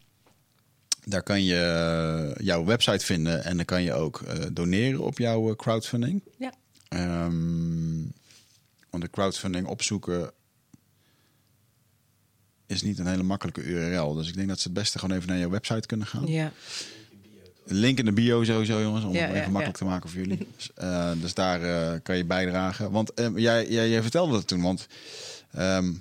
Daar 1.04 1.22
kan 1.22 1.44
je 1.44 2.34
jouw 2.40 2.64
website 2.64 3.04
vinden 3.04 3.44
en 3.44 3.56
dan 3.56 3.64
kan 3.64 3.82
je 3.82 3.92
ook 3.92 4.22
doneren 4.52 5.00
op 5.00 5.18
jouw 5.18 5.54
crowdfunding. 5.56 6.22
Ja. 6.38 6.52
Ehm, 6.88 8.00
want 8.90 9.02
de 9.02 9.10
crowdfunding 9.10 9.66
opzoeken 9.66 10.30
is 12.72 12.82
niet 12.82 12.98
een 12.98 13.06
hele 13.06 13.22
makkelijke 13.22 13.62
URL. 13.62 14.14
Dus 14.14 14.28
ik 14.28 14.34
denk 14.34 14.48
dat 14.48 14.58
ze 14.60 14.68
het 14.68 14.76
beste 14.76 14.98
gewoon 14.98 15.16
even 15.16 15.28
naar 15.28 15.38
jouw 15.38 15.50
website 15.50 15.86
kunnen 15.86 16.06
gaan. 16.06 16.26
Ja, 16.26 16.52
Link 17.64 17.98
in 17.98 18.04
de 18.04 18.12
bio 18.12 18.44
sowieso, 18.44 18.80
jongens, 18.80 19.04
om 19.04 19.12
Ja, 19.12 19.20
het 19.20 19.28
even 19.28 19.40
ja, 19.40 19.48
makkelijk 19.48 19.78
ja. 19.78 19.84
te 19.84 19.90
maken 19.90 20.10
voor 20.10 20.20
jullie. 20.20 20.38
dus, 20.56 20.70
eh, 20.74 21.10
dus 21.20 21.34
daar 21.34 21.62
eh, 21.62 22.00
kan 22.02 22.16
je 22.16 22.24
bijdragen. 22.24 22.90
Want 22.90 23.14
eh, 23.14 23.26
jij, 23.34 23.68
jij, 23.68 23.88
jij 23.88 24.02
vertelde 24.02 24.36
het 24.36 24.46
toen, 24.46 24.62
want 24.62 24.86
ehm, 25.52 25.92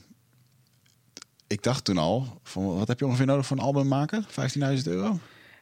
ik 1.48 1.64
dacht 1.64 1.86
toen 1.86 1.98
al, 1.98 2.40
van, 2.44 2.78
wat 2.78 2.88
heb 2.88 3.00
je 3.00 3.06
ongeveer 3.06 3.26
nodig 3.26 3.46
voor 3.46 3.58
een 3.58 3.64
album 3.64 3.88
maken? 3.88 4.26
15.000 4.78 4.84
euro? 4.84 5.20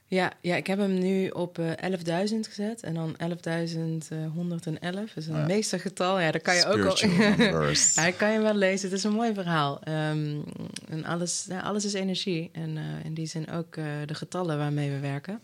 Ja, 0.09 0.31
ja, 0.41 0.55
ik 0.55 0.67
heb 0.67 0.77
hem 0.79 0.93
nu 0.99 1.27
op 1.29 1.59
eh 1.59 1.91
11.000 2.31 2.35
gezet. 2.39 2.81
En 2.83 2.93
dan 2.93 3.15
11.111 3.17 5.13
is 5.15 5.27
een 5.27 5.35
Ja. 5.35 5.45
meestergetal. 5.45 6.19
Ja, 6.19 6.31
daar 6.31 6.41
kan 6.41 6.55
je 6.55 6.65
ook 6.65 6.85
al... 6.85 6.97
Ja, 7.95 8.05
ik 8.05 8.17
kan 8.17 8.31
je 8.31 8.39
wel 8.39 8.53
lezen. 8.55 8.89
Het 8.89 8.97
is 8.97 9.03
een 9.03 9.11
mooi 9.13 9.33
verhaal. 9.33 9.81
Ehm, 9.83 10.35
en 10.89 11.05
alles, 11.05 11.45
ja, 11.49 11.59
alles 11.59 11.85
is 11.85 11.93
energie. 11.93 12.49
En 12.53 12.77
eh, 12.77 12.83
in 13.05 13.13
die 13.13 13.25
zin 13.25 13.51
ook 13.51 13.75
eh, 13.75 13.85
de 14.05 14.13
getallen 14.15 14.57
waarmee 14.57 14.89
we 14.91 14.99
werken. 14.99 15.41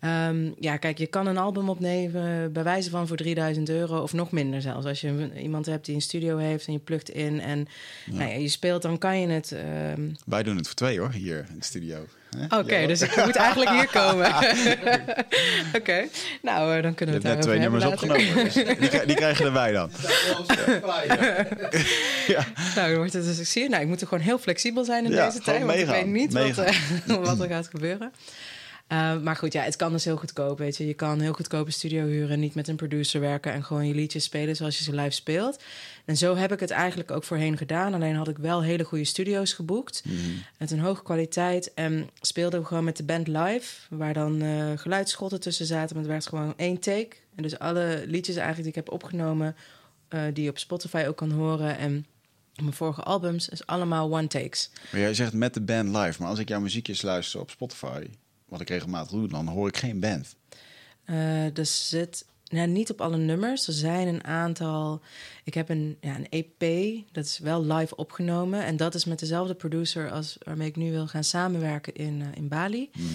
Ehm, 0.00 0.50
ja, 0.58 0.76
kijk, 0.76 0.98
je 0.98 1.06
kan 1.06 1.26
een 1.26 1.36
album 1.38 1.68
opnemen 1.68 2.52
bij 2.52 2.62
wijze 2.64 2.90
van 2.90 3.06
voor 3.06 3.16
3000 3.16 3.68
euro 3.68 4.02
of 4.02 4.12
nog 4.12 4.30
minder 4.30 4.62
zelfs. 4.62 4.86
Als 4.86 5.00
je 5.00 5.30
iemand 5.42 5.66
hebt 5.66 5.84
die 5.86 5.94
een 5.94 6.00
studio 6.00 6.36
heeft 6.36 6.66
en 6.66 6.72
je 6.72 6.78
plukt 6.78 7.08
in 7.10 7.40
en 7.40 7.66
nou 8.06 8.30
ja, 8.30 8.36
je 8.36 8.48
speelt, 8.48 8.82
dan 8.82 8.98
kan 8.98 9.20
je 9.20 9.26
het. 9.28 9.52
ehm, 9.52 10.10
Wij 10.26 10.42
doen 10.42 10.56
het 10.56 10.66
voor 10.66 10.76
twee 10.76 10.98
hoor, 10.98 11.12
hier 11.12 11.46
in 11.50 11.58
de 11.58 11.64
studio. 11.64 12.06
Oké, 12.48 12.76
Ja, 12.76 12.86
dus 12.86 13.00
ik 13.02 13.24
moet 13.24 13.36
eigenlijk 13.36 13.70
hier 13.70 13.88
komen. 13.88 14.34
Oké, 15.78 16.08
nou 16.42 16.76
eh, 16.76 16.82
dan 16.82 16.94
kunnen 16.94 17.20
we 17.20 17.28
het 17.28 17.36
net 17.36 17.42
twee 17.42 17.58
nummers 17.58 17.84
opgenomen. 17.84 18.34
Dus 18.34 18.54
die, 18.54 19.06
die 19.06 19.16
krijgen 19.16 19.44
erbij 19.44 19.72
dan. 19.72 19.90
ja. 22.26 22.44
Nou, 22.74 22.88
dan 22.88 22.96
wordt 22.96 23.12
het 23.12 23.24
dus, 23.24 23.38
ik 23.38 23.46
zie 23.46 23.62
je, 23.62 23.68
nou, 23.68 23.82
ik 23.82 23.88
moet 23.88 24.00
er 24.00 24.06
gewoon 24.06 24.24
heel 24.24 24.38
flexibel 24.38 24.84
zijn 24.84 25.04
in 25.04 25.10
Ja, 25.10 25.26
deze 25.26 25.40
tijd, 25.40 25.64
want 25.64 25.78
ik 25.78 25.86
weet 25.86 26.06
niet 26.06 26.32
wat, 26.32 26.58
eh, 26.58 26.74
wat 27.24 27.40
er 27.40 27.48
gaat 27.48 27.68
gebeuren. 27.68 28.12
Uh, 28.92 29.20
maar 29.20 29.36
goed, 29.36 29.52
ja, 29.52 29.62
het 29.62 29.76
kan 29.76 29.92
dus 29.92 30.04
heel 30.04 30.16
goedkoop, 30.16 30.58
weet 30.58 30.76
je. 30.76 30.86
Je 30.86 30.94
kan 30.94 31.20
heel 31.20 31.32
goedkoop 31.32 31.66
een 31.66 31.72
studio 31.72 32.06
huren, 32.06 32.40
niet 32.40 32.54
met 32.54 32.68
een 32.68 32.76
producer 32.76 33.20
werken... 33.20 33.52
en 33.52 33.64
gewoon 33.64 33.86
je 33.86 33.94
liedjes 33.94 34.24
spelen 34.24 34.56
zoals 34.56 34.78
je 34.78 34.84
ze 34.84 34.94
live 34.94 35.10
speelt. 35.10 35.62
En 36.04 36.16
zo 36.16 36.36
heb 36.36 36.52
ik 36.52 36.60
het 36.60 36.70
eigenlijk 36.70 37.10
ook 37.10 37.24
voorheen 37.24 37.56
gedaan. 37.56 37.94
Alleen 37.94 38.14
had 38.14 38.28
ik 38.28 38.38
wel 38.38 38.62
hele 38.62 38.84
goede 38.84 39.04
studio's 39.04 39.52
geboekt. 39.52 40.02
Mm. 40.04 40.42
Met 40.58 40.70
een 40.70 40.80
hoge 40.80 41.02
kwaliteit. 41.02 41.74
En 41.74 42.08
speelde 42.20 42.58
we 42.58 42.64
gewoon 42.64 42.84
met 42.84 42.96
de 42.96 43.04
band 43.04 43.28
live... 43.28 43.76
waar 43.90 44.14
dan 44.14 44.42
uh, 44.42 44.72
geluidsschotten 44.76 45.40
tussen 45.40 45.66
zaten. 45.66 45.96
Maar 45.96 46.04
het 46.04 46.12
werd 46.12 46.26
gewoon 46.26 46.54
één 46.56 46.78
take. 46.78 47.16
En 47.34 47.42
dus 47.42 47.58
alle 47.58 48.04
liedjes 48.06 48.36
eigenlijk 48.36 48.74
die 48.74 48.82
ik 48.82 48.86
heb 48.86 48.94
opgenomen... 48.94 49.56
Uh, 50.14 50.22
die 50.32 50.44
je 50.44 50.50
op 50.50 50.58
Spotify 50.58 51.04
ook 51.08 51.16
kan 51.16 51.30
horen... 51.30 51.78
en 51.78 52.06
mijn 52.56 52.72
vorige 52.72 53.02
albums 53.02 53.48
is 53.48 53.66
allemaal 53.66 54.12
one 54.12 54.26
takes. 54.26 54.70
Maar 54.90 55.00
jij 55.00 55.14
zegt 55.14 55.32
met 55.32 55.54
de 55.54 55.60
band 55.60 55.96
live, 55.96 56.20
maar 56.20 56.30
als 56.30 56.38
ik 56.38 56.48
jouw 56.48 56.60
muziekjes 56.60 57.02
luister 57.02 57.40
op 57.40 57.50
Spotify, 57.50 58.06
wat 58.50 58.60
ik 58.60 58.68
regelmatig 58.68 59.10
doe, 59.10 59.28
dan 59.28 59.48
hoor 59.48 59.68
ik 59.68 59.76
geen 59.76 60.00
band. 60.00 60.36
Uh, 61.06 61.58
er 61.58 61.66
zit 61.66 62.24
nou, 62.50 62.68
niet 62.68 62.90
op 62.90 63.00
alle 63.00 63.16
nummers. 63.16 63.66
Er 63.66 63.72
zijn 63.72 64.08
een 64.08 64.24
aantal. 64.24 65.00
Ik 65.44 65.54
heb 65.54 65.68
een, 65.68 65.96
ja, 66.00 66.16
een 66.16 66.28
EP, 66.28 66.94
dat 67.12 67.24
is 67.24 67.38
wel 67.38 67.64
live 67.64 67.96
opgenomen. 67.96 68.64
En 68.64 68.76
dat 68.76 68.94
is 68.94 69.04
met 69.04 69.18
dezelfde 69.18 69.54
producer 69.54 70.10
als 70.10 70.36
waarmee 70.44 70.68
ik 70.68 70.76
nu 70.76 70.90
wil 70.90 71.06
gaan 71.06 71.24
samenwerken 71.24 71.94
in, 71.94 72.20
uh, 72.20 72.26
in 72.34 72.48
Bali. 72.48 72.90
Mm. 72.92 73.06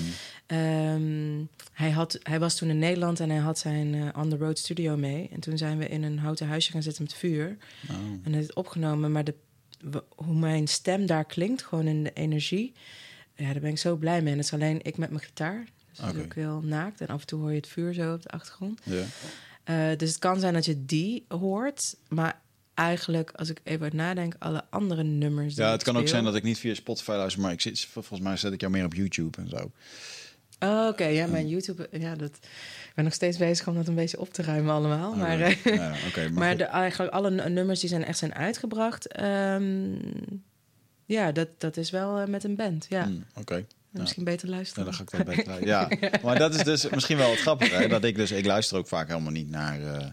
Um, 0.58 1.50
hij, 1.74 1.92
had, 1.92 2.20
hij 2.24 2.40
was 2.40 2.56
toen 2.56 2.70
in 2.70 2.80
Nederland 2.80 3.20
en 3.20 3.30
hij 3.30 3.40
had 3.40 3.60
zijn 3.60 3.94
uh, 3.94 4.10
On 4.18 4.30
The 4.30 4.38
Road 4.38 4.60
studio 4.60 4.98
mee. 4.98 5.30
En 5.32 5.40
toen 5.40 5.58
zijn 5.58 5.78
we 5.78 5.88
in 5.88 6.04
een 6.04 6.20
houten 6.20 6.48
huisje 6.48 6.72
gaan 6.72 6.84
zitten 6.84 7.04
met 7.04 7.14
vuur. 7.14 7.58
Oh. 7.90 7.96
En 8.24 8.34
het 8.34 8.56
opgenomen. 8.56 9.12
Maar 9.12 9.24
de, 9.24 9.36
hoe 10.16 10.36
mijn 10.36 10.68
stem 10.68 11.06
daar 11.06 11.26
klinkt, 11.26 11.64
gewoon 11.64 11.88
in 11.88 12.04
de 12.04 12.14
energie. 12.14 12.74
Ja, 13.36 13.52
daar 13.52 13.62
ben 13.62 13.72
ik 13.72 13.78
zo 13.78 13.96
blij 13.96 14.22
mee. 14.22 14.32
En 14.32 14.38
het 14.38 14.46
is 14.46 14.54
alleen 14.54 14.80
ik 14.84 14.98
met 14.98 15.10
mijn 15.10 15.24
gitaar. 15.24 15.66
Dus 15.92 16.10
okay. 16.10 16.24
ook 16.24 16.34
heel 16.34 16.62
naakt. 16.64 17.02
En 17.02 17.08
af 17.08 17.22
en 17.22 17.28
toe 17.28 17.40
hoor 17.40 17.50
je 17.50 17.56
het 17.56 17.68
vuur 17.68 17.94
zo 17.94 18.14
op 18.14 18.22
de 18.22 18.30
achtergrond. 18.30 18.80
Uh, 18.86 19.88
dus 19.98 20.10
het 20.10 20.20
kan 20.20 20.40
zijn 20.40 20.54
dat 20.54 20.66
je 20.66 20.86
die 20.86 21.26
hoort. 21.28 21.96
Maar 22.08 22.42
eigenlijk, 22.74 23.32
als 23.32 23.50
ik 23.50 23.60
even 23.64 23.84
uit 23.84 23.94
nadenk, 23.94 24.36
alle 24.40 24.64
andere 24.70 25.04
nummers. 25.04 25.56
Ja, 25.56 25.72
het 25.72 25.84
kan 25.84 25.98
ook 25.98 26.08
zijn 26.08 26.24
dat 26.24 26.36
ik 26.36 26.44
niet 26.44 26.58
via 26.58 26.74
Spotify 26.74 27.12
luister, 27.12 27.42
maar 27.42 27.52
ik 27.52 27.62
zit, 27.62 27.86
volgens 27.86 28.20
mij 28.20 28.38
zet 28.38 28.54
ik 28.54 28.62
jou 28.62 28.72
meer 28.72 28.86
op 28.86 28.94
YouTube 28.94 29.42
en 29.42 29.50
zo. 29.50 29.72
Oh, 30.60 30.80
Oké, 30.80 30.88
okay. 30.88 31.14
ja, 31.14 31.28
mijn 31.28 31.48
YouTube, 31.48 31.88
ja, 31.92 32.16
dat. 32.16 32.30
Ik 32.86 32.92
ben 32.96 33.04
nog 33.04 33.14
steeds 33.14 33.38
bezig 33.38 33.68
om 33.68 33.76
dat 33.76 33.88
een 33.88 33.96
beetje 33.96 34.20
op 34.20 34.34
te 34.34 34.42
ruimen 34.42 34.74
allemaal. 34.74 35.12
Oh, 35.12 35.18
maar 35.18 35.38
ja. 35.38 35.48
ja, 35.64 35.94
okay, 36.08 36.28
maar, 36.28 36.34
maar 36.44 36.58
de, 36.58 36.64
eigenlijk 36.64 37.14
alle 37.14 37.50
nummers 37.50 37.80
die 37.80 37.90
zijn 37.90 38.06
echt 38.06 38.18
zijn 38.18 38.34
uitgebracht. 38.34 39.22
Um, 39.22 40.44
ja, 41.06 41.32
dat, 41.32 41.48
dat 41.58 41.78
is 41.78 41.90
wel 41.90 42.22
uh, 42.22 42.28
met 42.28 42.44
een 42.44 42.56
band. 42.56 42.86
Ja. 42.90 43.06
Mm, 43.06 43.26
Oké. 43.30 43.40
Okay. 43.40 43.66
Misschien 43.90 44.24
beter 44.24 44.48
Ja, 44.48 44.54
luisteren. 44.56 44.86
dan 44.86 44.94
ga 44.94 45.02
ik 45.02 45.12
dat 45.12 45.26
beter 45.26 45.48
luisteren. 45.48 46.10
Ja, 46.12 46.20
maar 46.24 46.40
dat 46.40 46.56
is 46.56 46.64
dus 46.64 46.90
misschien 46.90 47.18
wel 47.18 47.30
het 47.30 47.40
grappige. 47.40 47.76
Hè? 47.76 47.88
Dat 47.88 48.04
ik 48.04 48.16
dus, 48.16 48.32
ik 48.32 48.46
luister 48.46 48.78
ook 48.78 48.88
vaak 48.88 49.08
helemaal 49.08 49.32
niet 49.32 49.50
naar 49.50 49.80
uh, 49.80 50.06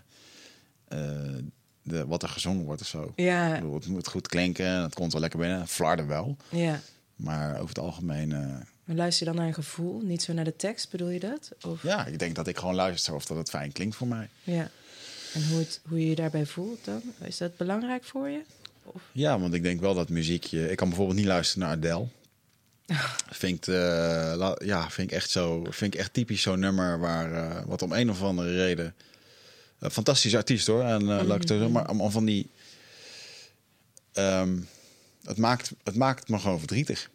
uh, 0.93 1.38
de, 1.82 2.07
wat 2.07 2.22
er 2.22 2.28
gezongen 2.28 2.64
wordt 2.64 2.80
of 2.80 2.86
zo. 2.86 3.12
Ja. 3.16 3.55
Bedoel, 3.55 3.74
het 3.74 3.86
moet 3.86 4.09
goed 4.09 4.28
klinken, 4.28 4.66
het 4.82 4.95
komt 4.95 5.12
wel 5.12 5.20
lekker 5.20 5.38
binnen. 5.38 5.68
Flarden 5.68 6.07
wel. 6.07 6.36
Ja. 6.49 6.80
Maar 7.16 7.55
over 7.55 7.68
het 7.68 7.78
algemeen... 7.78 8.30
Uh, 8.30 8.38
maar 8.84 8.97
luister 8.97 9.26
je 9.26 9.32
dan 9.32 9.40
naar 9.40 9.49
een 9.49 9.62
gevoel, 9.64 10.01
niet 10.01 10.22
zo 10.22 10.32
naar 10.32 10.45
de 10.45 10.57
tekst, 10.57 10.90
bedoel 10.90 11.09
je 11.09 11.20
dat? 11.20 11.51
Of? 11.66 11.82
Ja, 11.82 12.07
ik 12.07 12.18
denk 12.18 12.34
dat 12.34 12.47
ik 12.47 12.59
gewoon 12.59 12.74
luister 12.74 13.14
of 13.14 13.24
dat 13.24 13.36
het 13.36 13.51
fijn 13.51 13.72
klinkt 13.72 13.97
voor 13.97 14.07
mij. 14.07 14.28
Ja. 14.43 14.70
En 15.34 15.49
hoe, 15.49 15.59
het, 15.59 15.80
hoe 15.88 16.01
je 16.01 16.09
je 16.09 16.14
daarbij 16.14 16.47
voelt 16.47 16.84
dan? 16.84 17.03
Is 17.24 17.36
dat 17.38 17.57
belangrijk 17.57 18.05
voor 18.05 18.28
je? 18.28 18.43
Of? 18.85 19.03
Ja, 19.12 19.39
want 19.39 19.55
ik 19.55 19.62
denk 19.62 19.80
wel 19.80 19.95
dat 19.95 20.09
muziek... 20.09 20.45
Je, 20.45 20.70
ik 20.70 20.76
kan 20.76 20.89
bijvoorbeeld 20.89 21.18
niet 21.18 21.26
luisteren 21.26 21.68
naar 21.68 21.76
Adele. 21.76 22.07
vind, 23.30 23.68
ik, 23.68 23.74
uh, 23.74 24.53
ja, 24.59 24.91
vind 24.91 25.11
ik 25.11 25.16
echt 25.16 25.30
zo, 25.30 25.66
vind 25.70 25.95
ik 25.95 26.01
echt 26.01 26.12
typisch 26.12 26.43
zo'n 26.43 26.59
nummer 26.59 26.99
waar 26.99 27.33
uh, 27.33 27.62
wat 27.66 27.83
om 27.83 27.93
een 27.93 28.11
of 28.11 28.22
andere 28.22 28.57
reden 28.57 28.95
uh, 29.80 29.91
fantastische 29.91 30.37
artiest 30.37 30.66
hoor 30.66 30.83
en 30.83 31.03
mm 31.03 31.09
-hmm. 31.09 31.26
laat 31.26 31.43
ik 31.43 31.49
het 31.49 31.59
zo, 31.59 31.68
maar 31.68 32.11
van 32.11 32.24
die 32.24 32.51
um, 34.14 34.68
het 35.24 35.39
maakt 35.39 35.72
het 35.85 35.97
maakt 35.97 36.28
me 36.28 36.39
gewoon 36.39 36.59
verdrietig 36.59 37.11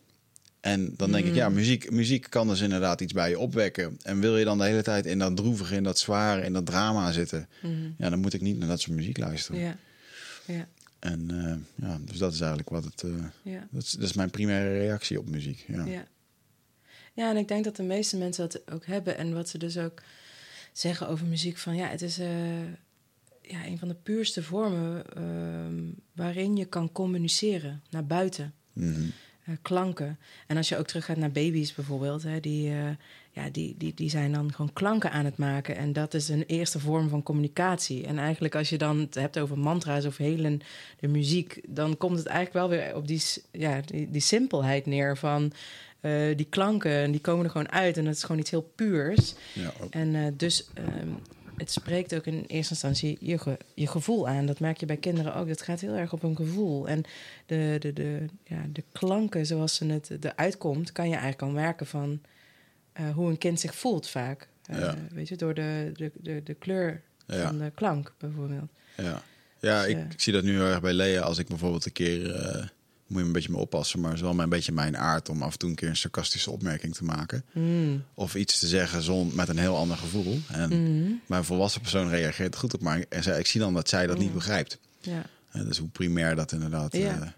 en 0.60 0.94
dan 0.96 1.12
denk 1.12 1.24
mm. 1.24 1.30
ik 1.30 1.36
ja 1.36 1.50
muziek 1.50 1.92
muziek 1.92 2.28
kan 2.30 2.48
dus 2.48 2.62
inderdaad 2.62 3.02
iets 3.02 3.14
bij 3.14 3.30
je 3.30 3.40
opwekken 3.40 4.00
en 4.04 4.20
wil 4.20 4.38
je 4.38 4.46
dan 4.46 4.58
de 4.58 4.64
hele 4.64 4.82
tijd 4.82 5.06
in 5.06 5.20
dat 5.20 5.36
droevige 5.36 5.76
in 5.76 5.84
dat 5.84 6.00
zware 6.00 6.42
in 6.42 6.54
dat 6.54 6.66
drama 6.66 7.12
zitten 7.12 7.50
mm. 7.62 7.96
ja 7.98 8.10
dan 8.10 8.20
moet 8.20 8.34
ik 8.34 8.42
niet 8.42 8.58
naar 8.58 8.68
dat 8.68 8.82
soort 8.82 8.96
muziek 8.96 9.18
luisteren 9.18 9.62
ja 9.62 9.78
ja 10.46 10.68
en 11.00 11.30
uh, 11.32 11.88
ja, 11.88 12.00
dus 12.02 12.18
dat 12.18 12.34
is 12.34 12.40
eigenlijk 12.40 12.70
wat 12.70 12.84
het. 12.84 13.04
Uh, 13.04 13.26
ja. 13.42 13.68
dat, 13.72 13.84
is, 13.84 13.92
dat 13.92 14.10
is 14.10 14.14
mijn 14.14 14.30
primaire 14.30 14.78
reactie 14.78 15.20
op 15.20 15.30
muziek. 15.30 15.66
Ja. 15.68 15.86
ja. 15.86 16.06
Ja, 17.14 17.30
en 17.30 17.38
ik 17.38 17.48
denk 17.48 17.64
dat 17.64 17.76
de 17.76 17.84
meeste 17.84 18.18
mensen 18.18 18.50
dat 18.50 18.72
ook 18.72 18.86
hebben. 18.86 19.18
En 19.18 19.34
wat 19.34 19.50
ze 19.50 19.58
dus 19.58 19.78
ook 19.78 20.02
zeggen 20.74 21.08
over 21.08 21.26
muziek: 21.26 21.58
van 21.58 21.76
ja, 21.76 21.88
het 21.88 22.02
is 22.02 22.20
uh, 22.20 22.64
ja, 23.42 23.66
een 23.66 23.80
van 23.80 23.88
de 23.88 23.96
puurste 24.04 24.44
vormen 24.44 25.04
waarin 26.14 26.56
je 26.56 26.66
kan 26.66 26.92
communiceren 26.92 27.82
naar 27.90 28.06
buiten. 28.06 28.54
Mm 28.74 28.94
-hmm. 28.94 29.12
klanken. 29.62 30.20
En 30.48 30.58
als 30.58 30.70
je 30.70 30.78
ook 30.78 30.88
teruggaat 30.88 31.18
naar 31.18 31.32
baby's 31.32 31.74
bijvoorbeeld, 31.74 32.24
hè, 32.24 32.40
die, 32.40 32.74
ja, 33.38 33.50
die, 33.52 33.76
die, 33.78 33.94
die 33.96 34.10
zijn 34.10 34.32
dan 34.32 34.52
gewoon 34.52 34.74
klanken 34.74 35.12
aan 35.12 35.26
het 35.26 35.38
maken. 35.38 35.76
En 35.76 35.94
dat 35.94 36.14
is 36.14 36.30
een 36.30 36.44
eerste 36.48 36.80
vorm 36.80 37.10
van 37.10 37.24
communicatie. 37.24 38.06
En 38.06 38.18
eigenlijk 38.18 38.56
als 38.56 38.70
je 38.70 38.78
dan 38.78 39.00
het 39.00 39.16
hebt 39.16 39.40
over 39.40 39.60
mantra's 39.60 40.06
of 40.06 40.18
helen, 40.18 40.62
de 41.00 41.08
muziek, 41.08 41.62
dan 41.68 41.98
komt 41.98 42.18
het 42.18 42.28
eigenlijk 42.28 42.68
wel 42.68 42.80
weer 42.80 42.96
op 42.96 43.08
die, 43.08 43.22
ja, 43.52 43.82
die, 43.86 44.10
die 44.12 44.22
simpelheid 44.22 44.86
neer 44.86 45.18
van 45.18 45.52
uh, 46.02 46.36
die 46.36 46.48
klanken. 46.50 46.92
En 46.92 47.12
die 47.12 47.22
komen 47.22 47.46
er 47.46 47.52
gewoon 47.52 47.72
uit. 47.72 47.98
En 47.98 48.06
dat 48.06 48.14
is 48.14 48.24
gewoon 48.24 48.42
iets 48.42 48.52
heel 48.52 48.72
puurs. 48.76 49.36
Ja, 49.54 49.74
en 49.90 50.14
uh, 50.14 50.28
dus 50.34 50.70
um, 50.78 51.18
het 51.58 51.72
spreekt 51.72 52.16
ook 52.16 52.26
in 52.26 52.44
eerste 52.48 52.74
instantie 52.74 53.18
je, 53.20 53.38
ge, 53.38 53.58
je 53.74 53.88
gevoel 53.88 54.28
aan. 54.28 54.46
Dat 54.46 54.60
merk 54.60 54.78
je 54.78 54.86
bij 54.86 54.98
kinderen 54.98 55.36
ook. 55.36 55.48
Dat 55.48 55.62
gaat 55.62 55.82
heel 55.82 55.96
erg 55.96 56.14
op 56.14 56.24
een 56.24 56.36
gevoel. 56.36 56.88
En 56.88 57.04
de, 57.46 57.76
de, 57.80 57.94
de, 57.94 58.26
ja, 58.44 58.66
de 58.74 58.84
klanken 58.92 59.46
zoals 59.46 59.76
ze 59.76 59.86
het 59.86 60.26
eruit 60.26 60.58
komt, 60.58 60.92
kan 60.92 61.06
je 61.06 61.16
eigenlijk 61.16 61.42
al 61.42 61.62
merken 61.62 61.86
van 61.86 62.20
uh, 63.00 63.10
hoe 63.10 63.30
een 63.30 63.38
kind 63.38 63.60
zich 63.60 63.76
voelt 63.76 64.08
vaak. 64.10 64.48
Uh, 64.72 64.80
ja. 64.80 64.96
Weet 65.12 65.28
je, 65.28 65.36
door 65.36 65.54
de, 65.54 65.92
de, 65.96 66.12
de, 66.22 66.42
de 66.44 66.54
kleur 66.54 67.02
ja. 67.28 67.44
van 67.48 67.58
de 67.58 67.72
klank 67.76 68.14
bijvoorbeeld. 68.18 68.70
Ja, 68.98 69.22
ja 69.60 69.82
Dus, 69.82 69.90
ik, 69.90 69.98
eh, 69.98 70.04
ik 70.04 70.22
zie 70.22 70.34
dat 70.34 70.44
nu 70.44 70.52
heel 70.52 70.66
erg 70.66 70.82
bij 70.82 70.94
Lea. 70.94 71.22
Als 71.22 71.38
ik 71.38 71.48
bijvoorbeeld 71.48 71.86
een 71.86 71.92
keer... 71.92 72.36
Moet 73.08 73.20
je 73.20 73.26
een 73.28 73.32
beetje 73.34 73.52
mee 73.52 73.62
oppassen, 73.62 74.00
maar 74.00 74.10
het 74.10 74.20
is 74.20 74.26
wel 74.26 74.40
een 74.40 74.50
beetje 74.50 74.72
mijn 74.72 74.98
aard 74.98 75.30
om 75.30 75.42
af 75.42 75.52
en 75.54 75.58
toe 75.60 75.70
een 75.70 75.76
keer 75.76 75.90
een 75.90 75.96
sarcastische 75.96 76.52
opmerking 76.52 76.96
te 76.96 77.04
maken. 77.04 77.44
Mm. 77.54 78.04
Of 78.14 78.36
iets 78.36 78.60
te 78.60 78.68
zeggen 78.68 79.02
zon, 79.02 79.32
met 79.36 79.50
een 79.50 79.58
heel 79.58 79.78
ander 79.78 79.98
gevoel. 79.98 80.40
En 80.52 80.70
Mm. 80.70 81.22
mijn 81.28 81.44
volwassen 81.44 81.82
persoon 81.82 82.10
reageert 82.10 82.56
goed 82.56 82.74
op, 82.74 82.82
maar 82.82 83.06
en 83.10 83.24
zij, 83.24 83.40
ik 83.40 83.46
zie 83.48 83.60
dan 83.60 83.74
dat 83.74 83.90
zij 83.90 84.08
dat 84.08 84.16
Mm. 84.16 84.22
niet 84.22 84.34
begrijpt. 84.34 84.80
Ja. 85.00 85.22
Dus 85.52 85.78
hoe 85.78 85.90
primair 85.90 86.36
dat 86.36 86.52
inderdaad 86.52 86.96
Ja. 86.96 87.34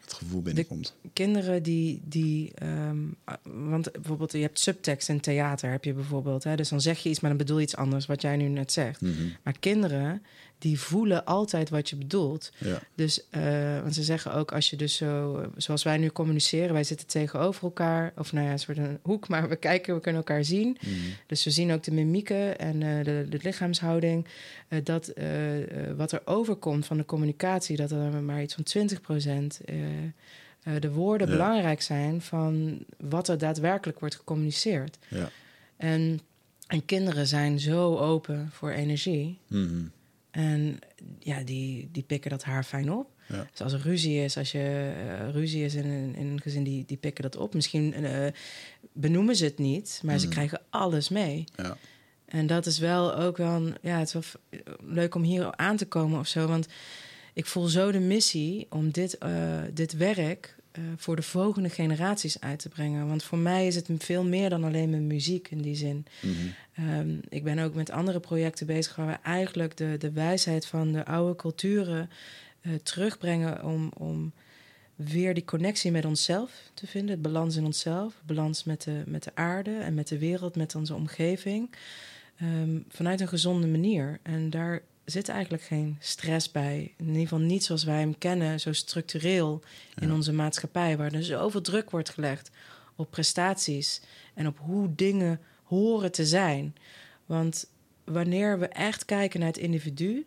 Het 0.00 0.12
gevoel 0.12 0.42
binnenkomt. 0.42 0.96
Kinderen 1.12 1.62
die, 1.62 2.00
die 2.04 2.52
um, 2.62 3.16
want 3.42 3.92
bijvoorbeeld 3.92 4.32
je 4.32 4.38
hebt 4.38 4.58
subtekst 4.58 5.08
in 5.08 5.20
theater, 5.20 5.70
heb 5.70 5.84
je 5.84 5.92
bijvoorbeeld. 5.92 6.44
Hè? 6.44 6.56
Dus 6.56 6.68
dan 6.68 6.80
zeg 6.80 6.98
je 6.98 7.08
iets, 7.08 7.20
maar 7.20 7.30
dan 7.30 7.38
bedoel 7.38 7.56
je 7.58 7.62
iets 7.62 7.76
anders, 7.76 8.06
wat 8.06 8.22
jij 8.22 8.36
nu 8.36 8.48
net 8.48 8.72
zegt. 8.72 9.00
Mm 9.00 9.12
-hmm. 9.12 9.32
Maar 9.42 9.58
kinderen, 9.58 10.22
die 10.60 10.80
voelen 10.80 11.24
altijd 11.24 11.68
wat 11.68 11.88
je 11.88 11.96
bedoelt. 11.96 12.52
Ja. 12.58 12.80
Dus, 12.94 13.22
uh, 13.36 13.80
want 13.80 13.94
ze 13.94 14.02
zeggen 14.02 14.34
ook, 14.34 14.52
als 14.52 14.70
je 14.70 14.76
dus 14.76 14.96
zo, 14.96 15.44
zoals 15.56 15.82
wij 15.82 15.98
nu 15.98 16.10
communiceren, 16.10 16.72
wij 16.72 16.84
zitten 16.84 17.06
tegenover 17.06 17.62
elkaar, 17.62 18.12
of 18.16 18.32
nou 18.32 18.46
ja, 18.46 18.52
een 18.52 18.58
soort 18.58 18.78
een 18.78 18.98
hoek, 19.02 19.28
maar 19.28 19.48
we 19.48 19.56
kijken, 19.56 19.94
we 19.94 20.00
kunnen 20.00 20.20
elkaar 20.20 20.44
zien. 20.44 20.78
Mm. 20.80 20.96
Dus 21.26 21.44
we 21.44 21.50
zien 21.50 21.72
ook 21.72 21.82
de 21.82 21.92
mimieken 21.92 22.58
en 22.58 22.80
uh, 22.80 23.04
de, 23.04 23.26
de, 23.28 23.38
lichaamshouding. 23.42 24.26
Uh, 24.68 24.78
dat 24.84 25.12
wat 25.96 26.12
er 26.12 26.22
overkomt 26.24 26.86
van 26.86 26.96
de 26.96 27.04
communicatie, 27.04 27.76
dat 27.76 27.90
er 27.90 28.22
maar 28.22 28.42
iets 28.42 28.54
van 28.54 28.64
20 28.64 29.00
procent. 29.00 29.60
de 30.80 30.90
woorden 30.90 31.26
ja. 31.26 31.32
belangrijk 31.32 31.82
zijn 31.82 32.20
van 32.20 32.78
wat 32.98 33.28
er 33.28 33.38
daadwerkelijk 33.38 34.00
wordt 34.00 34.14
gecommuniceerd. 34.14 34.98
Ja. 35.08 35.30
En, 35.76 36.20
en 36.66 36.84
kinderen 36.84 37.26
zijn 37.26 37.60
zo 37.60 37.96
open 37.96 38.48
voor 38.52 38.70
energie. 38.70 39.38
Mm 39.46 39.66
-hmm. 39.66 39.90
En 40.30 40.78
ja, 41.18 41.42
die, 41.42 41.88
die 41.92 42.02
pikken 42.02 42.30
dat 42.30 42.44
haar 42.44 42.64
fijn 42.64 42.92
op. 42.92 43.10
Ja. 43.28 43.46
Dus 43.50 43.60
als 43.60 43.72
er 43.72 43.80
ruzie 43.80 44.24
is, 44.24 44.36
als 44.36 44.52
je 44.52 44.92
uh, 45.04 45.30
ruzie 45.30 45.64
is 45.64 45.74
in 45.74 45.90
een, 45.90 46.14
in 46.14 46.26
een 46.26 46.40
gezin, 46.40 46.64
die, 46.64 46.84
die 46.86 46.96
pikken 46.96 47.22
dat 47.22 47.36
op. 47.36 47.54
Misschien 47.54 48.02
uh, 48.02 48.26
benoemen 48.92 49.36
ze 49.36 49.44
het 49.44 49.58
niet, 49.58 50.00
maar 50.04 50.14
mm. 50.14 50.20
ze 50.20 50.28
krijgen 50.28 50.60
alles 50.70 51.08
mee. 51.08 51.44
Ja. 51.56 51.76
En 52.24 52.46
dat 52.46 52.66
is 52.66 52.78
wel 52.78 53.16
ook 53.16 53.36
wel, 53.36 53.54
een, 53.54 53.76
ja, 53.82 53.98
het 53.98 54.06
is 54.06 54.12
wel 54.12 54.22
leuk 54.80 55.14
om 55.14 55.22
hier 55.22 55.56
aan 55.56 55.76
te 55.76 55.86
komen 55.86 56.18
of 56.18 56.26
zo. 56.26 56.46
Want 56.46 56.66
ik 57.32 57.46
voel 57.46 57.66
zo 57.66 57.92
de 57.92 58.00
missie 58.00 58.66
om 58.70 58.90
dit, 58.90 59.16
uh, 59.22 59.60
dit 59.72 59.92
werk 59.96 60.56
uh, 60.78 60.84
voor 60.96 61.16
de 61.16 61.22
volgende 61.22 61.68
generaties 61.68 62.40
uit 62.40 62.58
te 62.58 62.68
brengen. 62.68 63.08
Want 63.08 63.22
voor 63.22 63.38
mij 63.38 63.66
is 63.66 63.74
het 63.74 63.88
veel 63.98 64.24
meer 64.24 64.50
dan 64.50 64.64
alleen 64.64 64.90
mijn 64.90 65.06
muziek 65.06 65.50
in 65.50 65.62
die 65.62 65.74
zin. 65.74 66.06
Mm 66.22 66.34
-hmm. 66.74 66.98
um, 66.98 67.20
ik 67.28 67.44
ben 67.44 67.58
ook 67.58 67.74
met 67.74 67.90
andere 67.90 68.20
projecten 68.20 68.66
bezig 68.66 68.96
waar 68.96 69.06
we 69.06 69.18
eigenlijk 69.22 69.76
de, 69.76 69.96
de 69.98 70.12
wijsheid 70.12 70.66
van 70.66 70.92
de 70.92 71.04
oude 71.04 71.36
culturen 71.36 72.10
uh, 72.62 72.74
terugbrengen 72.74 73.64
om, 73.64 73.90
om 73.96 74.32
weer 74.94 75.34
die 75.34 75.44
connectie 75.44 75.90
met 75.90 76.04
onszelf 76.04 76.50
te 76.74 76.86
vinden. 76.86 77.10
Het 77.10 77.22
balans 77.22 77.56
in 77.56 77.64
onszelf, 77.64 78.14
balans 78.26 78.64
met 78.64 78.82
de, 78.82 79.02
met 79.06 79.24
de 79.24 79.34
aarde 79.34 79.78
en 79.78 79.94
met 79.94 80.08
de 80.08 80.18
wereld, 80.18 80.56
met 80.56 80.74
onze 80.74 80.94
omgeving. 80.94 81.70
Ehm, 82.36 82.78
vanuit 82.88 83.20
een 83.20 83.28
gezonde 83.28 83.66
manier. 83.66 84.18
En 84.22 84.50
daar 84.50 84.82
zit 85.10 85.28
eigenlijk 85.28 85.62
geen 85.62 85.96
stress 86.00 86.50
bij. 86.50 86.94
In 86.96 87.06
ieder 87.06 87.20
geval 87.20 87.38
niet 87.38 87.64
zoals 87.64 87.84
wij 87.84 87.98
hem 87.98 88.18
kennen, 88.18 88.60
zo 88.60 88.72
structureel 88.72 89.62
in 90.00 90.12
onze 90.12 90.32
maatschappij, 90.32 90.96
waar 90.96 91.12
er 91.12 91.24
zoveel 91.24 91.60
druk 91.60 91.90
wordt 91.90 92.10
gelegd 92.10 92.50
op 92.96 93.10
prestaties 93.10 94.00
en 94.34 94.46
op 94.46 94.58
hoe 94.58 94.94
dingen 94.94 95.40
horen 95.64 96.12
te 96.12 96.26
zijn. 96.26 96.74
Want 97.26 97.66
wanneer 98.04 98.58
we 98.58 98.66
echt 98.66 99.04
kijken 99.04 99.40
naar 99.40 99.48
het 99.48 99.58
individu, 99.58 100.26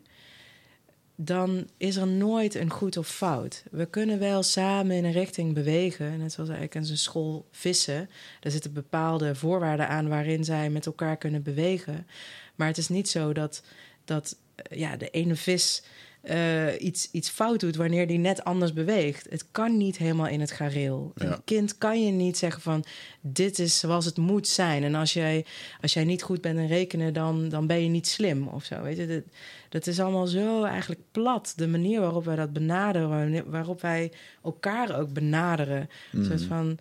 dan 1.16 1.68
is 1.76 1.96
er 1.96 2.06
nooit 2.06 2.54
een 2.54 2.70
goed 2.70 2.96
of 2.96 3.08
fout. 3.08 3.64
We 3.70 3.86
kunnen 3.86 4.18
wel 4.18 4.42
samen 4.42 4.96
in 4.96 5.04
een 5.04 5.12
richting 5.12 5.54
bewegen, 5.54 6.18
net 6.18 6.32
zoals 6.32 6.48
eigenlijk 6.48 6.74
in 6.74 6.84
zijn 6.84 6.98
school 6.98 7.46
vissen. 7.50 8.10
Er 8.40 8.50
zitten 8.50 8.72
bepaalde 8.72 9.34
voorwaarden 9.34 9.88
aan 9.88 10.08
waarin 10.08 10.44
zij 10.44 10.70
met 10.70 10.86
elkaar 10.86 11.16
kunnen 11.16 11.42
bewegen. 11.42 12.06
Maar 12.54 12.66
het 12.68 12.78
is 12.78 12.88
niet 12.88 13.08
zo 13.08 13.32
dat, 13.32 13.62
dat 14.04 14.36
ja, 14.70 14.96
de 14.96 15.10
ene 15.10 15.36
vis 15.36 15.82
uh, 16.30 16.80
iets, 16.80 17.08
iets 17.10 17.28
fout 17.28 17.60
doet 17.60 17.76
wanneer 17.76 18.06
die 18.06 18.18
net 18.18 18.44
anders 18.44 18.72
beweegt. 18.72 19.26
Het 19.30 19.46
kan 19.50 19.76
niet 19.76 19.96
helemaal 19.96 20.26
in 20.26 20.40
het 20.40 20.50
gareel. 20.50 21.12
Een 21.14 21.44
kind 21.44 21.78
kan 21.78 22.04
je 22.04 22.10
niet 22.10 22.38
zeggen 22.38 22.62
van 22.62 22.84
dit 23.20 23.58
is 23.58 23.78
zoals 23.78 24.04
het 24.04 24.16
moet 24.16 24.48
zijn. 24.48 24.82
En 24.82 24.94
als 24.94 25.12
jij, 25.12 25.44
als 25.80 25.92
jij 25.92 26.04
niet 26.04 26.22
goed 26.22 26.40
bent 26.40 26.58
in 26.58 26.66
rekenen, 26.66 27.12
dan, 27.12 27.48
dan 27.48 27.66
ben 27.66 27.82
je 27.82 27.88
niet 27.88 28.06
slim 28.06 28.48
of 28.48 28.64
zo. 28.64 28.82
Weet 28.82 28.96
je, 28.96 29.06
dat, 29.06 29.22
dat 29.68 29.86
is 29.86 30.00
allemaal 30.00 30.26
zo 30.26 30.62
eigenlijk 30.62 31.00
plat. 31.10 31.52
De 31.56 31.68
manier 31.68 32.00
waarop 32.00 32.24
wij 32.24 32.36
dat 32.36 32.52
benaderen, 32.52 33.50
waarop 33.50 33.80
wij 33.80 34.12
elkaar 34.42 34.98
ook 34.98 35.12
benaderen. 35.12 35.88
Mm. 36.12 36.20
Een 36.20 36.26
soort 36.26 36.42
van 36.42 36.78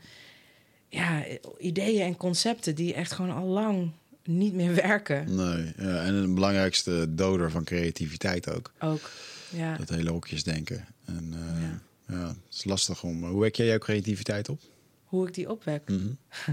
ja, 0.90 1.24
ideeën 1.58 2.02
en 2.02 2.18
concepten 2.18 2.76
die 2.76 2.94
echt 2.94 3.12
gewoon 3.12 3.36
al 3.36 3.48
lang 3.48 3.92
niet 4.24 4.54
meer 4.54 4.76
werken. 4.76 5.36
Nee, 5.36 5.74
ja, 5.78 6.04
en 6.04 6.14
een 6.14 6.34
belangrijkste 6.34 7.08
doder 7.10 7.52
van 7.52 7.64
creativiteit 7.64 8.50
ook. 8.50 8.72
Ook, 8.80 9.10
ja. 9.50 9.78
Dat 9.78 9.90
hele 9.90 10.10
hokjes 10.10 10.44
denken. 10.44 10.86
En 11.06 11.34
uh, 11.34 11.62
ja. 11.62 11.82
ja. 12.16 12.28
het 12.28 12.54
is 12.54 12.64
lastig 12.64 13.04
om... 13.04 13.24
Hoe 13.26 13.42
wek 13.42 13.56
jij 13.56 13.66
jouw 13.66 13.78
creativiteit 13.78 14.50
op? 14.50 14.62
Hoe 15.04 15.28
ik 15.28 15.34
die 15.34 15.50
opwek? 15.50 15.90
Mhm. 15.90 16.08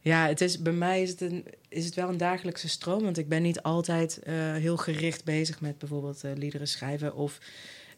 ja, 0.00 0.26
het 0.26 0.40
is, 0.40 0.62
bij 0.62 0.72
mij 0.72 1.02
is 1.02 1.10
het, 1.10 1.20
een, 1.20 1.44
is 1.68 1.84
het 1.84 1.94
wel 1.94 2.08
een 2.08 2.16
dagelijkse 2.16 2.68
stroom. 2.68 3.02
Want 3.02 3.18
ik 3.18 3.28
ben 3.28 3.42
niet 3.42 3.62
altijd 3.62 4.20
uh, 4.26 4.34
heel 4.54 4.76
gericht 4.76 5.24
bezig 5.24 5.60
met 5.60 5.78
bijvoorbeeld 5.78 6.24
uh, 6.24 6.30
liederen 6.34 6.68
schrijven 6.68 7.14
of... 7.14 7.38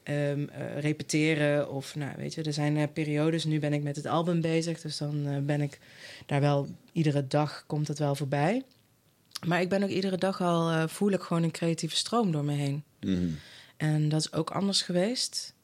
Um, 0.04 0.40
uh, 0.40 0.80
repeteren 0.80 1.70
of 1.70 1.94
nou 1.94 2.12
weet 2.16 2.34
je, 2.34 2.42
er 2.42 2.52
zijn 2.52 2.76
uh, 2.76 2.84
periodes. 2.92 3.44
Nu 3.44 3.58
ben 3.58 3.72
ik 3.72 3.82
met 3.82 3.96
het 3.96 4.06
album 4.06 4.40
bezig, 4.40 4.80
dus 4.80 4.96
dan 4.96 5.26
uh, 5.26 5.38
ben 5.38 5.60
ik 5.60 5.78
daar 6.26 6.40
wel 6.40 6.68
iedere 6.92 7.26
dag 7.26 7.64
komt 7.66 7.88
het 7.88 7.98
wel 7.98 8.14
voorbij. 8.14 8.62
Maar 9.46 9.60
ik 9.60 9.68
ben 9.68 9.82
ook 9.82 9.88
iedere 9.88 10.16
dag 10.16 10.40
al 10.40 10.88
voel 10.88 11.10
ik 11.10 11.20
gewoon 11.20 11.42
een 11.42 11.50
creatieve 11.50 11.96
stroom 11.96 12.32
door 12.32 12.44
me 12.44 12.52
heen. 12.52 12.82
Mm. 13.00 13.38
En 13.76 14.08
dat 14.08 14.20
is 14.20 14.32
ook 14.32 14.50
anders 14.50 14.82
geweest. 14.82 15.54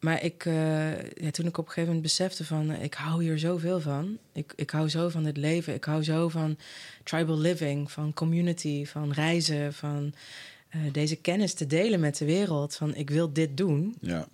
Maar 0.00 0.22
ik, 0.22 0.44
ja, 0.44 1.30
toen 1.30 1.46
ik 1.46 1.58
op 1.58 1.64
een 1.66 1.72
gegeven 1.72 1.84
moment 1.84 2.02
besefte 2.02 2.44
van... 2.44 2.70
ik 2.70 2.94
hou 2.94 3.22
hier 3.22 3.38
zoveel 3.38 3.80
van. 3.80 4.18
Ik, 4.32 4.52
ik 4.56 4.70
hou 4.70 4.88
zo 4.88 5.08
van 5.08 5.24
dit 5.24 5.36
leven. 5.36 5.74
Ik 5.74 5.84
hou 5.84 6.02
zo 6.02 6.28
van 6.28 6.58
tribal 7.04 7.38
living, 7.38 7.92
van 7.92 8.14
community, 8.14 8.84
van 8.84 9.12
reizen, 9.12 9.72
van 9.72 10.14
uh, 10.76 10.92
deze 10.92 11.16
kennis 11.16 11.54
te 11.54 11.66
delen 11.66 12.00
met 12.00 12.18
de 12.18 12.24
wereld. 12.24 12.74
Van 12.74 12.94
ik 12.94 13.10
wil 13.10 13.32
dit 13.32 13.56
doen. 13.56 13.96
Ja. 14.00 14.28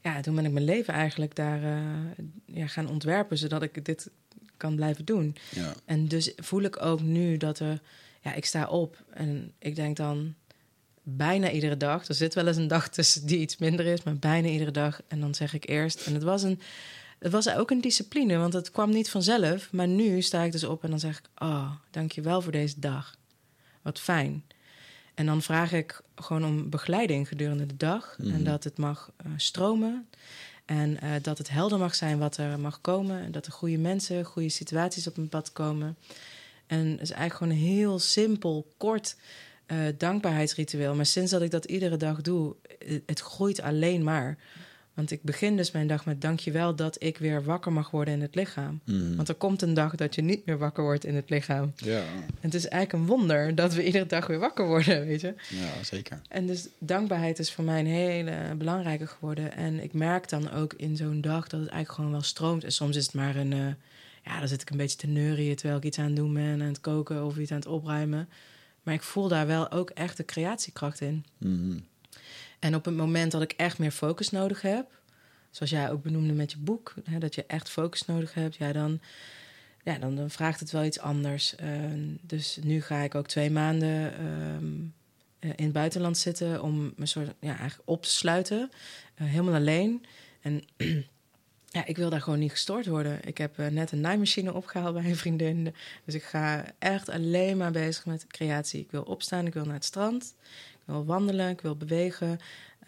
Ja, 0.00 0.20
toen 0.20 0.34
ben 0.34 0.44
ik 0.44 0.52
mijn 0.52 0.64
leven 0.64 0.94
eigenlijk 0.94 1.34
daar 1.34 1.62
uh, 1.62 1.80
ja, 2.44 2.66
gaan 2.66 2.88
ontwerpen, 2.88 3.38
zodat 3.38 3.62
ik 3.62 3.84
dit 3.84 4.10
kan 4.56 4.76
blijven 4.76 5.04
doen. 5.04 5.36
Ja. 5.50 5.74
En 5.84 6.08
dus 6.08 6.32
voel 6.36 6.62
ik 6.62 6.82
ook 6.82 7.00
nu 7.00 7.36
dat 7.36 7.58
er, 7.58 7.80
ja, 8.20 8.34
ik 8.34 8.44
sta 8.44 8.66
op 8.66 9.04
en 9.10 9.52
ik 9.58 9.74
denk 9.74 9.96
dan 9.96 10.34
bijna 11.02 11.50
iedere 11.50 11.76
dag. 11.76 12.08
Er 12.08 12.14
zit 12.14 12.34
wel 12.34 12.46
eens 12.46 12.56
een 12.56 12.68
dag 12.68 12.88
tussen 12.88 13.26
die 13.26 13.38
iets 13.38 13.56
minder 13.56 13.86
is, 13.86 14.02
maar 14.02 14.16
bijna 14.16 14.48
iedere 14.48 14.70
dag. 14.70 15.00
En 15.08 15.20
dan 15.20 15.34
zeg 15.34 15.54
ik 15.54 15.68
eerst. 15.68 16.06
En 16.06 16.14
het 16.14 16.22
was 16.22 16.42
een. 16.42 16.60
Het 17.18 17.32
was 17.32 17.50
ook 17.50 17.70
een 17.70 17.80
discipline, 17.80 18.36
want 18.36 18.52
het 18.52 18.70
kwam 18.70 18.90
niet 18.90 19.10
vanzelf. 19.10 19.72
Maar 19.72 19.88
nu 19.88 20.22
sta 20.22 20.42
ik 20.42 20.52
dus 20.52 20.64
op 20.64 20.84
en 20.84 20.90
dan 20.90 21.00
zeg 21.00 21.18
ik: 21.18 21.24
Oh, 21.38 21.70
dankjewel 21.90 22.42
voor 22.42 22.52
deze 22.52 22.80
dag. 22.80 23.16
Wat 23.82 24.00
fijn. 24.00 24.44
En 25.16 25.26
dan 25.26 25.42
vraag 25.42 25.72
ik 25.72 26.00
gewoon 26.14 26.44
om 26.44 26.70
begeleiding 26.70 27.28
gedurende 27.28 27.66
de 27.66 27.76
dag. 27.76 28.16
En 28.18 28.26
Mhm. 28.26 28.42
dat 28.44 28.64
het 28.64 28.78
mag 28.78 29.10
uh, 29.26 29.32
stromen. 29.36 30.08
En 30.64 30.90
uh, 31.04 31.10
dat 31.22 31.38
het 31.38 31.48
helder 31.48 31.78
mag 31.78 31.94
zijn 31.94 32.18
wat 32.18 32.36
er 32.36 32.60
mag 32.60 32.80
komen. 32.80 33.20
En 33.22 33.32
dat 33.32 33.46
er 33.46 33.52
goede 33.52 33.78
mensen, 33.78 34.24
goede 34.24 34.48
situaties 34.48 35.06
op 35.06 35.16
mijn 35.16 35.28
pad 35.28 35.52
komen. 35.52 35.96
En 36.66 36.86
het 36.86 37.00
is 37.00 37.10
eigenlijk 37.10 37.34
gewoon 37.34 37.52
een 37.52 37.74
heel 37.76 37.98
simpel, 37.98 38.66
kort 38.76 39.16
uh, 39.66 39.78
dankbaarheidsritueel. 39.98 40.94
Maar 40.94 41.06
sinds 41.06 41.30
dat 41.30 41.42
ik 41.42 41.50
dat 41.50 41.64
iedere 41.64 41.96
dag 41.96 42.20
doe, 42.20 42.54
het, 42.78 43.02
het 43.06 43.20
groeit 43.20 43.60
alleen 43.62 44.02
maar. 44.04 44.38
Want 44.96 45.10
ik 45.10 45.22
begin 45.22 45.56
dus 45.56 45.70
mijn 45.70 45.86
dag 45.86 46.04
met 46.04 46.20
dankjewel 46.20 46.74
dat 46.74 47.02
ik 47.02 47.18
weer 47.18 47.44
wakker 47.44 47.72
mag 47.72 47.90
worden 47.90 48.14
in 48.14 48.20
het 48.20 48.34
lichaam. 48.34 48.80
Mm. 48.84 49.16
Want 49.16 49.28
er 49.28 49.34
komt 49.34 49.62
een 49.62 49.74
dag 49.74 49.94
dat 49.94 50.14
je 50.14 50.22
niet 50.22 50.46
meer 50.46 50.58
wakker 50.58 50.82
wordt 50.82 51.04
in 51.04 51.14
het 51.14 51.30
lichaam. 51.30 51.72
Ja. 51.76 51.98
En 52.26 52.34
het 52.40 52.54
is 52.54 52.68
eigenlijk 52.68 53.02
een 53.02 53.16
wonder 53.16 53.54
dat 53.54 53.74
we 53.74 53.84
iedere 53.84 54.06
dag 54.06 54.26
weer 54.26 54.38
wakker 54.38 54.66
worden, 54.66 55.06
weet 55.06 55.20
je. 55.20 55.34
ja, 55.48 55.84
zeker. 55.84 56.20
En 56.28 56.46
dus 56.46 56.68
dankbaarheid 56.78 57.38
is 57.38 57.52
voor 57.52 57.64
mij 57.64 57.80
een 57.80 57.86
hele 57.86 58.54
belangrijke 58.58 59.06
geworden. 59.06 59.52
En 59.52 59.82
ik 59.82 59.92
merk 59.92 60.28
dan 60.28 60.50
ook 60.50 60.72
in 60.72 60.96
zo'n 60.96 61.20
dag 61.20 61.48
dat 61.48 61.60
het 61.60 61.68
eigenlijk 61.68 61.92
gewoon 61.92 62.10
wel 62.10 62.22
stroomt. 62.22 62.64
En 62.64 62.72
soms 62.72 62.96
is 62.96 63.06
het 63.06 63.14
maar 63.14 63.36
een... 63.36 63.52
Uh, 63.52 63.66
ja, 64.24 64.38
dan 64.38 64.48
zit 64.48 64.62
ik 64.62 64.70
een 64.70 64.76
beetje 64.76 64.96
te 64.96 65.06
neurien 65.06 65.56
terwijl 65.56 65.78
ik 65.78 65.84
iets 65.84 65.98
aan 65.98 66.04
het 66.04 66.16
doen 66.16 66.34
ben... 66.34 66.60
aan 66.60 66.60
het 66.60 66.80
koken 66.80 67.24
of 67.24 67.38
iets 67.38 67.50
aan 67.50 67.58
het 67.58 67.66
opruimen. 67.66 68.28
Maar 68.82 68.94
ik 68.94 69.02
voel 69.02 69.28
daar 69.28 69.46
wel 69.46 69.70
ook 69.70 69.90
echt 69.90 70.16
de 70.16 70.24
creatiekracht 70.24 71.00
in. 71.00 71.24
Mm. 71.38 71.84
En 72.58 72.74
op 72.74 72.84
het 72.84 72.94
moment 72.94 73.32
dat 73.32 73.42
ik 73.42 73.52
echt 73.52 73.78
meer 73.78 73.90
focus 73.90 74.30
nodig 74.30 74.62
heb 74.62 74.86
zoals 75.56 75.70
jij 75.70 75.90
ook 75.90 76.02
benoemde 76.02 76.32
met 76.32 76.50
je 76.50 76.58
boek, 76.58 76.94
hè, 77.04 77.18
dat 77.18 77.34
je 77.34 77.44
echt 77.46 77.70
focus 77.70 78.04
nodig 78.04 78.34
hebt, 78.34 78.56
ja, 78.56 78.72
dan, 78.72 79.00
ja, 79.82 79.98
dan, 79.98 80.16
dan 80.16 80.30
vraagt 80.30 80.60
het 80.60 80.70
wel 80.70 80.84
iets 80.84 80.98
anders. 80.98 81.54
Uh, 81.62 81.68
dus 82.20 82.58
nu 82.62 82.82
ga 82.82 82.98
ik 82.98 83.14
ook 83.14 83.26
twee 83.26 83.50
maanden 83.50 84.24
um, 84.26 84.94
uh, 85.40 85.50
in 85.56 85.64
het 85.64 85.72
buitenland 85.72 86.18
zitten 86.18 86.62
om 86.62 86.92
me 86.96 87.06
soort 87.06 87.34
ja, 87.40 87.56
eigenlijk 87.58 87.88
op 87.88 88.02
te 88.02 88.10
sluiten, 88.10 88.70
uh, 89.20 89.28
helemaal 89.28 89.54
alleen. 89.54 90.04
En 90.40 90.62
ja, 91.76 91.84
ik 91.86 91.96
wil 91.96 92.10
daar 92.10 92.20
gewoon 92.20 92.38
niet 92.38 92.50
gestoord 92.50 92.86
worden. 92.86 93.18
Ik 93.24 93.38
heb 93.38 93.58
uh, 93.58 93.66
net 93.66 93.92
een 93.92 94.00
naaimachine 94.00 94.52
opgehaald 94.52 94.94
bij 94.94 95.04
een 95.04 95.16
vriendin. 95.16 95.74
Dus 96.04 96.14
ik 96.14 96.22
ga 96.22 96.64
echt 96.78 97.08
alleen 97.08 97.56
maar 97.56 97.70
bezig 97.70 98.06
met 98.06 98.26
creatie. 98.26 98.80
Ik 98.80 98.90
wil 98.90 99.02
opstaan, 99.02 99.46
ik 99.46 99.54
wil 99.54 99.64
naar 99.64 99.74
het 99.74 99.84
strand, 99.84 100.34
ik 100.72 100.84
wil 100.84 101.04
wandelen, 101.04 101.48
ik 101.48 101.60
wil 101.60 101.76
bewegen. 101.76 102.38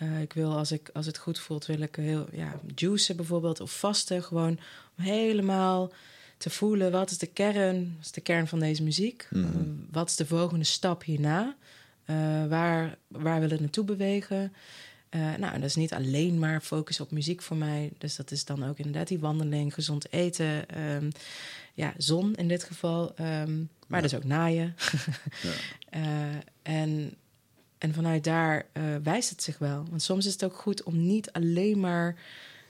Uh, 0.02 0.20
ik 0.20 0.32
wil, 0.32 0.56
als, 0.56 0.73
ik, 0.73 0.90
als 0.93 1.06
het 1.06 1.19
goed 1.19 1.39
voelt, 1.39 1.66
wil 1.66 1.81
ik 1.81 1.97
heel, 1.97 2.27
ja, 2.32 2.60
juicen 2.74 3.16
bijvoorbeeld 3.16 3.60
of 3.60 3.78
vasten. 3.78 4.23
Gewoon 4.23 4.59
om 4.98 5.05
helemaal 5.05 5.93
te 6.36 6.51
voelen, 6.51 6.90
wat 6.93 7.10
is 7.10 7.19
de 7.19 7.27
kern, 7.27 7.94
wat 7.97 8.05
is 8.05 8.12
de 8.12 8.20
kern 8.20 8.47
van 8.47 8.59
deze 8.59 8.82
muziek? 8.82 9.27
Mm. 9.31 9.43
Uh, 9.43 9.51
wat 9.90 10.09
is 10.09 10.16
de 10.16 10.27
volgende 10.27 10.65
stap 10.65 11.05
hierna? 11.05 11.56
Waar, 12.48 12.98
waar 13.09 13.40
wil 13.40 13.51
het 13.51 13.60
naartoe 13.60 13.85
bewegen? 13.85 14.52
Uh, 15.10 15.35
nou, 15.39 15.52
dat 15.52 15.62
is 15.62 15.76
niet 15.76 15.93
alleen 15.93 16.39
maar 16.39 16.60
focus 16.60 17.01
op 17.01 17.10
muziek 17.10 17.43
voor 17.43 17.56
mij. 17.56 17.90
Dus 17.98 18.16
dat 18.16 18.30
is 18.30 18.44
dan 18.44 18.68
ook 18.68 18.78
inderdaad 18.78 19.09
die 19.09 19.18
wandeling, 19.18 19.74
gezond 19.74 20.12
eten. 20.12 20.80
Um, 20.80 21.10
ja, 21.74 21.94
zon 21.97 22.35
in 22.35 22.48
dit 22.48 22.64
geval. 22.64 23.14
Um, 23.20 23.68
maar 23.86 24.02
ja. 24.02 24.09
dus 24.09 24.14
ook 24.14 24.24
naaien. 24.24 24.74
ja. 25.90 26.01
uh, 26.01 26.02
en, 26.62 27.14
en 27.78 27.94
vanuit 27.94 28.24
daar 28.24 28.66
uh, 28.72 28.82
wijst 29.02 29.30
het 29.30 29.43
zich 29.43 29.59
wel. 29.59 29.85
Want 29.90 30.02
soms 30.02 30.26
is 30.26 30.32
het 30.32 30.44
ook 30.44 30.56
goed 30.56 30.82
om 30.82 31.06
niet 31.06 31.32
alleen 31.32 31.80
maar 31.80 32.16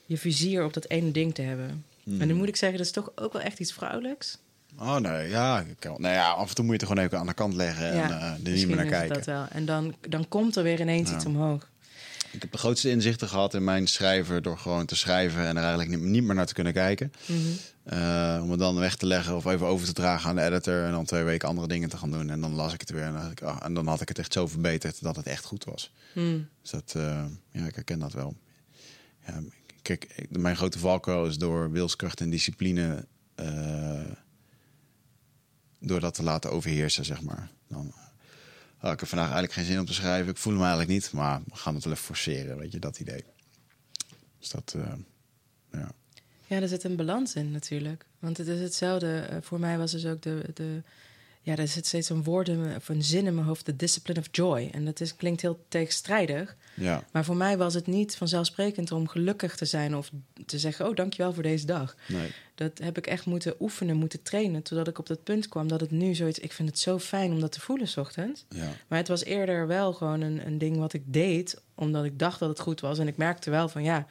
je 0.06 0.18
vizier 0.18 0.64
op 0.64 0.72
dat 0.72 0.88
ene 0.88 1.10
ding 1.10 1.34
te 1.34 1.42
hebben. 1.42 1.84
Hmm. 2.02 2.20
En 2.20 2.28
dan 2.28 2.36
moet 2.36 2.48
ik 2.48 2.56
zeggen, 2.56 2.78
dat 2.78 2.86
is 2.86 2.92
toch 2.92 3.12
ook 3.14 3.32
wel 3.32 3.42
echt 3.42 3.58
iets 3.58 3.72
vrouwelijks. 3.72 4.38
Oh 4.78 4.96
nee, 4.96 5.28
ja, 5.28 5.64
nou 5.80 6.14
ja, 6.14 6.30
af 6.30 6.48
en 6.48 6.54
toe 6.54 6.64
moet 6.64 6.74
je 6.74 6.80
het 6.80 6.88
gewoon 6.88 7.04
even 7.04 7.18
aan 7.18 7.26
de 7.26 7.34
kant 7.34 7.54
leggen 7.54 7.94
ja, 7.94 8.02
en 8.02 8.44
er 8.44 8.50
niet 8.52 8.66
meer 8.66 8.76
naar 8.76 8.86
kijken. 8.86 9.14
Dat 9.14 9.26
wel. 9.26 9.46
En 9.48 9.64
dan, 9.64 9.94
dan 10.08 10.28
komt 10.28 10.56
er 10.56 10.62
weer 10.62 10.80
ineens 10.80 11.10
ja. 11.10 11.16
iets 11.16 11.24
omhoog. 11.24 11.70
Ik 12.30 12.42
heb 12.42 12.52
de 12.52 12.58
grootste 12.58 12.90
inzichten 12.90 13.28
gehad 13.28 13.54
in 13.54 13.64
mijn 13.64 13.86
schrijven 13.86 14.42
door 14.42 14.58
gewoon 14.58 14.86
te 14.86 14.96
schrijven 14.96 15.46
en 15.46 15.56
er 15.56 15.62
eigenlijk 15.62 15.90
niet, 15.90 16.00
niet 16.00 16.22
meer 16.22 16.34
naar 16.34 16.46
te 16.46 16.54
kunnen 16.54 16.72
kijken. 16.72 17.12
Mm 17.26 17.36
-hmm. 17.36 17.56
uh, 17.98 18.40
om 18.42 18.50
het 18.50 18.58
dan 18.58 18.78
weg 18.78 18.96
te 18.96 19.06
leggen 19.06 19.36
of 19.36 19.44
even 19.44 19.66
over 19.66 19.86
te 19.86 19.92
dragen 19.92 20.30
aan 20.30 20.36
de 20.36 20.42
editor 20.42 20.84
en 20.84 20.90
dan 20.90 21.04
twee 21.04 21.22
weken 21.22 21.48
andere 21.48 21.68
dingen 21.68 21.88
te 21.88 21.96
gaan 21.96 22.10
doen. 22.10 22.30
En 22.30 22.40
dan 22.40 22.54
las 22.54 22.72
ik 22.72 22.80
het 22.80 22.90
weer 22.90 23.02
en 23.02 23.12
dan 23.12 23.22
had 23.22 23.30
ik, 23.30 23.40
oh, 23.40 23.56
en 23.62 23.74
dan, 23.74 23.86
had 23.86 24.00
ik 24.00 24.08
het 24.08 24.18
echt 24.18 24.32
zo 24.32 24.46
verbeterd 24.46 25.02
dat 25.02 25.16
het 25.16 25.26
echt 25.26 25.44
goed 25.44 25.64
was. 25.64 25.92
Mm. 26.14 26.48
Dus 26.62 26.70
dat, 26.70 26.94
uh, 26.96 27.24
ja, 27.50 27.66
ik 27.66 27.74
herken 27.74 27.98
dat 27.98 28.12
wel. 28.12 28.36
Ja, 29.26 29.42
kijk, 29.82 30.26
mijn 30.30 30.56
grote 30.56 30.78
valkuil 30.78 31.26
is 31.26 31.38
door 31.38 31.70
wilskracht 31.70 32.20
en 32.20 32.30
discipline 32.30 33.06
uh, 33.40 34.00
door 35.80 36.00
dat 36.00 36.14
te 36.14 36.22
laten 36.22 36.50
overheersen, 36.50 37.04
zeg 37.04 37.22
maar. 37.22 37.50
Dan, 37.68 37.94
ik 38.82 39.00
heb 39.00 39.08
vandaag 39.08 39.26
eigenlijk 39.26 39.52
geen 39.52 39.64
zin 39.64 39.78
om 39.78 39.86
te 39.86 39.94
schrijven. 39.94 40.30
Ik 40.30 40.36
voel 40.36 40.52
hem 40.52 40.62
eigenlijk 40.62 40.90
niet, 40.90 41.12
maar 41.12 41.40
we 41.44 41.56
gaan 41.56 41.74
het 41.74 41.84
wel 41.84 41.92
even 41.92 42.04
forceren, 42.04 42.58
weet 42.58 42.72
je, 42.72 42.78
dat 42.78 43.00
idee. 43.00 43.24
Dus 44.38 44.48
dat, 44.48 44.74
uh, 44.76 44.92
ja. 45.72 45.90
Ja, 46.46 46.60
er 46.60 46.68
zit 46.68 46.84
een 46.84 46.96
balans 46.96 47.34
in 47.34 47.50
natuurlijk. 47.50 48.04
Want 48.18 48.36
het 48.36 48.46
is 48.46 48.60
hetzelfde. 48.60 49.28
Uh, 49.30 49.36
voor 49.40 49.60
mij 49.60 49.78
was 49.78 49.90
dus 49.90 50.06
ook 50.06 50.22
de, 50.22 50.50
de 50.54 50.82
ja, 51.48 51.56
er 51.56 51.68
zit 51.68 51.86
steeds 51.86 52.08
een 52.08 52.22
woord 52.22 52.48
of 52.76 52.88
een 52.88 53.02
zin 53.02 53.26
in 53.26 53.34
mijn 53.34 53.46
hoofd, 53.46 53.66
de 53.66 53.76
discipline 53.76 54.20
of 54.20 54.28
joy. 54.30 54.68
En 54.72 54.84
dat 54.84 55.00
is, 55.00 55.16
klinkt 55.16 55.40
heel 55.40 55.64
tegenstrijdig. 55.68 56.56
Ja. 56.74 57.04
Maar 57.12 57.24
voor 57.24 57.36
mij 57.36 57.56
was 57.56 57.74
het 57.74 57.86
niet 57.86 58.16
vanzelfsprekend 58.16 58.92
om 58.92 59.08
gelukkig 59.08 59.56
te 59.56 59.64
zijn 59.64 59.96
of 59.96 60.10
te 60.46 60.58
zeggen: 60.58 60.88
Oh, 60.88 60.94
dankjewel 60.94 61.32
voor 61.32 61.42
deze 61.42 61.66
dag. 61.66 61.96
Nee. 62.06 62.30
Dat 62.54 62.78
heb 62.78 62.96
ik 62.98 63.06
echt 63.06 63.26
moeten 63.26 63.54
oefenen, 63.60 63.96
moeten 63.96 64.22
trainen, 64.22 64.62
totdat 64.62 64.88
ik 64.88 64.98
op 64.98 65.06
dat 65.06 65.24
punt 65.24 65.48
kwam 65.48 65.68
dat 65.68 65.80
het 65.80 65.90
nu 65.90 66.14
zoiets. 66.14 66.38
Ik 66.38 66.52
vind 66.52 66.68
het 66.68 66.78
zo 66.78 66.98
fijn 66.98 67.32
om 67.32 67.40
dat 67.40 67.52
te 67.52 67.60
voelen, 67.60 67.88
s 67.88 67.96
ochtends. 67.96 68.44
Ja. 68.48 68.72
Maar 68.88 68.98
het 68.98 69.08
was 69.08 69.24
eerder 69.24 69.66
wel 69.66 69.92
gewoon 69.92 70.20
een, 70.20 70.46
een 70.46 70.58
ding 70.58 70.76
wat 70.76 70.92
ik 70.92 71.02
deed, 71.06 71.60
omdat 71.74 72.04
ik 72.04 72.18
dacht 72.18 72.38
dat 72.38 72.48
het 72.48 72.60
goed 72.60 72.80
was. 72.80 72.98
En 72.98 73.08
ik 73.08 73.16
merkte 73.16 73.50
wel 73.50 73.68
van 73.68 73.82
ja 73.82 74.06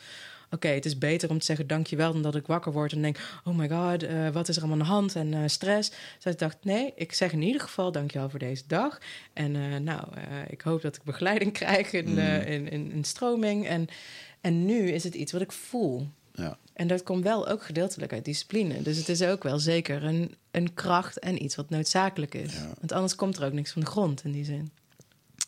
oké, 0.51 0.67
het 0.67 0.85
is 0.85 0.97
beter 0.97 1.29
om 1.29 1.39
te 1.39 1.45
zeggen 1.45 1.67
dankjewel 1.67 2.13
dan 2.13 2.21
dat 2.21 2.35
ik 2.35 2.47
wakker 2.47 2.71
word 2.71 2.91
en 2.91 3.01
denk, 3.01 3.17
oh 3.43 3.55
my 3.57 3.69
god, 3.69 4.03
uh, 4.03 4.29
wat 4.29 4.49
is 4.49 4.55
er 4.55 4.61
allemaal 4.61 4.79
aan 4.79 4.85
de 4.85 4.91
hand 4.91 5.15
en 5.15 5.33
uh, 5.33 5.39
stress. 5.45 5.91
Dus 6.19 6.33
ik 6.33 6.39
dacht, 6.39 6.57
nee, 6.63 6.93
ik 6.95 7.13
zeg 7.13 7.31
in 7.31 7.41
ieder 7.41 7.61
geval 7.61 7.91
dankjewel 7.91 8.29
voor 8.29 8.39
deze 8.39 8.63
dag. 8.67 8.99
En 9.33 9.55
uh, 9.55 9.77
nou, 9.77 10.03
ik 10.47 10.61
hoop 10.61 10.81
dat 10.81 10.95
ik 10.95 11.03
begeleiding 11.03 11.53
krijg 11.53 11.91
in, 11.91 12.09
Mm. 12.09 12.17
in, 12.17 12.69
in, 12.69 12.91
in, 12.91 13.03
stroming. 13.03 13.67
En, 13.67 13.87
en 14.41 14.65
nu 14.65 14.91
is 14.91 15.03
het 15.03 15.15
iets 15.15 15.31
wat 15.31 15.41
ik 15.41 15.51
voel. 15.51 16.07
Ja. 16.33 16.57
En 16.73 16.87
dat 16.87 17.03
komt 17.03 17.23
wel 17.23 17.47
ook 17.47 17.63
gedeeltelijk 17.63 18.13
uit 18.13 18.25
discipline. 18.25 18.81
Dus 18.81 18.97
het 18.97 19.09
is 19.09 19.23
ook 19.23 19.43
wel 19.43 19.59
zeker 19.59 20.03
een, 20.03 20.35
een 20.51 20.73
kracht 20.73 21.19
en 21.19 21.43
iets 21.43 21.55
wat 21.55 21.69
noodzakelijk 21.69 22.33
is. 22.35 22.53
Ja. 22.53 22.73
Want 22.79 22.91
anders 22.91 23.15
komt 23.15 23.37
er 23.37 23.45
ook 23.45 23.53
niks 23.53 23.71
van 23.71 23.81
de 23.81 23.87
grond 23.87 24.23
in 24.23 24.31
die 24.31 24.45
zin. 24.45 24.71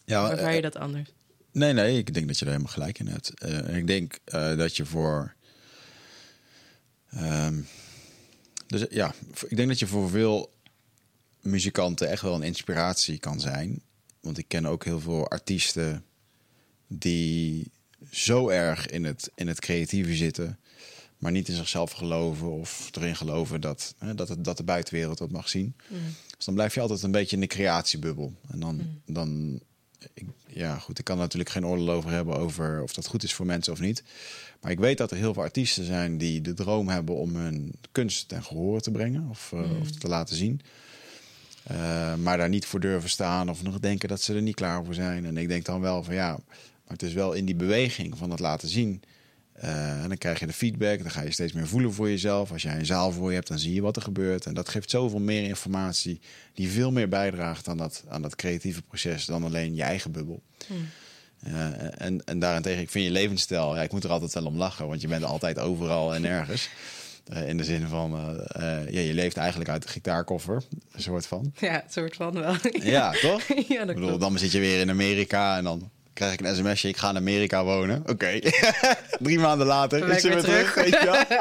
Ja, 0.06 0.30
ervaar 0.32 0.56
je 0.56 0.62
dat 0.62 0.78
anders? 0.78 1.14
Nee, 1.60 1.74
nee, 1.74 1.98
ik 1.98 2.14
denk 2.14 2.28
dat 2.28 2.40
je 2.40 2.46
er 2.46 2.52
helemaal 2.52 2.74
gelijk 2.74 3.00
in 3.00 3.08
hebt. 3.08 3.32
Uh, 3.46 3.78
ik 3.78 3.88
denk 3.88 4.20
uh, 4.34 4.58
dat 4.58 4.78
je 4.78 4.86
voor. 4.86 5.34
Um, 7.16 7.68
dus 8.68 8.86
ja, 8.90 9.14
ik 9.48 9.56
denk 9.58 9.68
dat 9.68 9.80
je 9.80 9.88
voor 9.88 10.10
veel 10.10 10.54
muzikanten 11.42 12.10
echt 12.10 12.22
wel 12.22 12.36
een 12.36 12.44
inspiratie 12.44 13.18
kan 13.18 13.40
zijn. 13.40 13.82
Want 14.20 14.38
ik 14.38 14.48
ken 14.48 14.66
ook 14.66 14.86
heel 14.86 15.00
veel 15.00 15.28
artiesten 15.28 16.06
die 16.88 17.72
zo 18.12 18.50
erg 18.50 18.88
in 18.88 19.04
het, 19.04 19.32
in 19.36 19.48
het 19.48 19.60
creatieve 19.60 20.16
zitten, 20.16 20.60
maar 21.18 21.32
niet 21.32 21.48
in 21.48 21.56
zichzelf 21.56 21.92
geloven 21.92 22.52
of 22.52 22.90
erin 22.96 23.16
geloven 23.16 23.62
dat, 23.62 23.96
hè, 23.98 24.16
dat, 24.16 24.30
het, 24.30 24.44
dat 24.44 24.58
de 24.58 24.64
buitenwereld 24.64 25.18
dat 25.18 25.32
mag 25.32 25.50
zien. 25.50 25.76
Mm. 25.88 26.00
Dus 26.36 26.46
dan 26.46 26.54
blijf 26.54 26.74
je 26.74 26.82
altijd 26.82 27.04
een 27.04 27.12
beetje 27.12 27.36
in 27.36 27.42
de 27.42 27.48
creatiebubbel. 27.48 28.34
En 28.52 28.60
dan, 28.60 28.76
Mm. 28.76 29.02
dan 29.06 29.60
ik, 30.14 30.26
ja, 30.54 30.78
goed, 30.78 31.00
ik 31.00 31.06
kan 31.06 31.16
er 31.16 31.22
natuurlijk 31.22 31.50
geen 31.50 31.66
oordeel 31.66 31.90
over 31.90 32.12
hebben 32.12 32.36
over 32.38 32.82
of 32.84 32.94
dat 32.94 33.08
goed 33.08 33.24
is 33.24 33.34
voor 33.34 33.46
mensen 33.46 33.74
of 33.74 33.80
niet. 33.80 34.04
Maar 34.62 34.72
ik 34.72 34.80
weet 34.80 34.98
dat 34.98 35.12
er 35.12 35.18
heel 35.18 35.34
veel 35.34 35.44
artiesten 35.44 35.86
zijn 35.86 36.18
die 36.18 36.42
de 36.42 36.54
droom 36.54 36.88
hebben 36.90 37.16
om 37.16 37.36
hun 37.36 37.72
kunst 37.92 38.28
ten 38.28 38.44
gehoor 38.44 38.82
te 38.82 38.92
brengen 38.92 39.28
of, 39.30 39.52
uh, 39.54 39.60
Mm. 39.60 39.82
of 39.82 39.92
te 39.92 40.08
laten 40.08 40.36
zien. 40.36 40.62
Uh, 41.72 42.16
maar 42.16 42.38
daar 42.38 42.50
niet 42.50 42.66
voor 42.66 42.80
durven 42.80 43.10
staan 43.10 43.50
of 43.50 43.64
nog 43.64 43.80
denken 43.80 44.10
dat 44.10 44.22
ze 44.22 44.34
er 44.34 44.42
niet 44.42 44.56
klaar 44.56 44.86
voor 44.86 44.94
zijn. 44.94 45.26
En 45.26 45.38
ik 45.38 45.48
denk 45.48 45.66
dan 45.66 45.82
wel 45.82 46.04
van 46.04 46.14
ja, 46.14 46.30
maar 46.32 46.98
het 46.98 47.04
is 47.04 47.14
wel 47.14 47.34
in 47.34 47.46
die 47.46 47.56
beweging 47.56 48.18
van 48.18 48.30
het 48.32 48.40
laten 48.40 48.68
zien. 48.70 49.02
Uh, 49.64 50.02
en 50.02 50.08
dan 50.08 50.18
krijg 50.18 50.40
je 50.40 50.46
de 50.46 50.54
feedback, 50.54 51.02
dan 51.02 51.12
ga 51.12 51.22
je 51.22 51.32
steeds 51.32 51.54
meer 51.54 51.68
voelen 51.68 51.94
voor 51.94 52.10
jezelf. 52.10 52.52
Als 52.52 52.62
jij 52.62 52.76
een 52.76 52.86
zaal 52.86 53.12
voor 53.12 53.30
je 53.30 53.36
hebt, 53.36 53.48
dan 53.48 53.60
zie 53.60 53.74
je 53.74 53.82
wat 53.82 53.96
er 53.96 54.02
gebeurt. 54.02 54.46
En 54.46 54.54
dat 54.54 54.70
geeft 54.70 54.90
zoveel 54.90 55.20
meer 55.20 55.44
informatie 55.44 56.22
die 56.54 56.70
veel 56.70 56.92
meer 56.92 57.10
bijdraagt 57.10 57.68
aan 57.68 57.78
dat, 57.78 58.04
aan 58.08 58.22
dat 58.22 58.36
creatieve 58.36 58.82
proces 58.82 59.26
dan 59.26 59.44
alleen 59.44 59.76
je 59.76 59.84
eigen 59.84 60.12
bubbel. 60.12 60.42
Hmm. 60.68 60.90
Uh, 61.48 62.02
en, 62.02 62.26
en 62.26 62.40
daarentegen, 62.40 62.82
ik 62.82 62.90
vind 62.90 63.06
je 63.06 63.12
levensstijl, 63.12 63.76
ja, 63.76 63.82
ik 63.82 63.92
moet 63.92 64.04
er 64.04 64.10
altijd 64.10 64.34
wel 64.34 64.46
om 64.46 64.58
lachen, 64.58 64.88
want 64.88 65.02
je 65.02 65.08
bent 65.08 65.24
altijd 65.24 65.60
overal 65.60 66.16
en 66.16 66.22
nergens. 66.22 66.70
Uh, 67.34 67.48
in 67.48 67.58
de 67.58 67.64
zin 67.64 67.88
van, 67.88 68.14
uh, 68.14 68.90
ja, 68.90 69.00
je 69.00 69.14
leeft 69.14 69.38
eigenlijk 69.38 69.70
uit 69.70 69.82
de 69.82 69.88
gitaarkoffer, 69.88 70.64
een 70.92 71.02
soort 71.02 71.28
van. 71.28 71.54
Ja, 71.60 71.84
een 71.84 71.92
soort 71.92 72.16
van 72.16 72.34
wel. 72.34 72.56
ja, 72.72 73.12
toch? 73.22 73.42
ja, 73.48 73.80
dat 73.80 73.90
ik 73.90 73.96
bedoel, 73.96 74.08
klopt. 74.08 74.22
dan 74.22 74.38
zit 74.38 74.52
je 74.52 74.60
weer 74.60 74.80
in 74.80 74.90
Amerika 74.90 75.58
en 75.58 75.64
dan 75.64 75.90
krijg 76.20 76.34
ik 76.34 76.42
een 76.42 76.56
sms'je, 76.56 76.88
ik 76.88 76.98
ga 76.98 77.10
in 77.10 77.16
Amerika 77.16 77.64
wonen. 77.64 78.00
Oké, 78.00 78.12
okay. 78.12 78.54
drie 79.20 79.40
maanden 79.40 79.68
later 79.68 80.10
is 80.10 80.22
ze 80.22 80.28
weer 80.30 80.42
terug. 80.42 80.74
terug 80.74 80.74
weet 80.74 81.02
je 81.02 81.06
wel? 81.06 81.40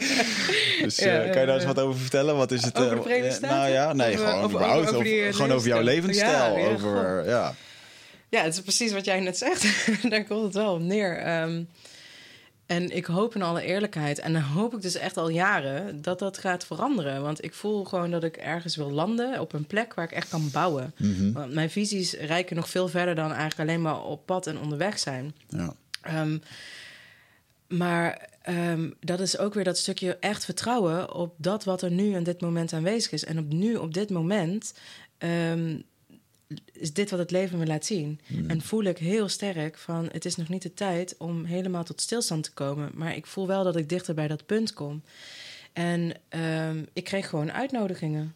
dus 0.84 1.00
uh, 1.00 1.06
ja, 1.06 1.30
kan 1.30 1.40
je 1.40 1.46
daar 1.46 1.56
eens 1.56 1.64
wat 1.64 1.78
over 1.78 2.00
vertellen? 2.00 2.36
Wat 2.36 2.50
is 2.50 2.64
het? 2.64 2.78
Over 2.78 2.96
de 2.96 3.02
Verenigde 3.02 3.30
Staten? 3.30 3.56
Nou 3.56 3.70
ja, 3.70 3.92
nee, 3.92 4.12
over, 4.12 4.26
gewoon 4.26 4.42
over, 4.42 4.56
überhaupt. 4.56 4.88
Over, 4.88 4.98
over, 4.98 5.20
over 5.20 5.34
gewoon 5.34 5.52
over 5.52 5.68
jouw 5.68 5.80
levensstijl. 5.80 6.58
Ja, 6.58 6.68
over, 6.68 7.28
ja. 7.28 7.54
ja, 8.28 8.42
het 8.42 8.54
is 8.54 8.60
precies 8.60 8.92
wat 8.92 9.04
jij 9.04 9.20
net 9.20 9.38
zegt. 9.38 9.64
daar 10.10 10.24
komt 10.24 10.44
het 10.44 10.54
wel 10.54 10.74
op 10.74 10.80
neer. 10.80 11.42
Um, 11.42 11.68
en 12.66 12.96
ik 12.96 13.04
hoop 13.04 13.34
in 13.34 13.42
alle 13.42 13.62
eerlijkheid, 13.62 14.18
en 14.18 14.32
dan 14.32 14.42
hoop 14.42 14.74
ik 14.74 14.82
dus 14.82 14.94
echt 14.94 15.16
al 15.16 15.28
jaren, 15.28 16.02
dat 16.02 16.18
dat 16.18 16.38
gaat 16.38 16.66
veranderen. 16.66 17.22
Want 17.22 17.44
ik 17.44 17.54
voel 17.54 17.84
gewoon 17.84 18.10
dat 18.10 18.24
ik 18.24 18.36
ergens 18.36 18.76
wil 18.76 18.90
landen 18.90 19.40
op 19.40 19.52
een 19.52 19.66
plek 19.66 19.94
waar 19.94 20.04
ik 20.04 20.12
echt 20.12 20.28
kan 20.28 20.50
bouwen. 20.52 20.94
Mm 20.96 21.14
-hmm. 21.14 21.32
Want 21.32 21.54
mijn 21.54 21.70
visies 21.70 22.12
reiken 22.12 22.56
nog 22.56 22.68
veel 22.68 22.88
verder 22.88 23.14
dan 23.14 23.32
eigenlijk 23.32 23.60
alleen 23.70 23.82
maar 23.82 24.02
op 24.04 24.26
pad 24.26 24.46
en 24.46 24.58
onderweg 24.58 24.98
zijn. 24.98 25.34
Ja. 25.48 25.74
Um, 26.20 26.42
maar 27.68 28.28
um, 28.48 28.94
dat 29.00 29.20
is 29.20 29.38
ook 29.38 29.54
weer 29.54 29.64
dat 29.64 29.78
stukje 29.78 30.16
echt 30.16 30.44
vertrouwen 30.44 31.14
op 31.14 31.34
dat 31.36 31.64
wat 31.64 31.82
er 31.82 31.90
nu 31.90 32.14
in 32.14 32.22
dit 32.22 32.40
moment 32.40 32.72
aanwezig 32.72 33.12
is. 33.12 33.24
En 33.24 33.38
op 33.38 33.52
nu, 33.52 33.76
op 33.76 33.94
dit 33.94 34.10
moment, 34.10 34.74
um, 35.18 35.82
is 36.72 36.92
dit 36.92 37.10
wat 37.10 37.18
het 37.18 37.30
leven 37.30 37.58
me 37.58 37.66
laat 37.66 37.84
zien. 37.84 38.20
Hmm. 38.26 38.42
Mm. 38.42 38.50
En 38.50 38.60
voel 38.60 38.82
ik 38.84 38.98
heel 38.98 39.28
sterk 39.28 39.78
van 39.78 40.08
het 40.12 40.24
is 40.24 40.36
nog 40.36 40.48
niet 40.48 40.62
de 40.62 40.74
tijd 40.74 41.14
om 41.18 41.44
helemaal 41.44 41.84
tot 41.84 42.00
stilstand 42.00 42.44
te 42.44 42.52
komen. 42.52 42.90
Maar 42.94 43.16
ik 43.16 43.26
voel 43.26 43.46
wel 43.46 43.64
dat 43.64 43.76
ik 43.76 43.88
dichter 43.88 44.14
bij 44.14 44.28
dat 44.28 44.46
punt 44.46 44.72
kom. 44.72 45.02
En 45.72 46.12
um, 46.30 46.86
ik 46.92 47.04
kreeg 47.04 47.28
gewoon 47.28 47.52
uitnodigingen. 47.52 48.34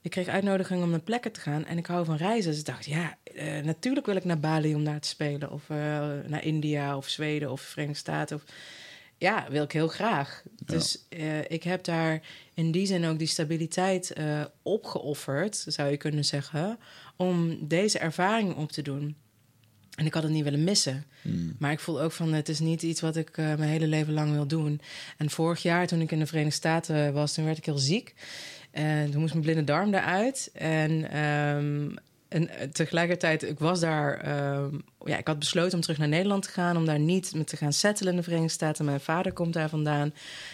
Ik 0.00 0.10
kreeg 0.10 0.26
uitnodigingen 0.26 0.82
om 0.82 0.90
naar 0.90 1.00
plekken 1.00 1.32
te 1.32 1.40
gaan 1.40 1.64
en 1.64 1.78
ik 1.78 1.86
hou 1.86 2.04
van 2.04 2.16
reizen. 2.16 2.50
Dus 2.50 2.60
ik 2.60 2.66
dacht, 2.66 2.84
ja, 2.84 3.16
uh, 3.34 3.58
natuurlijk 3.58 4.06
wil 4.06 4.16
ik 4.16 4.24
naar 4.24 4.38
Bali 4.38 4.74
om 4.74 4.84
daar 4.84 5.00
te 5.00 5.08
spelen. 5.08 5.50
Of 5.50 5.62
uh, 5.68 5.76
naar 6.26 6.44
India 6.44 6.96
of 6.96 7.08
Zweden 7.08 7.50
of 7.50 7.60
Verenigde 7.60 7.98
Staten. 7.98 8.36
Of, 8.36 8.44
ja, 9.16 9.46
wil 9.50 9.62
ik 9.62 9.72
heel 9.72 9.88
graag. 9.88 10.42
Ja. 10.44 10.74
Dus 10.74 11.04
uh, 11.08 11.50
ik 11.50 11.62
heb 11.62 11.84
daar 11.84 12.22
in 12.54 12.70
die 12.70 12.86
zin 12.86 13.04
ook 13.04 13.18
die 13.18 13.26
stabiliteit 13.26 14.12
opgeofferd, 14.62 15.64
zou 15.68 15.90
je 15.90 15.96
kunnen 15.96 16.24
zeggen, 16.24 16.78
om 17.22 17.68
deze 17.68 17.98
ervaring 17.98 18.54
op 18.54 18.72
te 18.72 18.82
doen. 18.82 19.16
En 19.92 20.06
ik 20.06 20.14
had 20.14 20.22
het 20.22 20.32
niet 20.32 20.44
willen 20.44 20.64
missen. 20.64 21.04
Hmm. 21.22 21.56
Maar 21.58 21.72
ik 21.72 21.80
voel 21.80 22.00
ook 22.00 22.12
van, 22.12 22.32
het 22.32 22.48
is 22.48 22.60
niet 22.60 22.82
iets 22.82 23.00
wat 23.00 23.16
ik 23.16 23.36
mijn 23.36 23.60
hele 23.60 23.86
leven 23.86 24.12
lang 24.12 24.32
wil 24.32 24.46
doen. 24.46 24.80
En 25.16 25.30
vorig 25.30 25.62
jaar, 25.62 25.86
toen 25.86 26.00
ik 26.00 26.12
in 26.12 26.18
de 26.18 26.26
Verenigde 26.26 26.56
Staten 26.56 27.12
was, 27.12 27.34
toen 27.34 27.44
werd 27.44 27.58
ik 27.58 27.64
heel 27.64 27.78
ziek. 27.78 28.14
En 28.70 29.10
toen 29.10 29.20
moest 29.20 29.32
mijn 29.32 29.44
blinde 29.44 29.64
darm 29.64 29.94
eruit. 29.94 30.50
En, 30.52 31.18
um, 31.18 31.94
en 32.28 32.48
tegelijkertijd, 32.72 33.42
ik 33.42 33.58
was 33.58 33.80
daar... 33.80 34.28
Um, 34.56 34.82
ja, 35.04 35.18
ik 35.18 35.26
had 35.26 35.38
besloten 35.38 35.74
om 35.74 35.80
terug 35.80 35.98
naar 35.98 36.08
Nederland 36.08 36.42
te 36.42 36.48
gaan... 36.48 36.76
om 36.76 36.84
daar 36.84 36.98
niet 36.98 37.34
met 37.34 37.46
te 37.46 37.56
gaan 37.56 37.72
settelen 37.72 38.12
in 38.12 38.18
de 38.18 38.24
Verenigde 38.24 38.52
Staten. 38.52 38.84
Mijn 38.84 39.00
vader 39.00 39.32
komt 39.32 39.52
daar 39.52 39.68
vandaan. 39.68 40.12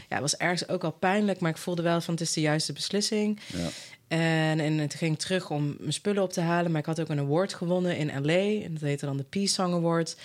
Ja, 0.08 0.14
het 0.14 0.20
was 0.20 0.36
ergens 0.36 0.68
ook 0.68 0.84
al 0.84 0.92
pijnlijk... 0.92 1.40
maar 1.40 1.50
ik 1.50 1.56
voelde 1.56 1.82
wel 1.82 2.00
van, 2.00 2.14
het 2.14 2.22
is 2.22 2.32
de 2.32 2.40
juiste 2.40 2.72
beslissing. 2.72 3.40
Ja. 3.46 3.68
En, 4.09 4.60
en 4.60 4.78
het 4.78 4.94
ging 4.94 5.18
terug 5.18 5.51
om 5.51 5.76
mijn 5.78 5.93
spullen 5.93 6.22
op 6.22 6.32
te 6.32 6.40
halen... 6.40 6.70
maar 6.70 6.80
ik 6.80 6.86
had 6.86 7.01
ook 7.01 7.09
een 7.09 7.18
award 7.18 7.55
gewonnen 7.55 7.97
in 7.97 8.24
L.A. 8.24 8.64
En 8.64 8.72
dat 8.72 8.82
heette 8.82 9.06
dan 9.06 9.16
de 9.16 9.22
Peace 9.22 9.52
Song 9.52 9.72
Award. 9.72 10.16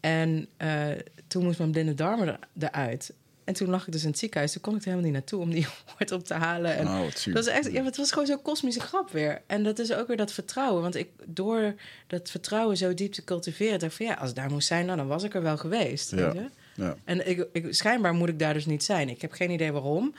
En 0.00 0.48
uh, 0.62 0.86
toen 1.26 1.44
moest 1.44 1.58
mijn 1.58 1.70
blinde 1.70 1.94
darm 1.94 2.20
er, 2.20 2.38
eruit... 2.58 3.12
En 3.50 3.56
toen 3.56 3.68
lag 3.68 3.86
ik 3.86 3.92
dus 3.92 4.02
in 4.02 4.08
het 4.08 4.18
ziekenhuis. 4.18 4.52
Toen 4.52 4.62
kon 4.62 4.74
ik 4.74 4.80
er 4.80 4.84
helemaal 4.84 5.04
niet 5.04 5.14
naartoe 5.14 5.40
om 5.40 5.50
die 5.50 5.66
woord 5.98 6.12
op 6.12 6.24
te 6.24 6.34
halen. 6.34 6.76
En 6.76 6.86
oh, 6.86 7.00
dat 7.00 7.32
was 7.32 7.46
echt, 7.46 7.72
ja, 7.72 7.84
het 7.84 7.96
was 7.96 8.10
gewoon 8.12 8.26
zo'n 8.26 8.42
kosmische 8.42 8.80
grap 8.80 9.10
weer. 9.10 9.42
En 9.46 9.62
dat 9.62 9.78
is 9.78 9.92
ook 9.92 10.06
weer 10.06 10.16
dat 10.16 10.32
vertrouwen. 10.32 10.82
Want 10.82 10.94
ik, 10.94 11.08
door 11.26 11.74
dat 12.06 12.30
vertrouwen 12.30 12.76
zo 12.76 12.94
diep 12.94 13.12
te 13.12 13.24
cultiveren, 13.24 13.78
dacht 13.78 13.94
van 13.94 14.06
ja, 14.06 14.14
als 14.14 14.26
het 14.26 14.36
daar 14.36 14.50
moest 14.50 14.66
zijn, 14.66 14.86
nou, 14.86 14.98
dan 14.98 15.06
was 15.06 15.22
ik 15.22 15.34
er 15.34 15.42
wel 15.42 15.56
geweest. 15.56 16.10
Ja. 16.10 16.16
Weet 16.16 16.42
je? 16.42 16.50
Ja. 16.82 16.96
En 17.04 17.28
ik, 17.28 17.48
ik, 17.52 17.74
schijnbaar 17.74 18.14
moet 18.14 18.28
ik 18.28 18.38
daar 18.38 18.54
dus 18.54 18.66
niet 18.66 18.84
zijn. 18.84 19.08
Ik 19.08 19.20
heb 19.20 19.32
geen 19.32 19.50
idee 19.50 19.72
waarom. 19.72 20.14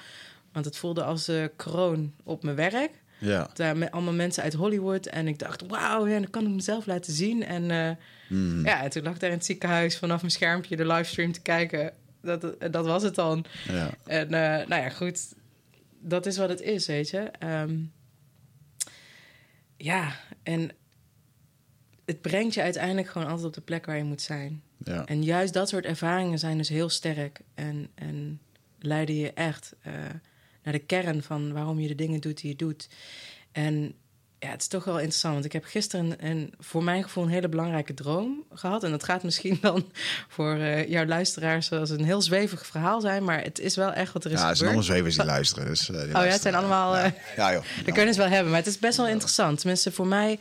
Want 0.51 0.65
het 0.65 0.77
voelde 0.77 1.03
als 1.03 1.25
de 1.25 1.51
kroon 1.55 2.13
op 2.23 2.43
mijn 2.43 2.55
werk. 2.55 2.91
Ja. 3.21 3.49
Daar 3.53 3.77
met 3.77 3.91
allemaal 3.91 4.13
mensen 4.13 4.43
uit 4.43 4.53
Hollywood. 4.53 5.05
En 5.05 5.27
ik 5.27 5.39
dacht, 5.39 5.67
wauw, 5.67 6.07
ja, 6.07 6.19
dan 6.19 6.29
kan 6.29 6.45
ik 6.45 6.53
mezelf 6.53 6.85
laten 6.85 7.13
zien. 7.13 7.45
En 7.45 7.69
uh, 7.69 7.89
mm. 8.29 8.65
ja, 8.65 8.87
toen 8.87 9.03
lag 9.03 9.13
ik 9.13 9.19
daar 9.19 9.29
in 9.29 9.35
het 9.35 9.45
ziekenhuis 9.45 9.97
vanaf 9.97 10.19
mijn 10.19 10.31
schermpje 10.31 10.75
de 10.75 10.87
livestream 10.87 11.31
te 11.31 11.41
kijken 11.41 11.93
dat, 12.21 12.71
dat 12.71 12.85
was 12.85 13.03
het 13.03 13.15
dan. 13.15 13.45
Ja. 13.67 13.89
En 14.05 14.25
uh, 14.25 14.67
nou 14.67 14.81
ja, 14.81 14.89
goed. 14.89 15.33
Dat 15.99 16.25
is 16.25 16.37
wat 16.37 16.49
het 16.49 16.61
is, 16.61 16.87
weet 16.87 17.09
je. 17.09 17.31
Um, 17.43 17.91
ja, 19.77 20.15
en 20.43 20.71
het 22.05 22.21
brengt 22.21 22.53
je 22.53 22.61
uiteindelijk 22.61 23.07
gewoon 23.07 23.27
altijd 23.27 23.47
op 23.47 23.53
de 23.53 23.61
plek 23.61 23.85
waar 23.85 23.97
je 23.97 24.03
moet 24.03 24.21
zijn. 24.21 24.61
Ja. 24.83 25.05
En 25.05 25.23
juist 25.23 25.53
dat 25.53 25.69
soort 25.69 25.85
ervaringen 25.85 26.39
zijn 26.39 26.57
dus 26.57 26.69
heel 26.69 26.89
sterk. 26.89 27.41
En, 27.55 27.89
en 27.95 28.39
leiden 28.79 29.15
je 29.15 29.33
echt 29.33 29.75
uh, 29.87 29.93
naar 30.63 30.73
de 30.73 30.79
kern 30.79 31.23
van 31.23 31.53
waarom 31.53 31.79
je 31.79 31.87
de 31.87 31.95
dingen 31.95 32.21
doet 32.21 32.41
die 32.41 32.49
je 32.49 32.55
doet. 32.55 32.89
En 33.51 33.95
ja, 34.41 34.49
het 34.49 34.61
is 34.61 34.67
toch 34.67 34.83
wel 34.83 34.97
interessant. 34.97 35.33
Want 35.33 35.45
ik 35.45 35.53
heb 35.53 35.65
gisteren 35.65 36.25
een, 36.25 36.53
voor 36.59 36.83
mijn 36.83 37.03
gevoel 37.03 37.23
een 37.23 37.29
hele 37.29 37.49
belangrijke 37.49 37.93
droom 37.93 38.43
gehad. 38.53 38.83
En 38.83 38.91
dat 38.91 39.03
gaat 39.03 39.23
misschien 39.23 39.57
dan 39.61 39.91
voor 40.27 40.57
uh, 40.57 40.89
jouw 40.89 41.05
luisteraars 41.05 41.71
als 41.71 41.89
een 41.89 42.03
heel 42.03 42.21
zwevig 42.21 42.65
verhaal 42.65 43.01
zijn. 43.01 43.23
Maar 43.23 43.43
het 43.43 43.59
is 43.59 43.75
wel 43.75 43.91
echt 43.91 44.13
wat 44.13 44.25
er 44.25 44.31
is 44.31 44.39
ja, 44.39 44.47
het 44.47 44.57
zijn 44.57 44.69
allemaal 44.69 44.87
zwevers 44.87 45.15
die 45.15 45.25
luisteren. 45.35 45.67
Dus, 45.67 45.81
uh, 45.81 45.87
die 45.87 45.95
oh 45.95 45.99
luisteren. 45.99 46.27
ja, 46.27 46.33
het 46.33 46.41
zijn 46.41 46.55
allemaal... 46.55 46.95
Uh, 46.95 47.03
ja. 47.03 47.13
ja, 47.35 47.53
joh. 47.53 47.63
Dat 47.85 47.93
kunnen 47.93 48.13
ze 48.13 48.19
wel 48.19 48.29
hebben, 48.29 48.49
maar 48.49 48.59
het 48.59 48.69
is 48.69 48.79
best 48.79 48.97
wel 48.97 49.07
interessant. 49.07 49.59
Tenminste, 49.59 49.91
voor 49.91 50.07
mij... 50.07 50.39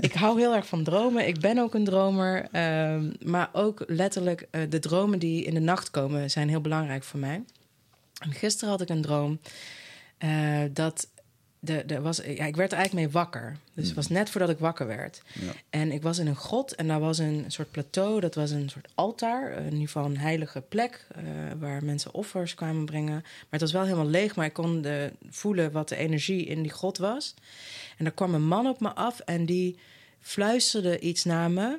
ik 0.00 0.12
hou 0.12 0.38
heel 0.38 0.54
erg 0.54 0.66
van 0.66 0.84
dromen. 0.84 1.26
Ik 1.26 1.40
ben 1.40 1.58
ook 1.58 1.74
een 1.74 1.84
dromer. 1.84 2.48
Uh, 2.52 2.96
maar 3.22 3.48
ook 3.52 3.84
letterlijk 3.86 4.48
de 4.68 4.78
dromen 4.78 5.18
die 5.18 5.44
in 5.44 5.54
de 5.54 5.60
nacht 5.60 5.90
komen... 5.90 6.30
zijn 6.30 6.48
heel 6.48 6.60
belangrijk 6.60 7.04
voor 7.04 7.20
mij. 7.20 7.42
En 8.20 8.32
gisteren 8.32 8.70
had 8.70 8.80
ik 8.80 8.88
een 8.88 9.02
droom... 9.02 9.40
dat 10.72 11.08
de, 11.62 11.82
de 11.86 12.00
was, 12.00 12.16
ja, 12.16 12.44
ik 12.44 12.56
werd 12.56 12.72
er 12.72 12.78
eigenlijk 12.78 12.92
mee 12.92 13.10
wakker. 13.10 13.56
Dus 13.74 13.86
het 13.86 13.94
was 13.94 14.08
net 14.08 14.30
voordat 14.30 14.50
ik 14.50 14.58
wakker 14.58 14.86
werd. 14.86 15.22
Ja. 15.40 15.52
En 15.70 15.92
ik 15.92 16.02
was 16.02 16.18
in 16.18 16.26
een 16.26 16.36
grot 16.36 16.74
en 16.74 16.88
daar 16.88 17.00
was 17.00 17.18
een 17.18 17.44
soort 17.48 17.70
plateau. 17.70 18.20
Dat 18.20 18.34
was 18.34 18.50
een 18.50 18.68
soort 18.68 18.88
altaar, 18.94 19.52
in 19.52 19.64
ieder 19.64 19.86
geval 19.86 20.04
een 20.04 20.18
heilige 20.18 20.60
plek... 20.60 21.06
Uh, 21.16 21.24
waar 21.58 21.84
mensen 21.84 22.14
offers 22.14 22.54
kwamen 22.54 22.84
brengen. 22.84 23.20
Maar 23.22 23.46
het 23.50 23.60
was 23.60 23.72
wel 23.72 23.84
helemaal 23.84 24.06
leeg, 24.06 24.36
maar 24.36 24.46
ik 24.46 24.52
kon 24.52 24.82
de, 24.82 25.12
voelen 25.28 25.72
wat 25.72 25.88
de 25.88 25.96
energie 25.96 26.44
in 26.44 26.62
die 26.62 26.72
grot 26.72 26.98
was. 26.98 27.34
En 27.98 28.04
er 28.04 28.12
kwam 28.12 28.34
een 28.34 28.46
man 28.46 28.66
op 28.66 28.80
me 28.80 28.94
af 28.94 29.20
en 29.20 29.46
die 29.46 29.78
fluisterde 30.20 30.98
iets 30.98 31.24
naar 31.24 31.50
me... 31.50 31.78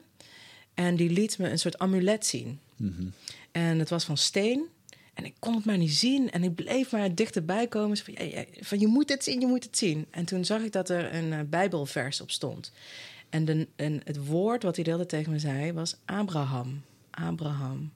en 0.73 0.95
die 0.95 1.09
liet 1.09 1.37
me 1.37 1.49
een 1.49 1.59
soort 1.59 1.77
amulet 1.77 2.25
zien. 2.25 2.59
Mm 2.75 2.93
-hmm. 2.97 3.13
En 3.51 3.79
het 3.79 3.89
was 3.89 4.03
van 4.03 4.17
steen... 4.17 4.67
En 5.13 5.25
ik 5.25 5.33
kon 5.39 5.55
het 5.55 5.65
maar 5.65 5.77
niet 5.77 5.93
zien. 5.93 6.31
En 6.31 6.43
ik 6.43 6.55
bleef 6.55 6.91
maar 6.91 7.15
dichterbij 7.15 7.67
komen. 7.67 7.97
Van, 7.97 8.15
van 8.59 8.79
je 8.79 8.87
moet 8.87 9.09
het 9.09 9.23
zien, 9.23 9.39
je 9.39 9.47
moet 9.47 9.63
het 9.63 9.77
zien. 9.77 10.05
En 10.09 10.25
toen 10.25 10.45
zag 10.45 10.61
ik 10.61 10.71
dat 10.71 10.89
er 10.89 11.13
een 11.13 11.31
uh, 11.31 11.39
Bijbelvers 11.45 12.21
op 12.21 12.31
stond. 12.31 12.71
En, 13.29 13.45
de, 13.45 13.67
en 13.75 14.01
het 14.03 14.25
woord 14.25 14.63
wat 14.63 14.75
hij 14.75 14.83
deelde 14.83 15.05
tegen 15.05 15.31
me 15.31 15.39
zei 15.39 15.73
was 15.73 15.97
Abraham. 16.05 16.81
Abraham. 17.11 17.91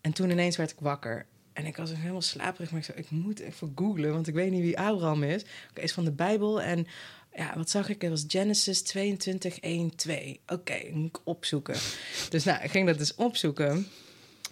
En 0.00 0.12
toen 0.12 0.30
ineens 0.30 0.56
werd 0.56 0.70
ik 0.70 0.80
wakker. 0.80 1.26
En 1.52 1.66
ik 1.66 1.76
was 1.76 1.90
helemaal 1.94 2.22
slaperig. 2.22 2.70
Maar 2.70 2.80
ik 2.80 2.86
zei, 2.86 2.98
ik 2.98 3.10
moet 3.10 3.38
even 3.38 3.72
googlen, 3.74 4.12
want 4.12 4.26
ik 4.26 4.34
weet 4.34 4.50
niet 4.50 4.62
wie 4.62 4.78
Abraham 4.78 5.22
is. 5.22 5.42
Oké, 5.70 5.80
is 5.80 5.92
van 5.92 6.04
de 6.04 6.12
Bijbel. 6.12 6.62
En 6.62 6.86
ja, 7.34 7.52
wat 7.56 7.70
zag 7.70 7.88
ik? 7.88 8.00
Het 8.02 8.10
was 8.10 8.24
Genesis 8.26 8.82
22, 8.82 9.58
1, 9.58 9.96
2. 9.96 10.40
Oké, 10.46 10.90
moet 10.92 11.08
ik 11.08 11.20
opzoeken. 11.24 11.76
dus 12.30 12.44
nou, 12.44 12.62
ik 12.62 12.70
ging 12.70 12.86
dat 12.86 12.98
dus 12.98 13.14
opzoeken. 13.14 13.86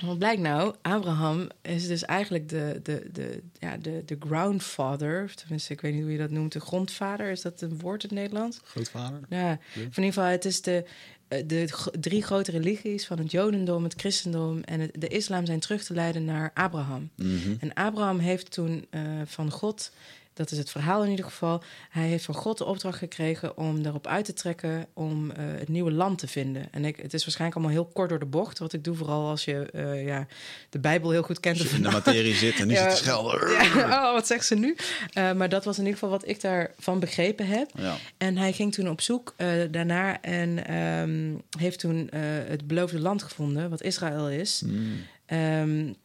Wat 0.02 0.18
blijkt 0.18 0.40
nou? 0.40 0.74
Abraham 0.82 1.48
is 1.62 1.86
dus 1.86 2.04
eigenlijk 2.04 2.48
de, 2.48 2.80
de, 2.82 3.08
de, 3.12 3.42
ja, 3.58 3.76
de, 3.76 4.02
de 4.06 4.16
groundfather. 4.20 5.34
Tenminste, 5.34 5.72
ik 5.72 5.80
weet 5.80 5.92
niet 5.92 6.02
hoe 6.02 6.12
je 6.12 6.18
dat 6.18 6.30
noemt. 6.30 6.52
De 6.52 6.60
grondvader, 6.60 7.30
is 7.30 7.42
dat 7.42 7.60
een 7.60 7.78
woord 7.78 8.02
in 8.02 8.08
het 8.08 8.18
Nederlands? 8.18 8.60
Grootvader? 8.64 9.20
Ja, 9.28 9.38
ja. 9.38 9.58
in 9.74 9.82
ieder 9.82 10.04
geval, 10.04 10.24
het 10.24 10.44
is 10.44 10.62
de, 10.62 10.84
de 11.28 11.68
drie 12.00 12.22
grote 12.22 12.50
religies 12.50 13.06
van 13.06 13.18
het 13.18 13.30
Jodendom, 13.30 13.84
het 13.84 13.94
Christendom 13.96 14.60
en 14.62 14.80
het, 14.80 14.90
de 14.98 15.08
islam 15.08 15.46
zijn 15.46 15.60
terug 15.60 15.84
te 15.84 15.94
leiden 15.94 16.24
naar 16.24 16.50
Abraham. 16.54 17.10
Mm 17.16 17.38
-hmm. 17.38 17.56
En 17.60 17.74
Abraham 17.74 18.18
heeft 18.18 18.50
toen 18.50 18.86
uh, 18.90 19.00
van 19.24 19.50
God 19.50 19.90
dat 20.34 20.50
is 20.50 20.58
het 20.58 20.70
verhaal 20.70 21.04
in 21.04 21.10
ieder 21.10 21.24
geval. 21.24 21.62
Hij 21.90 22.06
heeft 22.06 22.24
van 22.24 22.34
God 22.34 22.58
de 22.58 22.64
opdracht 22.64 22.98
gekregen 22.98 23.56
om 23.56 23.82
daarop 23.82 24.06
uit 24.06 24.24
te 24.24 24.32
trekken 24.32 24.86
om 24.92 25.24
uh, 25.24 25.36
het 25.36 25.68
nieuwe 25.68 25.92
land 25.92 26.18
te 26.18 26.28
vinden. 26.28 26.66
En 26.70 26.84
ik, 26.84 26.96
het 26.96 27.14
is 27.14 27.24
waarschijnlijk 27.24 27.60
allemaal 27.60 27.82
heel 27.82 27.92
kort 27.92 28.08
door 28.08 28.18
de 28.18 28.24
bocht. 28.24 28.58
Wat 28.58 28.72
ik 28.72 28.84
doe 28.84 28.96
vooral 28.96 29.28
als 29.28 29.44
je 29.44 29.68
uh, 29.74 30.06
ja, 30.06 30.26
de 30.70 30.78
Bijbel 30.78 31.10
heel 31.10 31.22
goed 31.22 31.40
kent. 31.40 31.60
Als 31.60 31.70
je 31.70 31.76
in 31.76 31.82
de 31.82 31.90
materie 31.90 32.34
zit 32.34 32.60
en 32.60 32.66
niet 32.66 32.76
ja, 32.78 32.82
zit 32.82 32.90
te 32.90 32.96
schelden. 32.96 33.50
Ja, 33.50 34.06
oh, 34.06 34.12
wat 34.12 34.26
zegt 34.26 34.46
ze 34.46 34.54
nu? 34.54 34.76
Uh, 35.14 35.32
maar 35.32 35.48
dat 35.48 35.64
was 35.64 35.78
in 35.78 35.84
ieder 35.84 35.98
geval 35.98 36.18
wat 36.18 36.28
ik 36.28 36.40
daarvan 36.40 37.00
begrepen 37.00 37.46
heb. 37.46 37.70
Ja. 37.74 37.96
En 38.16 38.36
hij 38.36 38.52
ging 38.52 38.72
toen 38.72 38.88
op 38.88 39.00
zoek 39.00 39.34
daarna 39.70 40.20
en 40.20 40.76
um, 40.76 41.42
heeft 41.58 41.78
toen 41.78 42.08
het 42.46 42.66
beloofde 42.66 43.00
land 43.00 43.22
gevonden, 43.22 43.70
wat 43.70 43.82
Israël 43.82 44.28
is. 44.28 44.62
Mm. 44.64 44.92
Um, 45.26 45.96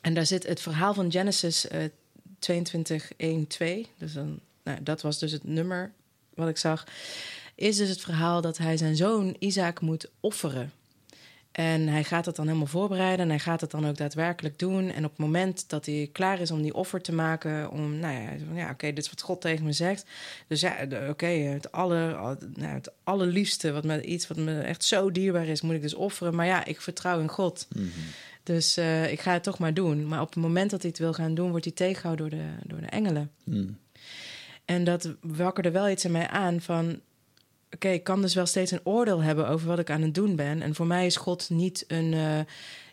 en 0.00 0.14
daar 0.14 0.26
zit 0.26 0.46
het 0.46 0.60
verhaal 0.60 0.94
van 0.94 1.12
Genesis 1.12 1.66
22, 2.46 3.12
1, 3.16 3.46
2. 3.46 3.86
Dus 3.98 4.12
dan, 4.12 4.40
nou, 4.62 4.82
dat 4.82 5.02
was 5.02 5.18
dus 5.18 5.32
het 5.32 5.44
nummer 5.44 5.92
wat 6.34 6.48
ik 6.48 6.56
zag. 6.56 6.86
Is 7.54 7.76
dus 7.76 7.88
het 7.88 8.00
verhaal 8.00 8.40
dat 8.40 8.58
hij 8.58 8.76
zijn 8.76 8.96
zoon 8.96 9.36
Isaac 9.38 9.80
moet 9.80 10.10
offeren. 10.20 10.72
En 11.52 11.88
hij 11.88 12.04
gaat 12.04 12.24
dat 12.24 12.36
dan 12.36 12.46
helemaal 12.46 12.66
voorbereiden 12.66 13.24
en 13.24 13.28
hij 13.28 13.38
gaat 13.38 13.60
het 13.60 13.70
dan 13.70 13.86
ook 13.86 13.96
daadwerkelijk 13.96 14.58
doen. 14.58 14.90
En 14.90 15.04
op 15.04 15.10
het 15.10 15.18
moment 15.18 15.68
dat 15.68 15.86
hij 15.86 16.08
klaar 16.12 16.40
is 16.40 16.50
om 16.50 16.62
die 16.62 16.74
offer 16.74 17.00
te 17.00 17.12
maken, 17.12 17.70
om, 17.70 17.98
nou 17.98 18.14
ja, 18.14 18.30
ja 18.54 18.70
oké, 18.70 18.86
dit 18.86 19.04
is 19.04 19.10
wat 19.10 19.20
God 19.20 19.40
tegen 19.40 19.64
me 19.64 19.72
zegt. 19.72 20.06
Dus 20.46 20.60
ja, 20.60 20.86
oké, 21.08 21.26
het, 21.26 21.72
aller, 21.72 22.10
nou, 22.54 22.74
het 22.74 22.92
allerliefste, 23.04 23.72
wat 23.72 23.84
me, 23.84 24.02
iets 24.02 24.26
wat 24.26 24.36
me 24.36 24.60
echt 24.60 24.84
zo 24.84 25.10
dierbaar 25.12 25.46
is, 25.46 25.60
moet 25.60 25.74
ik 25.74 25.82
dus 25.82 25.94
offeren. 25.94 26.34
Maar 26.34 26.46
ja, 26.46 26.64
ik 26.64 26.80
vertrouw 26.80 27.20
in 27.20 27.28
God. 27.28 27.66
-hmm. 27.68 27.90
Dus 28.46 28.78
uh, 28.78 29.12
ik 29.12 29.20
ga 29.20 29.32
het 29.32 29.42
toch 29.42 29.58
maar 29.58 29.74
doen. 29.74 30.06
Maar 30.06 30.20
op 30.20 30.34
het 30.34 30.42
moment 30.42 30.70
dat 30.70 30.82
hij 30.82 30.90
het 30.90 30.98
wil 30.98 31.12
gaan 31.12 31.34
doen, 31.34 31.50
wordt 31.50 31.64
hij 31.64 31.74
tegengehouden 31.74 32.30
door 32.30 32.38
de, 32.38 32.68
door 32.68 32.80
de 32.80 32.86
engelen. 32.86 33.30
Mm. 33.44 33.78
En 34.64 34.84
dat 34.84 35.14
wakkerde 35.20 35.70
wel 35.70 35.88
iets 35.88 36.04
in 36.04 36.10
mij 36.10 36.28
aan 36.28 36.60
van... 36.60 36.84
Oké, 36.86 37.74
okay, 37.74 37.94
ik 37.94 38.04
kan 38.04 38.20
dus 38.20 38.34
wel 38.34 38.46
steeds 38.46 38.70
een 38.70 38.80
oordeel 38.84 39.22
hebben 39.22 39.48
over 39.48 39.66
wat 39.66 39.78
ik 39.78 39.90
aan 39.90 40.02
het 40.02 40.14
doen 40.14 40.36
ben. 40.36 40.62
En 40.62 40.74
voor 40.74 40.86
mij 40.86 41.06
is 41.06 41.16
God 41.16 41.50
niet 41.50 41.84
een, 41.88 42.12
uh, 42.12 42.38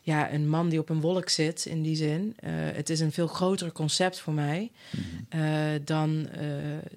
ja, 0.01 0.33
een 0.33 0.49
man 0.49 0.69
die 0.69 0.79
op 0.79 0.89
een 0.89 1.01
wolk 1.01 1.29
zit, 1.29 1.65
in 1.65 1.81
die 1.81 1.95
zin. 1.95 2.35
Uh, 2.43 2.49
het 2.53 2.89
is 2.89 2.99
een 2.99 3.11
veel 3.11 3.27
groter 3.27 3.71
concept 3.71 4.19
voor 4.19 4.33
mij... 4.33 4.71
Mm. 4.91 5.39
Uh, 5.39 5.69
dan, 5.85 6.27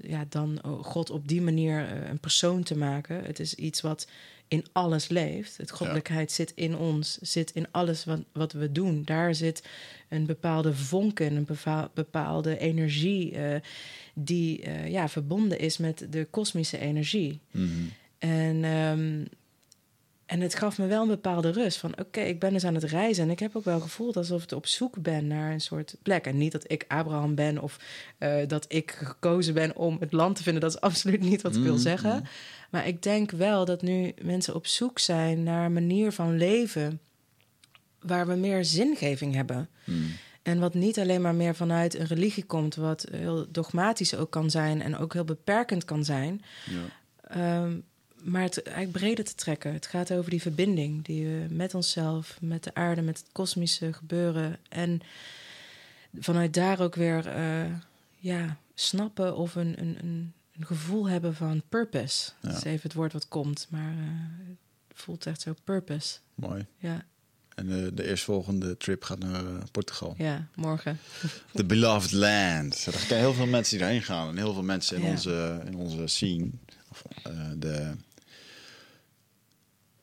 ja, 0.00 0.24
dan 0.28 0.58
God 0.82 1.10
op 1.10 1.28
die 1.28 1.42
manier 1.42 2.08
een 2.10 2.18
persoon 2.18 2.62
te 2.62 2.76
maken. 2.76 3.24
Het 3.24 3.40
is 3.40 3.54
iets 3.54 3.80
wat 3.80 4.06
in 4.48 4.64
alles 4.72 5.08
leeft. 5.08 5.56
Het 5.56 5.70
goddelijkheid 5.70 6.28
ja. 6.28 6.34
zit 6.34 6.52
in 6.54 6.76
ons, 6.76 7.18
zit 7.20 7.50
in 7.50 7.66
alles 7.70 8.04
wat, 8.04 8.20
wat 8.32 8.52
we 8.52 8.72
doen. 8.72 9.02
Daar 9.04 9.34
zit 9.34 9.62
een 10.08 10.26
bepaalde 10.26 10.74
vonken, 10.74 11.36
een 11.36 11.46
bepaalde 11.94 12.58
energie 12.58 13.32
uh, 13.32 13.54
die 14.14 14.66
uh, 14.66 14.88
ja, 14.88 15.08
verbonden 15.08 15.58
is 15.58 15.76
met 15.76 16.06
de 16.10 16.26
kosmische 16.30 16.78
energie. 16.78 17.40
Mm 17.50 17.68
-hmm. 17.68 17.92
En, 18.18 18.64
um, 18.64 19.26
en 20.26 20.40
het 20.40 20.54
gaf 20.54 20.78
me 20.78 20.86
wel 20.86 21.02
een 21.02 21.08
bepaalde 21.08 21.50
rust 21.50 21.78
van 21.78 21.90
oké, 21.90 22.00
okay, 22.00 22.28
ik 22.28 22.40
ben 22.40 22.52
dus 22.52 22.64
aan 22.64 22.74
het 22.74 22.84
reizen 22.84 23.24
en 23.24 23.30
ik 23.30 23.38
heb 23.38 23.56
ook 23.56 23.64
wel 23.64 23.80
gevoeld 23.80 24.16
alsof 24.16 24.42
ik 24.42 24.52
op 24.52 24.66
zoek 24.66 25.02
ben 25.02 25.26
naar 25.26 25.52
een 25.52 25.60
soort 25.60 25.96
plek. 26.02 26.26
En 26.26 26.38
niet 26.38 26.52
dat 26.52 26.70
ik 26.70 26.84
Abraham 26.88 27.34
ben 27.34 27.62
of 27.62 27.78
uh, 28.18 28.36
dat 28.46 28.64
ik 28.68 28.90
gekozen 28.90 29.54
ben 29.54 29.76
om 29.76 29.96
het 30.00 30.12
land 30.12 30.36
te 30.36 30.42
vinden. 30.42 30.62
Dat 30.62 30.74
is 30.74 30.80
absoluut 30.80 31.20
niet 31.20 31.42
wat 31.42 31.56
ik 31.56 31.62
wil 31.62 31.76
zeggen. 31.76 32.24
Maar 32.70 32.86
ik 32.86 33.02
denk 33.02 33.30
wel 33.30 33.64
dat 33.64 33.82
nu 33.82 34.14
mensen 34.22 34.54
op 34.54 34.66
zoek 34.66 34.98
zijn 34.98 35.42
naar 35.42 35.64
een 35.64 35.72
manier 35.72 36.12
van 36.12 36.36
leven 36.36 37.00
waar 38.00 38.26
we 38.26 38.34
meer 38.34 38.64
zingeving 38.64 39.34
hebben. 39.34 39.68
Mm. 39.84 40.06
En 40.42 40.58
wat 40.58 40.74
niet 40.74 40.98
alleen 40.98 41.20
maar 41.20 41.34
meer 41.34 41.54
vanuit 41.54 41.94
een 41.98 42.06
religie 42.06 42.44
komt, 42.44 42.74
wat 42.74 43.06
heel 43.10 43.46
dogmatisch 43.50 44.14
ook 44.14 44.30
kan 44.30 44.50
zijn 44.50 44.82
en 44.82 44.96
ook 44.96 45.12
heel 45.12 45.24
beperkend 45.24 45.84
kan 45.84 46.04
zijn. 46.04 46.42
Ja. 47.30 47.62
Um, 47.62 47.84
maar 48.26 48.42
het 48.42 48.62
eigenlijk 48.62 48.98
breder 48.98 49.24
te 49.24 49.34
trekken. 49.34 49.72
Het 49.72 49.86
gaat 49.86 50.12
over 50.12 50.30
die 50.30 50.40
verbinding 50.42 51.04
die 51.04 51.26
we 51.26 51.46
met 51.50 51.74
onszelf, 51.74 52.38
met 52.40 52.64
de 52.64 52.74
aarde, 52.74 53.02
met 53.02 53.18
het 53.18 53.28
kosmische 53.32 53.92
gebeuren. 53.92 54.58
En 54.68 55.00
vanuit 56.18 56.54
daar 56.54 56.80
ook 56.80 56.94
weer 56.94 57.36
uh, 57.38 57.72
ja, 58.18 58.56
snappen 58.74 59.36
of 59.36 59.54
een, 59.54 59.74
een, 59.80 59.96
een, 60.02 60.32
een, 60.58 60.66
gevoel 60.66 61.08
hebben 61.08 61.34
van 61.34 61.62
purpose. 61.68 62.30
Ja. 62.42 62.48
Dat 62.48 62.56
is 62.56 62.64
even 62.64 62.82
het 62.82 62.94
woord 62.94 63.12
wat 63.12 63.28
komt, 63.28 63.66
maar 63.70 63.92
uh, 63.92 63.98
het 64.88 65.00
voelt 65.00 65.26
echt 65.26 65.40
zo 65.40 65.54
purpose. 65.64 66.18
Mooi. 66.34 66.66
Ja, 66.78 67.04
En 67.54 67.66
de, 67.66 67.90
de 67.94 68.08
eerstvolgende 68.08 68.76
trip 68.76 69.04
gaat 69.04 69.18
naar 69.18 69.46
eh, 69.46 69.62
Portugal. 69.72 70.14
ja 70.18 70.48
morgen. 70.54 70.98
The 71.54 71.64
Beloved 71.64 72.12
Land. 72.12 72.86
Er 72.86 72.92
zijn 72.92 73.20
heel 73.20 73.34
veel 73.34 73.46
mensen 73.46 73.70
die 73.76 73.86
daarheen 73.86 74.02
gaan. 74.02 74.28
En 74.28 74.36
heel 74.36 74.52
veel 74.52 74.62
mensen 74.62 74.96
in, 74.96 75.02
Ja. 75.02 75.10
onze, 75.10 75.62
in 75.66 75.74
onze 75.74 76.06
scene. 76.06 76.50
Of, 76.90 77.04
eh, 77.22 77.32
de, 77.56 77.94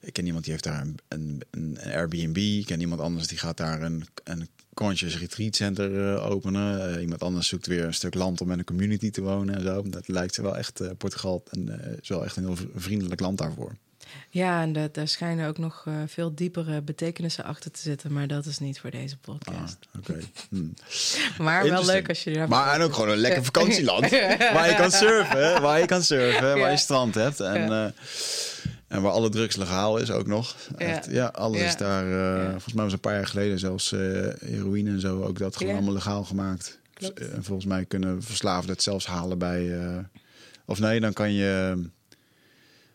ik 0.04 0.14
ken 0.14 0.26
iemand 0.26 0.44
die 0.44 0.52
heeft 0.54 0.64
daar 0.66 0.82
een, 0.82 1.00
een, 1.08 1.42
een 1.52 1.78
Airbnb. 1.94 2.38
Ik 2.38 2.66
ken 2.66 2.80
iemand 2.82 3.02
anders 3.02 3.28
die 3.28 3.38
gaat 3.38 3.58
daar 3.58 3.82
een, 3.82 4.06
een 4.24 4.48
conscious 4.74 5.18
retreat 5.20 5.56
center 5.56 6.14
eh, 6.16 6.26
openen. 6.32 6.96
Eh, 6.96 7.02
iemand 7.02 7.24
anders 7.24 7.48
zoekt 7.48 7.68
weer 7.68 7.84
een 7.84 7.94
stuk 7.94 8.14
land 8.14 8.42
om 8.42 8.52
in 8.52 8.60
een 8.60 8.66
community 8.66 9.12
te 9.12 9.22
wonen 9.22 9.56
en 9.56 9.62
zo. 9.62 9.84
Dat 9.90 10.08
lijkt 10.08 10.38
wel 10.38 10.58
echt, 10.58 10.80
eh, 10.80 10.90
Portugal 10.98 11.44
en, 11.50 11.98
is 12.02 12.10
wel 12.10 12.24
echt 12.26 12.36
een 12.36 12.46
heel 12.46 12.58
vriendelijk 12.76 13.22
land 13.22 13.38
daarvoor. 13.38 13.76
Ja, 14.30 14.62
en 14.62 14.74
da- 14.74 14.90
daar 14.92 15.08
schijnen 15.08 15.48
ook 15.48 15.58
nog 15.58 15.86
veel 16.08 16.36
diepere 16.36 16.82
betekenissen 16.82 17.44
achter 17.44 17.72
te 17.72 17.80
zitten. 17.80 18.14
Maar 18.14 18.28
dat 18.28 18.46
is 18.46 18.60
niet 18.60 18.80
voor 18.80 18.92
deze 18.92 19.16
Ah, 19.16 19.22
podcast. 19.22 19.78
oké. 19.98 20.20
Hm. 20.50 20.64
Maar 21.44 21.64
wel 21.70 21.86
leuk 21.86 22.10
als 22.10 22.24
je 22.24 22.34
daar... 22.34 22.48
Maar 22.48 22.74
en 22.76 22.82
ook 22.82 22.94
gewoon 22.94 23.10
een 23.10 23.18
lekker 23.18 23.44
vakantieland. 23.44 24.10
waar 24.54 24.70
je 24.70 24.76
kan 24.78 24.92
surfen, 24.92 25.62
waar 25.62 25.80
je 25.80 25.86
kan 25.86 26.04
surfen, 26.04 26.60
waar 26.60 26.72
je 26.72 26.78
strand 26.78 27.16
hebt. 27.16 27.40
En, 27.40 27.62
Ja. 27.70 27.94
En 28.94 29.02
waar 29.02 29.12
alle 29.12 29.30
drugs 29.30 29.56
legaal 29.56 29.98
is 29.98 30.12
ook 30.12 30.28
nog. 30.28 30.56
Ja. 30.78 30.86
Echt, 30.86 31.06
ja, 31.12 31.26
alles 31.28 31.60
Ja. 31.60 31.66
is 31.68 31.78
daar. 31.78 32.36
eh. 32.44 32.50
Volgens 32.52 32.74
mij 32.74 32.84
was 32.84 32.94
een 32.94 33.00
paar 33.00 33.14
jaar 33.14 33.28
geleden 33.28 33.60
zelfs 33.60 33.92
eh, 33.92 34.00
heroïne 34.46 34.90
en 34.90 35.00
zo. 35.00 35.24
Ook 35.24 35.38
dat 35.38 35.56
gewoon 35.58 35.74
allemaal 35.74 35.94
legaal 35.94 36.24
gemaakt. 36.24 36.80
Klopt. 36.94 37.18
Dus, 37.18 37.28
eh, 37.28 37.34
en 37.36 37.44
volgens 37.44 37.68
mij 37.68 37.86
kunnen 37.86 38.24
verslaafden 38.24 38.72
het 38.72 38.84
zelfs 38.84 39.06
halen 39.06 39.38
bij, 39.38 39.78
Of 40.66 40.80
nee, 40.80 41.00
dan 41.00 41.14
kan 41.14 41.34
je... 41.34 41.78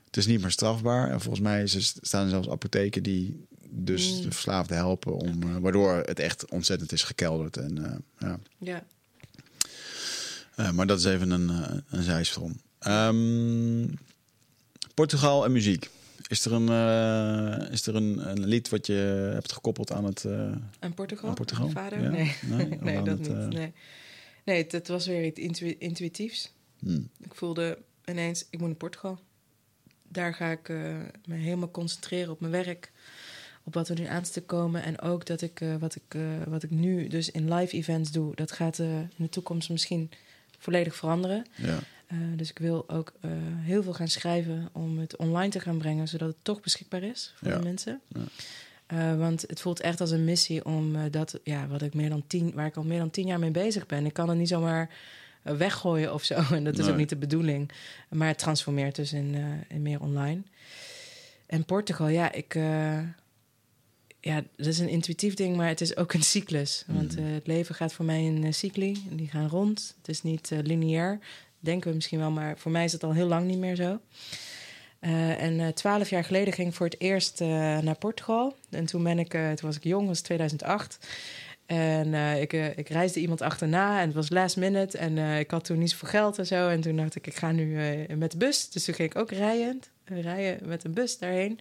Het 0.07 0.17
is 0.17 0.27
niet 0.27 0.41
meer 0.41 0.51
strafbaar. 0.51 1.11
En 1.11 1.21
volgens 1.21 1.43
mij 1.45 1.63
is 1.63 1.95
staan 2.01 2.25
er 2.25 2.31
zelfs 2.31 2.49
apotheken 2.49 3.03
die 3.03 3.47
dus 3.71 4.17
Mm. 4.17 4.23
de 4.23 4.31
verslaafde 4.33 4.75
helpen. 4.75 5.13
Om, 5.13 5.61
waardoor 5.61 5.97
het 6.07 6.19
echt 6.21 6.47
ontzettend 6.51 6.93
is 6.93 7.03
gekelderd. 7.03 7.57
En, 7.57 8.05
ja. 8.19 8.39
Ja. 8.59 8.83
Maar 10.73 10.87
dat 10.87 10.99
is 10.99 11.05
even 11.05 11.31
een, 11.31 11.51
een 11.91 12.03
zijsprong. 12.03 12.61
Ehm, 12.79 13.83
Portugal 15.03 15.45
en 15.45 15.53
muziek. 15.53 15.91
Is 16.29 16.45
er 16.45 16.53
een, 16.53 16.69
eh, 16.69 17.73
is 17.73 17.87
er 17.87 17.95
een, 17.95 18.31
een 18.31 18.47
lied 18.47 18.69
wat 18.69 18.87
je 18.87 19.31
hebt 19.33 19.53
gekoppeld 19.53 19.93
aan 19.93 20.05
het... 20.05 20.25
eh, 20.25 20.51
En 20.79 20.95
Portugal? 20.95 21.29
Aan 21.29 21.35
Portugal? 21.35 21.69
Vader? 21.69 22.03
Ja? 22.03 22.09
Nee, 22.11 22.35
Nee? 22.81 22.97
Aan 22.99 23.05
dat 23.05 23.19
het, 23.19 23.29
niet. 23.29 23.37
eh, 23.37 23.47
Nee, 23.47 23.73
nee 24.45 24.67
het, 24.69 24.89
was 24.89 25.07
weer 25.07 25.25
iets 25.25 25.41
intu- 25.41 25.77
intuïtiefs. 25.79 26.53
hmm. 26.79 27.09
Ik 27.21 27.35
voelde 27.35 27.79
ineens, 28.05 28.47
ik 28.51 28.59
moet 28.59 28.69
naar 28.69 28.77
Portugal. 28.77 29.19
Daar 30.09 30.35
ga 30.35 30.51
ik 30.51 30.69
me 31.25 31.35
helemaal 31.35 31.71
concentreren 31.71 32.31
op 32.33 32.41
mijn 32.41 32.53
werk. 32.53 32.93
Op 33.65 33.75
wat 33.75 33.89
er 33.89 33.99
nu 34.01 34.07
aan 34.07 34.23
te 34.23 34.41
komen. 34.43 34.83
En 34.83 35.01
ook 35.01 35.27
dat 35.27 35.41
ik, 35.43 35.61
wat, 35.79 35.95
ik, 35.97 36.19
wat 36.49 36.63
ik 36.63 36.71
nu 36.71 37.09
dus 37.09 37.31
in 37.31 37.55
live 37.55 37.77
events 37.77 38.11
doe... 38.11 38.35
dat 38.35 38.53
gaat 38.53 38.79
in 38.79 39.11
de 39.17 39.29
toekomst 39.29 39.71
misschien 39.71 40.11
volledig 40.59 40.95
veranderen. 40.97 41.45
Ja. 41.57 41.79
Eh, 42.09 42.17
dus 42.37 42.51
ik 42.51 42.59
wil 42.59 42.89
ook 42.91 43.13
eh, 43.21 43.31
heel 43.43 43.83
veel 43.83 43.93
gaan 43.95 44.09
schrijven 44.09 44.69
om 44.73 44.99
het 44.99 45.17
online 45.17 45.49
te 45.51 45.61
gaan 45.61 45.79
brengen, 45.79 46.09
zodat 46.09 46.29
het 46.29 46.37
toch 46.43 46.61
beschikbaar 46.61 47.03
is 47.03 47.33
voor 47.37 47.49
Ja. 47.49 47.57
de 47.59 47.63
mensen. 47.65 48.01
Ja. 48.09 48.21
Eh, 48.87 49.19
want 49.19 49.45
het 49.47 49.61
voelt 49.61 49.81
echt 49.81 50.01
als 50.01 50.11
een 50.11 50.25
missie 50.25 50.65
om 50.65 51.11
dat, 51.11 51.41
ja, 51.45 51.67
wat 51.67 51.83
ik 51.83 51.95
meer 51.95 52.09
dan 52.09 52.25
tien, 52.27 52.53
waar 52.55 52.67
ik 52.67 52.77
al 52.77 52.85
meer 52.85 52.99
dan 52.99 53.11
tien 53.11 53.27
jaar 53.27 53.39
mee 53.39 53.51
bezig 53.51 53.87
ben. 53.87 54.07
Ik 54.07 54.13
kan 54.13 54.29
het 54.29 54.39
niet 54.39 54.49
zomaar 54.49 54.91
weggooien 55.43 56.15
of 56.15 56.23
zo. 56.25 56.35
En 56.55 56.65
dat 56.65 56.79
is 56.79 56.81
Nee. 56.85 56.91
ook 56.93 56.97
niet 56.99 57.09
de 57.09 57.17
bedoeling. 57.17 57.71
Maar 58.09 58.29
het 58.29 58.39
transformeert 58.39 58.95
dus 58.97 59.13
in, 59.13 59.35
in 59.69 59.83
meer 59.83 60.01
online. 60.01 60.41
En 61.47 61.65
Portugal, 61.65 62.09
ja, 62.09 62.33
ik. 62.33 62.55
ja, 64.21 64.43
dat 64.57 64.67
is 64.67 64.79
een 64.79 64.89
intuïtief 64.89 65.35
ding, 65.35 65.57
maar 65.57 65.69
het 65.69 65.81
is 65.81 65.97
ook 65.97 66.13
een 66.13 66.23
cyclus. 66.23 66.85
Want 66.87 67.17
Mhm. 67.17 67.27
het 67.27 67.47
leven 67.47 67.75
gaat 67.75 67.93
voor 67.93 68.05
mij 68.05 68.25
in 68.25 68.55
cycli. 68.55 69.03
en 69.11 69.17
Die 69.17 69.29
gaan 69.29 69.49
rond. 69.49 69.95
Het 69.99 70.09
is 70.09 70.23
niet 70.23 70.51
lineair. 70.63 71.19
Denken 71.61 71.89
we 71.89 71.95
misschien 71.95 72.19
wel, 72.19 72.31
maar 72.31 72.59
voor 72.59 72.71
mij 72.71 72.85
is 72.85 72.93
het 72.93 73.05
al 73.05 73.13
heel 73.13 73.27
lang 73.27 73.47
niet 73.47 73.59
meer 73.59 73.77
zo. 73.77 74.01
Eh, 75.01 75.43
en 75.43 75.61
eh, 75.61 75.69
twaalf 75.69 76.11
jaar 76.11 76.25
geleden 76.25 76.53
ging 76.53 76.69
ik 76.69 76.75
voor 76.75 76.87
het 76.87 77.01
eerst 77.01 77.41
eh, 77.41 77.49
naar 77.79 77.99
Portugal. 77.99 78.57
En 78.71 78.87
toen, 78.87 79.03
ben 79.03 79.19
ik, 79.19 79.31
toen 79.31 79.57
was 79.61 79.77
ik 79.77 79.85
jong, 79.85 80.07
was 80.07 80.21
2008. 80.21 80.99
En 81.67 82.15
ik, 82.15 82.53
ik 82.53 82.89
reisde 82.89 83.21
iemand 83.21 83.43
achterna 83.43 84.01
en 84.01 84.07
het 84.07 84.15
was 84.15 84.31
last 84.31 84.57
minute. 84.57 84.99
En 84.99 85.19
ik 85.19 85.51
had 85.51 85.65
toen 85.65 85.79
niet 85.79 85.91
zoveel 85.91 86.09
geld 86.09 86.39
en 86.39 86.47
zo. 86.47 86.69
En 86.69 86.81
toen 86.81 86.97
dacht 86.97 87.15
ik, 87.15 87.27
ik 87.27 87.37
ga 87.37 87.51
nu 87.51 87.77
met 88.17 88.31
de 88.31 88.37
bus. 88.37 88.71
Dus 88.71 88.85
toen 88.85 88.95
ging 88.95 89.11
ik 89.11 89.19
ook 89.19 89.31
rijend, 89.31 89.91
eh, 90.09 90.23
rijden 90.23 90.69
met 90.69 90.85
een 90.85 90.93
bus 90.93 91.19
daarheen. 91.19 91.61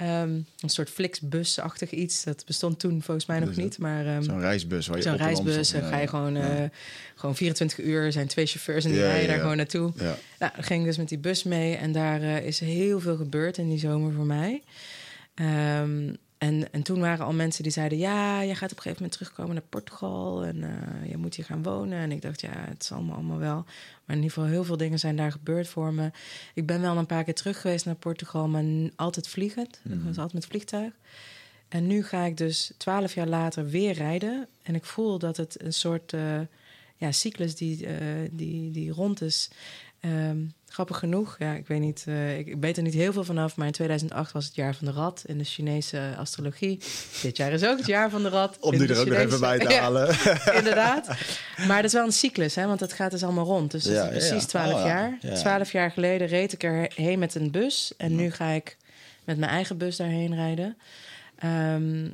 Ehm, 0.00 0.30
een 0.60 0.68
soort 0.68 0.90
Flixbus-achtig 0.90 1.90
iets. 1.90 2.24
Dat 2.24 2.44
bestond 2.46 2.78
toen 2.78 3.02
volgens 3.02 3.26
mij 3.26 3.38
nog 3.38 3.56
niet. 3.56 3.78
Maar 3.78 4.06
ehm, 4.06 4.22
Zo'n 4.22 4.40
reisbus 4.40 4.86
waar 4.86 4.96
je 4.96 5.02
zo'n 5.02 5.16
reisbus, 5.16 5.70
dan 5.70 5.82
ga 5.82 5.98
je 5.98 6.06
gewoon, 6.06 6.34
Ja. 6.34 6.56
eh, 6.56 6.68
gewoon 7.14 7.36
24 7.36 7.78
uur. 7.80 8.12
Zijn 8.12 8.26
twee 8.26 8.46
chauffeurs 8.46 8.84
en 8.84 8.90
die 8.90 9.00
Ja, 9.00 9.06
rijden 9.06 9.22
ja, 9.26 9.28
daar 9.32 9.40
gewoon 9.40 9.56
naartoe. 9.56 9.92
Ja. 9.96 10.16
Nou, 10.38 10.52
dan 10.54 10.64
ging 10.64 10.80
ik 10.80 10.86
dus 10.86 10.96
met 10.96 11.08
die 11.08 11.18
bus 11.18 11.42
mee 11.42 11.74
en 11.76 11.92
daar 11.92 12.22
eh, 12.22 12.46
is 12.46 12.60
heel 12.60 13.00
veel 13.00 13.16
gebeurd 13.16 13.58
in 13.58 13.68
die 13.68 13.78
zomer 13.78 14.12
voor 14.12 14.26
mij. 14.26 14.62
Ehm, 15.34 16.12
en, 16.40 16.72
en 16.72 16.82
toen 16.82 17.00
waren 17.00 17.26
al 17.26 17.32
mensen 17.32 17.62
die 17.62 17.72
zeiden: 17.72 17.98
Ja, 17.98 18.40
je 18.40 18.54
gaat 18.54 18.70
op 18.70 18.76
een 18.76 18.82
gegeven 18.82 19.02
moment 19.02 19.12
terugkomen 19.12 19.54
naar 19.54 19.64
Portugal 19.68 20.44
en 20.44 20.62
eh, 20.62 21.10
je 21.10 21.16
moet 21.16 21.34
hier 21.34 21.44
gaan 21.44 21.62
wonen. 21.62 21.98
En 21.98 22.12
ik 22.12 22.22
dacht: 22.22 22.40
Ja, 22.40 22.52
het 22.54 22.82
is 22.82 22.92
allemaal, 22.92 23.14
allemaal 23.14 23.38
wel. 23.38 23.64
Maar 24.04 24.16
in 24.16 24.22
ieder 24.22 24.30
geval, 24.30 24.48
heel 24.48 24.64
veel 24.64 24.76
dingen 24.76 24.98
zijn 24.98 25.16
daar 25.16 25.32
gebeurd 25.32 25.68
voor 25.68 25.94
me. 25.94 26.10
Ik 26.54 26.66
ben 26.66 26.80
wel 26.80 26.96
een 26.96 27.06
paar 27.06 27.24
keer 27.24 27.34
terug 27.34 27.60
geweest 27.60 27.84
naar 27.84 27.94
Portugal, 27.94 28.48
maar 28.48 28.64
altijd 28.96 29.28
vliegend. 29.28 29.80
Ik 29.84 29.98
was 30.04 30.16
altijd 30.16 30.32
met 30.32 30.46
vliegtuig. 30.46 30.92
En 31.68 31.86
nu 31.86 32.02
ga 32.02 32.24
ik 32.24 32.36
dus 32.36 32.72
twaalf 32.76 33.14
jaar 33.14 33.28
later 33.28 33.66
weer 33.66 33.92
rijden. 33.92 34.46
En 34.62 34.74
ik 34.74 34.84
voel 34.84 35.18
dat 35.18 35.36
het 35.36 35.62
een 35.62 35.72
soort 35.72 36.12
eh, 36.12 36.40
ja, 36.96 37.12
cyclus 37.12 37.56
die, 37.56 37.86
eh, 37.86 37.96
die, 38.30 38.70
die 38.70 38.90
rond 38.90 39.22
is. 39.22 39.50
Ehm, 40.00 40.38
grappig 40.72 40.98
genoeg, 40.98 41.36
ja, 41.38 41.52
ik 41.52 41.66
weet 41.66 41.80
niet, 41.80 42.04
eh, 42.06 42.38
ik, 42.38 42.56
weet 42.60 42.76
er 42.76 42.82
niet 42.82 42.94
heel 42.94 43.12
veel 43.12 43.24
vanaf, 43.24 43.56
maar 43.56 43.66
in 43.66 43.72
2008 43.72 44.32
was 44.32 44.44
het 44.44 44.54
jaar 44.54 44.74
van 44.74 44.86
de 44.86 44.92
rat 44.92 45.22
in 45.26 45.38
de 45.38 45.44
Chinese 45.44 46.14
astrologie. 46.18 46.80
Dit 47.22 47.36
jaar 47.36 47.52
is 47.52 47.64
ook 47.64 47.76
het 47.76 47.86
jaar 47.86 48.10
van 48.10 48.22
de 48.22 48.28
rat. 48.28 48.56
Om 48.60 48.78
die 48.78 48.88
er 48.88 48.98
ook 49.00 49.06
nog 49.06 49.18
even 49.18 49.40
bij 49.40 49.58
te 49.58 49.68
Ja, 49.72 49.80
halen. 49.80 50.08
inderdaad. 50.58 51.06
Maar 51.66 51.76
dat 51.76 51.84
is 51.84 51.92
wel 51.92 52.04
een 52.04 52.12
cyclus, 52.12 52.54
hè, 52.54 52.66
want 52.66 52.80
het 52.80 52.92
gaat 52.92 53.10
dus 53.10 53.22
allemaal 53.22 53.44
rond. 53.44 53.70
Dus 53.70 53.84
het 53.84 53.92
Ja, 53.94 54.02
is 54.04 54.10
precies 54.10 54.42
ja. 54.42 54.48
twaalf 54.48 54.72
Oh, 54.74 54.80
ja. 54.80 54.86
jaar. 54.86 55.18
Ja. 55.20 55.34
Twaalf 55.34 55.72
jaar 55.72 55.90
geleden 55.90 56.26
reed 56.26 56.52
ik 56.52 56.62
erheen 56.62 57.18
met 57.18 57.34
een 57.34 57.50
bus. 57.50 57.92
En 57.96 58.14
nu 58.16 58.30
ga 58.30 58.48
ik 58.48 58.76
met 59.24 59.38
mijn 59.38 59.50
eigen 59.50 59.76
bus 59.78 59.96
daarheen 59.96 60.34
rijden. 60.34 60.76
Ehm, 61.38 62.08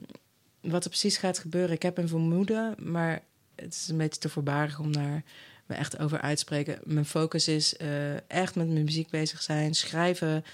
wat 0.61 0.85
er 0.85 0.91
precies 0.91 1.17
gaat 1.17 1.39
gebeuren, 1.39 1.75
ik 1.75 1.83
heb 1.83 1.99
een 1.99 2.09
vermoeden, 2.09 2.75
maar 2.79 3.21
het 3.55 3.75
is 3.75 3.89
een 3.89 3.97
beetje 3.97 4.21
te 4.21 4.29
voorbarig 4.29 4.79
om 4.79 4.93
daar 4.93 5.23
me 5.67 5.75
echt 5.75 5.99
over 5.99 6.21
uit 6.21 6.37
te 6.37 6.43
spreken. 6.43 6.79
Mijn 6.85 7.05
focus 7.07 7.49
is 7.49 7.77
eh, 7.77 8.15
echt 8.31 8.55
met 8.55 8.69
mijn 8.69 8.85
muziek 8.85 9.11
bezig 9.11 9.43
zijn, 9.43 9.75
schrijven 9.75 10.45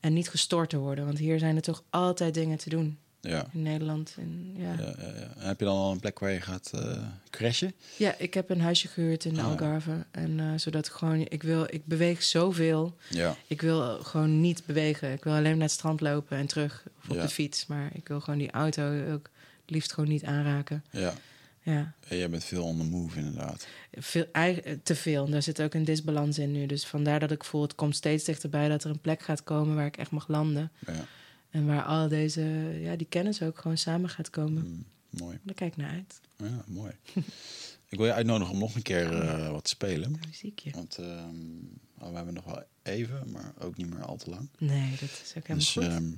en 0.00 0.12
niet 0.12 0.28
gestoord 0.30 0.70
te 0.70 0.78
worden. 0.78 1.04
Want 1.04 1.18
hier 1.18 1.38
zijn 1.38 1.56
er 1.56 1.62
toch 1.62 1.82
altijd 1.90 2.34
dingen 2.34 2.58
te 2.58 2.68
doen 2.68 2.98
Ja. 3.20 3.46
in 3.52 3.62
Nederland. 3.62 4.14
En, 4.18 4.52
ja. 4.56 4.72
Ja, 4.78 4.94
ja. 4.98 5.34
En 5.38 5.46
Heb 5.46 5.58
je 5.58 5.64
dan 5.64 5.76
al 5.76 5.92
een 5.92 6.00
plek 6.00 6.18
waar 6.18 6.30
je 6.30 6.40
gaat 6.40 6.70
eh 6.74 6.98
crashen? 7.30 7.72
Ja, 7.96 8.14
ik 8.18 8.34
heb 8.34 8.50
een 8.50 8.60
huisje 8.60 8.88
gehuurd 8.88 9.24
in 9.24 9.38
Ah. 9.38 9.44
Algarve. 9.46 10.06
En 10.10 10.40
eh, 10.40 10.46
zodat 10.56 10.86
ik 10.86 10.92
gewoon, 10.92 11.20
ik 11.28 11.42
wil, 11.42 11.66
ik 11.70 11.82
beweeg 11.86 12.22
zoveel. 12.22 12.96
Ja. 13.10 13.36
Ik 13.46 13.60
wil 13.60 14.02
gewoon 14.02 14.40
niet 14.40 14.66
bewegen. 14.66 15.12
Ik 15.12 15.24
wil 15.24 15.32
alleen 15.34 15.52
naar 15.52 15.60
het 15.68 15.70
strand 15.70 16.00
lopen 16.00 16.36
en 16.38 16.46
terug 16.46 16.84
of 17.02 17.10
op 17.10 17.20
de 17.20 17.28
fiets. 17.28 17.66
Maar 17.66 17.90
ik 17.92 18.08
wil 18.08 18.20
gewoon 18.20 18.38
die 18.38 18.50
auto 18.50 19.12
ook 19.12 19.28
liefst 19.66 19.92
gewoon 19.92 20.08
niet 20.10 20.24
aanraken. 20.24 20.84
ja. 20.90 21.14
Ja, 21.62 21.94
En 22.08 22.16
jij 22.16 22.30
bent 22.30 22.44
veel 22.44 22.64
on 22.64 22.76
the 22.78 22.84
move 22.84 23.18
inderdaad. 23.18 23.66
veel, 23.92 24.26
eigen- 24.32 24.82
te 24.82 24.94
veel. 24.94 25.24
En 25.24 25.30
daar 25.30 25.42
zit 25.42 25.62
ook 25.62 25.74
een 25.74 25.84
disbalans 25.84 26.38
in 26.38 26.52
nu. 26.52 26.66
Dus 26.66 26.86
vandaar 26.86 27.20
dat 27.20 27.30
ik 27.30 27.44
voel, 27.44 27.62
het 27.62 27.74
komt 27.74 27.96
steeds 27.96 28.24
dichterbij 28.24 28.68
dat 28.68 28.84
er 28.84 28.90
een 28.90 29.00
plek 29.00 29.22
gaat 29.22 29.44
komen 29.44 29.74
waar 29.74 29.86
ik 29.86 29.96
echt 29.96 30.10
mag 30.10 30.28
landen. 30.28 30.70
Ja. 30.86 31.06
En 31.50 31.66
waar 31.66 31.82
al 31.82 32.08
deze, 32.08 32.40
ja, 32.80 32.96
die 32.96 33.06
kennis 33.06 33.42
ook 33.42 33.58
gewoon 33.58 33.78
samen 33.78 34.10
gaat 34.10 34.30
komen. 34.30 34.66
Mm, 34.68 34.84
mooi. 35.20 35.38
Daar 35.42 35.54
kijk 35.54 35.70
ik 35.70 35.76
naar 35.76 35.90
uit. 35.90 36.20
Ja, 36.36 36.64
mooi. 36.66 36.92
ik 37.88 37.98
wil 37.98 38.06
je 38.06 38.12
uitnodigen 38.12 38.52
om 38.54 38.58
nog 38.60 38.74
een 38.74 38.82
keer 38.82 39.20
eh, 39.20 39.50
wat 39.50 39.64
te 39.64 39.70
spelen. 39.70 40.12
Een 40.12 40.20
muziekje. 40.26 40.70
Want 40.70 40.98
ehm, 40.98 41.34
oh, 41.98 42.08
we 42.10 42.16
hebben 42.16 42.34
nog 42.34 42.44
wel 42.44 42.62
even, 42.82 43.30
maar 43.30 43.52
ook 43.58 43.76
niet 43.76 43.90
meer 43.90 44.04
al 44.04 44.16
te 44.16 44.30
lang. 44.30 44.48
Nee, 44.58 44.90
dat 44.90 45.10
is 45.24 45.32
ook 45.36 45.46
helemaal 45.46 45.56
Dus 45.56 45.72
goed. 45.72 45.82
ehm 45.82 46.10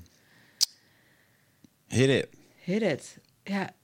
hit 1.89 2.09
it. 2.09 2.29
Hit 2.65 2.83
it. 2.83 3.19
Ja, 3.45 3.75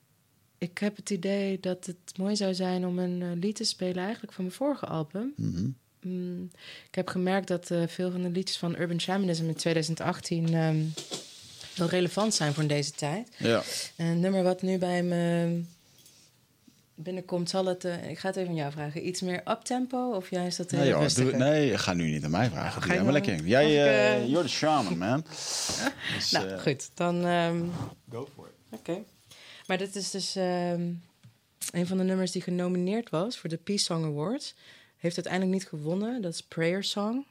ik 0.59 0.79
heb 0.79 0.97
het 0.97 1.11
idee 1.11 1.61
dat 1.61 1.87
het 1.87 2.19
mooi 2.19 2.37
zou 2.37 2.55
zijn 2.55 2.87
om 2.87 2.99
een 2.99 3.23
eh, 3.23 3.29
lied 3.41 3.57
te 3.57 3.65
spelen 3.65 4.03
eigenlijk 4.05 4.33
van 4.33 4.45
mijn 4.45 4.57
vorige 4.57 4.87
album. 4.87 5.33
Mhm. 5.37 5.69
Mm, 6.01 6.51
ik 6.89 6.95
heb 6.95 7.09
gemerkt 7.09 7.49
dat 7.49 7.71
eh, 7.71 7.83
veel 7.87 8.11
van 8.11 8.23
de 8.23 8.31
liedjes 8.31 8.59
van 8.59 8.77
Urban 8.79 9.01
Shamanism 9.01 9.45
in 9.45 9.55
2018 9.55 10.55
ehm, 10.55 10.77
wel 11.77 11.89
relevant 11.89 12.35
zijn 12.35 12.53
voor 12.55 12.67
deze 12.67 12.91
tijd. 12.91 13.29
Ja. 13.39 13.63
En 13.97 14.07
een 14.07 14.21
nummer 14.21 14.43
wat 14.43 14.63
nu 14.63 14.79
bij 14.79 15.03
me 15.03 15.61
binnenkomt, 16.95 17.51
zal 17.51 17.67
het... 17.67 17.85
eh, 17.85 18.11
ik 18.11 18.19
ga 18.19 18.29
het 18.29 18.37
even 18.37 18.51
aan 18.51 18.57
jou 18.57 18.73
vragen. 18.73 19.07
Iets 19.07 19.21
meer 19.21 19.43
uptempo 19.49 20.11
of 20.15 20.31
juist 20.31 20.57
dat 20.57 20.71
Nee, 20.71 20.89
joh, 20.89 21.09
doe, 21.15 21.33
nee, 21.33 21.79
ga 21.79 21.93
nu 21.93 22.11
niet 22.11 22.25
aan 22.25 22.31
mij 22.31 22.51
vragen. 22.51 22.83
ga 22.83 22.93
je 22.95 23.03
maar 23.03 23.13
lekker. 23.13 23.45
Jij, 23.45 23.71
ik, 23.71 23.77
eh 23.79 24.15
eh, 24.15 24.27
you're 24.29 24.43
the 24.47 24.49
shaman, 24.53 24.99
man. 24.99 25.25
Dus, 26.17 26.31
Nou, 26.31 26.59
goed. 26.59 26.91
Dan... 26.95 27.25
ehm, 27.25 27.65
Go 28.11 28.29
for 28.35 28.47
it. 28.47 28.79
Oké. 28.79 29.03
Maar 29.67 29.79
dit 29.79 29.97
is 29.97 30.11
dus 30.11 30.37
ehm, 30.37 30.93
een 31.73 31.87
van 31.87 31.97
de 31.97 32.05
nummers 32.05 32.31
die 32.31 32.43
genomineerd 32.43 33.11
was 33.11 33.39
voor 33.39 33.49
de 33.51 33.57
Peace 33.57 33.85
Song 33.85 34.05
Awards. 34.05 34.55
Heeft 34.97 35.17
uiteindelijk 35.17 35.53
niet 35.55 35.67
gewonnen. 35.69 36.23
Dat 36.23 36.33
is 36.33 36.43
Prayer 36.43 36.85
Song. 36.85 37.25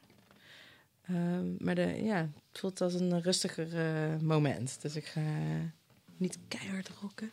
Ehm, 1.06 1.64
maar 1.64 1.76
de, 1.76 2.02
ja, 2.03 2.18
het 2.49 2.60
voelt 2.60 2.82
als 2.82 2.94
een 2.94 3.22
rustiger 3.22 3.78
eh, 3.80 4.18
moment. 4.22 4.82
Dus 4.82 4.95
ik 4.95 5.06
ga 5.06 5.22
niet 6.18 6.38
keihard 6.48 6.90
rocken. 7.02 7.32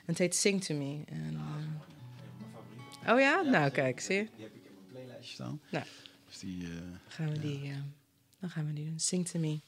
En 0.00 0.16
het 0.16 0.18
heet 0.18 0.34
Sing 0.34 0.64
to 0.64 0.74
Me. 0.74 1.02
En, 1.06 1.34
eh, 1.34 3.12
Oh 3.14 3.20
ja? 3.20 3.40
Nou, 3.42 3.70
kijk, 3.70 4.00
zie 4.00 4.16
je? 4.16 4.28
Die 4.36 4.44
heb 4.44 4.54
ik 4.54 4.64
in 4.64 4.70
mijn 4.74 4.86
playlijstje 4.90 5.34
staan. 5.34 5.60
Nou. 5.70 5.84
Dus 6.26 6.38
die... 6.38 6.64
eh, 6.64 6.70
Gaan 7.08 7.32
we 7.32 7.38
die, 7.38 7.72
dan 8.40 8.50
gaan 8.50 8.66
we 8.66 8.72
die 8.72 8.84
doen. 8.84 8.98
Sing 8.98 9.28
to 9.28 9.38
Me. 9.38 9.58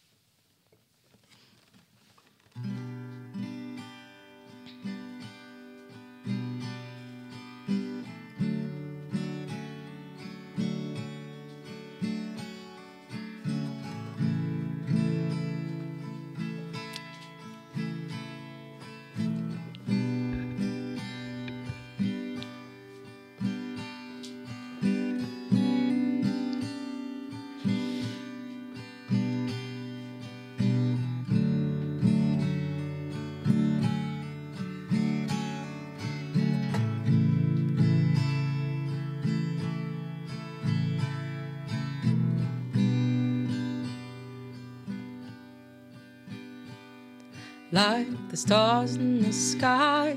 Like 47.73 48.29
the 48.29 48.37
stars 48.37 48.97
in 48.97 49.23
the 49.23 49.33
sky 49.33 50.15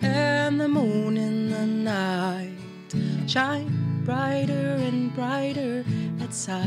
and 0.00 0.60
the 0.60 0.68
moon 0.68 1.16
in 1.16 1.50
the 1.50 1.66
night 1.66 2.56
shine 3.26 4.04
brighter 4.04 4.76
and 4.78 5.12
brighter 5.12 5.84
at 6.20 6.32
sight. 6.32 6.64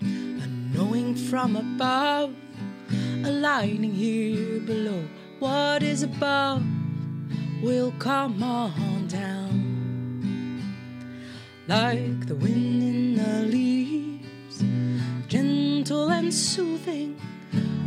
And 0.00 0.74
knowing 0.74 1.14
from 1.14 1.54
above, 1.54 2.34
aligning 3.24 3.92
here 3.92 4.58
below, 4.60 5.04
what 5.38 5.84
is 5.84 6.02
above 6.02 6.64
will 7.62 7.92
come 8.00 8.42
on 8.42 9.06
down. 9.06 10.62
Like 11.68 12.26
the 12.26 12.34
wind 12.34 12.82
in 12.82 13.14
the 13.14 13.42
leaves, 13.52 14.64
gentle 15.28 16.10
and 16.10 16.34
soothing 16.34 17.20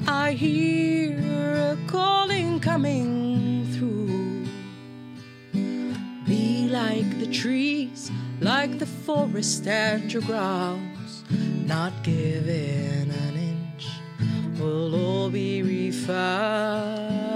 I 0.09 0.31
hear 0.31 1.19
a 1.19 1.77
calling 1.85 2.59
coming 2.59 3.67
through. 3.73 4.47
Be 6.25 6.67
like 6.67 7.19
the 7.19 7.27
trees, 7.27 8.09
like 8.41 8.79
the 8.79 8.87
forest 8.87 9.67
and 9.67 10.11
your 10.11 10.23
grounds, 10.23 11.23
not 11.29 11.93
giving 12.03 13.11
an 13.11 13.35
inch, 13.37 13.87
We'll 14.59 14.95
all 14.95 15.29
be 15.29 15.61
refound. 15.61 17.29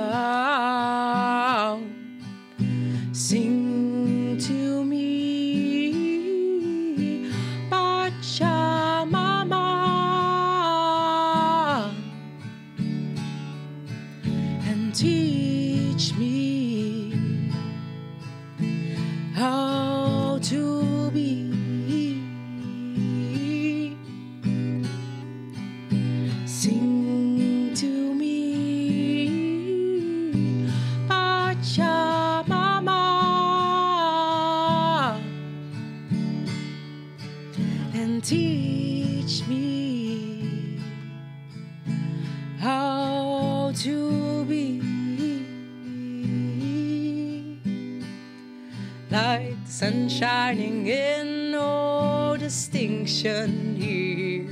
Sun 49.83 50.07
shining 50.07 50.87
in 50.87 51.51
no 51.51 52.37
distinction 52.39 53.75
here. 53.75 54.47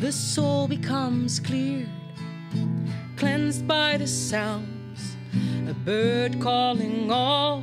The 0.00 0.10
soul 0.10 0.66
becomes 0.66 1.38
cleared, 1.38 1.88
cleansed 3.16 3.68
by 3.68 3.98
the 3.98 4.08
sounds. 4.08 5.16
A 5.68 5.74
bird 5.74 6.40
calling 6.40 7.08
all, 7.12 7.62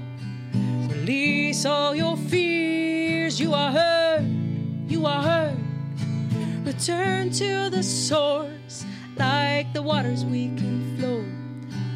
release 0.88 1.66
all 1.66 1.94
your 1.96 2.16
fears. 2.16 3.42
You 3.42 3.54
are 3.54 3.72
heard, 3.74 4.26
you 4.88 5.06
are 5.06 5.22
heard. 5.22 5.60
Return 6.64 7.30
to 7.32 7.70
the 7.70 7.84
source, 7.84 8.86
like 9.18 9.74
the 9.74 9.82
waters 9.82 10.24
we 10.24 10.48
can 10.60 10.98
flow. 10.98 11.26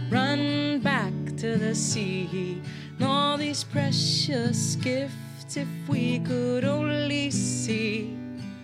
Run 0.10 0.80
back 0.82 1.14
to 1.38 1.56
the 1.56 1.74
sea. 1.74 2.62
And 3.00 3.08
all 3.08 3.38
these 3.38 3.64
precious 3.64 4.76
gifts, 4.76 5.56
if 5.56 5.70
we 5.88 6.20
could 6.20 6.66
only 6.66 7.32
see 7.32 8.14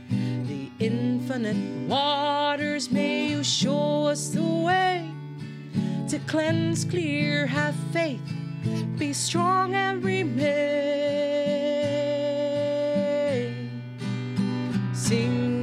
the 0.09 0.69
infinite 0.77 1.87
waters, 1.87 2.91
may 2.91 3.29
you 3.29 3.45
show 3.45 4.07
us 4.07 4.29
the 4.29 4.43
way 4.43 5.09
to 6.09 6.19
cleanse, 6.27 6.83
clear, 6.83 7.47
have 7.47 7.75
faith, 7.93 8.19
be 8.97 9.13
strong 9.13 9.73
and 9.73 10.03
remain. 10.03 10.43
Sing 14.93 15.54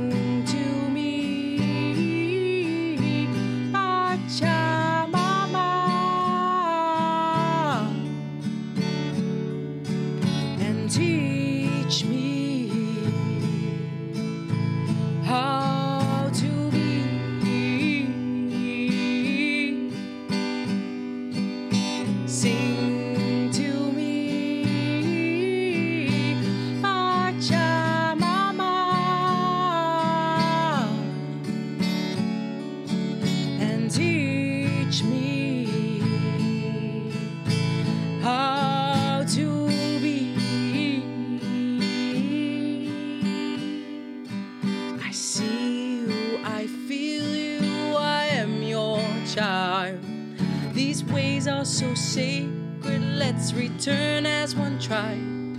so 51.94 52.00
sacred, 52.00 53.02
let's 53.18 53.52
return 53.52 54.24
as 54.24 54.56
one 54.56 54.78
tribe. 54.78 55.58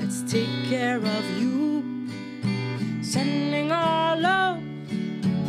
Let's 0.00 0.22
take 0.22 0.48
care 0.68 0.96
of 0.96 1.24
you, 1.38 2.08
sending 3.02 3.70
our 3.70 4.16
love, 4.16 4.62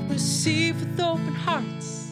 receive 0.10 0.80
with 0.80 1.00
open 1.00 1.34
hearts. 1.34 2.12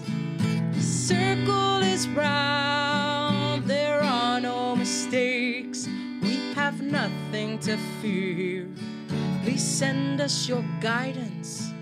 The 0.74 0.82
circle 0.82 1.82
is 1.82 2.08
round, 2.10 3.66
there 3.66 4.02
are 4.02 4.40
no 4.40 4.76
mistakes, 4.76 5.88
we 6.22 6.54
have 6.54 6.82
nothing 6.82 7.60
to 7.60 7.78
fear. 8.02 8.68
Please 9.44 9.64
send 9.64 10.22
us 10.22 10.48
your 10.48 10.64
guidance 10.80 11.74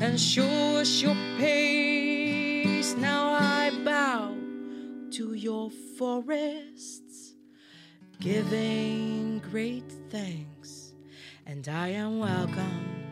and 0.00 0.20
show 0.20 0.76
us 0.76 1.02
your 1.02 1.16
pace. 1.38 2.94
Now 2.94 3.30
I 3.32 3.70
bow 3.84 4.43
your 5.44 5.68
forests, 5.98 7.34
giving 8.18 9.38
great 9.50 9.92
thanks. 10.08 10.94
And 11.44 11.68
I 11.68 11.88
am 11.88 12.18
welcome, 12.18 13.04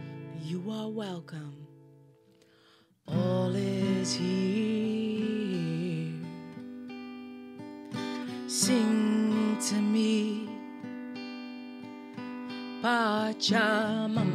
you 0.42 0.64
are 0.70 0.88
welcome. 0.88 1.66
All 3.06 3.54
is 3.54 4.14
here. 4.14 4.32
Sing 8.46 9.58
to 9.68 9.74
me, 9.74 10.48
Pachamama, 12.82 14.32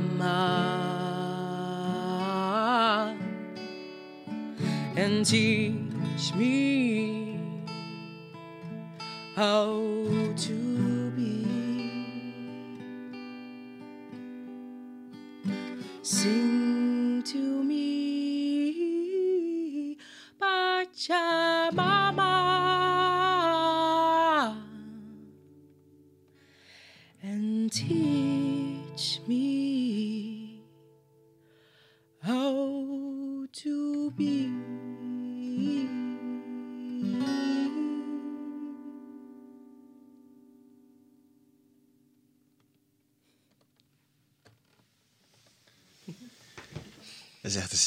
and 4.95 5.25
teach 5.25 6.35
me 6.35 6.86
how 9.37 9.83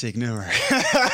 sick 0.01 0.15
nummer. 0.15 0.45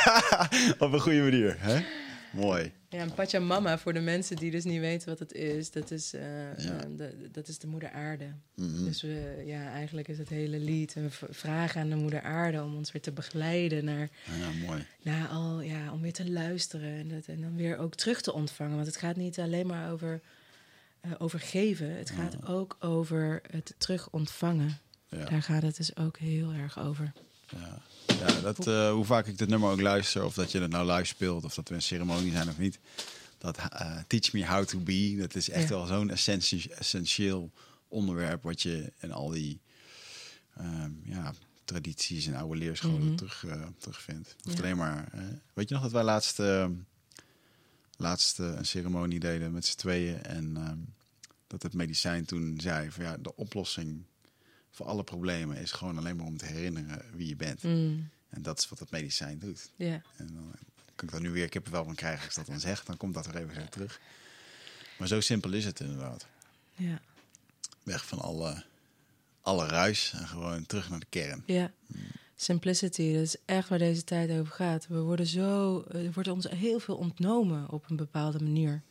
Op 0.85 0.93
een 0.93 0.99
goede 0.99 1.21
manier, 1.21 1.55
hè? 1.59 1.85
Mooi. 2.31 2.71
Ja, 2.89 2.99
en 2.99 3.13
Pachamama, 3.13 3.77
voor 3.77 3.93
de 3.93 3.99
mensen 3.99 4.35
die 4.35 4.51
dus 4.51 4.63
niet 4.63 4.79
weten 4.79 5.09
wat 5.09 5.19
het 5.19 5.33
is, 5.33 5.71
dat 5.71 5.91
is, 5.91 6.13
uh, 6.13 6.57
ja. 6.57 6.87
de, 6.95 7.29
dat 7.31 7.47
is 7.47 7.59
de 7.59 7.67
moeder 7.67 7.91
aarde. 7.91 8.25
Mm 8.55 8.73
-hmm. 8.73 8.85
Dus 8.85 9.01
we, 9.01 9.43
ja, 9.45 9.71
eigenlijk 9.71 10.07
is 10.07 10.17
het 10.17 10.29
hele 10.29 10.59
lied 10.59 10.95
een 10.95 11.11
vraag 11.29 11.75
aan 11.75 11.89
de 11.89 11.95
moeder 11.95 12.21
aarde 12.21 12.63
om 12.63 12.75
ons 12.75 12.91
weer 12.91 13.01
te 13.01 13.11
begeleiden 13.11 13.85
naar, 13.85 14.09
ja, 14.39 14.65
mooi. 14.65 14.85
naar 15.01 15.27
al, 15.27 15.61
ja, 15.61 15.91
om 15.91 16.01
weer 16.01 16.13
te 16.13 16.31
luisteren 16.31 16.97
en, 16.97 17.07
dat, 17.07 17.25
en 17.25 17.41
dan 17.41 17.55
weer 17.55 17.77
ook 17.77 17.95
terug 17.95 18.21
te 18.21 18.33
ontvangen. 18.33 18.75
Want 18.75 18.87
het 18.87 18.97
gaat 18.97 19.15
niet 19.15 19.39
alleen 19.39 19.67
maar 19.67 19.91
over, 19.91 20.21
uh, 21.05 21.11
over 21.17 21.39
geven, 21.39 21.97
het 21.97 22.09
gaat 22.09 22.47
ook 22.47 22.77
over 22.79 23.41
het 23.51 23.73
terug 23.77 24.09
ontvangen. 24.09 24.77
Ja. 25.09 25.25
Daar 25.25 25.41
gaat 25.41 25.63
het 25.63 25.77
dus 25.77 25.95
ook 25.95 26.17
heel 26.17 26.51
erg 26.51 26.79
over. 26.79 27.13
Ja, 27.49 27.81
ja 28.19 28.41
dat, 28.41 28.67
uh, 28.67 28.91
hoe 28.91 29.05
vaak 29.05 29.27
ik 29.27 29.37
dit 29.37 29.49
nummer 29.49 29.69
ook 29.71 29.81
luister, 29.81 30.25
of 30.25 30.33
dat 30.33 30.51
je 30.51 30.61
het 30.61 30.71
nou 30.71 30.91
live 30.91 31.05
speelt, 31.05 31.43
of 31.43 31.53
dat 31.55 31.69
we 31.69 31.75
een 31.75 31.81
ceremonie 31.81 32.31
zijn 32.31 32.49
of 32.49 32.57
niet. 32.57 32.79
Dat 33.37 33.57
uh, 33.57 33.97
Teach 34.07 34.33
Me 34.33 34.47
How 34.47 34.65
to 34.65 34.79
Be, 34.79 35.15
dat 35.19 35.35
is 35.35 35.49
echt 35.49 35.69
Ja. 35.69 35.75
wel 35.75 35.85
zo'n 35.85 36.09
essentie- 36.09 36.73
essentieel 36.73 37.51
onderwerp 37.87 38.43
wat 38.43 38.61
je 38.61 38.93
in 38.99 39.11
al 39.11 39.29
die 39.29 39.59
ehm, 40.55 40.91
ja, 41.03 41.33
tradities 41.65 42.25
en 42.27 42.35
oude 42.35 42.57
leerscholen 42.59 43.05
Mhm. 43.05 43.15
terug, 43.15 43.43
uh, 43.45 43.63
terugvindt. 43.77 44.35
Of 44.45 44.51
Ja. 44.53 44.57
alleen 44.59 44.77
maar. 44.77 45.07
eh, 45.11 45.21
weet 45.53 45.67
je 45.67 45.73
nog 45.73 45.83
dat 45.83 45.91
wij 45.91 46.03
laatst, 46.03 46.39
uh, 46.39 46.65
laatst 47.97 48.39
een 48.39 48.65
ceremonie 48.65 49.19
deden 49.19 49.51
met 49.51 49.65
z'n 49.65 49.75
tweeën 49.77 50.23
en 50.23 50.57
ehm, 50.57 50.77
dat 51.47 51.63
het 51.63 51.73
medicijn 51.73 52.25
toen 52.25 52.59
zei 52.61 52.91
van 52.91 53.03
ja, 53.03 53.17
de 53.17 53.35
oplossing 53.35 54.03
voor 54.77 54.85
alle 54.85 55.03
problemen 55.03 55.57
is 55.57 55.71
gewoon 55.71 55.97
alleen 55.97 56.15
maar 56.15 56.25
om 56.25 56.37
te 56.37 56.45
herinneren 56.45 57.01
wie 57.13 57.27
je 57.27 57.35
bent. 57.35 57.63
Mm, 57.63 58.09
En 58.29 58.41
dat 58.41 58.59
is 58.59 58.69
wat 58.69 58.79
het 58.79 58.91
medicijn 58.91 59.39
doet. 59.39 59.71
ja. 59.75 60.01
En 60.17 60.27
dan 60.33 60.51
kan 60.95 61.07
ik 61.07 61.11
daar 61.13 61.21
nu 61.21 61.31
weer 61.31 61.49
kippenvel 61.49 61.83
van 61.83 61.95
krijgen 61.95 62.19
als 62.25 62.29
ik 62.29 62.35
dat 62.35 62.45
dan 62.45 62.59
zeg. 62.59 62.83
Dan 62.83 62.97
komt 62.97 63.13
dat 63.13 63.25
er 63.25 63.35
even 63.35 63.55
weer 63.55 63.69
terug. 63.69 63.99
Maar 64.97 65.07
zo 65.07 65.21
simpel 65.21 65.53
is 65.53 65.65
het 65.65 65.79
inderdaad. 65.79 66.27
Ja. 66.71 66.99
Weg 67.83 68.05
van 68.07 68.19
alle, 68.19 68.63
alle 69.41 69.65
ruis 69.67 70.13
en 70.13 70.27
gewoon 70.27 70.65
terug 70.65 70.89
naar 70.89 70.99
de 70.99 71.05
kern. 71.09 71.43
Ja, 71.45 71.71
simplicity, 72.35 73.13
dat 73.13 73.21
is 73.21 73.35
echt 73.45 73.69
waar 73.69 73.79
deze 73.79 74.03
tijd 74.03 74.31
over 74.39 74.53
gaat. 74.53 74.87
We 74.87 74.99
worden 74.99 75.25
zo, 75.27 75.83
er 75.91 76.11
wordt 76.11 76.29
ons 76.29 76.49
heel 76.49 76.79
veel 76.79 76.95
ontnomen 76.97 77.69
op 77.69 77.89
een 77.89 77.95
bepaalde 77.95 78.43
manier. 78.43 78.81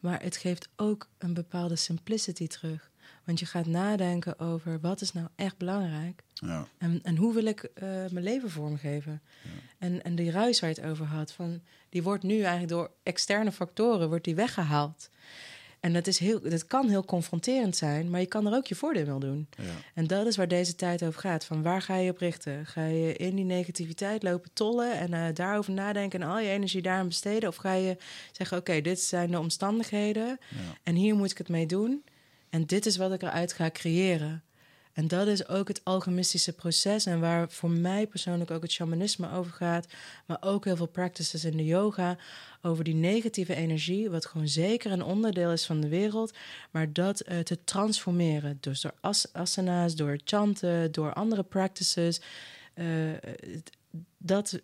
Maar 0.00 0.22
het 0.22 0.36
geeft 0.36 0.68
ook 0.76 1.08
een 1.18 1.34
bepaalde 1.34 1.76
simplicity 1.76 2.46
terug. 2.46 2.90
Want 3.24 3.38
je 3.38 3.46
gaat 3.46 3.66
nadenken 3.66 4.38
over 4.38 4.80
wat 4.80 5.00
is 5.00 5.12
nou 5.12 5.26
echt 5.36 5.56
belangrijk. 5.56 6.22
Ja, 6.32 6.66
En, 6.78 7.00
en 7.02 7.16
hoe 7.16 7.34
wil 7.34 7.44
ik 7.44 7.62
eh, 7.62 7.86
mijn 7.86 8.24
leven 8.24 8.50
vormgeven? 8.50 9.22
En, 9.78 10.02
en 10.02 10.14
die 10.14 10.30
ruis 10.30 10.60
waar 10.60 10.70
je 10.70 10.80
het 10.80 10.90
over 10.90 11.06
had, 11.06 11.32
van, 11.32 11.60
die 11.88 12.02
wordt 12.02 12.22
nu 12.22 12.34
eigenlijk 12.40 12.68
door 12.68 12.90
externe 13.02 13.52
factoren 13.52 14.08
wordt 14.08 14.24
die 14.24 14.34
weggehaald. 14.34 15.08
En 15.82 15.92
dat, 15.92 16.06
is 16.06 16.18
heel, 16.18 16.40
dat 16.40 16.66
kan 16.66 16.88
heel 16.88 17.04
confronterend 17.04 17.76
zijn, 17.76 18.10
maar 18.10 18.20
je 18.20 18.26
kan 18.26 18.46
er 18.46 18.54
ook 18.54 18.66
je 18.66 18.74
voordeel 18.74 19.04
mee 19.06 19.18
doen. 19.18 19.48
ja, 19.56 19.64
En 19.94 20.06
dat 20.06 20.26
is 20.26 20.36
waar 20.36 20.48
deze 20.48 20.74
tijd 20.74 21.02
over 21.02 21.20
gaat. 21.20 21.44
Van 21.44 21.62
waar 21.62 21.82
ga 21.82 21.96
je 21.96 22.10
op 22.10 22.18
richten? 22.18 22.66
Ga 22.66 22.84
je 22.84 23.16
in 23.16 23.34
die 23.34 23.44
negativiteit 23.44 24.22
lopen 24.22 24.50
tollen 24.52 24.92
en 24.92 25.12
eh, 25.12 25.34
daarover 25.34 25.72
nadenken 25.72 26.22
en 26.22 26.28
al 26.28 26.38
je 26.38 26.48
energie 26.48 26.82
daaraan 26.82 27.08
besteden? 27.08 27.48
Of 27.48 27.56
ga 27.56 27.72
je 27.72 27.96
zeggen, 28.32 28.58
oké, 28.58 28.80
dit 28.80 29.00
zijn 29.00 29.30
de 29.30 29.38
omstandigheden 29.38 30.26
ja. 30.26 30.56
en 30.82 30.94
hier 30.94 31.14
moet 31.14 31.30
ik 31.30 31.38
het 31.38 31.48
mee 31.48 31.66
doen. 31.66 32.02
En 32.52 32.66
dit 32.66 32.86
is 32.86 32.96
wat 32.96 33.12
ik 33.12 33.22
eruit 33.22 33.52
ga 33.52 33.70
creëren. 33.70 34.42
En 34.92 35.08
dat 35.08 35.26
is 35.26 35.48
ook 35.48 35.68
het 35.68 35.84
alchemistische 35.84 36.52
proces 36.52 37.06
en 37.06 37.20
waar 37.20 37.50
voor 37.50 37.70
mij 37.70 38.06
persoonlijk 38.06 38.50
ook 38.50 38.62
het 38.62 38.72
shamanisme 38.72 39.32
over 39.32 39.52
gaat. 39.52 39.86
Maar 40.26 40.36
ook 40.40 40.64
heel 40.64 40.76
veel 40.76 40.86
practices 40.86 41.44
in 41.44 41.56
de 41.56 41.64
yoga 41.64 42.16
over 42.62 42.84
die 42.84 42.94
negatieve 42.94 43.54
energie, 43.54 44.10
wat 44.10 44.26
gewoon 44.26 44.48
zeker 44.48 44.92
een 44.92 45.02
onderdeel 45.02 45.52
is 45.52 45.66
van 45.66 45.80
de 45.80 45.88
wereld. 45.88 46.34
Maar 46.70 46.92
dat 46.92 47.28
uh, 47.28 47.38
te 47.38 47.64
transformeren. 47.64 48.58
Dus 48.60 48.80
door 48.80 48.94
as 49.00 49.32
asana's, 49.32 49.94
door 49.94 50.18
chanten, 50.24 50.92
door 50.92 51.12
andere 51.12 51.42
practices. 51.42 52.20
Uh, 52.74 52.86
dat 54.18 54.60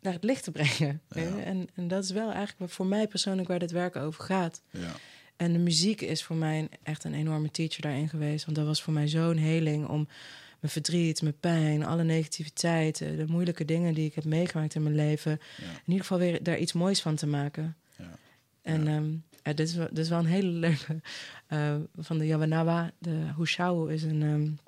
naar 0.00 0.12
het 0.12 0.24
licht 0.24 0.44
te 0.44 0.50
brengen. 0.50 1.00
Ja. 1.08 1.38
En, 1.38 1.68
en 1.74 1.88
dat 1.88 2.04
is 2.04 2.10
wel 2.10 2.32
eigenlijk 2.32 2.72
voor 2.72 2.86
mij 2.86 3.08
persoonlijk 3.08 3.48
waar 3.48 3.58
dit 3.58 3.70
werk 3.70 3.96
over 3.96 4.24
gaat. 4.24 4.62
ja. 4.70 4.94
En 5.36 5.52
de 5.52 5.58
muziek 5.58 6.00
is 6.00 6.22
voor 6.24 6.36
mij 6.36 6.68
echt 6.82 7.04
een 7.04 7.14
enorme 7.14 7.50
teacher 7.50 7.82
daarin 7.82 8.08
geweest. 8.08 8.44
Want 8.44 8.56
dat 8.56 8.66
was 8.66 8.82
voor 8.82 8.92
mij 8.92 9.08
zo'n 9.08 9.36
heling 9.36 9.86
om 9.88 10.08
mijn 10.60 10.72
verdriet, 10.72 11.22
mijn 11.22 11.38
pijn, 11.40 11.84
alle 11.84 12.04
negativiteit, 12.04 13.00
eh, 13.00 13.16
de 13.16 13.24
moeilijke 13.28 13.64
dingen 13.64 13.94
die 13.94 14.06
ik 14.06 14.14
heb 14.14 14.24
meegemaakt 14.24 14.74
in 14.74 14.82
mijn 14.82 14.94
leven, 14.94 15.30
Ja. 15.56 15.64
in 15.64 15.80
ieder 15.86 16.00
geval 16.02 16.18
weer 16.18 16.42
daar 16.42 16.58
iets 16.58 16.72
moois 16.72 17.00
van 17.02 17.14
te 17.14 17.26
maken. 17.26 17.76
Ja. 17.98 18.18
En 18.62 18.84
Ja. 18.84 18.96
ehm, 18.96 19.10
ja, 19.42 19.52
dit, 19.52 19.68
is 19.68 19.74
wel, 19.74 19.86
dit 19.88 19.98
is 19.98 20.08
wel 20.08 20.18
een 20.18 20.24
hele 20.26 20.48
leuke 20.66 21.00
uh, 21.48 21.74
van 21.96 22.18
de 22.18 22.26
Yawanawa. 22.26 22.90
De 22.98 23.24
Hushau 23.36 23.92
is 23.92 24.02
een, 24.02 24.22
um, 24.22 24.58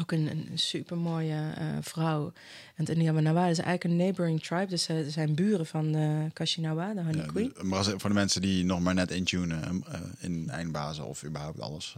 ook 0.00 0.12
een, 0.12 0.26
een 0.30 0.58
super 0.58 0.96
mooie 0.98 1.34
uh, 1.58 1.64
vrouw. 1.80 2.32
En 2.74 2.84
de 2.84 2.94
Yawanawa 3.02 3.40
is 3.46 3.58
eigenlijk 3.58 3.84
een 3.84 3.96
neighboring 3.96 4.42
tribe. 4.42 4.66
Dus 4.66 4.82
ze 4.82 5.04
uh, 5.04 5.12
zijn 5.12 5.34
buren 5.34 5.66
van 5.66 5.92
de 5.92 6.26
Kashinawa, 6.32 6.94
de 6.94 7.02
Honey 7.02 7.20
Ja, 7.20 7.26
Queen. 7.26 7.52
de- 7.54 7.94
voor 7.98 8.08
de 8.10 8.14
mensen 8.16 8.40
die 8.40 8.64
nog 8.64 8.80
maar 8.80 8.94
net 8.94 9.10
intunen 9.10 9.82
uh, 9.88 9.94
in 10.18 10.48
eindbazen 10.50 11.06
of 11.06 11.24
überhaupt 11.24 11.60
alles. 11.60 11.96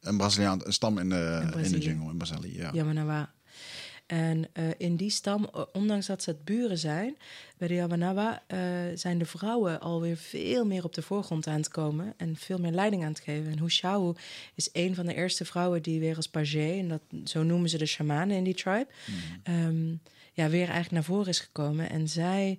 Een 0.00 0.16
Braziliaan, 0.16 0.60
een 0.64 0.72
stam 0.72 0.98
in 0.98 1.08
de, 1.08 1.40
in, 1.54 1.64
in 1.64 1.72
de 1.72 1.78
jungle 1.78 2.10
in 2.10 2.16
Brazilië. 2.16 2.56
Ja. 2.56 2.70
Yawanawa. 2.72 3.30
En 4.12 4.44
uh, 4.54 4.64
in 4.76 4.96
die 4.96 5.10
stam, 5.10 5.50
ondanks 5.72 6.06
dat 6.06 6.22
ze 6.22 6.30
het 6.30 6.44
buren 6.44 6.78
zijn, 6.78 7.16
bij 7.58 7.68
de 7.68 7.74
Yawanawa 7.74 8.42
uh, 8.48 8.58
zijn 8.94 9.18
de 9.18 9.24
vrouwen 9.24 9.80
alweer 9.80 10.16
veel 10.16 10.64
meer 10.64 10.84
op 10.84 10.94
de 10.94 11.02
voorgrond 11.02 11.46
aan 11.46 11.56
het 11.56 11.68
komen 11.68 12.14
en 12.16 12.36
veel 12.36 12.58
meer 12.58 12.70
leiding 12.70 13.02
aan 13.02 13.08
het 13.08 13.20
geven. 13.20 13.52
En 13.52 13.58
Hushau 13.58 14.16
is 14.54 14.68
een 14.72 14.94
van 14.94 15.06
de 15.06 15.14
eerste 15.14 15.44
vrouwen 15.44 15.82
die 15.82 16.00
weer 16.00 16.16
als 16.16 16.28
page, 16.28 16.58
en 16.58 16.88
dat, 16.88 17.00
zo 17.24 17.42
noemen 17.42 17.68
ze 17.68 17.78
de 17.78 17.86
shamanen 17.86 18.36
in 18.36 18.44
die 18.44 18.54
tribe, 18.54 18.86
mm. 19.06 19.54
um, 19.54 20.00
ja, 20.32 20.48
weer 20.48 20.64
eigenlijk 20.68 20.90
naar 20.90 21.04
voren 21.04 21.28
is 21.28 21.40
gekomen. 21.40 21.90
En 21.90 22.08
zij, 22.08 22.58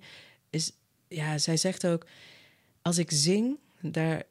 is, 0.50 0.72
ja, 1.08 1.38
zij 1.38 1.56
zegt 1.56 1.86
ook, 1.86 2.06
als 2.82 2.98
ik 2.98 3.10
zing, 3.10 3.58
daar, 3.80 4.22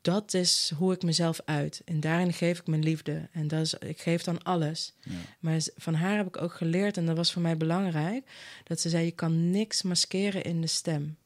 dat 0.00 0.34
is 0.34 0.72
hoe 0.76 0.92
ik 0.92 1.02
mezelf 1.02 1.40
uit. 1.44 1.82
En 1.84 2.00
daarin 2.00 2.32
geef 2.32 2.58
ik 2.58 2.66
mijn 2.66 2.82
liefde. 2.82 3.28
En 3.32 3.48
dat 3.48 3.60
is, 3.60 3.74
ik 3.74 4.00
geef 4.00 4.22
dan 4.22 4.42
alles. 4.42 4.94
Ja. 5.02 5.14
Maar 5.40 5.60
van 5.76 5.94
haar 5.94 6.16
heb 6.16 6.26
ik 6.26 6.42
ook 6.42 6.54
geleerd, 6.54 6.96
en 6.96 7.06
dat 7.06 7.16
was 7.16 7.32
voor 7.32 7.42
mij 7.42 7.56
belangrijk, 7.56 8.30
dat 8.64 8.80
ze 8.80 8.88
zei: 8.88 9.04
je 9.04 9.10
kan 9.10 9.50
niks 9.50 9.82
maskeren 9.82 10.44
in 10.44 10.60
de 10.60 10.66
stem. 10.66 11.16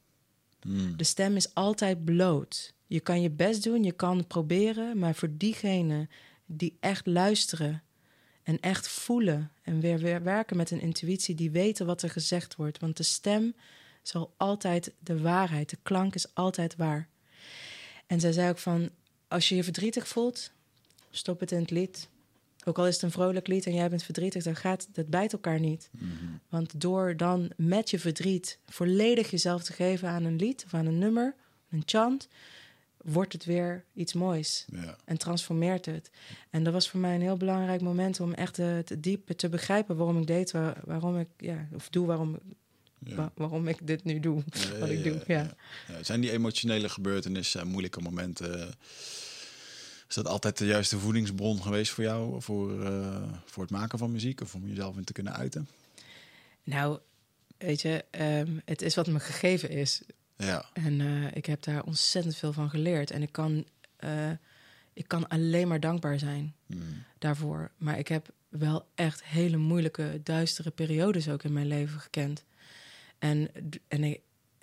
Mm. 0.65 0.97
De 0.97 1.03
stem 1.03 1.35
is 1.35 1.53
altijd 1.53 2.05
bloot. 2.05 2.73
Je 2.87 2.99
kan 2.99 3.21
je 3.21 3.29
best 3.29 3.63
doen, 3.63 3.83
je 3.83 3.91
kan 3.91 4.27
proberen, 4.27 4.97
maar 4.97 5.15
voor 5.15 5.29
diegenen 5.31 6.09
die 6.45 6.77
echt 6.79 7.05
luisteren 7.05 7.83
en 8.43 8.59
echt 8.59 8.87
voelen 8.87 9.51
en 9.61 9.79
weer, 9.79 9.97
weer 9.97 10.23
werken 10.23 10.57
met 10.57 10.71
een 10.71 10.81
intuïtie, 10.81 11.35
die 11.35 11.51
weten 11.51 11.85
wat 11.85 12.01
er 12.01 12.09
gezegd 12.09 12.55
wordt. 12.55 12.79
Want 12.79 12.97
de 12.97 13.03
stem 13.03 13.55
zal 14.01 14.33
altijd 14.37 14.93
de 14.99 15.21
waarheid, 15.21 15.69
de 15.69 15.77
klank 15.83 16.15
is 16.15 16.33
altijd 16.35 16.75
waar. 16.75 17.09
En 18.11 18.19
zij 18.19 18.31
zei 18.31 18.49
ook 18.49 18.57
van, 18.57 18.89
als 19.27 19.49
je 19.49 19.55
je 19.55 19.63
verdrietig 19.63 20.07
voelt, 20.07 20.51
stop 21.09 21.39
het 21.39 21.51
in 21.51 21.59
het 21.59 21.71
lied. 21.71 22.09
Ook 22.65 22.77
al 22.77 22.87
is 22.87 22.93
het 22.93 23.03
een 23.03 23.11
vrolijk 23.11 23.47
lied 23.47 23.65
en 23.65 23.73
jij 23.73 23.89
bent 23.89 24.03
verdrietig, 24.03 24.43
dan 24.43 24.55
gaat 24.55 24.87
dat 24.91 25.07
bijt 25.07 25.33
elkaar 25.33 25.59
niet. 25.59 25.89
Mm-hmm. 25.91 26.39
Want 26.49 26.81
door 26.81 27.17
dan 27.17 27.51
met 27.57 27.89
je 27.89 27.99
verdriet 27.99 28.59
volledig 28.65 29.31
jezelf 29.31 29.63
te 29.63 29.73
geven 29.73 30.09
aan 30.09 30.23
een 30.23 30.35
lied 30.35 30.63
of 30.65 30.73
aan 30.73 30.85
een 30.85 30.97
nummer, 30.97 31.35
een 31.69 31.83
chant, 31.85 32.27
wordt 32.97 33.33
het 33.33 33.45
weer 33.45 33.83
iets 33.93 34.13
moois 34.13 34.65
Ja. 34.71 34.97
en 35.05 35.17
transformeert 35.17 35.85
het. 35.85 36.11
En 36.49 36.63
dat 36.63 36.73
was 36.73 36.89
voor 36.89 36.99
mij 36.99 37.15
een 37.15 37.21
heel 37.21 37.37
belangrijk 37.37 37.81
moment 37.81 38.19
om 38.19 38.33
echt 38.33 38.59
uh, 38.59 38.79
te 38.79 38.99
diep 38.99 39.29
te 39.29 39.49
begrijpen 39.49 39.95
waarom 39.95 40.17
ik 40.17 40.27
deed, 40.27 40.51
waar, 40.51 40.81
waarom 40.85 41.19
ik 41.19 41.29
ja, 41.37 41.67
of 41.73 41.89
doe, 41.89 42.05
waarom, 42.07 42.39
Ja. 43.03 43.15
wa- 43.15 43.31
waarom 43.35 43.67
ik 43.67 43.87
dit 43.87 44.03
nu 44.03 44.19
doe, 44.19 44.43
Ja, 44.51 44.77
wat 44.77 44.89
ik 44.89 45.03
doe. 45.03 45.23
Ja. 45.27 45.53
Zijn 46.01 46.21
die 46.21 46.31
emotionele 46.31 46.89
gebeurtenissen 46.89 47.61
en 47.61 47.67
moeilijke 47.67 48.01
momenten... 48.01 48.61
eh, 48.61 48.67
is 50.07 50.15
dat 50.15 50.27
altijd 50.27 50.57
de 50.57 50.65
juiste 50.65 50.99
voedingsbron 50.99 51.61
geweest 51.61 51.91
voor 51.91 52.03
jou? 52.03 52.41
Voor, 52.41 52.83
eh, 52.85 53.23
voor 53.45 53.63
het 53.63 53.71
maken 53.71 53.97
van 53.99 54.11
muziek? 54.11 54.41
Of 54.41 54.55
om 54.55 54.67
jezelf 54.67 54.97
in 54.97 55.03
te 55.03 55.13
kunnen 55.13 55.33
uiten? 55.35 55.67
Nou, 56.63 56.99
weet 57.57 57.81
je, 57.81 58.05
um, 58.45 58.61
het 58.65 58.81
is 58.81 58.95
wat 58.95 59.07
me 59.07 59.19
gegeven 59.19 59.69
is. 59.69 60.01
Ja. 60.37 60.65
En 60.73 60.99
uh, 60.99 61.27
ik 61.35 61.45
heb 61.45 61.63
daar 61.63 61.83
ontzettend 61.83 62.35
veel 62.35 62.53
van 62.53 62.69
geleerd. 62.69 63.11
En 63.11 63.21
ik 63.21 63.31
kan, 63.31 63.65
uh, 64.03 64.29
ik 64.93 65.07
kan 65.07 65.27
alleen 65.27 65.67
maar 65.67 65.79
dankbaar 65.79 66.19
zijn 66.19 66.53
Mm. 66.65 67.03
daarvoor. 67.19 67.71
Maar 67.77 67.99
ik 67.99 68.07
heb 68.07 68.29
wel 68.49 68.85
echt 68.95 69.23
hele 69.23 69.57
moeilijke, 69.57 70.19
duistere 70.23 70.69
periodes 70.71 71.29
ook 71.29 71.43
in 71.43 71.53
mijn 71.53 71.67
leven 71.67 71.99
gekend. 71.99 72.43
En, 73.21 73.49
en 73.87 74.03
ik, 74.03 74.19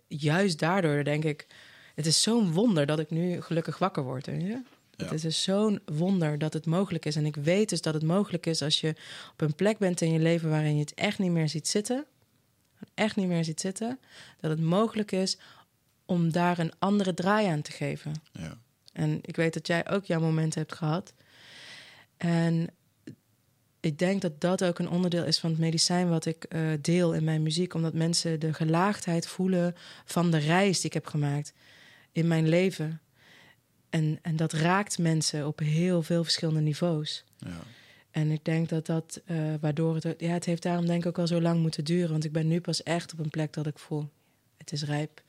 juist 0.06 0.58
daardoor 0.58 1.04
denk 1.04 1.24
ik, 1.24 1.46
het 1.94 2.06
is 2.06 2.22
zo'n 2.22 2.52
wonder 2.52 2.86
dat 2.86 2.98
ik 2.98 3.10
nu 3.10 3.40
gelukkig 3.40 3.78
wakker 3.78 4.02
word. 4.02 4.26
Ja. 4.26 4.62
Het 4.96 5.12
is 5.12 5.22
dus 5.22 5.42
zo'n 5.42 5.80
wonder 5.84 6.38
dat 6.38 6.52
het 6.52 6.66
mogelijk 6.66 7.04
is. 7.04 7.16
En 7.16 7.26
ik 7.26 7.36
weet 7.36 7.68
dus 7.68 7.82
dat 7.82 7.94
het 7.94 8.02
mogelijk 8.02 8.46
is 8.46 8.62
als 8.62 8.80
je 8.80 8.94
op 9.32 9.40
een 9.40 9.54
plek 9.54 9.78
bent 9.78 10.00
in 10.00 10.12
je 10.12 10.18
leven 10.18 10.50
waarin 10.50 10.74
je 10.74 10.80
het 10.80 10.94
echt 10.94 11.18
niet 11.18 11.30
meer 11.30 11.48
ziet 11.48 11.68
zitten. 11.68 12.04
echt 12.94 13.16
niet 13.16 13.28
meer 13.28 13.44
ziet 13.44 13.60
zitten, 13.60 13.98
dat 14.40 14.50
het 14.50 14.60
mogelijk 14.60 15.12
is 15.12 15.38
om 16.06 16.32
daar 16.32 16.58
een 16.58 16.72
andere 16.78 17.14
draai 17.14 17.46
aan 17.46 17.62
te 17.62 17.72
geven. 17.72 18.14
Ja. 18.32 18.58
En 18.92 19.18
ik 19.22 19.36
weet 19.36 19.54
dat 19.54 19.66
jij 19.66 19.90
ook 19.90 20.04
jouw 20.04 20.20
momenten 20.20 20.60
hebt 20.60 20.74
gehad. 20.74 21.12
En 22.16 22.68
ik 23.80 23.98
denk 23.98 24.20
dat 24.20 24.40
dat 24.40 24.64
ook 24.64 24.78
een 24.78 24.90
onderdeel 24.90 25.24
is 25.24 25.38
van 25.38 25.50
het 25.50 25.58
medicijn 25.58 26.08
wat 26.08 26.26
ik 26.26 26.46
uh, 26.48 26.60
deel 26.80 27.14
in 27.14 27.24
mijn 27.24 27.42
muziek. 27.42 27.74
Omdat 27.74 27.94
mensen 27.94 28.40
de 28.40 28.52
gelaagdheid 28.54 29.26
voelen 29.26 29.74
van 30.04 30.30
de 30.30 30.38
reis 30.38 30.76
die 30.76 30.86
ik 30.86 30.92
heb 30.92 31.06
gemaakt 31.06 31.52
in 32.12 32.26
mijn 32.26 32.48
leven. 32.48 33.00
En, 33.90 34.18
en 34.22 34.36
dat 34.36 34.52
raakt 34.52 34.98
mensen 34.98 35.46
op 35.46 35.58
heel 35.58 36.02
veel 36.02 36.22
verschillende 36.22 36.60
niveaus. 36.60 37.24
Ja. 37.38 37.60
En 38.10 38.30
ik 38.30 38.44
denk 38.44 38.68
dat 38.68 38.86
dat, 38.86 39.20
uh, 39.26 39.54
waardoor 39.60 39.94
het... 39.94 40.14
Ja, 40.18 40.32
het 40.32 40.44
heeft 40.44 40.62
daarom 40.62 40.86
denk 40.86 41.00
ik 41.00 41.08
ook 41.08 41.18
al 41.18 41.26
zo 41.26 41.40
lang 41.40 41.60
moeten 41.60 41.84
duren. 41.84 42.10
Want 42.10 42.24
ik 42.24 42.32
ben 42.32 42.48
nu 42.48 42.60
pas 42.60 42.82
echt 42.82 43.12
op 43.12 43.18
een 43.18 43.30
plek 43.30 43.52
dat 43.52 43.66
ik 43.66 43.78
voel... 43.78 44.08
Het 44.56 44.72
is 44.72 44.82
rijp. 44.82 45.22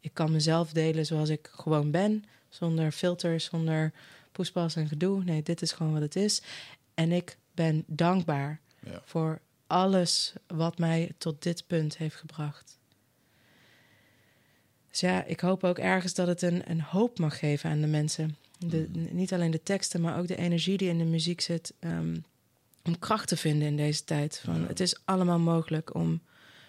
Ik 0.00 0.14
kan 0.14 0.32
mezelf 0.32 0.72
delen 0.72 1.06
zoals 1.06 1.28
ik 1.28 1.50
gewoon 1.52 1.90
ben. 1.90 2.24
Zonder 2.48 2.92
filters, 2.92 3.44
zonder 3.44 3.92
poespas 4.32 4.76
en 4.76 4.88
gedoe. 4.88 5.24
Nee, 5.24 5.42
dit 5.42 5.62
is 5.62 5.72
gewoon 5.72 5.92
wat 5.92 6.02
het 6.02 6.16
is. 6.16 6.42
En 6.94 7.12
ik 7.12 7.36
ben 7.66 7.84
dankbaar 7.86 8.60
Ja. 8.84 9.02
voor 9.04 9.40
alles 9.66 10.32
wat 10.46 10.78
mij 10.78 11.12
tot 11.18 11.42
dit 11.42 11.66
punt 11.66 11.96
heeft 11.96 12.16
gebracht. 12.16 12.78
Dus 14.90 15.00
ja, 15.00 15.24
ik 15.24 15.40
hoop 15.40 15.64
ook 15.64 15.78
ergens 15.78 16.14
dat 16.14 16.26
het 16.26 16.42
een, 16.42 16.70
een 16.70 16.80
hoop 16.80 17.18
mag 17.18 17.38
geven 17.38 17.70
aan 17.70 17.80
de 17.80 17.86
mensen. 17.86 18.36
De, 18.58 18.88
Niet 19.10 19.32
alleen 19.32 19.50
de 19.50 19.62
teksten, 19.62 20.00
maar 20.00 20.18
ook 20.18 20.26
de 20.26 20.36
energie 20.36 20.76
die 20.76 20.88
in 20.88 20.98
de 20.98 21.04
muziek 21.04 21.40
zit. 21.40 21.72
ehm, 21.78 22.16
om 22.84 22.98
kracht 22.98 23.28
te 23.28 23.36
vinden 23.36 23.68
in 23.68 23.76
deze 23.76 24.04
tijd. 24.04 24.38
Van, 24.44 24.60
Ja. 24.60 24.66
Het 24.66 24.80
is 24.80 25.00
allemaal 25.04 25.38
mogelijk 25.38 25.94
om 25.94 26.20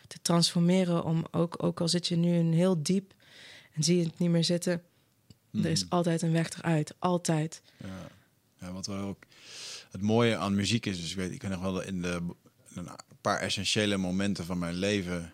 te 0.08 0.18
transformeren. 0.22 1.04
Om 1.04 1.26
ook, 1.32 1.64
ook 1.64 1.82
al 1.82 1.88
zit 1.88 2.08
je 2.08 2.16
nu 2.16 2.36
een 2.36 2.54
heel 2.54 2.84
diep 2.84 3.14
en 3.74 3.84
zie 3.84 3.98
je 3.98 4.04
het 4.04 4.20
niet 4.20 4.30
meer 4.30 4.44
zitten. 4.44 4.84
Er 5.54 5.66
is 5.66 5.90
altijd 5.90 6.22
een 6.22 6.32
weg 6.32 6.50
eruit. 6.58 6.94
Altijd. 7.00 7.62
Ja. 7.78 8.08
ja, 8.60 8.72
wat 8.72 8.86
wel 8.86 8.98
ook 9.08 9.24
het 9.92 10.02
mooie 10.02 10.38
aan 10.38 10.56
muziek 10.56 10.86
is, 10.86 11.02
dus 11.02 11.12
ik 11.12 11.18
weet, 11.18 11.32
ik 11.32 11.42
weet 11.42 11.52
nog 11.52 11.62
wel 11.62 11.82
in 11.82 12.02
de 12.02 12.22
een 12.74 12.90
paar 13.22 13.40
essentiële 13.40 13.98
momenten 13.98 14.46
van 14.46 14.60
mijn 14.60 14.76
leven 14.76 15.34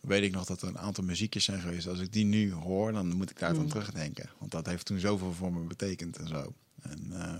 weet 0.00 0.22
ik 0.22 0.32
nog 0.32 0.44
dat 0.44 0.62
er 0.62 0.68
een 0.68 0.78
aantal 0.78 1.04
muziekjes 1.04 1.44
zijn 1.44 1.60
geweest. 1.60 1.86
Als 1.86 2.00
ik 2.00 2.12
die 2.12 2.24
nu 2.24 2.52
hoor, 2.52 2.92
dan 2.92 3.16
moet 3.16 3.30
ik 3.30 3.38
daar 3.38 3.48
aan 3.48 3.56
Mm. 3.56 3.68
terugdenken, 3.68 4.30
want 4.38 4.50
dat 4.50 4.66
heeft 4.66 4.86
toen 4.86 4.98
zoveel 4.98 5.32
voor 5.32 5.52
me 5.52 5.60
betekend 5.60 6.16
en 6.16 6.28
zo. 6.28 6.54
En 6.82 7.12
eh, 7.12 7.38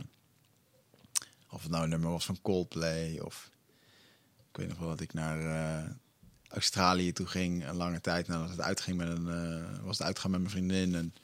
of 1.51 1.63
het 1.63 1.71
nou 1.71 1.83
een 1.83 1.91
nummer 1.91 2.11
was 2.11 2.25
van 2.25 2.41
Coldplay 2.43 3.19
of 3.19 3.51
ik 4.51 4.57
weet 4.57 4.69
nog 4.69 4.79
wel 4.79 4.89
dat 4.89 5.01
ik 5.01 5.13
naar 5.13 5.41
eh, 5.41 5.91
Australië 6.49 7.13
toe 7.13 7.27
ging 7.27 7.69
een 7.69 7.77
lange 7.77 8.01
tijd 8.01 8.27
nadat 8.27 8.51
het 8.51 8.61
uitging 8.61 8.97
met 8.97 9.09
een 9.09 9.29
eh, 9.29 9.85
was 9.85 9.99
het 9.99 10.07
uitgaan 10.07 10.31
met 10.31 10.41
mijn 10.41 10.53
vriendin 10.53 10.95
en 10.95 11.15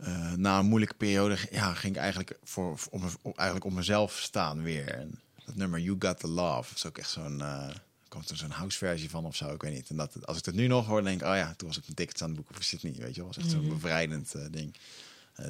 eh, 0.00 0.32
na 0.32 0.58
een 0.58 0.66
moeilijke 0.66 0.94
periode 0.94 1.36
ja, 1.50 1.74
ging 1.74 1.94
ik 1.94 2.00
eigenlijk 2.00 2.38
voor, 2.42 2.78
voor- 2.78 2.92
om, 2.92 3.02
om- 3.22 3.32
eigenlijk 3.36 3.66
op 3.66 3.72
mezelf 3.72 4.18
staan 4.18 4.62
weer. 4.62 4.88
En 4.88 5.20
dat 5.46 5.54
nummer 5.56 5.80
You 5.80 5.96
Got 5.98 6.18
The 6.20 6.28
Love 6.28 6.74
is 6.74 6.86
ook 6.86 6.98
echt 6.98 7.10
zo'n... 7.10 7.40
er 7.40 7.82
komt 8.08 8.30
er 8.30 8.36
zo'n 8.36 8.50
house 8.50 8.78
versie 8.78 9.10
van 9.10 9.24
of 9.24 9.36
zo, 9.36 9.54
ik 9.54 9.62
weet 9.62 9.72
niet. 9.74 9.90
En 9.90 9.96
dat, 9.96 10.26
als 10.26 10.38
ik 10.38 10.44
het 10.44 10.54
nu 10.54 10.66
nog 10.66 10.86
hoor, 10.86 11.02
denk 11.04 11.20
ik... 11.20 11.26
Oh 11.26 11.36
ja, 11.36 11.54
toen 11.56 11.68
was 11.68 11.78
ik 11.78 11.86
een 11.88 11.94
ticket 11.94 12.22
aan 12.22 12.26
het 12.28 12.36
boeken 12.36 12.54
voor 12.54 12.64
Sydney, 12.64 12.92
weet 12.98 13.14
je 13.14 13.20
wel. 13.20 13.26
was 13.26 13.36
echt 13.38 13.50
zo'n 13.50 13.68
bevrijdend 13.68 14.34
eh, 14.34 14.42
ding. 14.50 14.74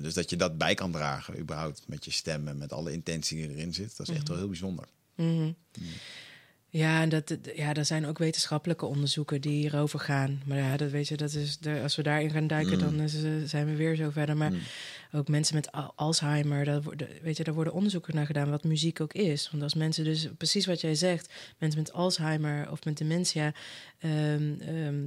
Dus 0.00 0.14
dat 0.14 0.30
je 0.30 0.36
dat 0.36 0.58
bij 0.58 0.74
kan 0.74 0.92
dragen, 0.92 1.38
überhaupt, 1.38 1.82
met 1.86 2.04
je 2.04 2.10
stem 2.10 2.48
en 2.48 2.58
met 2.58 2.72
alle 2.72 2.92
intentie 2.92 3.36
die 3.46 3.56
erin 3.56 3.74
zit. 3.74 3.96
Dat 3.96 4.08
is 4.08 4.14
echt 4.16 4.28
wel 4.28 4.36
heel 4.36 4.48
bijzonder. 4.48 4.84
Mhm. 5.14 5.50
Ja, 6.76 7.00
en 7.02 7.08
dat, 7.08 7.36
ja, 7.54 7.74
er 7.74 7.84
zijn 7.84 8.06
ook 8.06 8.18
wetenschappelijke 8.18 8.86
onderzoeken 8.86 9.40
die 9.40 9.52
hierover 9.52 9.98
gaan. 10.00 10.42
Maar 10.46 10.58
ja, 10.58 10.76
dat 10.76 10.90
weet 10.90 11.08
je, 11.08 11.16
dat 11.16 11.32
is 11.32 11.58
de, 11.58 11.80
als 11.82 11.96
we 11.96 12.02
daarin 12.02 12.30
gaan 12.30 12.46
duiken, 12.46 12.78
dan 12.78 13.00
is, 13.00 13.22
eh, 13.22 13.30
zijn 13.44 13.66
we 13.66 13.76
weer 13.76 13.96
zo 13.96 14.10
verder. 14.10 14.36
Maar 14.36 14.52
ook 15.12 15.28
mensen 15.28 15.54
met 15.54 15.72
Al- 15.72 15.92
Alzheimer, 15.96 16.64
dat, 16.64 16.82
weet 17.22 17.36
je, 17.36 17.44
daar 17.44 17.54
worden 17.54 17.72
onderzoeken 17.72 18.14
naar 18.14 18.26
gedaan 18.26 18.50
wat 18.50 18.64
muziek 18.64 19.00
ook 19.00 19.12
is. 19.12 19.48
Want 19.50 19.62
als 19.62 19.74
mensen 19.74 20.04
dus, 20.04 20.28
precies 20.38 20.66
wat 20.66 20.80
jij 20.80 20.94
zegt, 20.94 21.32
mensen 21.58 21.80
met 21.80 21.92
Alzheimer 21.92 22.70
of 22.70 22.84
met 22.84 22.98
dementia. 22.98 23.52
ehm, 23.98 24.52
ehm, 24.60 25.06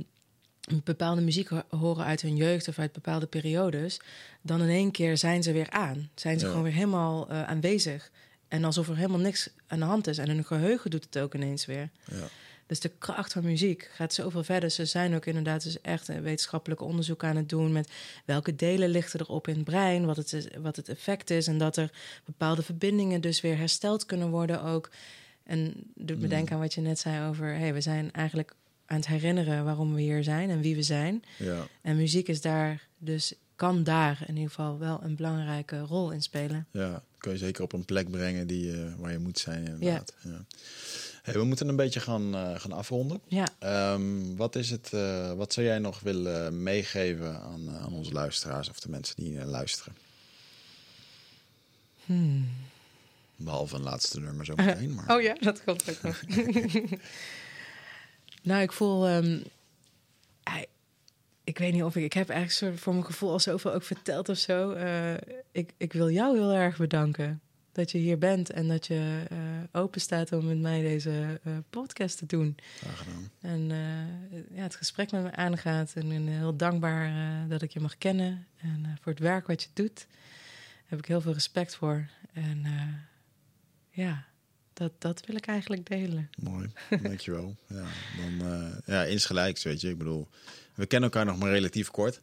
bepaalde 0.84 1.22
muziek 1.22 1.48
ho- 1.48 1.64
horen 1.70 2.06
uit 2.06 2.22
hun 2.22 2.36
jeugd 2.36 2.68
of 2.68 2.80
uit 2.80 2.92
bepaalde 2.92 3.26
periodes, 3.28 4.00
dan 4.42 4.62
in 4.62 4.70
één 4.70 4.92
keer 4.92 5.18
zijn 5.18 5.44
ze 5.44 5.52
weer 5.52 5.70
aan. 5.70 6.10
Zijn 6.16 6.40
ze 6.40 6.44
Ja. 6.46 6.50
gewoon 6.52 6.66
weer 6.66 6.74
helemaal 6.76 7.30
eh, 7.30 7.44
aanwezig. 7.44 8.12
En 8.48 8.64
alsof 8.64 8.90
er 8.90 8.96
helemaal 8.96 9.20
niks 9.20 9.50
aan 9.68 9.80
de 9.80 9.86
hand 9.86 10.08
is. 10.08 10.18
En 10.18 10.30
hun 10.30 10.46
geheugen 10.46 10.92
doet 10.92 11.04
het 11.04 11.18
ook 11.18 11.36
ineens 11.36 11.66
weer. 11.66 11.90
Ja. 12.12 12.28
Dus 12.68 12.80
de 12.80 12.92
kracht 12.98 13.34
van 13.34 13.44
muziek 13.44 13.90
gaat 13.94 14.14
zoveel 14.14 14.44
verder. 14.44 14.70
Ze 14.70 14.86
zijn 14.86 15.16
ook 15.16 15.26
inderdaad 15.26 15.64
dus 15.64 15.82
echt 15.82 16.08
een 16.08 16.22
wetenschappelijk 16.22 16.82
onderzoek 16.82 17.24
aan 17.24 17.36
het 17.36 17.50
doen... 17.50 17.72
met 17.72 17.92
welke 18.26 18.56
delen 18.56 18.90
lichten 18.90 19.20
erop 19.20 19.48
in 19.48 19.56
het 19.56 19.64
brein, 19.64 20.06
wat 20.06 20.18
het, 20.18 20.34
is, 20.34 20.48
wat 20.62 20.76
het 20.76 20.90
effect 20.90 21.30
is... 21.30 21.48
en 21.48 21.58
dat 21.58 21.78
er 21.78 21.92
bepaalde 22.26 22.64
verbindingen 22.64 23.22
dus 23.22 23.42
weer 23.42 23.58
hersteld 23.58 24.06
kunnen 24.06 24.30
worden 24.30 24.64
ook. 24.64 24.90
En 25.44 25.74
doet 25.96 26.20
me 26.20 26.28
denken 26.28 26.56
aan 26.56 26.62
wat 26.62 26.74
je 26.74 26.82
net 26.82 27.00
zei 27.00 27.28
over... 27.30 27.46
hey, 27.46 27.74
we 27.74 27.82
zijn 27.82 28.12
eigenlijk 28.12 28.54
aan 28.86 28.98
het 28.98 29.08
herinneren 29.08 29.64
waarom 29.64 29.94
we 29.94 30.02
hier 30.02 30.24
zijn 30.24 30.50
en 30.50 30.62
wie 30.62 30.76
we 30.76 30.82
zijn. 30.82 31.24
Ja. 31.38 31.68
En 31.82 31.96
muziek 31.96 32.28
is 32.28 32.42
daar 32.42 32.88
dus 32.98 33.34
kan 33.58 33.84
daar 33.84 34.24
in 34.28 34.36
ieder 34.36 34.50
geval 34.50 34.78
wel 34.80 35.00
een 35.04 35.16
belangrijke 35.16 35.80
rol 35.80 36.12
in 36.12 36.22
spelen. 36.22 36.68
Ja, 36.72 36.92
dat 36.92 37.02
kun 37.18 37.32
je 37.32 37.38
zeker 37.38 37.64
op 37.64 37.74
een 37.74 37.86
plek 37.86 38.12
brengen 38.12 38.48
die, 38.48 38.74
eh, 38.84 38.94
waar 38.98 39.12
je 39.12 39.20
moet 39.20 39.40
zijn 39.40 39.66
inderdaad. 39.68 40.14
Ja. 40.22 40.46
Hey, 41.24 41.34
we 41.34 41.44
moeten 41.44 41.68
een 41.68 41.76
beetje 41.76 42.00
gaan, 42.00 42.36
eh, 42.36 42.60
gaan 42.60 42.72
afronden. 42.72 43.22
Ja, 43.28 43.48
Ehm, 43.60 44.36
wat, 44.36 44.56
is 44.56 44.70
het, 44.70 44.94
eh, 44.94 45.34
wat 45.34 45.54
zou 45.54 45.66
jij 45.66 45.80
nog 45.80 46.00
willen 46.00 46.64
meegeven 46.64 47.42
aan, 47.42 47.70
aan 47.70 47.94
onze 47.94 48.12
luisteraars 48.12 48.70
of 48.70 48.80
de 48.80 48.90
mensen 48.90 49.16
die 49.16 49.46
luisteren? 49.46 49.96
Behalve 53.36 53.76
een 53.76 53.84
laatste 53.84 54.20
nummer 54.20 54.46
zo 54.46 54.54
meteen. 54.56 54.94
Maar... 54.96 55.10
Oh 55.16 55.22
ja, 55.22 55.36
dat 55.40 55.64
komt 55.64 55.90
ook 55.90 56.02
nog. 56.02 56.22
nou, 58.50 58.62
ik 58.62 58.72
voel. 58.72 59.04
hij- 60.44 60.68
ik 61.48 61.58
weet 61.58 61.74
niet 61.74 61.84
of 61.84 61.96
ik. 61.96 62.04
Ik 62.04 62.14
heb 62.14 62.30
eigenlijk 62.30 62.60
soort 62.60 62.80
voor 62.84 62.94
mijn 62.94 63.06
gevoel 63.06 63.32
al 63.32 63.40
zoveel 63.40 63.74
ook 63.74 63.84
verteld 63.84 64.30
of 64.30 64.38
zo. 64.38 64.72
Eh, 64.72 65.14
ik, 65.52 65.74
ik 65.78 65.94
wil 65.94 66.10
jou 66.10 66.38
heel 66.38 66.52
erg 66.54 66.78
bedanken. 66.78 67.42
Dat 67.72 67.92
je 67.92 67.98
hier 67.98 68.18
bent 68.18 68.50
en 68.50 68.68
dat 68.68 68.88
je 68.88 69.24
eh, 69.30 69.38
open 69.72 70.02
staat 70.02 70.32
om 70.32 70.46
met 70.46 70.60
mij 70.60 70.82
deze 70.82 71.40
eh, 71.44 71.54
podcast 71.70 72.18
te 72.18 72.26
doen. 72.26 72.58
En 73.42 73.68
ja, 74.54 74.62
het 74.62 74.76
gesprek 74.76 75.12
met 75.12 75.24
me 75.24 75.32
aangaat. 75.32 75.94
En 75.96 76.12
ik 76.12 76.26
ben 76.26 76.38
heel 76.38 76.56
dankbaar 76.56 77.12
dat 77.48 77.62
ik 77.62 77.72
je 77.72 77.80
mag 77.80 77.98
kennen. 77.98 78.48
En 78.58 78.98
voor 79.02 79.12
het 79.12 79.22
werk 79.22 79.48
wat 79.48 79.64
je 79.64 79.70
doet. 79.74 80.06
Daar 80.08 80.86
heb 80.86 81.00
ik 81.00 81.06
heel 81.06 81.22
veel 81.22 81.34
respect 81.34 81.76
voor. 81.76 82.10
En 82.34 82.66
ja, 83.90 84.26
dat, 84.78 84.92
dat 84.98 85.22
wil 85.26 85.36
ik 85.36 85.46
eigenlijk 85.48 85.86
delen. 85.88 86.30
Mooi, 86.42 86.72
dankjewel. 87.02 87.56
Ja, 87.68 87.86
dan, 88.18 88.52
eh, 88.52 88.78
ja, 88.86 89.04
insgelijks, 89.04 89.64
weet 89.64 89.82
je. 89.82 89.90
Ik 89.90 89.98
bedoel, 89.98 90.28
we 90.76 90.86
kennen 90.86 91.10
elkaar 91.10 91.26
nog 91.26 91.38
maar 91.38 91.50
relatief 91.52 91.92
kort. 91.92 92.22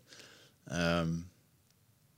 Ehm, 0.65 1.09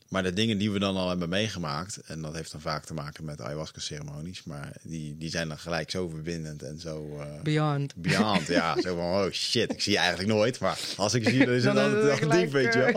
maar 0.09 0.23
de 0.23 0.33
dingen 0.33 0.59
die 0.59 0.71
we 0.71 0.79
dan 0.79 0.97
al 0.97 1.09
hebben 1.09 1.29
meegemaakt, 1.29 1.97
en 1.97 2.23
dat 2.23 2.35
heeft 2.35 2.53
dan 2.53 2.61
vaak 2.61 2.85
te 2.85 2.95
maken 2.95 3.25
met 3.25 3.41
ayahuasca-ceremonies, 3.41 4.45
maar 4.45 4.73
die, 4.83 5.17
die 5.17 5.31
zijn 5.31 5.49
dan 5.49 5.59
gelijk 5.59 5.91
zo 5.91 6.09
verbindend 6.09 6.63
en 6.63 6.81
zo 6.81 7.19
eh 7.21 7.43
Beyond. 7.43 7.95
beyond. 7.95 8.47
Ja, 8.47 8.81
zo 8.81 8.97
van, 8.97 9.05
oh 9.05 9.31
shit, 9.31 9.73
ik 9.73 9.81
zie 9.81 9.93
je 9.93 9.99
eigenlijk 9.99 10.29
nooit, 10.29 10.59
maar 10.61 10.79
als 10.97 11.15
ik 11.15 11.29
zie, 11.29 11.45
dan 11.45 11.55
is 11.55 11.65
het 11.71 11.79
altijd 11.79 12.31
diep, 12.31 12.51
weet 12.53 12.73
je 12.75 12.79
wel. 12.79 12.93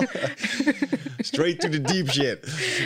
Straight 1.19 1.59
to 1.59 1.69
the 1.69 1.81
deep 1.81 2.09
shit. 2.11 2.39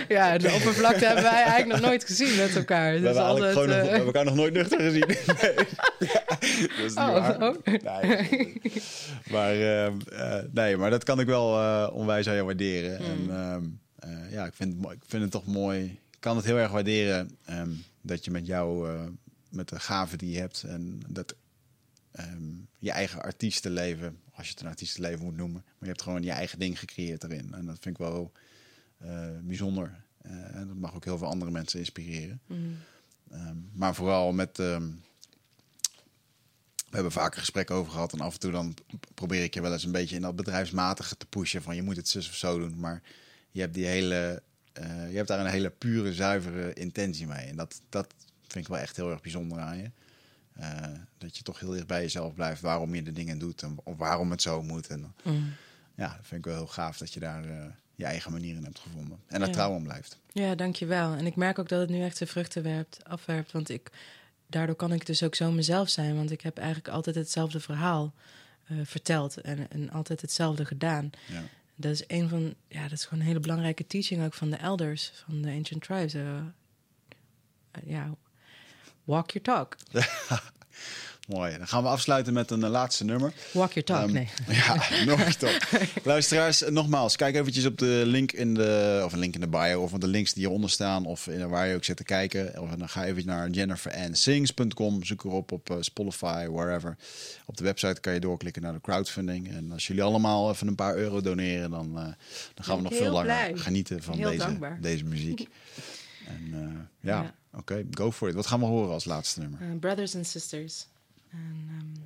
Ja, 0.08 0.38
de 0.38 0.52
oppervlakte 0.52 1.06
hebben 1.06 1.24
wij 1.24 1.44
eigenlijk 1.44 1.68
nog 1.68 1.90
nooit 1.90 2.06
gezien 2.06 2.36
met 2.36 2.56
elkaar. 2.56 2.94
We 2.94 3.00
Dus 3.00 3.06
hebben, 3.06 3.24
eigenlijk 3.24 3.46
altijd, 3.46 3.54
gewoon 3.54 3.68
nog, 3.68 3.78
we 3.78 3.84
eh, 3.84 3.90
hebben 3.90 4.06
elkaar 4.06 4.26
nog 4.26 4.36
nooit 4.36 4.54
nuchter 4.54 4.80
gezien. 4.80 5.06
Nee. 5.42 5.56
dat 6.78 6.86
is 6.86 6.94
Oh, 6.94 7.30
oh. 7.40 7.56
Nee. 7.66 8.62
Maar, 9.32 9.54
ehm, 9.54 9.94
eh, 10.12 10.38
nee, 10.52 10.78
maar 10.78 10.90
dat 10.90 11.04
kan 11.04 11.20
ik 11.20 11.26
wel 11.28 11.60
eh, 11.60 11.90
onwijs 11.94 12.28
aan 12.28 12.36
je 12.36 12.44
waarderen. 12.44 12.98
Hmm. 12.98 13.30
En 13.30 13.36
ehm, 13.36 13.64
eh, 13.96 14.32
ja, 14.32 14.46
ik 14.46 14.54
vind, 14.54 14.86
ik 14.86 15.04
vind 15.08 15.22
het 15.24 15.32
toch 15.32 15.46
mooi. 15.46 15.84
Ik 16.12 16.20
kan 16.20 16.36
het 16.36 16.46
heel 16.46 16.58
erg 16.58 16.72
waarderen 16.72 17.38
ehm, 17.46 17.70
dat 18.02 18.26
je 18.26 18.32
met 18.32 18.46
jou, 18.46 18.90
met 19.50 19.70
de 19.70 19.80
gaven 19.80 20.18
die 20.18 20.32
je 20.32 20.40
hebt 20.40 20.64
en 20.68 21.00
dat 21.08 21.36
ehm, 22.14 22.52
je 22.80 22.92
eigen 22.92 23.22
artiestenleven, 23.22 24.20
als 24.34 24.46
je 24.46 24.52
het 24.52 24.62
een 24.62 24.68
artiestenleven 24.68 25.24
moet 25.26 25.36
noemen, 25.36 25.62
maar 25.66 25.74
je 25.80 25.88
hebt 25.88 26.02
gewoon 26.02 26.24
je 26.24 26.32
eigen 26.32 26.60
ding 26.60 26.80
gecreëerd 26.80 27.24
erin. 27.24 27.54
En 27.54 27.66
dat 27.66 27.78
vind 27.80 28.00
ik 28.00 28.06
wel 28.06 28.32
eh, 28.98 29.30
bijzonder. 29.42 30.04
Eh, 30.22 30.56
en 30.56 30.68
dat 30.68 30.76
mag 30.78 30.96
ook 30.96 31.04
heel 31.06 31.18
veel 31.18 31.28
andere 31.28 31.52
mensen 31.52 31.80
inspireren. 31.80 32.42
mm, 32.48 32.78
Ehm, 33.32 33.58
maar 33.74 33.96
vooral 33.96 34.32
met. 34.34 34.60
ehm, 34.60 34.90
we 36.90 37.00
hebben 37.00 37.12
vaker 37.12 37.40
gesprekken 37.40 37.76
over 37.76 37.92
gehad. 37.92 38.14
En 38.14 38.20
af 38.20 38.34
en 38.34 38.40
toe 38.40 38.52
dan 38.52 38.74
probeer 39.14 39.44
ik 39.44 39.54
je 39.54 39.62
wel 39.62 39.74
eens 39.74 39.84
een 39.84 39.92
beetje 39.92 40.16
in 40.16 40.22
dat 40.22 40.36
bedrijfsmatige 40.36 41.18
te 41.18 41.26
pushen. 41.26 41.62
Van 41.62 41.76
je 41.76 41.82
moet 41.84 41.96
het 41.96 42.08
zus 42.10 42.28
of 42.30 42.36
zo 42.36 42.60
doen. 42.60 42.80
Maar 42.80 43.02
je 43.52 43.62
hebt 43.62 43.74
die 43.74 43.86
hele. 43.86 44.44
eh, 44.74 45.10
je 45.10 45.16
hebt 45.16 45.28
daar 45.28 45.40
een 45.40 45.52
hele 45.52 45.70
pure, 45.70 46.14
zuivere 46.14 46.74
intentie 46.74 47.28
mee. 47.28 47.46
En 47.48 47.56
dat, 47.56 47.82
dat 47.90 48.14
vind 48.42 48.66
ik 48.66 48.72
wel 48.72 48.80
echt 48.80 48.96
heel 48.96 49.12
erg 49.12 49.22
bijzonder 49.22 49.60
aan 49.60 49.78
je. 49.78 49.92
Eh, 50.54 50.82
dat 51.18 51.38
je 51.38 51.44
toch 51.44 51.60
heel 51.60 51.72
dicht 51.72 51.88
bij 51.88 52.02
jezelf 52.02 52.34
blijft 52.34 52.62
waarom 52.62 52.96
je 52.96 53.04
de 53.04 53.12
dingen 53.12 53.40
doet 53.40 53.62
en 53.64 53.78
of 53.84 53.98
waarom 53.98 54.32
het 54.32 54.42
zo 54.42 54.62
moet. 54.62 54.88
En 54.88 55.14
Mm. 55.24 55.54
ja, 55.96 56.08
dat 56.08 56.18
vind 56.28 56.40
ik 56.40 56.46
wel 56.46 56.56
heel 56.56 56.68
gaaf 56.68 56.98
dat 56.98 57.14
je 57.14 57.20
daar 57.20 57.46
eh, 57.46 57.66
je 57.96 58.06
eigen 58.06 58.32
manier 58.32 58.56
in 58.56 58.64
hebt 58.64 58.80
gevonden. 58.80 59.20
En 59.28 59.42
er 59.42 59.48
Ja. 59.48 59.54
trouw 59.54 59.74
aan 59.76 59.84
blijft. 59.84 60.20
Ja, 60.32 60.56
dankjewel. 60.56 61.14
En 61.14 61.26
ik 61.26 61.36
merk 61.36 61.60
ook 61.60 61.70
dat 61.70 61.80
het 61.80 61.90
nu 61.90 62.02
echt 62.04 62.18
zijn 62.18 62.30
vruchten 62.30 62.64
werpt, 62.64 63.00
afwerpt. 63.04 63.52
Want 63.52 63.70
ik, 63.70 63.90
daardoor 64.48 64.76
kan 64.76 64.94
ik 64.94 65.06
dus 65.06 65.24
ook 65.24 65.36
zo 65.36 65.52
mezelf 65.52 65.90
zijn. 65.90 66.16
Want 66.16 66.32
ik 66.32 66.42
heb 66.42 66.58
eigenlijk 66.58 66.88
altijd 66.88 67.16
hetzelfde 67.16 67.60
verhaal 67.60 68.14
eh, 68.64 68.78
verteld 68.84 69.38
en, 69.38 69.70
en 69.72 69.90
altijd 69.92 70.22
hetzelfde 70.22 70.66
gedaan. 70.66 71.10
Ja. 71.28 71.44
Dat 71.76 71.92
is 71.92 72.04
een 72.08 72.30
van, 72.30 72.54
ja, 72.68 72.82
dat 72.84 72.92
is 72.92 73.04
gewoon 73.06 73.20
een 73.20 73.28
hele 73.28 73.40
belangrijke 73.40 73.88
teaching 73.88 74.26
ook 74.26 74.34
van 74.34 74.50
de 74.50 74.56
elders, 74.56 75.12
van 75.26 75.42
de 75.42 75.52
ancient 75.52 75.82
tribes. 75.84 76.14
Ja, 77.86 78.16
walk 79.04 79.32
your 79.32 79.42
talk. 79.44 79.76
Mooi. 81.28 81.58
Dan 81.58 81.68
gaan 81.68 81.84
we 81.84 81.90
afsluiten 81.90 82.34
met 82.34 82.52
een 82.52 82.64
eh, 82.64 82.70
laatste 82.70 83.04
nummer. 83.06 83.34
Walk 83.52 83.72
your 83.74 83.84
talk, 83.88 84.04
Ehm, 84.04 84.12
nee. 84.14 84.30
Ja, 84.66 84.78
nog 85.06 85.24
top. 85.34 85.58
Luisteraars, 86.04 86.64
eh, 86.64 86.72
nogmaals, 86.72 87.16
kijk 87.16 87.36
eventjes 87.36 87.66
op 87.66 87.78
de 87.78 88.02
link 88.06 88.32
in 88.32 88.54
de, 88.54 89.02
of 89.06 89.14
een 89.14 89.20
link 89.20 89.34
in 89.36 89.42
de 89.42 89.48
bio, 89.48 89.82
of 89.82 89.94
op 89.94 90.02
de 90.02 90.08
links 90.08 90.34
die 90.34 90.44
hieronder 90.44 90.70
staan, 90.70 91.06
of 91.06 91.28
in, 91.28 91.50
waar 91.50 91.68
je 91.68 91.76
ook 91.76 91.84
zit 91.84 91.98
te 91.98 92.04
kijken. 92.04 92.62
Of 92.62 92.70
dan 92.70 92.90
ga 92.90 93.06
even 93.06 93.26
naar 93.26 93.50
jenniferandsings.com, 93.50 95.04
zoek 95.04 95.24
erop 95.24 95.52
op 95.52 95.70
eh, 95.70 95.78
Spotify, 95.80 96.48
wherever. 96.48 96.98
Op 97.46 97.58
de 97.58 97.64
website 97.64 98.00
kan 98.02 98.14
je 98.14 98.20
doorklikken 98.20 98.62
naar 98.62 98.74
de 98.74 98.82
crowdfunding. 98.82 99.52
En 99.52 99.72
als 99.72 99.88
jullie 99.88 100.04
allemaal 100.04 100.50
even 100.52 100.68
een 100.68 100.76
paar 100.76 100.96
euro 100.96 101.22
doneren, 101.22 101.70
dan, 101.72 101.98
eh, 101.98 102.04
dan 102.54 102.66
gaan 102.66 102.76
we 102.78 102.82
nog 102.84 102.94
veel 102.96 103.12
langer 103.12 103.26
blij. 103.26 103.52
genieten 103.56 104.04
van 104.04 104.18
Heel 104.18 104.30
deze, 104.30 104.38
dankbaar. 104.46 104.78
deze 104.82 105.04
muziek. 105.04 105.48
En 106.28 106.54
eh, 106.54 106.80
ja, 107.10 107.22
Ja. 107.22 107.36
oké, 107.54 107.86
go 107.92 108.12
for 108.12 108.28
it. 108.30 108.36
Wat 108.36 108.48
gaan 108.48 108.60
we 108.60 108.66
horen 108.66 108.94
als 108.94 109.06
laatste 109.06 109.40
nummer? 109.40 109.62
Eh, 109.62 109.80
brothers 109.80 110.16
and 110.16 110.28
sisters. 110.28 110.88
En, 111.30 111.68
ehm, 111.70 112.02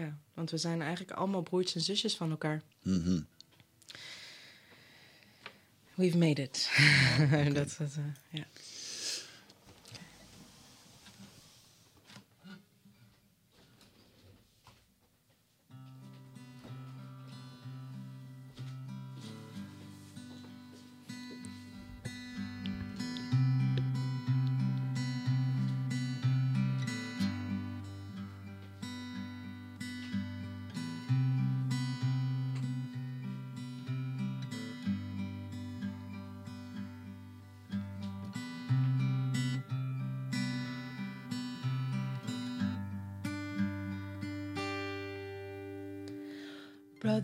ja, 0.00 0.18
want 0.34 0.50
we 0.50 0.56
zijn 0.56 0.82
eigenlijk 0.82 1.10
allemaal 1.18 1.42
broertjes 1.42 1.74
en 1.74 1.80
zusjes 1.80 2.16
van 2.16 2.30
elkaar. 2.30 2.62
Mhm. 2.82 3.20
We've 5.94 6.18
made 6.18 6.42
it. 6.42 6.70
dat, 7.54 7.76
het, 7.76 7.96
eh, 8.30 8.40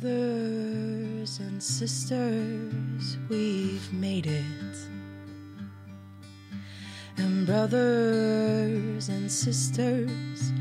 Brothers 0.05 1.39
and 1.39 1.63
sisters, 1.63 3.17
we've 3.31 3.91
made 3.91 4.27
it. 4.27 4.77
And 7.17 7.47
brothers 7.47 9.09
and 9.09 9.33
sisters, 9.33 10.53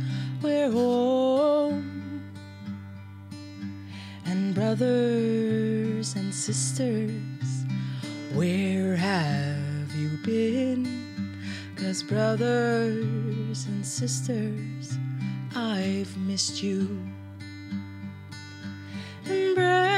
we're 0.41 0.72
home. 0.72 2.24
And 4.26 4.56
brothers 4.56 6.15
and 6.15 6.34
sisters, 6.34 7.65
where 8.34 8.95
have 8.95 9.94
you 9.94 10.18
been? 10.24 11.44
Cause 11.76 12.02
brothers 12.02 13.65
and 13.65 13.86
sisters, 13.86 14.98
I've 15.53 16.15
missed 16.15 16.64
you. 16.64 17.12
Embrace 19.26 19.93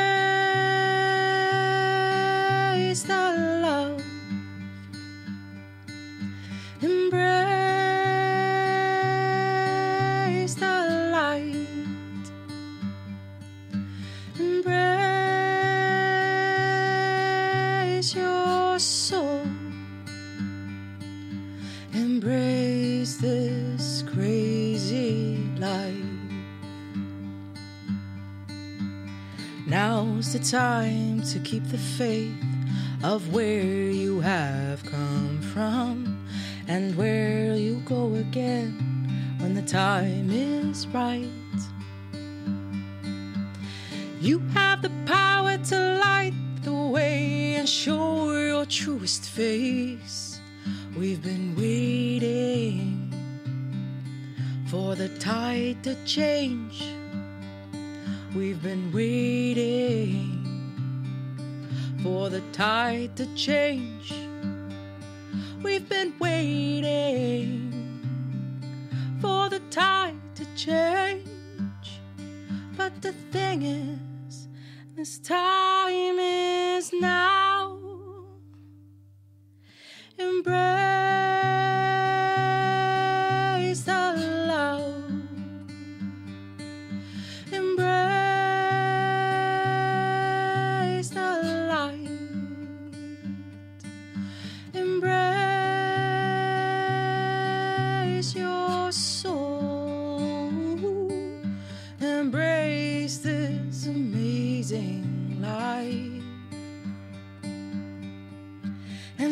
time 30.51 31.23
to 31.23 31.39
keep 31.39 31.63
the 31.69 31.77
faith 31.77 32.31
of 33.03 33.33
where 33.33 33.89
you 33.89 34.19
have 34.19 34.83
come 34.85 35.41
from 35.53 36.27
and 36.67 36.95
where 36.95 37.55
you 37.55 37.81
go 37.85 38.13
again 38.13 38.71
when 39.39 39.55
the 39.55 39.61
time 39.63 40.29
is 40.29 40.85
right. 40.87 41.25
You 44.21 44.37
have 44.53 44.83
the 44.83 44.91
power 45.07 45.57
to 45.57 45.79
light 45.99 46.33
the 46.61 46.73
way 46.73 47.55
and 47.55 47.67
show 47.67 48.31
your 48.31 48.65
truest 48.67 49.27
face. 49.27 50.39
We've 50.95 51.23
been 51.23 51.55
waiting 51.55 53.11
for 54.67 54.93
the 54.93 55.09
tide 55.17 55.83
to 55.85 55.95
change. 56.05 56.83
We've 58.35 58.61
been 58.61 58.91
waiting 58.91 60.34
for 62.05 62.29
the 62.29 62.41
tide 62.51 63.15
to 63.15 63.25
change. 63.33 64.13
We've 65.63 65.89
been 65.89 66.13
waiting 66.19 67.73
for 69.19 69.49
the 69.49 69.59
tide 69.71 70.13
to 70.35 70.45
change. 70.55 71.25
But 72.77 73.01
the 73.01 73.11
thing 73.31 73.63
is, 73.63 74.47
this 74.95 75.17
time 75.17 76.19
is 76.19 76.93
now. 76.93 77.79
Embrace 80.19 81.74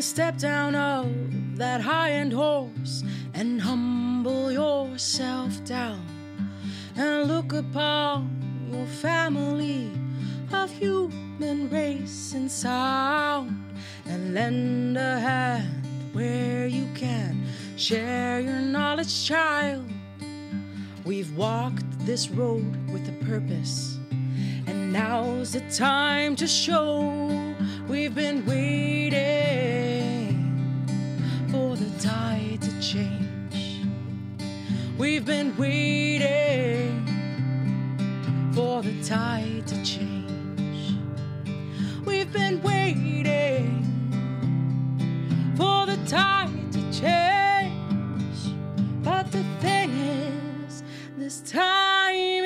step 0.03 0.37
down 0.37 0.75
off 0.75 1.07
that 1.55 1.79
high 1.79 2.11
end 2.11 2.33
horse 2.33 3.05
and 3.33 3.61
humble 3.61 4.51
yourself 4.51 5.63
down 5.63 6.05
and 6.97 7.29
look 7.29 7.53
upon 7.53 8.29
your 8.69 8.85
family 8.85 9.89
of 10.51 10.69
human 10.71 11.69
race 11.69 12.33
and 12.33 12.51
sound 12.51 13.57
and 14.05 14.33
lend 14.33 14.97
a 14.97 15.19
hand 15.19 15.87
where 16.11 16.67
you 16.67 16.85
can. 16.93 17.41
Share 17.77 18.41
your 18.41 18.59
knowledge 18.59 19.25
child. 19.25 19.89
We've 21.05 21.33
walked 21.37 21.85
this 22.05 22.29
road 22.29 22.75
with 22.91 23.07
a 23.07 23.25
purpose 23.25 23.99
and 24.67 24.91
now's 24.91 25.53
the 25.53 25.61
time 25.71 26.35
to 26.35 26.45
show. 26.45 27.55
We've 27.87 28.13
been 28.13 28.45
waiting 28.45 29.92
tide 32.03 32.61
to 32.61 32.81
change 32.81 33.33
we've 34.97 35.25
been 35.25 35.55
waiting 35.57 37.05
for 38.53 38.81
the 38.81 38.93
tide 39.03 39.65
to 39.67 39.75
change. 39.83 40.95
We've 42.05 42.31
been 42.31 42.61
waiting 42.61 43.83
for 45.55 45.85
the 45.85 45.97
tide 46.07 46.71
to 46.71 46.81
change. 46.91 48.37
But 49.03 49.31
the 49.31 49.43
thing 49.59 49.89
is, 49.91 50.83
This 51.17 51.41
time 51.41 52.42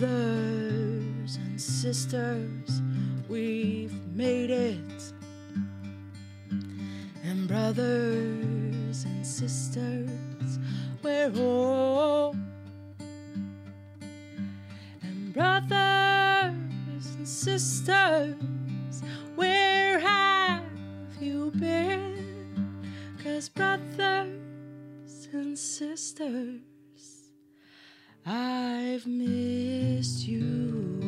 Brothers 0.00 1.36
and 1.36 1.60
sisters, 1.60 2.80
we've 3.28 3.92
made 4.14 4.48
it. 4.48 5.12
And 7.22 7.46
brothers 7.46 9.04
and 9.04 9.26
sisters, 9.26 10.58
we're 11.02 11.28
whole. 11.28 12.34
And 15.02 15.34
brothers 15.34 15.74
and 17.16 17.28
sisters, 17.28 18.36
where 19.36 19.98
have 19.98 20.64
you 21.20 21.52
been? 21.56 22.56
Cause 23.22 23.50
brothers 23.50 25.28
and 25.34 25.58
sisters, 25.58 26.69
I've 28.26 29.06
missed 29.06 30.28
you 30.28 30.99